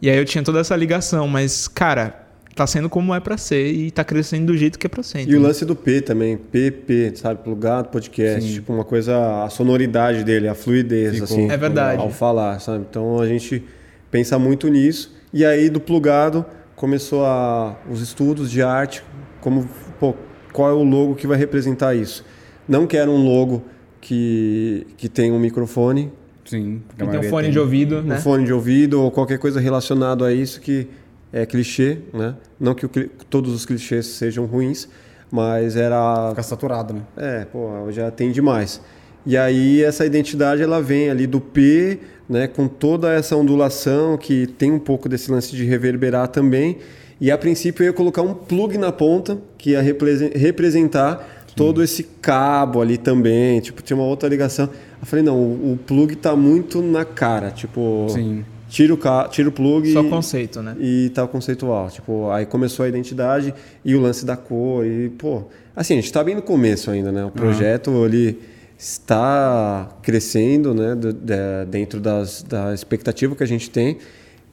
E 0.02 0.10
aí 0.10 0.18
eu 0.18 0.26
tinha 0.26 0.44
toda 0.44 0.60
essa 0.60 0.76
ligação, 0.76 1.28
mas, 1.28 1.68
cara, 1.68 2.21
tá 2.56 2.68
sendo 2.68 2.90
como 2.90 3.14
é 3.14 3.20
pra 3.20 3.38
ser 3.38 3.72
e 3.72 3.92
tá 3.92 4.04
crescendo 4.04 4.48
do 4.48 4.58
jeito 4.58 4.78
que 4.78 4.88
é 4.88 4.90
pra 4.90 5.04
ser. 5.04 5.28
E 5.28 5.36
o 5.36 5.42
lance 5.42 5.66
do 5.66 5.76
P 5.76 6.02
também, 6.02 6.38
PP, 6.38 7.14
sabe? 7.16 7.44
Plugado, 7.44 7.90
podcast, 7.90 8.42
Sim. 8.42 8.54
tipo 8.54 8.74
uma 8.74 8.84
coisa, 8.84 9.44
a 9.44 9.50
sonoridade 9.50 10.24
dele, 10.24 10.48
a 10.48 10.56
fluidez, 10.56 11.14
Ficou. 11.14 11.26
assim. 11.26 11.50
É 11.50 11.58
verdade. 11.58 12.02
Ao 12.02 12.10
falar, 12.10 12.60
sabe? 12.60 12.86
Então 12.90 13.20
a 13.20 13.28
gente 13.28 13.64
pensa 14.10 14.38
muito 14.38 14.68
nisso. 14.68 15.16
E 15.34 15.46
aí 15.46 15.70
do 15.70 15.80
plugado 15.80 16.46
começou 16.76 17.26
a, 17.26 17.78
os 17.90 18.02
estudos 18.02 18.52
de 18.52 18.62
arte, 18.62 19.04
como, 19.40 19.70
pô, 20.00 20.14
qual 20.52 20.70
é 20.70 20.74
o 20.74 20.84
logo 20.84 21.16
que 21.16 21.26
vai 21.26 21.38
representar 21.38 21.96
isso? 21.96 22.26
Não 22.68 22.86
quero 22.86 23.12
um 23.12 23.24
logo 23.24 23.64
que, 24.02 24.86
que 24.98 25.08
tem 25.08 25.32
um 25.32 25.40
microfone, 25.40 26.12
Sim. 26.44 26.82
Que 26.90 27.08
tem 27.08 27.20
um 27.20 27.24
fone 27.24 27.44
tem. 27.44 27.52
de 27.52 27.60
ouvido, 27.60 27.98
um 27.98 28.02
né? 28.02 28.18
fone 28.18 28.46
de 28.46 28.52
ouvido 28.52 29.02
ou 29.02 29.12
qualquer 29.12 29.38
coisa 29.38 29.60
relacionado 29.60 30.26
a 30.26 30.34
isso 30.34 30.60
que 30.60 30.88
é 31.34 31.46
clichê, 31.46 32.00
né? 32.14 32.36
Não 32.60 32.74
que 32.74 32.86
o 32.86 32.90
todos 33.30 33.54
os 33.54 33.66
clichês 33.66 34.06
sejam 34.06 34.46
ruins, 34.46 34.88
mas 35.32 35.76
era 35.76 36.30
Fica 36.30 36.44
saturado, 36.44 36.94
né? 36.94 37.02
é, 37.18 37.46
pô, 37.46 37.92
já 37.92 38.12
tem 38.12 38.32
demais. 38.32 38.82
E 39.26 39.38
aí 39.38 39.84
essa 39.84 40.06
identidade 40.06 40.62
ela 40.62 40.82
vem 40.82 41.10
ali 41.10 41.28
do 41.28 41.40
P, 41.40 42.00
né, 42.28 42.48
com 42.48 42.68
toda 42.68 43.12
essa 43.14 43.36
ondulação 43.36 44.18
que 44.18 44.48
tem 44.48 44.72
um 44.72 44.80
pouco 44.80 45.08
desse 45.08 45.32
lance 45.32 45.56
de 45.56 45.64
reverberar 45.64 46.28
também. 46.28 46.78
E 47.20 47.30
a 47.30 47.38
princípio 47.38 47.84
eu 47.84 47.88
ia 47.88 47.94
colocar 47.94 48.24
um 48.24 48.34
plug 48.34 48.78
na 48.80 48.92
ponta 48.92 49.38
que 49.58 49.72
ia 49.72 49.82
represen- 49.82 50.32
representar 50.34 51.46
todo 51.56 51.84
esse 51.84 52.02
cabo 52.04 52.82
ali 52.82 52.98
também, 52.98 53.60
tipo, 53.60 53.82
tinha 53.84 53.96
uma 53.96 54.06
outra 54.06 54.28
ligação. 54.28 54.68
Eu 55.00 55.06
falei, 55.06 55.24
não, 55.24 55.38
o, 55.38 55.74
o 55.74 55.78
plug 55.86 56.16
tá 56.16 56.36
muito 56.36 56.82
na 56.82 57.06
cara, 57.06 57.52
tipo, 57.52 58.08
Sim. 58.10 58.44
Tira 58.72 58.94
o, 58.94 58.98
ca- 58.98 59.28
tira 59.28 59.50
o 59.50 59.52
plug 59.52 59.92
Só 59.92 60.02
e- 60.02 60.10
conceito, 60.10 60.62
né? 60.64 60.78
e 60.80 61.12
tal 61.14 61.28
conceitual. 61.28 61.90
Tipo, 61.90 62.30
aí 62.32 62.46
começou 62.46 62.86
a 62.86 62.88
identidade 62.90 63.54
e 63.84 63.94
o 63.94 64.00
lance 64.00 64.26
da 64.26 64.38
cor. 64.38 64.86
E, 64.86 65.10
pô, 65.10 65.44
assim, 65.76 65.94
a 65.94 65.98
gente 65.98 66.06
está 66.06 66.24
bem 66.24 66.36
no 66.36 66.42
começo 66.42 66.90
ainda, 66.90 67.12
né? 67.12 67.26
O 67.26 67.32
projeto 67.32 67.92
ele 68.06 68.40
está 68.78 69.90
crescendo, 70.02 70.74
né? 70.74 70.96
dentro 71.70 72.00
das, 72.00 72.44
da 72.44 72.74
expectativa 72.74 73.36
que 73.36 73.44
a 73.44 73.48
gente 73.48 73.70
tem. 73.70 73.98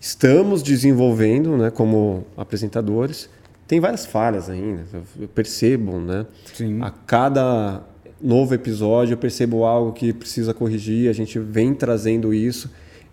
Estamos 0.00 0.62
desenvolvendo, 0.64 1.56
né? 1.56 1.70
Como 1.70 2.26
apresentadores. 2.36 3.30
Tem 3.68 3.78
várias 3.80 4.04
falhas 4.04 4.48
ainda, 4.50 4.82
eu 5.20 5.28
percebo, 5.28 5.98
né? 6.00 6.26
Sim. 6.54 6.80
A 6.82 6.90
cada 6.90 7.82
novo 8.20 8.52
episódio 8.54 9.12
eu 9.12 9.18
percebo 9.18 9.64
algo 9.64 9.92
que 9.92 10.12
precisa 10.12 10.52
corrigir, 10.54 11.08
a 11.08 11.12
gente 11.12 11.38
vem 11.38 11.72
trazendo 11.74 12.32
isso. 12.34 12.68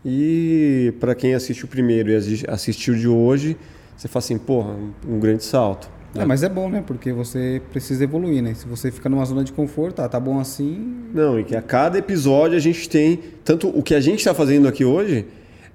E 0.06 0.94
para 1.00 1.16
quem 1.16 1.34
assiste 1.34 1.66
o 1.66 1.68
primeiro 1.68 2.12
e 2.12 2.16
assi- 2.16 2.46
assistiu 2.48 2.94
de 2.94 3.08
hoje, 3.08 3.58
você 3.98 4.08
fala 4.08 4.20
assim, 4.24 4.38
porra, 4.38 4.76
um- 5.08 5.20
grande 5.20 5.44
salto. 5.44 5.90
É, 6.18 6.24
mas 6.24 6.44
é 6.44 6.48
bom, 6.50 6.70
né? 6.70 6.82
Porque 6.86 7.12
você 7.12 7.62
precisa 7.72 8.04
evoluir, 8.04 8.42
né? 8.42 8.54
Se 8.54 8.66
você 8.68 8.90
fica 8.92 9.10
numa 9.10 9.26
zona 9.26 9.44
de 9.44 9.52
conforto, 9.52 10.02
ah, 10.02 10.08
tá 10.08 10.18
bom 10.20 10.40
assim. 10.40 10.96
Não, 11.14 11.38
e 11.40 11.44
que 11.44 11.56
a 11.56 11.62
cada 11.62 11.98
episódio 11.98 12.56
a 12.56 12.62
gente 12.62 12.88
tem 12.88 13.20
tanto 13.44 13.68
o 13.68 13.82
que 13.84 13.94
a 13.96 14.00
gente 14.00 14.20
está 14.20 14.34
fazendo 14.34 14.68
aqui 14.68 14.86
hoje 14.86 15.26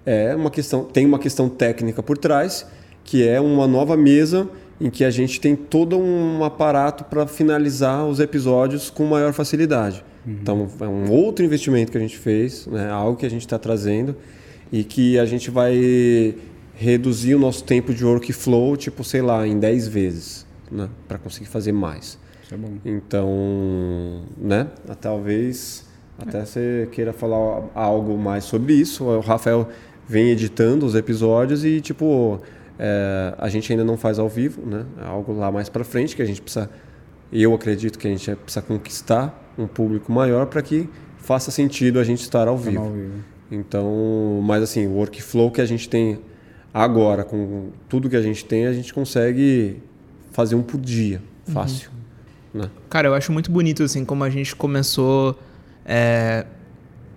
é 0.07 0.35
uma 0.35 0.51
questão, 0.51 0.85
tem 0.85 1.05
uma 1.05 1.19
questão 1.19 1.49
técnica 1.49 2.03
por 2.03 2.17
trás, 2.17 2.65
que 3.05 3.27
é 3.27 3.39
uma 3.39 3.67
nova 3.67 3.97
mesa 3.99 4.49
em 4.81 4.89
que 4.89 5.05
a 5.05 5.11
gente 5.11 5.39
tem 5.41 5.55
todo 5.55 5.99
um 5.99 6.43
aparato 6.43 7.05
para 7.05 7.27
finalizar 7.27 8.07
os 8.07 8.19
episódios 8.19 8.89
com 8.89 9.05
maior 9.05 9.35
facilidade. 9.35 10.03
Então 10.27 10.69
é 10.81 10.87
um 10.87 11.11
outro 11.11 11.45
investimento 11.45 11.91
que 11.91 11.99
a 11.99 12.01
gente 12.01 12.19
fez, 12.19 12.67
né? 12.67 12.91
algo 12.91 13.17
que 13.17 13.27
a 13.27 13.31
gente 13.31 13.43
está 13.43 13.59
trazendo 13.59 14.15
e 14.71 14.85
que 14.85 15.19
a 15.19 15.25
gente 15.25 15.51
vai 15.51 16.35
reduzir 16.75 17.35
o 17.35 17.39
nosso 17.39 17.65
tempo 17.65 17.93
de 17.93 18.05
workflow, 18.05 18.77
tipo, 18.77 19.03
sei 19.03 19.23
lá, 19.23 19.47
em 19.47 19.59
10 19.59 19.89
vezes, 19.89 20.47
né? 20.71 20.89
para 21.09 21.19
conseguir 21.19 21.49
fazer 21.49 21.73
mais. 21.73 22.19
Isso 22.43 22.55
é 22.55 22.57
bom. 22.57 22.73
Então, 22.85 24.23
né? 24.39 24.69
Talvez 25.01 25.89
até 26.19 26.45
você 26.45 26.89
queira 26.93 27.13
falar 27.13 27.65
algo 27.75 28.17
mais 28.19 28.45
sobre 28.45 28.75
isso. 28.75 29.05
O 29.05 29.21
Rafael 29.21 29.69
vem 30.07 30.29
editando 30.31 30.85
os 30.85 30.95
episódios 30.95 31.65
e, 31.65 31.81
tipo, 31.81 32.41
é, 32.79 33.35
a 33.39 33.49
gente 33.49 33.73
ainda 33.73 33.85
não 33.85 33.97
faz 33.97 34.19
ao 34.19 34.29
vivo, 34.29 34.65
né? 34.67 34.85
É 35.03 35.07
algo 35.07 35.33
lá 35.33 35.51
mais 35.51 35.69
para 35.69 35.83
frente 35.83 36.15
que 36.15 36.23
a 36.23 36.27
gente 36.27 36.43
precisa. 36.43 36.69
Eu 37.33 37.55
acredito 37.55 37.99
que 37.99 38.07
a 38.07 38.11
gente 38.11 38.35
precisa 38.37 38.63
conquistar 38.63 39.40
um 39.59 39.67
público 39.67 40.13
maior 40.13 40.47
para 40.47 40.63
que 40.63 40.89
faça 41.19 41.51
sentido 41.51 41.99
a 41.99 42.05
gente 42.05 42.21
estar 42.23 42.49
ao 42.49 42.57
vivo. 42.57 42.81
Ao 42.83 42.91
vivo. 42.91 43.13
Então, 43.51 44.41
mas 44.45 44.63
assim, 44.63 44.87
o 44.87 44.91
workflow 44.93 45.51
que 45.51 45.61
a 45.61 45.67
gente 45.67 45.89
tem 45.89 46.19
agora, 46.73 47.25
com 47.25 47.71
tudo 47.89 48.09
que 48.09 48.17
a 48.17 48.23
gente 48.23 48.45
tem, 48.45 48.67
a 48.67 48.73
gente 48.73 48.95
consegue 48.95 49.77
fazer 50.33 50.55
um 50.55 50.63
por 50.63 50.81
dia, 50.81 51.21
fácil. 51.47 51.91
Né? 52.55 52.71
Cara, 52.89 53.09
eu 53.09 53.15
acho 53.15 53.33
muito 53.33 53.51
bonito, 53.51 53.83
assim, 53.83 54.05
como 54.05 54.23
a 54.25 54.31
gente 54.31 54.55
começou. 54.57 55.39
é, 55.85 56.47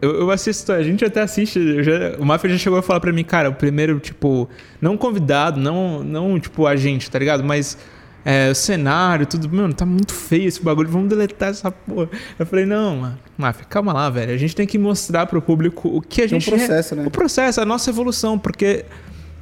Eu, 0.01 0.11
eu 0.21 0.31
assisto, 0.31 0.71
a 0.73 0.83
gente 0.83 1.05
até 1.05 1.21
assiste. 1.21 1.57
eu 1.59 1.81
já- 1.83 2.17
o 2.19 2.25
Mafia 2.25 2.49
já 2.49 2.57
chegou 2.57 2.77
a 2.77 2.81
falar 2.81 2.99
pra 2.99 3.13
mim, 3.13 3.23
cara, 3.23 3.49
o 3.49 3.53
primeiro, 3.53 3.99
tipo, 3.99 4.49
não 4.81 4.97
convidado, 4.97 5.59
não, 5.61 6.03
não 6.03 6.37
tipo, 6.39 6.67
a 6.67 6.75
gente, 6.75 7.09
tá 7.09 7.17
ligado? 7.17 7.41
Mas 7.43 7.77
é, 8.25 8.49
o 8.49 8.55
cenário, 8.55 9.25
tudo, 9.25 9.49
mano, 9.53 9.73
tá 9.73 9.85
muito 9.85 10.13
feio 10.13 10.47
esse 10.47 10.61
bagulho, 10.61 10.89
vamos 10.89 11.09
deletar 11.09 11.49
essa 11.49 11.71
porra. 11.71 12.09
Eu 12.39 12.45
falei, 12.45 12.65
não, 12.65 12.97
mano, 12.97 13.19
Mafia, 13.37 13.65
calma 13.65 13.91
lá, 13.91 14.09
velho. 14.09 14.33
A 14.33 14.37
gente 14.37 14.55
tem 14.55 14.65
que 14.65 14.77
mostrar 14.77 15.25
pro 15.25 15.41
público 15.41 15.89
o 15.89 16.01
que 16.01 16.21
a 16.21 16.27
Tem 16.27 16.37
um 16.37 16.39
gente. 16.39 16.49
processo, 16.49 16.95
né? 16.95 17.03
O 17.05 17.11
processo, 17.11 17.59
a 17.61 17.65
nossa 17.65 17.89
evolução, 17.89 18.39
porque 18.39 18.85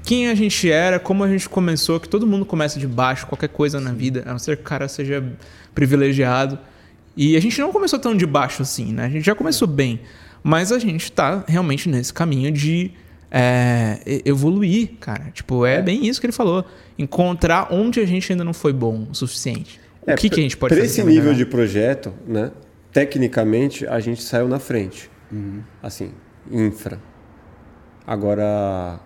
quem 0.03 0.29
a 0.29 0.35
gente 0.35 0.69
era, 0.69 0.99
como 0.99 1.23
a 1.23 1.29
gente 1.29 1.47
começou, 1.47 1.99
que 1.99 2.09
todo 2.09 2.25
mundo 2.25 2.45
começa 2.45 2.79
de 2.79 2.87
baixo, 2.87 3.27
qualquer 3.27 3.49
coisa 3.49 3.79
na 3.79 3.91
vida, 3.91 4.23
a 4.25 4.31
não 4.31 4.39
ser 4.39 4.57
que 4.57 4.63
o 4.63 4.65
cara 4.65 4.87
seja 4.87 5.23
privilegiado. 5.75 6.57
E 7.15 7.35
a 7.35 7.39
gente 7.39 7.59
não 7.59 7.71
começou 7.71 7.99
tão 7.99 8.15
de 8.15 8.25
baixo 8.25 8.61
assim, 8.61 8.93
né? 8.93 9.05
A 9.05 9.09
gente 9.09 9.25
já 9.25 9.35
começou 9.35 9.67
bem. 9.67 9.99
Mas 10.43 10.71
a 10.71 10.79
gente 10.79 11.11
tá 11.11 11.43
realmente 11.47 11.87
nesse 11.87 12.11
caminho 12.11 12.51
de 12.51 12.91
é, 13.29 14.21
evoluir, 14.25 14.91
cara. 14.99 15.29
Tipo, 15.33 15.65
é, 15.65 15.81
bem 15.81 16.07
isso 16.07 16.19
que 16.19 16.25
ele 16.25 16.33
falou. 16.33 16.65
Encontrar 17.02 17.69
onde 17.72 17.99
a 17.99 18.06
gente 18.06 18.32
ainda 18.32 18.44
não 18.44 18.53
foi 18.53 18.72
bom 18.72 19.07
o 19.10 19.15
suficiente. 19.15 19.80
O 20.02 20.15
que, 20.15 20.30
que 20.30 20.40
a 20.40 20.44
gente 20.44 20.56
pode 20.57 20.73
Para 20.73 20.82
fazer? 20.82 20.91
esse 20.91 21.02
pra 21.02 21.11
nível 21.11 21.34
de 21.34 21.45
projeto, 21.45 22.14
né? 22.28 22.52
Tecnicamente, 22.91 23.88
a 23.88 23.99
gente 23.99 24.22
saiu 24.22 24.48
na 24.48 24.60
frente. 24.60 25.10
Assim, 25.82 26.11
infra. 26.52 26.99
Agora, 28.06 28.99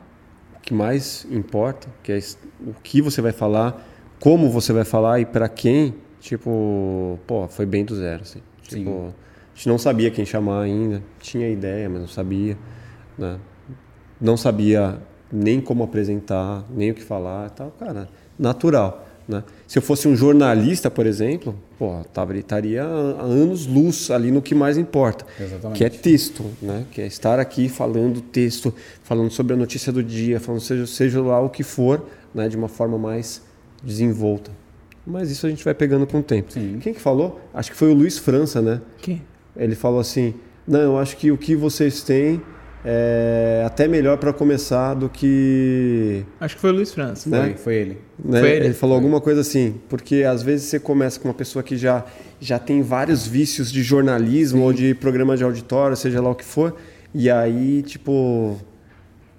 o 0.55 0.59
que 0.61 0.73
mais 0.73 1.25
importa, 1.29 1.87
que 2.01 2.11
é 2.11 2.19
o 2.65 2.73
que 2.81 3.01
você 3.01 3.21
vai 3.21 3.31
falar, 3.31 3.85
como 4.19 4.49
você 4.49 4.73
vai 4.73 4.83
falar 4.83 5.19
e 5.19 5.25
para 5.25 5.47
quem, 5.47 5.93
tipo, 6.19 7.19
pô, 7.27 7.47
foi 7.47 7.65
bem 7.65 7.85
do 7.85 7.95
zero, 7.95 8.23
assim. 8.23 8.41
Tipo, 8.63 9.13
a 9.53 9.55
gente 9.55 9.69
não 9.69 9.77
sabia 9.77 10.09
quem 10.09 10.25
chamar 10.25 10.61
ainda, 10.63 11.03
tinha 11.19 11.47
ideia, 11.49 11.87
mas 11.89 12.01
não 12.01 12.07
sabia, 12.07 12.57
né? 13.17 13.37
Não 14.19 14.35
sabia 14.35 14.97
nem 15.35 15.59
como 15.59 15.83
apresentar, 15.83 16.65
nem 16.69 16.91
o 16.91 16.95
que 16.95 17.03
falar, 17.03 17.47
e 17.47 17.49
tal, 17.51 17.71
cara, 17.79 18.07
natural, 18.37 19.05
né? 19.27 19.43
Se 19.67 19.77
eu 19.77 19.81
fosse 19.81 20.07
um 20.07 20.15
jornalista, 20.15 20.89
por 20.89 21.05
exemplo, 21.05 21.55
pô, 21.77 22.01
tava, 22.13 22.37
estaria 22.37 22.83
anos 22.83 23.65
luz 23.65 24.11
ali 24.11 24.31
no 24.31 24.41
que 24.41 24.53
mais 24.53 24.77
importa, 24.77 25.25
Exatamente. 25.39 25.77
que 25.77 25.83
é 25.83 25.89
texto, 25.89 26.45
né? 26.61 26.85
Que 26.91 27.01
é 27.01 27.07
estar 27.07 27.39
aqui 27.39 27.67
falando 27.67 28.21
texto, 28.21 28.73
falando 29.03 29.31
sobre 29.31 29.53
a 29.53 29.57
notícia 29.57 29.91
do 29.91 30.03
dia, 30.03 30.39
falando 30.39 30.61
seja, 30.61 30.87
seja 30.87 31.21
lá 31.21 31.41
o 31.41 31.49
que 31.49 31.63
for, 31.63 32.05
né? 32.33 32.47
De 32.47 32.55
uma 32.55 32.67
forma 32.67 32.97
mais 32.97 33.41
desenvolta. 33.83 34.51
Mas 35.05 35.29
isso 35.29 35.45
a 35.45 35.49
gente 35.49 35.63
vai 35.63 35.73
pegando 35.73 36.07
com 36.07 36.19
o 36.19 36.23
tempo. 36.23 36.51
Sim. 36.51 36.79
Quem 36.81 36.93
que 36.93 37.01
falou? 37.01 37.39
Acho 37.53 37.71
que 37.71 37.77
foi 37.77 37.91
o 37.91 37.93
Luiz 37.93 38.17
França, 38.17 38.61
né? 38.61 38.81
Que? 38.97 39.21
Ele 39.55 39.75
falou 39.75 39.99
assim: 39.99 40.33
Não, 40.67 40.79
eu 40.79 40.97
acho 40.97 41.17
que 41.17 41.31
o 41.31 41.37
que 41.37 41.55
vocês 41.55 42.01
têm 42.01 42.41
é 42.87 43.63
até 43.65 43.87
melhor 43.87 44.17
para 44.17 44.31
começar 44.31 44.93
do 44.93 45.09
que. 45.09 46.23
Acho 46.39 46.55
que 46.55 46.61
foi 46.61 46.69
o 46.69 46.73
Luiz 46.73 46.93
França. 46.93 47.27
Né? 47.29 47.41
Foi, 47.41 47.53
foi 47.57 47.75
ele. 47.75 47.97
né? 48.23 48.39
Foi 48.39 48.49
ele? 48.51 48.65
ele 48.67 48.73
falou 48.75 48.95
alguma 48.95 49.19
coisa 49.19 49.41
assim, 49.41 49.75
porque 49.89 50.23
às 50.23 50.43
vezes 50.43 50.67
você 50.67 50.79
começa 50.79 51.19
com 51.19 51.27
uma 51.27 51.33
pessoa 51.33 51.63
que 51.63 51.75
já, 51.75 52.05
já 52.39 52.59
tem 52.59 52.81
vários 52.83 53.25
vícios 53.25 53.71
de 53.71 53.81
jornalismo 53.81 54.63
ou 54.63 54.71
de 54.71 54.93
programa 54.93 55.35
de 55.35 55.43
auditório, 55.43 55.97
seja 55.97 56.21
lá 56.21 56.29
o 56.29 56.35
que 56.35 56.45
for, 56.45 56.75
e 57.13 57.29
aí, 57.29 57.81
tipo, 57.81 58.57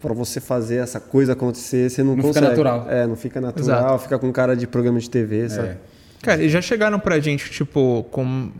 para 0.00 0.12
você 0.12 0.40
fazer 0.40 0.76
essa 0.76 0.98
coisa 0.98 1.34
acontecer, 1.34 1.88
você 1.88 2.02
não, 2.02 2.16
Não 2.16 2.16
fica 2.16 2.28
consegue. 2.28 2.46
natural. 2.48 2.86
É, 2.90 3.06
não 3.06 3.16
fica 3.16 3.40
natural, 3.40 3.78
Exato. 3.80 3.98
fica 4.02 4.18
com 4.18 4.32
cara 4.32 4.56
de 4.56 4.66
programa 4.66 4.98
de 4.98 5.08
TV, 5.08 5.48
sabe? 5.48 5.68
É. 5.68 5.76
Cara, 6.22 6.42
e 6.42 6.48
já 6.48 6.60
chegaram 6.60 6.98
pra 6.98 7.20
gente, 7.20 7.48
tipo, 7.50 8.04
com 8.10 8.50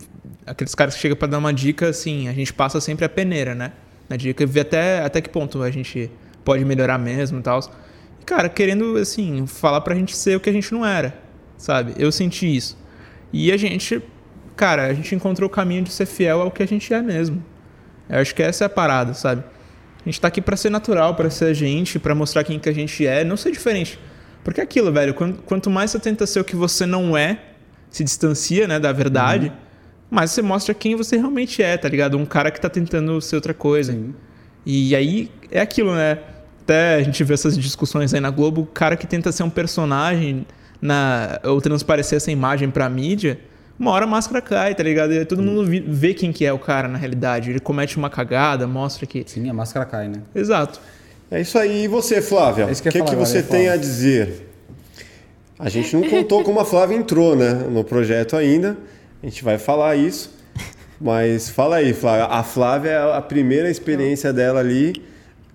aqueles 0.45 0.73
caras 0.73 0.95
que 0.95 1.01
chegam 1.01 1.17
pra 1.17 1.27
dar 1.27 1.39
uma 1.39 1.51
dica, 1.53 1.89
assim, 1.89 2.29
a 2.29 2.31
gente 2.33 2.53
passa 2.53 2.79
sempre 2.79 3.03
a 3.03 3.09
peneira, 3.09 3.53
né? 3.53 3.73
Na 4.09 4.15
dica, 4.15 4.45
ver 4.45 4.61
até, 4.61 5.01
até 5.01 5.21
que 5.21 5.29
ponto 5.29 5.61
a 5.61 5.69
gente 5.69 6.09
pode 6.45 6.63
melhorar 6.63 6.97
mesmo 6.97 7.39
e 7.39 7.41
tal. 7.41 7.59
Cara, 8.25 8.49
querendo, 8.49 8.97
assim, 8.97 9.45
falar 9.47 9.81
pra 9.81 9.95
gente 9.95 10.15
ser 10.15 10.35
o 10.35 10.39
que 10.39 10.49
a 10.49 10.53
gente 10.53 10.73
não 10.73 10.85
era, 10.85 11.17
sabe? 11.57 11.93
Eu 11.97 12.11
senti 12.11 12.55
isso. 12.55 12.77
E 13.31 13.51
a 13.51 13.57
gente, 13.57 14.01
cara, 14.55 14.85
a 14.85 14.93
gente 14.93 15.13
encontrou 15.13 15.47
o 15.47 15.51
caminho 15.51 15.83
de 15.83 15.91
ser 15.91 16.05
fiel 16.05 16.41
ao 16.41 16.51
que 16.51 16.63
a 16.63 16.67
gente 16.67 16.93
é 16.93 17.01
mesmo. 17.01 17.43
Eu 18.09 18.19
acho 18.19 18.33
que 18.33 18.41
essa 18.41 18.63
é 18.63 18.67
a 18.67 18.69
parada, 18.69 19.13
sabe? 19.13 19.43
A 20.05 20.09
gente 20.09 20.21
tá 20.21 20.29
aqui 20.29 20.41
pra 20.41 20.55
ser 20.55 20.69
natural, 20.69 21.15
pra 21.15 21.29
ser 21.29 21.45
a 21.45 21.53
gente, 21.53 21.99
pra 21.99 22.15
mostrar 22.15 22.43
quem 22.43 22.57
que 22.57 22.69
a 22.69 22.73
gente 22.73 23.05
é, 23.05 23.23
não 23.25 23.35
ser 23.35 23.51
diferente. 23.51 23.99
Porque 24.43 24.61
é 24.61 24.63
aquilo, 24.63 24.91
velho, 24.91 25.13
quanto, 25.13 25.69
mais 25.69 25.91
você 25.91 25.99
tenta 25.99 26.25
ser 26.25 26.39
o 26.39 26.43
que 26.45 26.55
você 26.55 26.85
não 26.85 27.17
é, 27.17 27.39
se 27.89 28.05
distancia, 28.05 28.65
né, 28.67 28.79
da 28.79 28.93
verdade, 28.93 29.51
mais 30.09 30.31
você 30.31 30.41
mostra 30.41 30.73
quem 30.73 30.95
você 30.95 31.17
realmente 31.17 31.61
é, 31.61 31.77
tá 31.77 31.87
ligado? 31.89 32.17
Um 32.17 32.25
cara 32.25 32.49
que 32.51 32.59
tá 32.61 32.69
tentando 32.69 33.19
ser 33.21 33.35
outra 33.35 33.53
coisa. 33.53 33.91
Sim. 33.93 34.13
E 34.65 34.95
aí 34.95 35.31
é 35.51 35.59
aquilo, 35.61 35.93
né? 35.95 36.17
Até 36.63 36.95
a 36.95 37.01
gente 37.03 37.23
vê 37.23 37.33
essas 37.33 37.57
discussões 37.57 38.13
aí 38.13 38.19
na 38.19 38.29
Globo, 38.29 38.61
o 38.61 38.65
cara 38.65 38.97
que 38.97 39.07
tenta 39.07 39.31
ser 39.31 39.43
um 39.43 39.49
personagem 39.49 40.45
na 40.81 41.39
ou 41.43 41.59
transparecer 41.61 42.17
essa 42.17 42.29
imagem 42.31 42.69
pra 42.69 42.89
mídia, 42.89 43.39
uma 43.79 43.91
hora 43.91 44.05
a 44.05 44.07
máscara 44.07 44.41
cai, 44.41 44.75
tá 44.75 44.83
ligado? 44.83 45.13
E 45.13 45.23
todo 45.25 45.41
mundo 45.41 45.65
vi- 45.65 45.79
vê 45.87 46.13
quem 46.13 46.31
que 46.33 46.45
é 46.45 46.51
o 46.51 46.59
cara 46.59 46.87
na 46.87 46.97
realidade. 46.97 47.49
Ele 47.49 47.59
comete 47.59 47.95
uma 47.97 48.09
cagada, 48.09 48.67
mostra 48.67 49.05
que. 49.05 49.23
Sim, 49.25 49.49
a 49.49 49.53
máscara 49.53 49.85
cai, 49.85 50.07
né? 50.09 50.21
Exato. 50.35 50.81
É 51.31 51.39
isso 51.41 51.57
aí. 51.57 51.83
E 51.85 51.87
você, 51.87 52.21
Flávia? 52.21 52.63
É 52.63 52.67
que 52.67 52.71
o 52.73 52.75
que, 52.83 52.91
que 52.91 52.97
falar 52.99 53.15
você 53.15 53.37
agora, 53.39 53.51
tem 53.51 53.65
Flávia. 53.65 53.73
a 53.73 53.77
dizer? 53.77 54.49
A 55.59 55.69
gente 55.69 55.95
não 55.95 56.03
contou 56.09 56.43
como 56.43 56.59
a 56.59 56.65
Flávia 56.65 56.95
entrou, 56.95 57.35
né, 57.35 57.53
no 57.53 57.83
projeto 57.83 58.35
ainda. 58.35 58.77
A 59.21 59.25
gente 59.25 59.43
vai 59.43 59.57
falar 59.57 59.95
isso. 59.95 60.35
Mas 60.99 61.49
fala 61.49 61.77
aí, 61.77 61.93
Flávia. 61.93 62.25
A 62.25 62.43
Flávia 62.43 62.89
é 62.91 63.17
a 63.17 63.21
primeira 63.21 63.69
experiência 63.69 64.33
dela 64.33 64.59
ali 64.59 64.93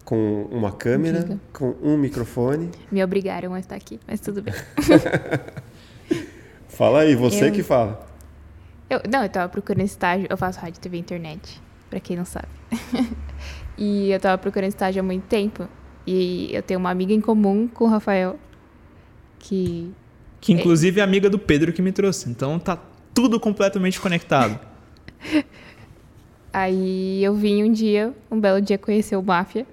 com 0.05 0.47
uma 0.51 0.71
câmera, 0.71 1.21
Diga. 1.21 1.41
com 1.53 1.75
um 1.83 1.97
microfone. 1.97 2.71
Me 2.91 3.03
obrigaram 3.03 3.55
a 3.55 3.61
estar 3.61 3.75
aqui, 3.77 3.99
mas 4.07 4.21
tudo 4.21 4.43
bem. 4.43 4.55
Fala 6.69 7.01
aí, 7.01 7.15
você 7.15 7.49
Eu- 7.49 7.53
que 7.53 7.63
fala. 7.63 8.07
Eu, 8.89 9.01
não, 9.11 9.23
eu 9.23 9.29
tava 9.29 9.49
procurando 9.49 9.85
estágio. 9.85 10.27
Eu 10.29 10.37
faço 10.37 10.61
rádio, 10.61 10.81
TV 10.81 10.97
e 10.97 11.01
internet, 11.01 11.61
pra 11.89 12.01
quem 12.01 12.17
não 12.17 12.25
sabe. 12.25 12.49
e 13.79 14.11
eu 14.11 14.21
tava 14.21 14.37
procurando 14.39 14.69
estágio 14.69 15.01
há 15.01 15.03
muito 15.03 15.25
tempo. 15.25 15.69
E 16.07 16.51
eu 16.55 16.63
tenho 16.63 16.81
uma 16.81 16.91
amiga 16.91 17.13
em 17.13 17.21
comum 17.21 17.69
com 17.69 17.85
o 17.85 17.89
Rafael, 17.89 18.39
que 19.39 19.93
Que 20.41 20.53
inclusive 20.53 21.01
é 21.01 21.05
amiga 21.05 21.31
do 21.31 21.39
Pedro 21.39 21.73
que 21.73 21.81
me 21.81 21.93
trouxe. 21.93 22.29
Então 22.29 22.59
tá 22.59 22.79
tudo 23.15 23.39
completamente 23.41 24.01
conectado. 24.01 24.59
Aí 26.53 27.23
eu 27.25 27.35
vim 27.35 27.65
um 27.65 27.73
dia, 27.73 28.13
um 28.31 28.39
belo 28.39 28.61
dia, 28.61 28.77
conhecer 28.77 29.17
o 29.17 29.23
Máfia. 29.23 29.67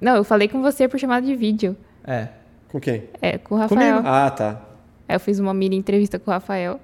Não, 0.00 0.16
eu 0.16 0.24
falei 0.24 0.48
com 0.48 0.60
você 0.60 0.86
por 0.86 0.98
chamada 1.00 1.24
de 1.26 1.34
vídeo. 1.34 1.76
É. 2.04 2.28
Com 2.68 2.78
quem? 2.80 3.04
É, 3.22 3.38
com 3.38 3.54
o 3.54 3.58
Rafael. 3.58 4.02
Ah, 4.04 4.30
tá. 4.30 4.60
Aí 5.08 5.16
eu 5.16 5.20
fiz 5.20 5.38
uma 5.38 5.54
mini 5.54 5.76
entrevista 5.76 6.18
com 6.18 6.30
o 6.30 6.34
Rafael. 6.34 6.78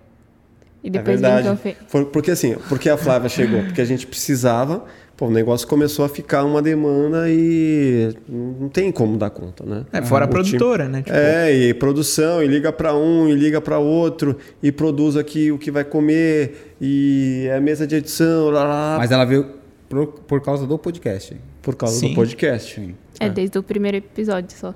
E 0.82 0.88
É 0.88 0.90
depois 0.90 1.20
vim 1.20 1.26
verdade. 1.28 1.48
Por- 1.90 2.06
porque 2.06 2.30
assim, 2.30 2.54
porque 2.68 2.88
a 2.88 2.96
Flávia 2.96 3.28
chegou? 3.28 3.62
Porque 3.64 3.80
a 3.82 3.84
gente 3.84 4.06
precisava, 4.06 4.84
pô, 5.20 5.26
o 5.26 5.30
negócio 5.30 5.68
começou 5.68 6.02
a 6.02 6.08
ficar 6.08 6.44
uma 6.44 6.62
demanda 6.62 7.26
e 7.28 8.10
não 8.26 8.70
tem 8.70 8.90
como 8.90 9.18
dar 9.18 9.28
conta, 9.28 9.66
né? 9.66 9.84
É, 9.92 10.00
fora 10.00 10.24
a 10.24 10.28
time- 10.28 10.32
produtora, 10.40 10.88
né? 10.88 11.02
Tipo, 11.02 11.14
É, 11.14 11.54
e 11.54 11.74
produção, 11.74 12.42
e 12.42 12.46
liga 12.46 12.72
para 12.72 12.96
um, 12.96 13.28
e 13.28 13.34
liga 13.34 13.60
para 13.60 13.78
outro, 13.78 14.38
e 14.62 14.72
produz 14.72 15.18
aqui 15.18 15.52
o 15.52 15.58
que 15.58 15.70
vai 15.70 15.84
comer, 15.84 16.74
e 16.80 17.46
é 17.50 17.60
mesa 17.60 17.86
de 17.86 17.96
edição, 17.96 18.48
lá, 18.48 18.64
lá, 18.64 18.96
Mas 18.98 19.10
ela 19.10 19.26
veio 19.26 19.46
por, 19.90 20.06
por 20.06 20.40
causa 20.40 20.66
do 20.66 20.78
podcast. 20.78 21.36
por 21.60 21.76
causa 21.76 21.96
Sim. 21.96 22.08
do 22.08 22.14
podcast. 22.14 22.80
Sim. 22.80 22.94
É, 23.20 23.28
desde 23.28 23.58
o 23.58 23.62
primeiro 23.62 23.98
episódio 23.98 24.56
só. 24.56 24.74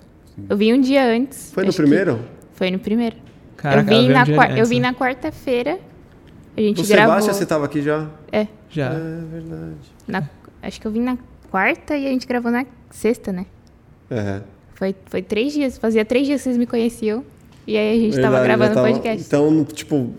Eu 0.51 0.59
vim 0.59 0.75
um 0.75 0.81
dia 0.81 1.07
antes. 1.07 1.53
Foi 1.55 1.65
no 1.65 1.73
primeiro? 1.73 2.21
Foi 2.53 2.71
no 2.71 2.79
primeiro. 2.79 3.17
Caraca, 3.57 3.95
eu, 3.95 4.03
vim 4.03 4.09
na 4.11 4.25
um 4.25 4.59
eu 4.59 4.67
vim 4.67 4.81
né? 4.81 4.89
na 4.91 4.95
quarta-feira. 4.95 5.79
A 6.57 6.61
gente 6.61 6.81
O 6.83 6.87
gravou. 6.87 7.13
Sebastião, 7.15 7.35
você 7.35 7.43
estava 7.43 7.65
aqui 7.65 7.83
já? 7.83 8.07
É, 8.31 8.47
Já. 8.71 8.93
É 8.93 9.21
verdade. 9.33 9.75
na- 10.07 10.29
acho 10.63 10.81
que 10.81 10.87
eu 10.87 10.91
vim 10.91 11.01
na 11.01 11.17
quarta 11.51 11.97
e 11.97 12.07
a 12.07 12.11
gente 12.11 12.27
gravou 12.27 12.51
na 12.51 12.65
sexta, 12.91 13.33
né? 13.33 13.47
É. 14.11 14.41
Foi, 14.75 14.95
foi 15.07 15.23
três 15.23 15.53
dias. 15.53 15.79
Fazia 15.79 16.05
três 16.05 16.27
dias 16.27 16.41
que 16.41 16.45
vocês 16.45 16.57
me 16.57 16.67
conheciam. 16.67 17.25
E 17.67 17.77
aí 17.77 17.97
a 17.97 18.01
gente 18.01 18.21
tava 18.21 18.41
Verdade, 18.41 18.49
já 18.49 18.57
gravando 18.57 18.71
o 18.73 18.75
tava- 18.75 18.89
podcast. 18.93 19.27
Então, 19.27 19.65
tipo, 19.65 20.11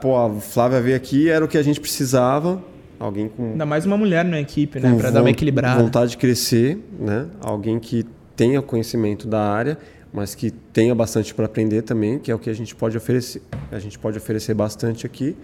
pô, 0.00 0.16
a 0.16 0.30
Flávia 0.40 0.80
veio 0.80 0.96
aqui, 0.96 1.28
era 1.28 1.44
o 1.44 1.48
que 1.48 1.58
a 1.58 1.62
gente 1.62 1.80
precisava. 1.80 2.62
Alguém 2.98 3.28
com 3.28 3.50
Ainda 3.52 3.66
mais 3.66 3.84
uma 3.84 3.96
mulher 3.96 4.24
na 4.24 4.40
equipe, 4.40 4.80
né? 4.80 4.94
Pra 4.98 5.10
dar 5.10 5.20
uma 5.20 5.30
equilibrada. 5.30 5.82
Vontade 5.82 6.12
de 6.12 6.16
crescer, 6.16 6.78
né? 6.98 7.26
Alguém 7.42 7.78
que 7.78 8.06
tenha 8.34 8.62
conhecimento 8.62 9.26
da 9.28 9.40
área, 9.40 9.76
mas 10.16 10.34
que 10.34 10.50
tenha 10.50 10.94
bastante 10.94 11.34
para 11.34 11.44
aprender 11.44 11.82
também, 11.82 12.18
que 12.18 12.30
é 12.30 12.34
o 12.34 12.38
que 12.38 12.48
a 12.48 12.54
gente 12.54 12.74
pode 12.74 12.96
oferecer. 12.96 13.42
A 13.70 13.78
gente 13.78 13.98
pode 13.98 14.16
oferecer 14.16 14.54
bastante 14.54 15.04
aqui. 15.04 15.36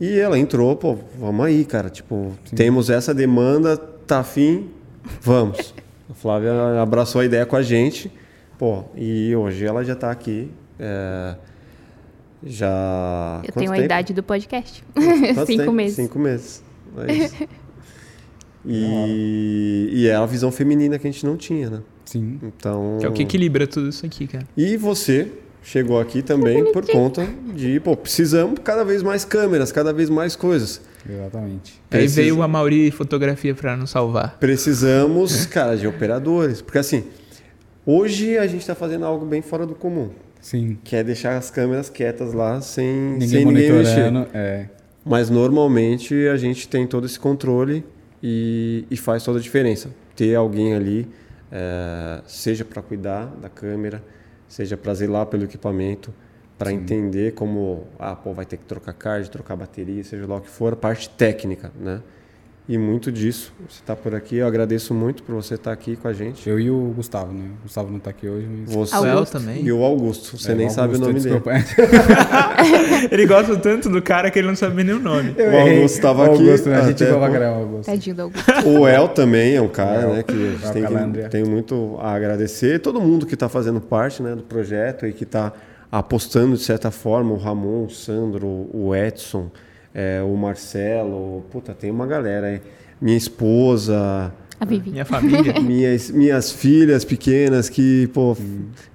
E 0.00 0.18
ela 0.18 0.38
entrou, 0.38 0.74
pô, 0.74 0.96
vamos 1.18 1.44
aí, 1.44 1.66
cara. 1.66 1.90
Tipo, 1.90 2.32
temos 2.54 2.88
essa 2.88 3.12
demanda, 3.12 3.76
tá 3.76 4.20
afim, 4.20 4.70
vamos. 5.20 5.74
A 6.08 6.14
Flávia 6.14 6.80
abraçou 6.80 7.20
a 7.20 7.26
ideia 7.26 7.44
com 7.44 7.56
a 7.56 7.62
gente, 7.62 8.10
pô, 8.56 8.84
e 8.94 9.34
hoje 9.34 9.66
ela 9.66 9.84
já 9.84 9.94
tá 9.96 10.10
aqui. 10.10 10.50
é, 10.78 11.34
já. 12.42 13.42
Eu 13.42 13.52
quanto 13.52 13.58
tenho 13.58 13.72
a 13.72 13.74
tempo? 13.74 13.84
idade 13.84 14.14
do 14.14 14.22
podcast. 14.22 14.84
Cinco 14.94 15.46
tempo? 15.46 15.72
meses. 15.72 15.96
Cinco 15.96 16.18
meses. 16.18 16.62
É 17.06 17.12
isso. 17.12 17.48
e, 18.64 19.90
e 19.92 20.06
é 20.06 20.14
a 20.14 20.24
visão 20.24 20.52
feminina 20.52 20.96
que 20.96 21.06
a 21.06 21.10
gente 21.10 21.26
não 21.26 21.36
tinha, 21.36 21.68
né? 21.68 21.82
Sim. 22.06 22.38
Então. 22.42 22.96
Que 22.98 23.06
é 23.06 23.08
o 23.08 23.12
que 23.12 23.22
equilibra 23.22 23.66
tudo 23.66 23.88
isso 23.88 24.06
aqui, 24.06 24.26
cara. 24.26 24.46
E 24.56 24.76
você 24.76 25.28
chegou 25.62 26.00
aqui 26.00 26.22
também 26.22 26.72
por 26.72 26.86
conta 26.86 27.28
de, 27.54 27.80
pô, 27.80 27.96
precisamos 27.96 28.60
cada 28.62 28.84
vez 28.84 29.02
mais 29.02 29.24
câmeras, 29.24 29.72
cada 29.72 29.92
vez 29.92 30.08
mais 30.08 30.34
coisas. 30.36 30.80
Exatamente. 31.08 31.80
Aí 31.90 32.06
veio 32.06 32.40
a 32.42 32.48
Mauri 32.48 32.90
Fotografia 32.90 33.54
pra 33.54 33.76
nos 33.76 33.90
salvar. 33.90 34.38
Precisamos, 34.38 35.44
cara, 35.46 35.76
de 35.76 35.86
operadores. 35.86 36.62
Porque 36.62 36.78
assim, 36.78 37.04
hoje 37.84 38.38
a 38.38 38.46
gente 38.46 38.60
está 38.60 38.74
fazendo 38.74 39.04
algo 39.04 39.26
bem 39.26 39.42
fora 39.42 39.66
do 39.66 39.74
comum. 39.74 40.10
Sim. 40.40 40.78
Que 40.84 40.96
é 40.96 41.02
deixar 41.02 41.36
as 41.36 41.50
câmeras 41.50 41.90
quietas 41.90 42.32
lá 42.32 42.60
sem 42.60 42.86
Ninguém 42.86 43.28
sem 43.28 43.44
ninguém 43.44 43.72
mexer. 43.72 44.12
É. 44.32 44.66
Mas 45.04 45.28
normalmente 45.28 46.14
a 46.28 46.36
gente 46.36 46.68
tem 46.68 46.86
todo 46.86 47.06
esse 47.06 47.18
controle 47.18 47.84
e, 48.22 48.84
e 48.90 48.96
faz 48.96 49.24
toda 49.24 49.38
a 49.38 49.42
diferença. 49.42 49.90
Ter 50.14 50.34
alguém 50.34 50.74
ali, 50.74 51.08
eh, 51.50 52.22
seja 52.26 52.64
para 52.64 52.82
cuidar 52.82 53.26
da 53.26 53.48
câmera, 53.48 54.02
seja 54.48 54.76
para 54.76 54.94
zelar 54.94 55.26
pelo 55.26 55.44
equipamento, 55.44 56.12
para 56.58 56.72
entender 56.72 57.34
como, 57.34 57.86
ah, 57.98 58.16
pô, 58.16 58.32
vai 58.32 58.46
ter 58.46 58.56
que 58.56 58.64
trocar 58.64 58.94
card, 58.94 59.30
trocar 59.30 59.56
bateria, 59.56 60.02
seja 60.02 60.26
lá 60.26 60.36
o 60.36 60.40
que 60.40 60.48
for, 60.48 60.72
a 60.72 60.76
parte 60.76 61.08
técnica, 61.10 61.70
né? 61.78 62.00
E 62.68 62.76
muito 62.76 63.12
disso, 63.12 63.52
você 63.68 63.80
está 63.80 63.94
por 63.94 64.12
aqui, 64.12 64.38
eu 64.38 64.46
agradeço 64.46 64.92
muito 64.92 65.22
por 65.22 65.36
você 65.36 65.54
estar 65.54 65.70
aqui 65.70 65.94
com 65.94 66.08
a 66.08 66.12
gente. 66.12 66.48
Eu 66.50 66.58
e 66.58 66.68
o 66.68 66.92
Gustavo, 66.96 67.32
né? 67.32 67.44
O 67.60 67.62
Gustavo 67.62 67.92
não 67.92 68.00
tá 68.00 68.10
aqui 68.10 68.28
hoje, 68.28 68.44
mas... 68.50 68.74
Você 68.74 68.94
Augusto. 68.96 69.38
também. 69.38 69.64
e 69.64 69.70
o 69.70 69.84
Augusto, 69.84 70.36
você 70.36 70.50
É, 70.50 70.54
nem 70.56 70.68
sabe 70.68 70.96
o 70.98 71.04
Augusto, 71.04 71.06
nome 71.06 71.20
dele. 71.20 71.34
desculpa. 71.36 71.52
Ele 73.10 73.24
gosta 73.26 73.56
tanto 73.56 73.88
do 73.88 74.02
cara 74.02 74.30
que 74.32 74.38
ele 74.40 74.48
não 74.48 74.56
sabe 74.56 74.82
nem 74.82 74.94
o 74.96 74.98
nome. 74.98 75.32
Eu 75.36 75.52
O. 75.52 75.56
Augusto 75.60 76.00
tava 76.00 76.22
O 76.22 76.34
aqui, 76.34 76.42
Augusto, 76.42 76.68
né? 76.68 76.76
A 76.76 76.86
gente 76.88 77.04
vai 77.04 77.30
gravar 77.30 77.56
o 77.58 77.60
Augusto. 77.62 77.86
Tadinho 77.90 78.16
do 78.16 78.22
Augusto. 78.22 78.52
O 78.68 78.88
El 78.88 79.08
também 79.10 79.54
é 79.54 79.60
um 79.62 79.68
cara, 79.68 80.06
né, 80.14 80.22
que 80.24 80.32
a 80.32 80.36
gente 80.36 80.72
tem, 80.72 81.12
que, 81.12 81.28
tem 81.28 81.44
muito 81.44 81.96
a 82.00 82.14
agradecer. 82.14 82.80
Todo 82.80 83.00
mundo 83.00 83.26
que 83.26 83.34
está 83.34 83.48
fazendo 83.48 83.80
parte 83.80 84.22
né, 84.22 84.34
do 84.34 84.42
projeto 84.42 85.06
e 85.06 85.12
que 85.12 85.22
está 85.24 85.52
apostando 85.90 86.56
de 86.56 86.62
certa 86.62 86.90
forma, 86.90 87.32
o 87.32 87.36
Ramon, 87.36 87.84
o 87.84 87.90
Sandro, 87.90 88.68
o 88.72 88.92
Edson, 88.94 89.50
é, 89.98 90.20
o 90.22 90.36
Marcelo, 90.36 91.42
puta, 91.50 91.72
tem 91.72 91.90
uma 91.90 92.06
galera 92.06 92.48
aí. 92.48 92.60
Minha 93.00 93.16
esposa, 93.16 94.30
A 94.60 94.64
Vivi. 94.66 94.90
Minha 94.90 95.04
família. 95.06 95.54
minhas, 95.62 96.10
minhas 96.10 96.52
filhas 96.52 97.04
pequenas 97.04 97.70
que, 97.70 98.06
pô, 98.12 98.36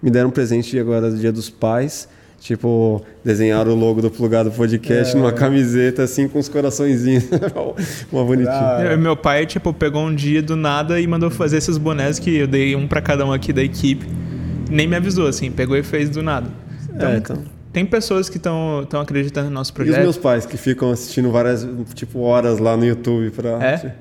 me 0.01 0.11
deram 0.11 0.29
um 0.29 0.31
presente 0.31 0.77
agora 0.77 1.09
do 1.09 1.17
Dia 1.17 1.31
dos 1.31 1.49
Pais 1.49 2.07
Tipo, 2.41 3.05
desenharam 3.23 3.71
o 3.71 3.75
logo 3.75 4.01
do 4.01 4.09
Plugado 4.09 4.49
Podcast 4.49 5.15
É. 5.15 5.19
numa 5.19 5.31
camiseta, 5.31 6.01
assim, 6.01 6.27
com 6.27 6.39
os 6.39 6.49
coraçõezinhos. 6.49 7.25
Uma 8.11 8.25
bonitinha. 8.25 8.93
Ah, 8.93 8.97
Meu 8.97 9.15
pai, 9.15 9.45
tipo, 9.45 9.71
pegou 9.71 10.03
um 10.07 10.13
dia 10.15 10.41
do 10.41 10.55
nada 10.55 10.99
e 10.99 11.05
mandou 11.05 11.29
fazer 11.29 11.57
esses 11.57 11.77
bonés 11.77 12.17
que 12.17 12.35
eu 12.35 12.47
dei 12.47 12.75
um 12.75 12.87
pra 12.87 12.99
cada 12.99 13.23
um 13.23 13.31
aqui 13.31 13.53
da 13.53 13.61
equipe. 13.61 14.07
Nem 14.71 14.87
me 14.87 14.95
avisou, 14.95 15.27
assim, 15.27 15.51
pegou 15.51 15.77
e 15.77 15.83
fez 15.83 16.09
do 16.09 16.23
nada. 16.23 16.49
Então, 16.91 17.09
É, 17.11 17.17
então. 17.17 17.43
Tem 17.71 17.85
pessoas 17.85 18.29
que 18.29 18.37
estão 18.37 18.85
acreditando 19.01 19.47
no 19.49 19.53
nosso 19.55 19.71
E 19.71 19.73
os 19.73 19.75
projeto. 19.75 20.01
meus 20.01 20.17
pais 20.17 20.45
que 20.45 20.57
ficam 20.57 20.91
assistindo 20.91 21.31
várias, 21.31 21.67
tipo, 21.93 22.19
horas 22.19 22.59
lá 22.59 22.75
no 22.77 22.85
YouTube 22.85 23.31
pra. 23.31 23.49
É? 23.63 23.95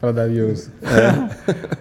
Pra 0.00 0.10
dar 0.10 0.28
views. 0.28 0.68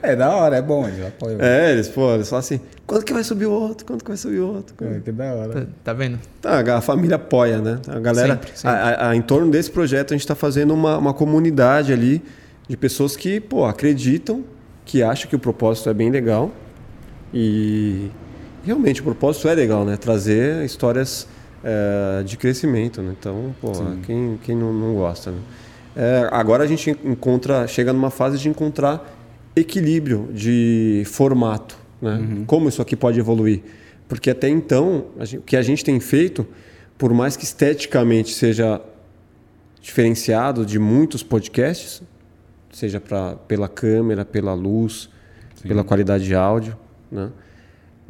É. 0.04 0.12
é 0.14 0.16
da 0.16 0.30
hora, 0.36 0.56
é 0.58 0.62
bom, 0.62 0.88
eles 0.88 1.04
apoiam. 1.04 1.42
É, 1.42 1.72
eles, 1.72 1.88
pô, 1.88 2.14
eles 2.14 2.30
falam 2.30 2.40
assim, 2.42 2.60
quando 2.86 3.04
que 3.04 3.14
vai 3.14 3.24
subir 3.24 3.48
o 3.48 3.52
outro? 3.52 3.84
Quando 3.84 4.04
que 4.04 4.10
vai 4.10 4.18
subir 4.18 4.40
o 4.40 4.54
outro? 4.54 4.76
É, 4.86 5.00
que 5.00 5.12
da 5.12 5.34
hora. 5.34 5.50
Tá, 5.54 5.66
tá 5.86 5.94
vendo? 5.94 6.20
Tá, 6.40 6.78
a 6.78 6.82
família 6.82 7.16
apoia, 7.16 7.58
né? 7.60 7.80
A 7.88 8.00
galera. 8.00 8.34
Sempre, 8.34 8.52
sempre. 8.54 8.78
A, 8.78 8.90
a- 8.90 9.10
a- 9.10 9.16
em 9.16 9.22
torno 9.24 9.50
desse 9.50 9.72
projeto, 9.72 10.12
a 10.12 10.16
gente 10.16 10.22
está 10.22 10.36
fazendo 10.36 10.72
uma, 10.72 11.00
uma 11.00 11.14
comunidade 11.16 11.92
ali 11.92 12.22
de 12.68 12.78
pessoas 12.78 13.16
que, 13.16 13.40
pô, 13.40 13.66
acreditam, 13.66 14.44
que 14.86 15.02
acham 15.02 15.28
que 15.28 15.36
o 15.36 15.40
propósito 15.40 15.90
é 15.90 15.94
bem 15.94 16.12
legal. 16.12 16.52
E 17.34 18.12
realmente 18.64 19.02
o 19.02 19.04
propósito 19.04 19.48
é 19.48 19.54
legal, 19.56 19.84
né? 19.86 19.98
Trazer 19.98 20.64
histórias 20.66 21.28
eh, 21.64 22.24
de 22.24 22.38
crescimento, 22.38 23.02
né? 23.02 23.14
Então, 23.20 23.54
pô, 23.62 23.72
quem, 24.06 24.40
quem 24.44 24.56
não, 24.56 24.74
não 24.74 24.94
gosta, 24.96 25.32
né? 25.32 25.38
Eh, 25.96 26.30
agora 26.32 26.64
a 26.64 26.68
gente 26.68 26.90
encontra, 27.04 27.68
chega 27.68 27.92
numa 27.92 28.10
fase 28.10 28.38
de 28.38 28.48
encontrar 28.50 29.18
equilíbrio 29.56 30.30
de 30.34 31.04
formato, 31.06 31.78
né? 32.02 32.44
Como 32.48 32.70
isso 32.70 32.82
aqui 32.82 32.96
pode 32.96 33.20
evoluir? 33.20 33.62
Porque 34.08 34.30
até 34.30 34.48
então, 34.50 35.06
gente- 35.22 35.38
o 35.38 35.42
que 35.42 35.56
a 35.58 35.62
gente 35.62 35.84
tem 35.84 36.00
feito, 36.00 36.46
por 36.98 37.14
mais 37.14 37.36
que 37.38 37.44
esteticamente 37.44 38.34
seja 38.34 38.82
diferenciado 39.82 40.66
de 40.66 40.78
muitos 40.80 41.24
podcasts, 41.24 42.02
seja 42.72 43.00
pra, 43.02 43.36
pela 43.48 43.68
câmera, 43.68 44.24
pela 44.24 44.54
luz, 44.54 45.10
pela 45.68 45.84
qualidade 45.84 46.24
de 46.26 46.36
áudio, 46.36 46.78
né? 47.12 47.30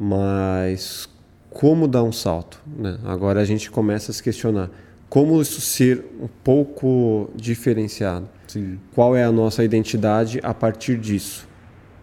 Mas 0.04 1.08
como 1.48 1.86
dar 1.86 2.02
um 2.02 2.10
salto, 2.10 2.60
né? 2.66 2.98
Agora 3.04 3.40
a 3.40 3.44
gente 3.44 3.70
começa 3.70 4.10
a 4.10 4.14
se 4.14 4.20
questionar 4.20 4.68
como 5.08 5.40
isso 5.40 5.60
ser 5.60 6.04
um 6.20 6.26
pouco 6.42 7.30
diferenciado. 7.36 8.28
Sim. 8.48 8.80
Qual 8.94 9.14
é 9.14 9.22
a 9.22 9.30
nossa 9.30 9.62
identidade 9.62 10.40
a 10.42 10.52
partir 10.52 10.98
disso, 10.98 11.46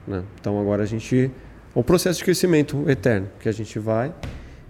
né? 0.07 0.23
Então 0.39 0.61
agora 0.61 0.83
a 0.83 0.85
gente 0.85 1.29
o 1.75 1.83
processo 1.83 2.19
de 2.19 2.23
crescimento 2.23 2.89
eterno 2.89 3.27
que 3.37 3.49
a 3.49 3.51
gente 3.51 3.77
vai 3.79 4.13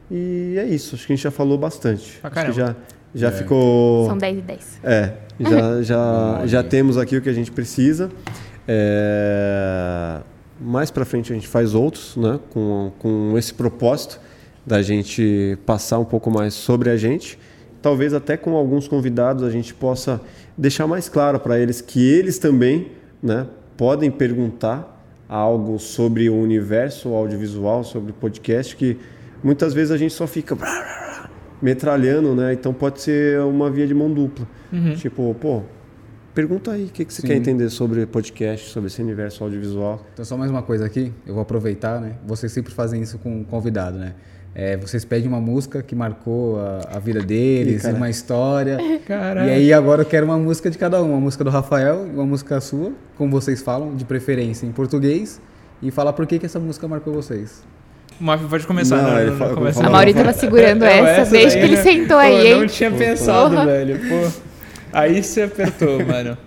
e 0.09 0.55
é 0.57 0.65
isso. 0.65 0.95
Acho 0.95 1.05
que 1.05 1.13
a 1.13 1.15
gente 1.15 1.23
já 1.23 1.31
falou 1.31 1.55
bastante. 1.55 2.17
Pra 2.19 2.31
Acho 2.33 2.45
que 2.47 2.51
já 2.53 2.75
já 3.13 3.31
ficou 3.31 4.07
São 4.07 4.17
10 4.17 4.37
e 4.39 4.41
10. 4.41 4.79
é, 4.83 5.13
já, 5.39 5.81
já, 5.83 6.47
já 6.47 6.63
temos 6.63 6.97
aqui 6.97 7.15
o 7.15 7.21
que 7.21 7.29
a 7.29 7.33
gente 7.33 7.51
precisa. 7.51 8.09
É, 8.67 10.21
mais 10.59 10.91
para 10.91 11.05
frente 11.05 11.31
a 11.31 11.35
gente 11.35 11.47
faz 11.47 11.73
outros, 11.73 12.15
né? 12.17 12.39
Com, 12.51 12.91
com 12.99 13.37
esse 13.37 13.53
propósito 13.53 14.19
da 14.65 14.81
gente 14.81 15.57
passar 15.65 15.99
um 15.99 16.05
pouco 16.05 16.29
mais 16.29 16.53
sobre 16.53 16.89
a 16.89 16.97
gente. 16.97 17.39
Talvez 17.81 18.13
até 18.13 18.35
com 18.35 18.55
alguns 18.55 18.87
convidados 18.87 19.43
a 19.43 19.49
gente 19.49 19.73
possa 19.73 20.21
deixar 20.57 20.85
mais 20.85 21.07
claro 21.07 21.39
para 21.39 21.57
eles 21.57 21.81
que 21.81 22.05
eles 22.05 22.37
também, 22.37 22.91
né? 23.23 23.47
Podem 23.77 24.11
perguntar 24.11 24.97
algo 25.27 25.79
sobre 25.79 26.29
o 26.29 26.35
universo 26.35 27.13
audiovisual, 27.13 27.83
sobre 27.83 28.11
o 28.11 28.13
podcast, 28.13 28.75
que 28.75 28.97
muitas 29.43 29.73
vezes 29.73 29.91
a 29.91 29.97
gente 29.97 30.13
só 30.13 30.27
fica 30.27 30.57
metralhando, 31.61 32.35
né? 32.35 32.53
Então 32.53 32.73
pode 32.73 33.01
ser 33.01 33.39
uma 33.41 33.69
via 33.69 33.87
de 33.87 33.93
mão 33.93 34.11
dupla. 34.11 34.47
Tipo, 34.95 35.33
pô, 35.39 35.61
pergunta 36.39 36.71
aí 36.71 36.85
o 36.85 36.87
que, 36.87 37.03
que 37.03 37.13
você 37.13 37.21
Sim. 37.21 37.27
quer 37.27 37.35
entender 37.35 37.69
sobre 37.69 38.05
podcast, 38.05 38.69
sobre 38.69 38.87
esse 38.87 39.01
universo 39.01 39.43
audiovisual. 39.43 40.05
Então, 40.13 40.23
só 40.23 40.37
mais 40.37 40.49
uma 40.49 40.61
coisa 40.61 40.85
aqui, 40.85 41.11
eu 41.27 41.33
vou 41.33 41.41
aproveitar, 41.41 41.99
né? 41.99 42.13
Vocês 42.25 42.49
sempre 42.51 42.73
fazem 42.73 43.01
isso 43.01 43.17
com 43.17 43.41
o 43.41 43.43
convidado, 43.43 43.97
né? 43.97 44.13
É, 44.55 44.77
vocês 44.77 45.03
pedem 45.03 45.27
uma 45.27 45.41
música 45.41 45.83
que 45.83 45.93
marcou 45.93 46.57
a, 46.61 46.95
a 46.95 46.99
vida 46.99 47.21
deles, 47.21 47.83
Ih, 47.83 47.91
uma 47.91 48.09
história. 48.09 48.77
Caralho. 49.05 49.49
E 49.49 49.51
aí 49.51 49.73
agora 49.73 50.03
eu 50.03 50.05
quero 50.05 50.25
uma 50.25 50.37
música 50.37 50.69
de 50.69 50.77
cada 50.77 51.03
um, 51.03 51.09
uma 51.11 51.19
música 51.19 51.43
do 51.43 51.49
Rafael 51.49 52.07
e 52.07 52.15
uma 52.15 52.25
música 52.25 52.59
sua, 52.61 52.93
como 53.17 53.31
vocês 53.31 53.61
falam, 53.61 53.93
de 53.95 54.05
preferência 54.05 54.65
em 54.65 54.71
português, 54.71 55.41
e 55.81 55.91
falar 55.91 56.13
por 56.13 56.25
que, 56.25 56.39
que 56.39 56.45
essa 56.45 56.59
música 56.59 56.87
marcou 56.87 57.13
vocês. 57.13 57.63
O 58.19 58.23
Mafia 58.23 58.47
pode 58.47 58.65
começar, 58.65 59.01
Não, 59.01 59.11
não, 59.11 59.19
ele 59.19 59.29
não, 59.31 59.37
fala- 59.37 59.49
não 59.51 59.57
começa 59.57 59.79
A 59.81 59.83
não. 59.83 59.91
Mauri 59.91 60.13
tava 60.13 60.33
segurando 60.33 60.79
Não, 60.79 60.87
essa, 60.87 61.31
desde 61.31 61.57
daí, 61.57 61.67
que 61.67 61.67
ele 61.73 61.75
né? 61.75 61.83
sentou 61.83 62.17
Pô, 62.17 62.23
aí, 62.23 62.53
Não 62.53 62.61
hein? 62.63 62.67
tinha 62.67 62.91
pensado, 62.91 63.49
Porra. 63.55 63.65
velho. 63.65 63.99
Pô. 63.99 64.48
Aí 64.91 65.21
você 65.23 65.43
apertou, 65.43 66.03
mano. 66.05 66.37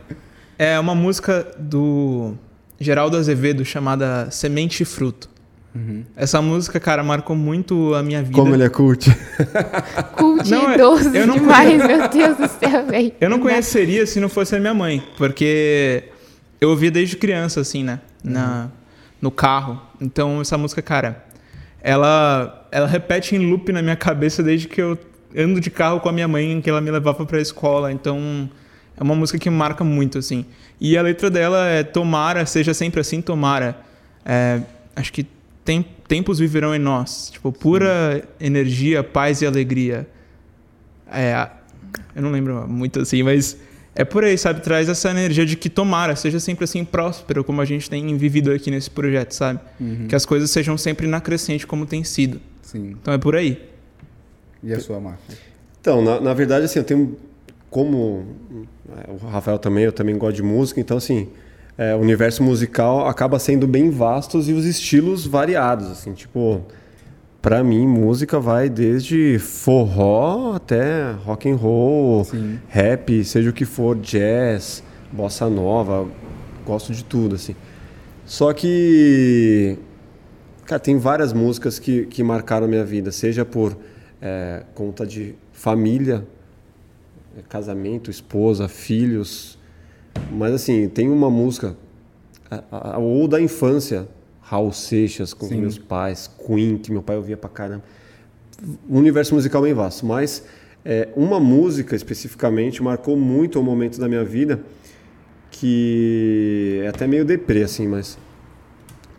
É 0.59 0.79
uma 0.79 0.95
música 0.95 1.47
do 1.59 2.35
Geraldo 2.79 3.17
Azevedo 3.17 3.65
chamada 3.65 4.31
Semente 4.31 4.83
e 4.83 4.87
Fruto. 4.87 5.31
Essa 6.15 6.43
música, 6.43 6.79
cara, 6.79 7.03
marcou 7.03 7.35
muito 7.35 7.95
a 7.95 8.03
minha 8.03 8.23
vida. 8.23 8.35
Como 8.37 8.55
ele 8.55 8.63
é 8.63 8.69
cult. 8.69 9.09
Cult 10.19 10.51
Não, 10.51 10.71
é- 10.71 10.75
idoso 10.75 11.17
eu 11.17 11.27
não 11.27 11.37
demais, 11.37 11.87
meu 11.87 12.09
Deus 12.11 12.37
do 12.37 12.47
céu, 12.47 12.87
velho. 12.87 13.13
Eu 13.19 13.31
não 13.31 13.39
conheceria 13.39 14.05
se 14.05 14.21
não 14.21 14.29
fosse 14.29 14.55
a 14.55 14.61
minha 14.61 14.75
mãe, 14.75 15.03
porque 15.17 16.05
eu 16.61 16.69
ouvia 16.69 16.91
desde 16.91 17.17
criança, 17.17 17.63
assim, 17.63 17.83
né? 17.83 18.01
Na, 18.23 18.69
no 19.19 19.31
carro. 19.31 19.81
Então, 19.99 20.43
essa 20.43 20.59
música, 20.59 20.83
cara, 20.83 21.25
ela, 21.81 22.69
ela 22.71 22.87
repete 22.87 23.35
em 23.35 23.39
loop 23.51 23.73
na 23.73 23.81
minha 23.81 23.97
cabeça 23.97 24.43
desde 24.43 24.69
que 24.69 24.83
eu 24.83 24.99
ando 25.37 25.61
de 25.61 25.71
carro 25.71 26.01
com 26.01 26.09
a 26.09 26.13
minha 26.13 26.29
mãe, 26.29 26.61
que 26.61 26.69
ela 26.69 26.81
me 26.81 26.91
levava 26.91 27.25
pra 27.25 27.41
escola. 27.41 27.93
Então, 27.93 28.49
é 28.97 29.03
uma 29.03 29.15
música 29.15 29.39
que 29.39 29.51
marca 29.51 29.83
muito, 29.85 30.19
assim. 30.19 30.45
E 30.81 30.97
a 30.97 31.03
letra 31.03 31.31
dela 31.31 31.67
é 31.69 31.83
Tomara, 31.83 32.45
seja 32.47 32.75
sempre 32.75 33.01
assim, 33.01 33.21
tomara. 33.21 33.79
É, 34.25 34.61
acho 34.97 35.13
que 35.13 35.27
tem, 35.65 35.85
tempos 36.09 36.39
viverão 36.39 36.75
em 36.75 36.79
nós. 36.79 37.31
Tipo, 37.33 37.53
pura 37.53 38.23
energia, 38.41 39.03
paz 39.03 39.43
e 39.43 39.47
alegria. 39.47 40.07
É, 41.11 41.49
eu 42.15 42.23
não 42.23 42.31
lembro 42.31 42.67
muito 42.69 43.01
assim, 43.01 43.23
mas 43.23 43.57
é 43.95 44.05
por 44.05 44.25
aí, 44.25 44.37
sabe? 44.39 44.61
Traz 44.61 44.89
essa 44.89 45.11
energia 45.11 45.45
de 45.45 45.57
que 45.57 45.69
tomara, 45.69 46.17
seja 46.17 46.41
sempre 46.41 46.65
assim 46.65 46.85
próspero, 46.85 47.45
como 47.45 47.61
a 47.61 47.65
gente 47.65 47.89
tem 47.89 48.17
vivido 48.17 48.51
aqui 48.51 48.71
nesse 48.71 48.91
projeto, 48.91 49.33
sabe? 49.33 49.61
Que 50.09 50.15
as 50.15 50.25
coisas 50.25 50.51
sejam 50.51 50.79
sempre 50.79 51.07
na 51.07 51.21
crescente, 51.21 51.67
como 51.67 51.87
tem 51.87 52.03
sido. 52.03 52.41
Sim. 52.63 52.97
Então 53.01 53.13
é 53.13 53.19
por 53.19 53.37
aí. 53.37 53.72
E 54.63 54.73
a 54.73 54.81
sua 54.81 55.01
marca? 55.01 55.21
Então, 55.81 56.01
na, 56.03 56.21
na 56.21 56.35
verdade, 56.35 56.65
assim, 56.65 56.79
eu 56.79 56.85
tenho. 56.85 57.17
Como 57.69 58.25
é, 58.97 59.11
o 59.11 59.27
Rafael 59.27 59.59
também, 59.59 59.85
eu 59.85 59.93
também 59.93 60.17
gosto 60.17 60.37
de 60.37 60.43
música, 60.43 60.79
então, 60.79 60.97
assim, 60.99 61.29
é, 61.77 61.95
o 61.95 61.99
universo 61.99 62.43
musical 62.43 63.09
acaba 63.09 63.39
sendo 63.39 63.67
bem 63.67 63.91
vasto 63.91 64.39
e 64.41 64.53
os 64.53 64.65
estilos 64.65 65.27
variados, 65.27 65.91
assim, 65.91 66.13
tipo. 66.13 66.63
Pra 67.41 67.65
mim, 67.65 67.89
música 67.89 68.39
vai 68.39 68.69
desde 68.69 69.37
forró 69.41 70.53
até 70.55 71.11
rock 71.11 71.51
and 71.51 71.57
roll, 71.57 72.25
Sim. 72.25 72.61
rap, 72.69 73.25
seja 73.25 73.51
o 73.51 73.53
que 73.53 73.65
for, 73.65 73.97
jazz, 73.97 74.81
bossa 75.11 75.51
nova, 75.51 76.07
gosto 76.65 76.93
de 76.93 77.03
tudo, 77.03 77.35
assim. 77.35 77.57
Só 78.25 78.53
que, 78.53 79.77
cara, 80.65 80.79
tem 80.79 80.99
várias 80.99 81.33
músicas 81.33 81.81
que, 81.81 82.07
que 82.07 82.23
marcaram 82.23 82.67
a 82.67 82.69
minha 82.69 82.85
vida, 82.85 83.11
seja 83.11 83.45
por 83.45 83.77
é, 84.23 84.63
conta 84.75 85.05
de 85.05 85.35
família, 85.53 86.25
casamento, 87.49 88.11
esposa, 88.11 88.69
filhos. 88.69 89.59
Mas, 90.31 90.53
assim, 90.55 90.89
tem 90.89 91.11
uma 91.11 91.29
música, 91.31 91.77
a- 92.51 92.63
a- 92.95 92.99
ou 92.99 93.27
da 93.27 93.41
infância, 93.41 94.07
Raul 94.41 94.73
Seixas 94.73 95.35
com 95.35 95.47
os 95.47 95.51
Sim. 95.53 95.61
meus 95.61 95.79
pais, 95.79 96.31
Queen, 96.47 96.77
que 96.79 96.93
meu 96.93 97.03
pai 97.03 97.17
ouvia 97.17 97.37
pra 97.37 97.51
caramba. 97.51 97.83
Um 98.89 98.99
universo 98.99 99.35
musical 99.35 99.63
bem 99.63 99.75
vasto, 99.75 100.07
mas 100.07 100.45
é, 100.85 101.09
uma 101.17 101.41
música 101.41 101.97
especificamente 101.97 102.83
marcou 102.83 103.17
muito 103.17 103.59
o 103.59 103.63
momento 103.63 103.99
da 103.99 104.09
minha 104.09 104.25
vida 104.25 104.61
que 105.51 106.81
é 106.83 106.89
até 106.89 107.07
meio 107.07 107.25
deprê, 107.25 107.63
assim, 107.63 107.87
mas 107.87 108.19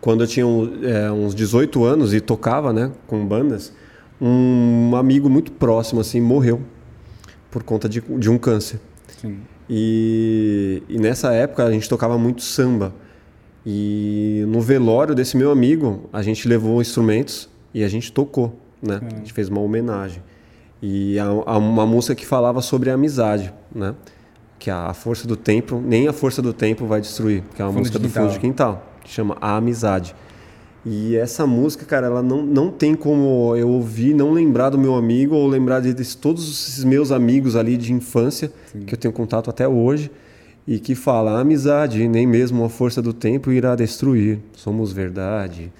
quando 0.01 0.23
eu 0.23 0.27
tinha 0.27 0.45
é, 0.83 1.11
uns 1.11 1.33
18 1.35 1.83
anos 1.83 2.13
e 2.13 2.19
tocava, 2.19 2.73
né, 2.73 2.91
com 3.07 3.25
bandas, 3.25 3.71
um 4.21 4.95
amigo 4.95 5.29
muito 5.29 5.51
próximo, 5.51 5.99
assim, 6.01 6.21
morreu 6.21 6.61
por 7.51 7.63
conta 7.63 7.87
de, 7.89 8.01
de 8.01 8.29
um 8.29 8.37
câncer. 8.37 8.79
Sim. 9.21 9.39
E, 9.69 10.83
e 10.89 10.97
nessa 10.97 11.33
época 11.33 11.63
a 11.63 11.71
gente 11.71 11.87
tocava 11.87 12.17
muito 12.17 12.41
samba. 12.41 12.93
E 13.65 14.43
no 14.47 14.59
velório 14.59 15.15
desse 15.15 15.37
meu 15.37 15.49
amigo, 15.51 16.09
a 16.11 16.21
gente 16.21 16.47
levou 16.47 16.81
instrumentos 16.81 17.49
e 17.73 17.83
a 17.83 17.87
gente 17.87 18.11
tocou, 18.11 18.59
né? 18.81 18.99
A 19.01 19.15
gente 19.17 19.31
fez 19.31 19.47
uma 19.49 19.61
homenagem. 19.61 20.21
E 20.81 21.17
a, 21.17 21.25
a- 21.25 21.57
uma 21.57 21.85
música 21.85 22.13
que 22.13 22.25
falava 22.25 22.61
sobre 22.61 22.89
a 22.89 22.95
amizade, 22.95 23.53
né? 23.73 23.95
Que 24.59 24.69
a, 24.69 24.87
a 24.87 24.93
força 24.93 25.25
do 25.27 25.37
tempo, 25.37 25.81
nem 25.83 26.07
a 26.09 26.13
força 26.13 26.41
do 26.41 26.51
tempo 26.53 26.85
vai 26.85 26.99
destruir, 26.99 27.41
que 27.55 27.61
é 27.61 27.65
uma 27.65 27.71
Fundo 27.71 27.79
música 27.79 27.99
do. 27.99 28.09
Fundo 28.09 28.31
de 28.33 28.39
Quintal, 28.39 28.85
que 29.03 29.09
chama 29.09 29.37
A 29.39 29.55
Amizade. 29.55 30.13
E 30.85 31.15
essa 31.15 31.47
música, 31.47 31.85
cara, 31.85 32.07
ela 32.07 32.21
não, 32.21 32.41
não 32.41 32.69
tem 32.69 32.93
como 32.93 33.55
eu 33.55 33.69
ouvir, 33.69 34.13
não 34.13 34.31
lembrar 34.31 34.69
do 34.69 34.77
meu 34.77 34.95
amigo 34.95 35.33
ou 35.33 35.47
lembrar 35.47 35.79
de, 35.79 35.93
de 35.93 36.17
todos 36.17 36.43
esses 36.43 36.83
meus 36.83 37.11
amigos 37.11 37.55
ali 37.55 37.77
de 37.77 37.93
infância, 37.93 38.51
Sim. 38.65 38.81
que 38.81 38.93
eu 38.93 38.97
tenho 38.97 39.13
contato 39.13 39.49
até 39.49 39.67
hoje, 39.67 40.11
e 40.67 40.79
que 40.79 40.93
fala: 40.93 41.37
a 41.37 41.39
amizade, 41.39 42.05
nem 42.07 42.27
mesmo 42.27 42.65
a 42.65 42.69
força 42.69 43.01
do 43.01 43.13
tempo 43.13 43.51
irá 43.51 43.75
destruir, 43.75 44.39
somos 44.53 44.91
verdade. 44.91 45.71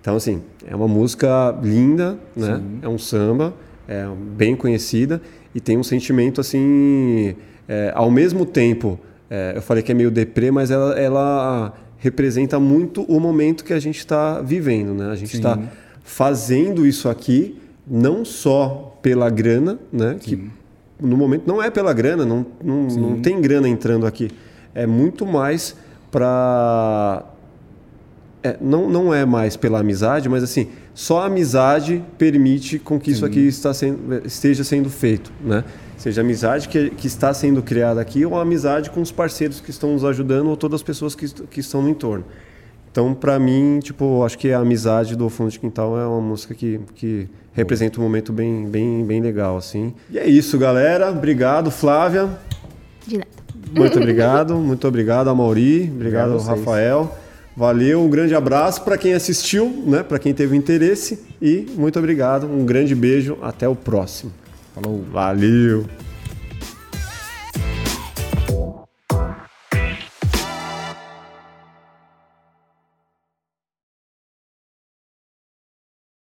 Então, 0.00 0.16
assim, 0.16 0.42
é 0.66 0.74
uma 0.74 0.88
música 0.88 1.56
linda, 1.62 2.18
né? 2.34 2.56
Sim. 2.56 2.78
É 2.82 2.88
um 2.88 2.98
samba, 2.98 3.54
é 3.88 4.06
bem 4.36 4.54
conhecida 4.54 5.20
e 5.54 5.60
tem 5.60 5.76
um 5.76 5.82
sentimento 5.82 6.40
assim, 6.40 7.34
é, 7.68 7.92
ao 7.94 8.10
mesmo 8.10 8.46
tempo, 8.46 8.98
é, 9.30 9.52
eu 9.56 9.62
falei 9.62 9.82
que 9.82 9.92
é 9.92 9.94
meio 9.94 10.10
deprê, 10.10 10.50
mas 10.50 10.70
ela, 10.70 10.98
ela 10.98 11.74
representa 12.02 12.58
muito 12.58 13.02
o 13.02 13.20
momento 13.20 13.64
que 13.64 13.72
a 13.72 13.78
gente 13.78 13.98
está 13.98 14.40
vivendo, 14.40 14.92
né? 14.92 15.06
A 15.06 15.14
gente 15.14 15.36
está 15.36 15.56
fazendo 16.02 16.84
isso 16.84 17.08
aqui 17.08 17.56
não 17.86 18.24
só 18.24 18.98
pela 19.00 19.30
grana, 19.30 19.78
né? 19.92 20.16
Sim. 20.18 20.18
Que 20.18 20.50
no 21.00 21.16
momento 21.16 21.44
não 21.46 21.62
é 21.62 21.70
pela 21.70 21.92
grana, 21.92 22.26
não, 22.26 22.44
não, 22.62 22.86
não 22.88 23.20
tem 23.20 23.40
grana 23.40 23.68
entrando 23.68 24.04
aqui. 24.04 24.32
É 24.74 24.84
muito 24.84 25.24
mais 25.24 25.76
para 26.10 27.24
é, 28.42 28.56
não, 28.60 28.90
não 28.90 29.14
é 29.14 29.24
mais 29.24 29.56
pela 29.56 29.78
amizade, 29.78 30.28
mas 30.28 30.42
assim, 30.42 30.70
só 30.92 31.20
a 31.20 31.26
amizade 31.26 32.02
permite 32.18 32.80
com 32.80 32.98
que 32.98 33.10
Sim. 33.10 33.12
isso 33.12 33.24
aqui 33.24 33.46
está 33.46 33.72
sendo, 33.72 34.26
esteja 34.26 34.64
sendo 34.64 34.90
feito, 34.90 35.32
né? 35.40 35.62
Seja 36.02 36.20
a 36.20 36.24
amizade 36.24 36.68
que, 36.68 36.90
que 36.90 37.06
está 37.06 37.32
sendo 37.32 37.62
criada 37.62 38.00
aqui 38.00 38.26
ou 38.26 38.36
a 38.36 38.42
amizade 38.42 38.90
com 38.90 39.00
os 39.00 39.12
parceiros 39.12 39.60
que 39.60 39.70
estão 39.70 39.92
nos 39.92 40.04
ajudando 40.04 40.48
ou 40.48 40.56
todas 40.56 40.80
as 40.80 40.82
pessoas 40.82 41.14
que, 41.14 41.28
que 41.28 41.60
estão 41.60 41.80
no 41.80 41.88
entorno. 41.88 42.24
Então, 42.90 43.14
para 43.14 43.38
mim, 43.38 43.78
tipo, 43.78 44.24
acho 44.24 44.36
que 44.36 44.52
a 44.52 44.58
amizade 44.58 45.14
do 45.14 45.28
Fundo 45.28 45.52
de 45.52 45.60
Quintal 45.60 45.96
é 45.96 46.04
uma 46.04 46.20
música 46.20 46.54
que, 46.54 46.80
que 46.96 47.28
representa 47.52 48.00
um 48.00 48.02
momento 48.02 48.32
bem, 48.32 48.66
bem, 48.66 49.04
bem 49.04 49.20
legal, 49.20 49.56
assim. 49.56 49.94
E 50.10 50.18
é 50.18 50.26
isso, 50.26 50.58
galera. 50.58 51.08
Obrigado, 51.08 51.70
Flávia. 51.70 52.28
De 53.06 53.18
nada. 53.18 53.30
Muito 53.72 53.96
obrigado, 53.96 54.56
muito 54.56 54.88
obrigado 54.88 55.30
a 55.30 55.34
Mauri, 55.36 55.88
obrigado, 55.88 56.32
obrigado 56.32 56.58
Rafael. 56.58 57.16
Valeu, 57.56 58.02
um 58.02 58.10
grande 58.10 58.34
abraço 58.34 58.82
para 58.82 58.98
quem 58.98 59.14
assistiu, 59.14 59.84
né? 59.86 60.02
Para 60.02 60.18
quem 60.18 60.34
teve 60.34 60.56
interesse 60.56 61.22
e 61.40 61.64
muito 61.76 61.96
obrigado, 61.96 62.48
um 62.48 62.66
grande 62.66 62.92
beijo, 62.92 63.38
até 63.40 63.68
o 63.68 63.76
próximo. 63.76 64.41
Falou. 64.74 65.04
Valeu. 65.10 65.86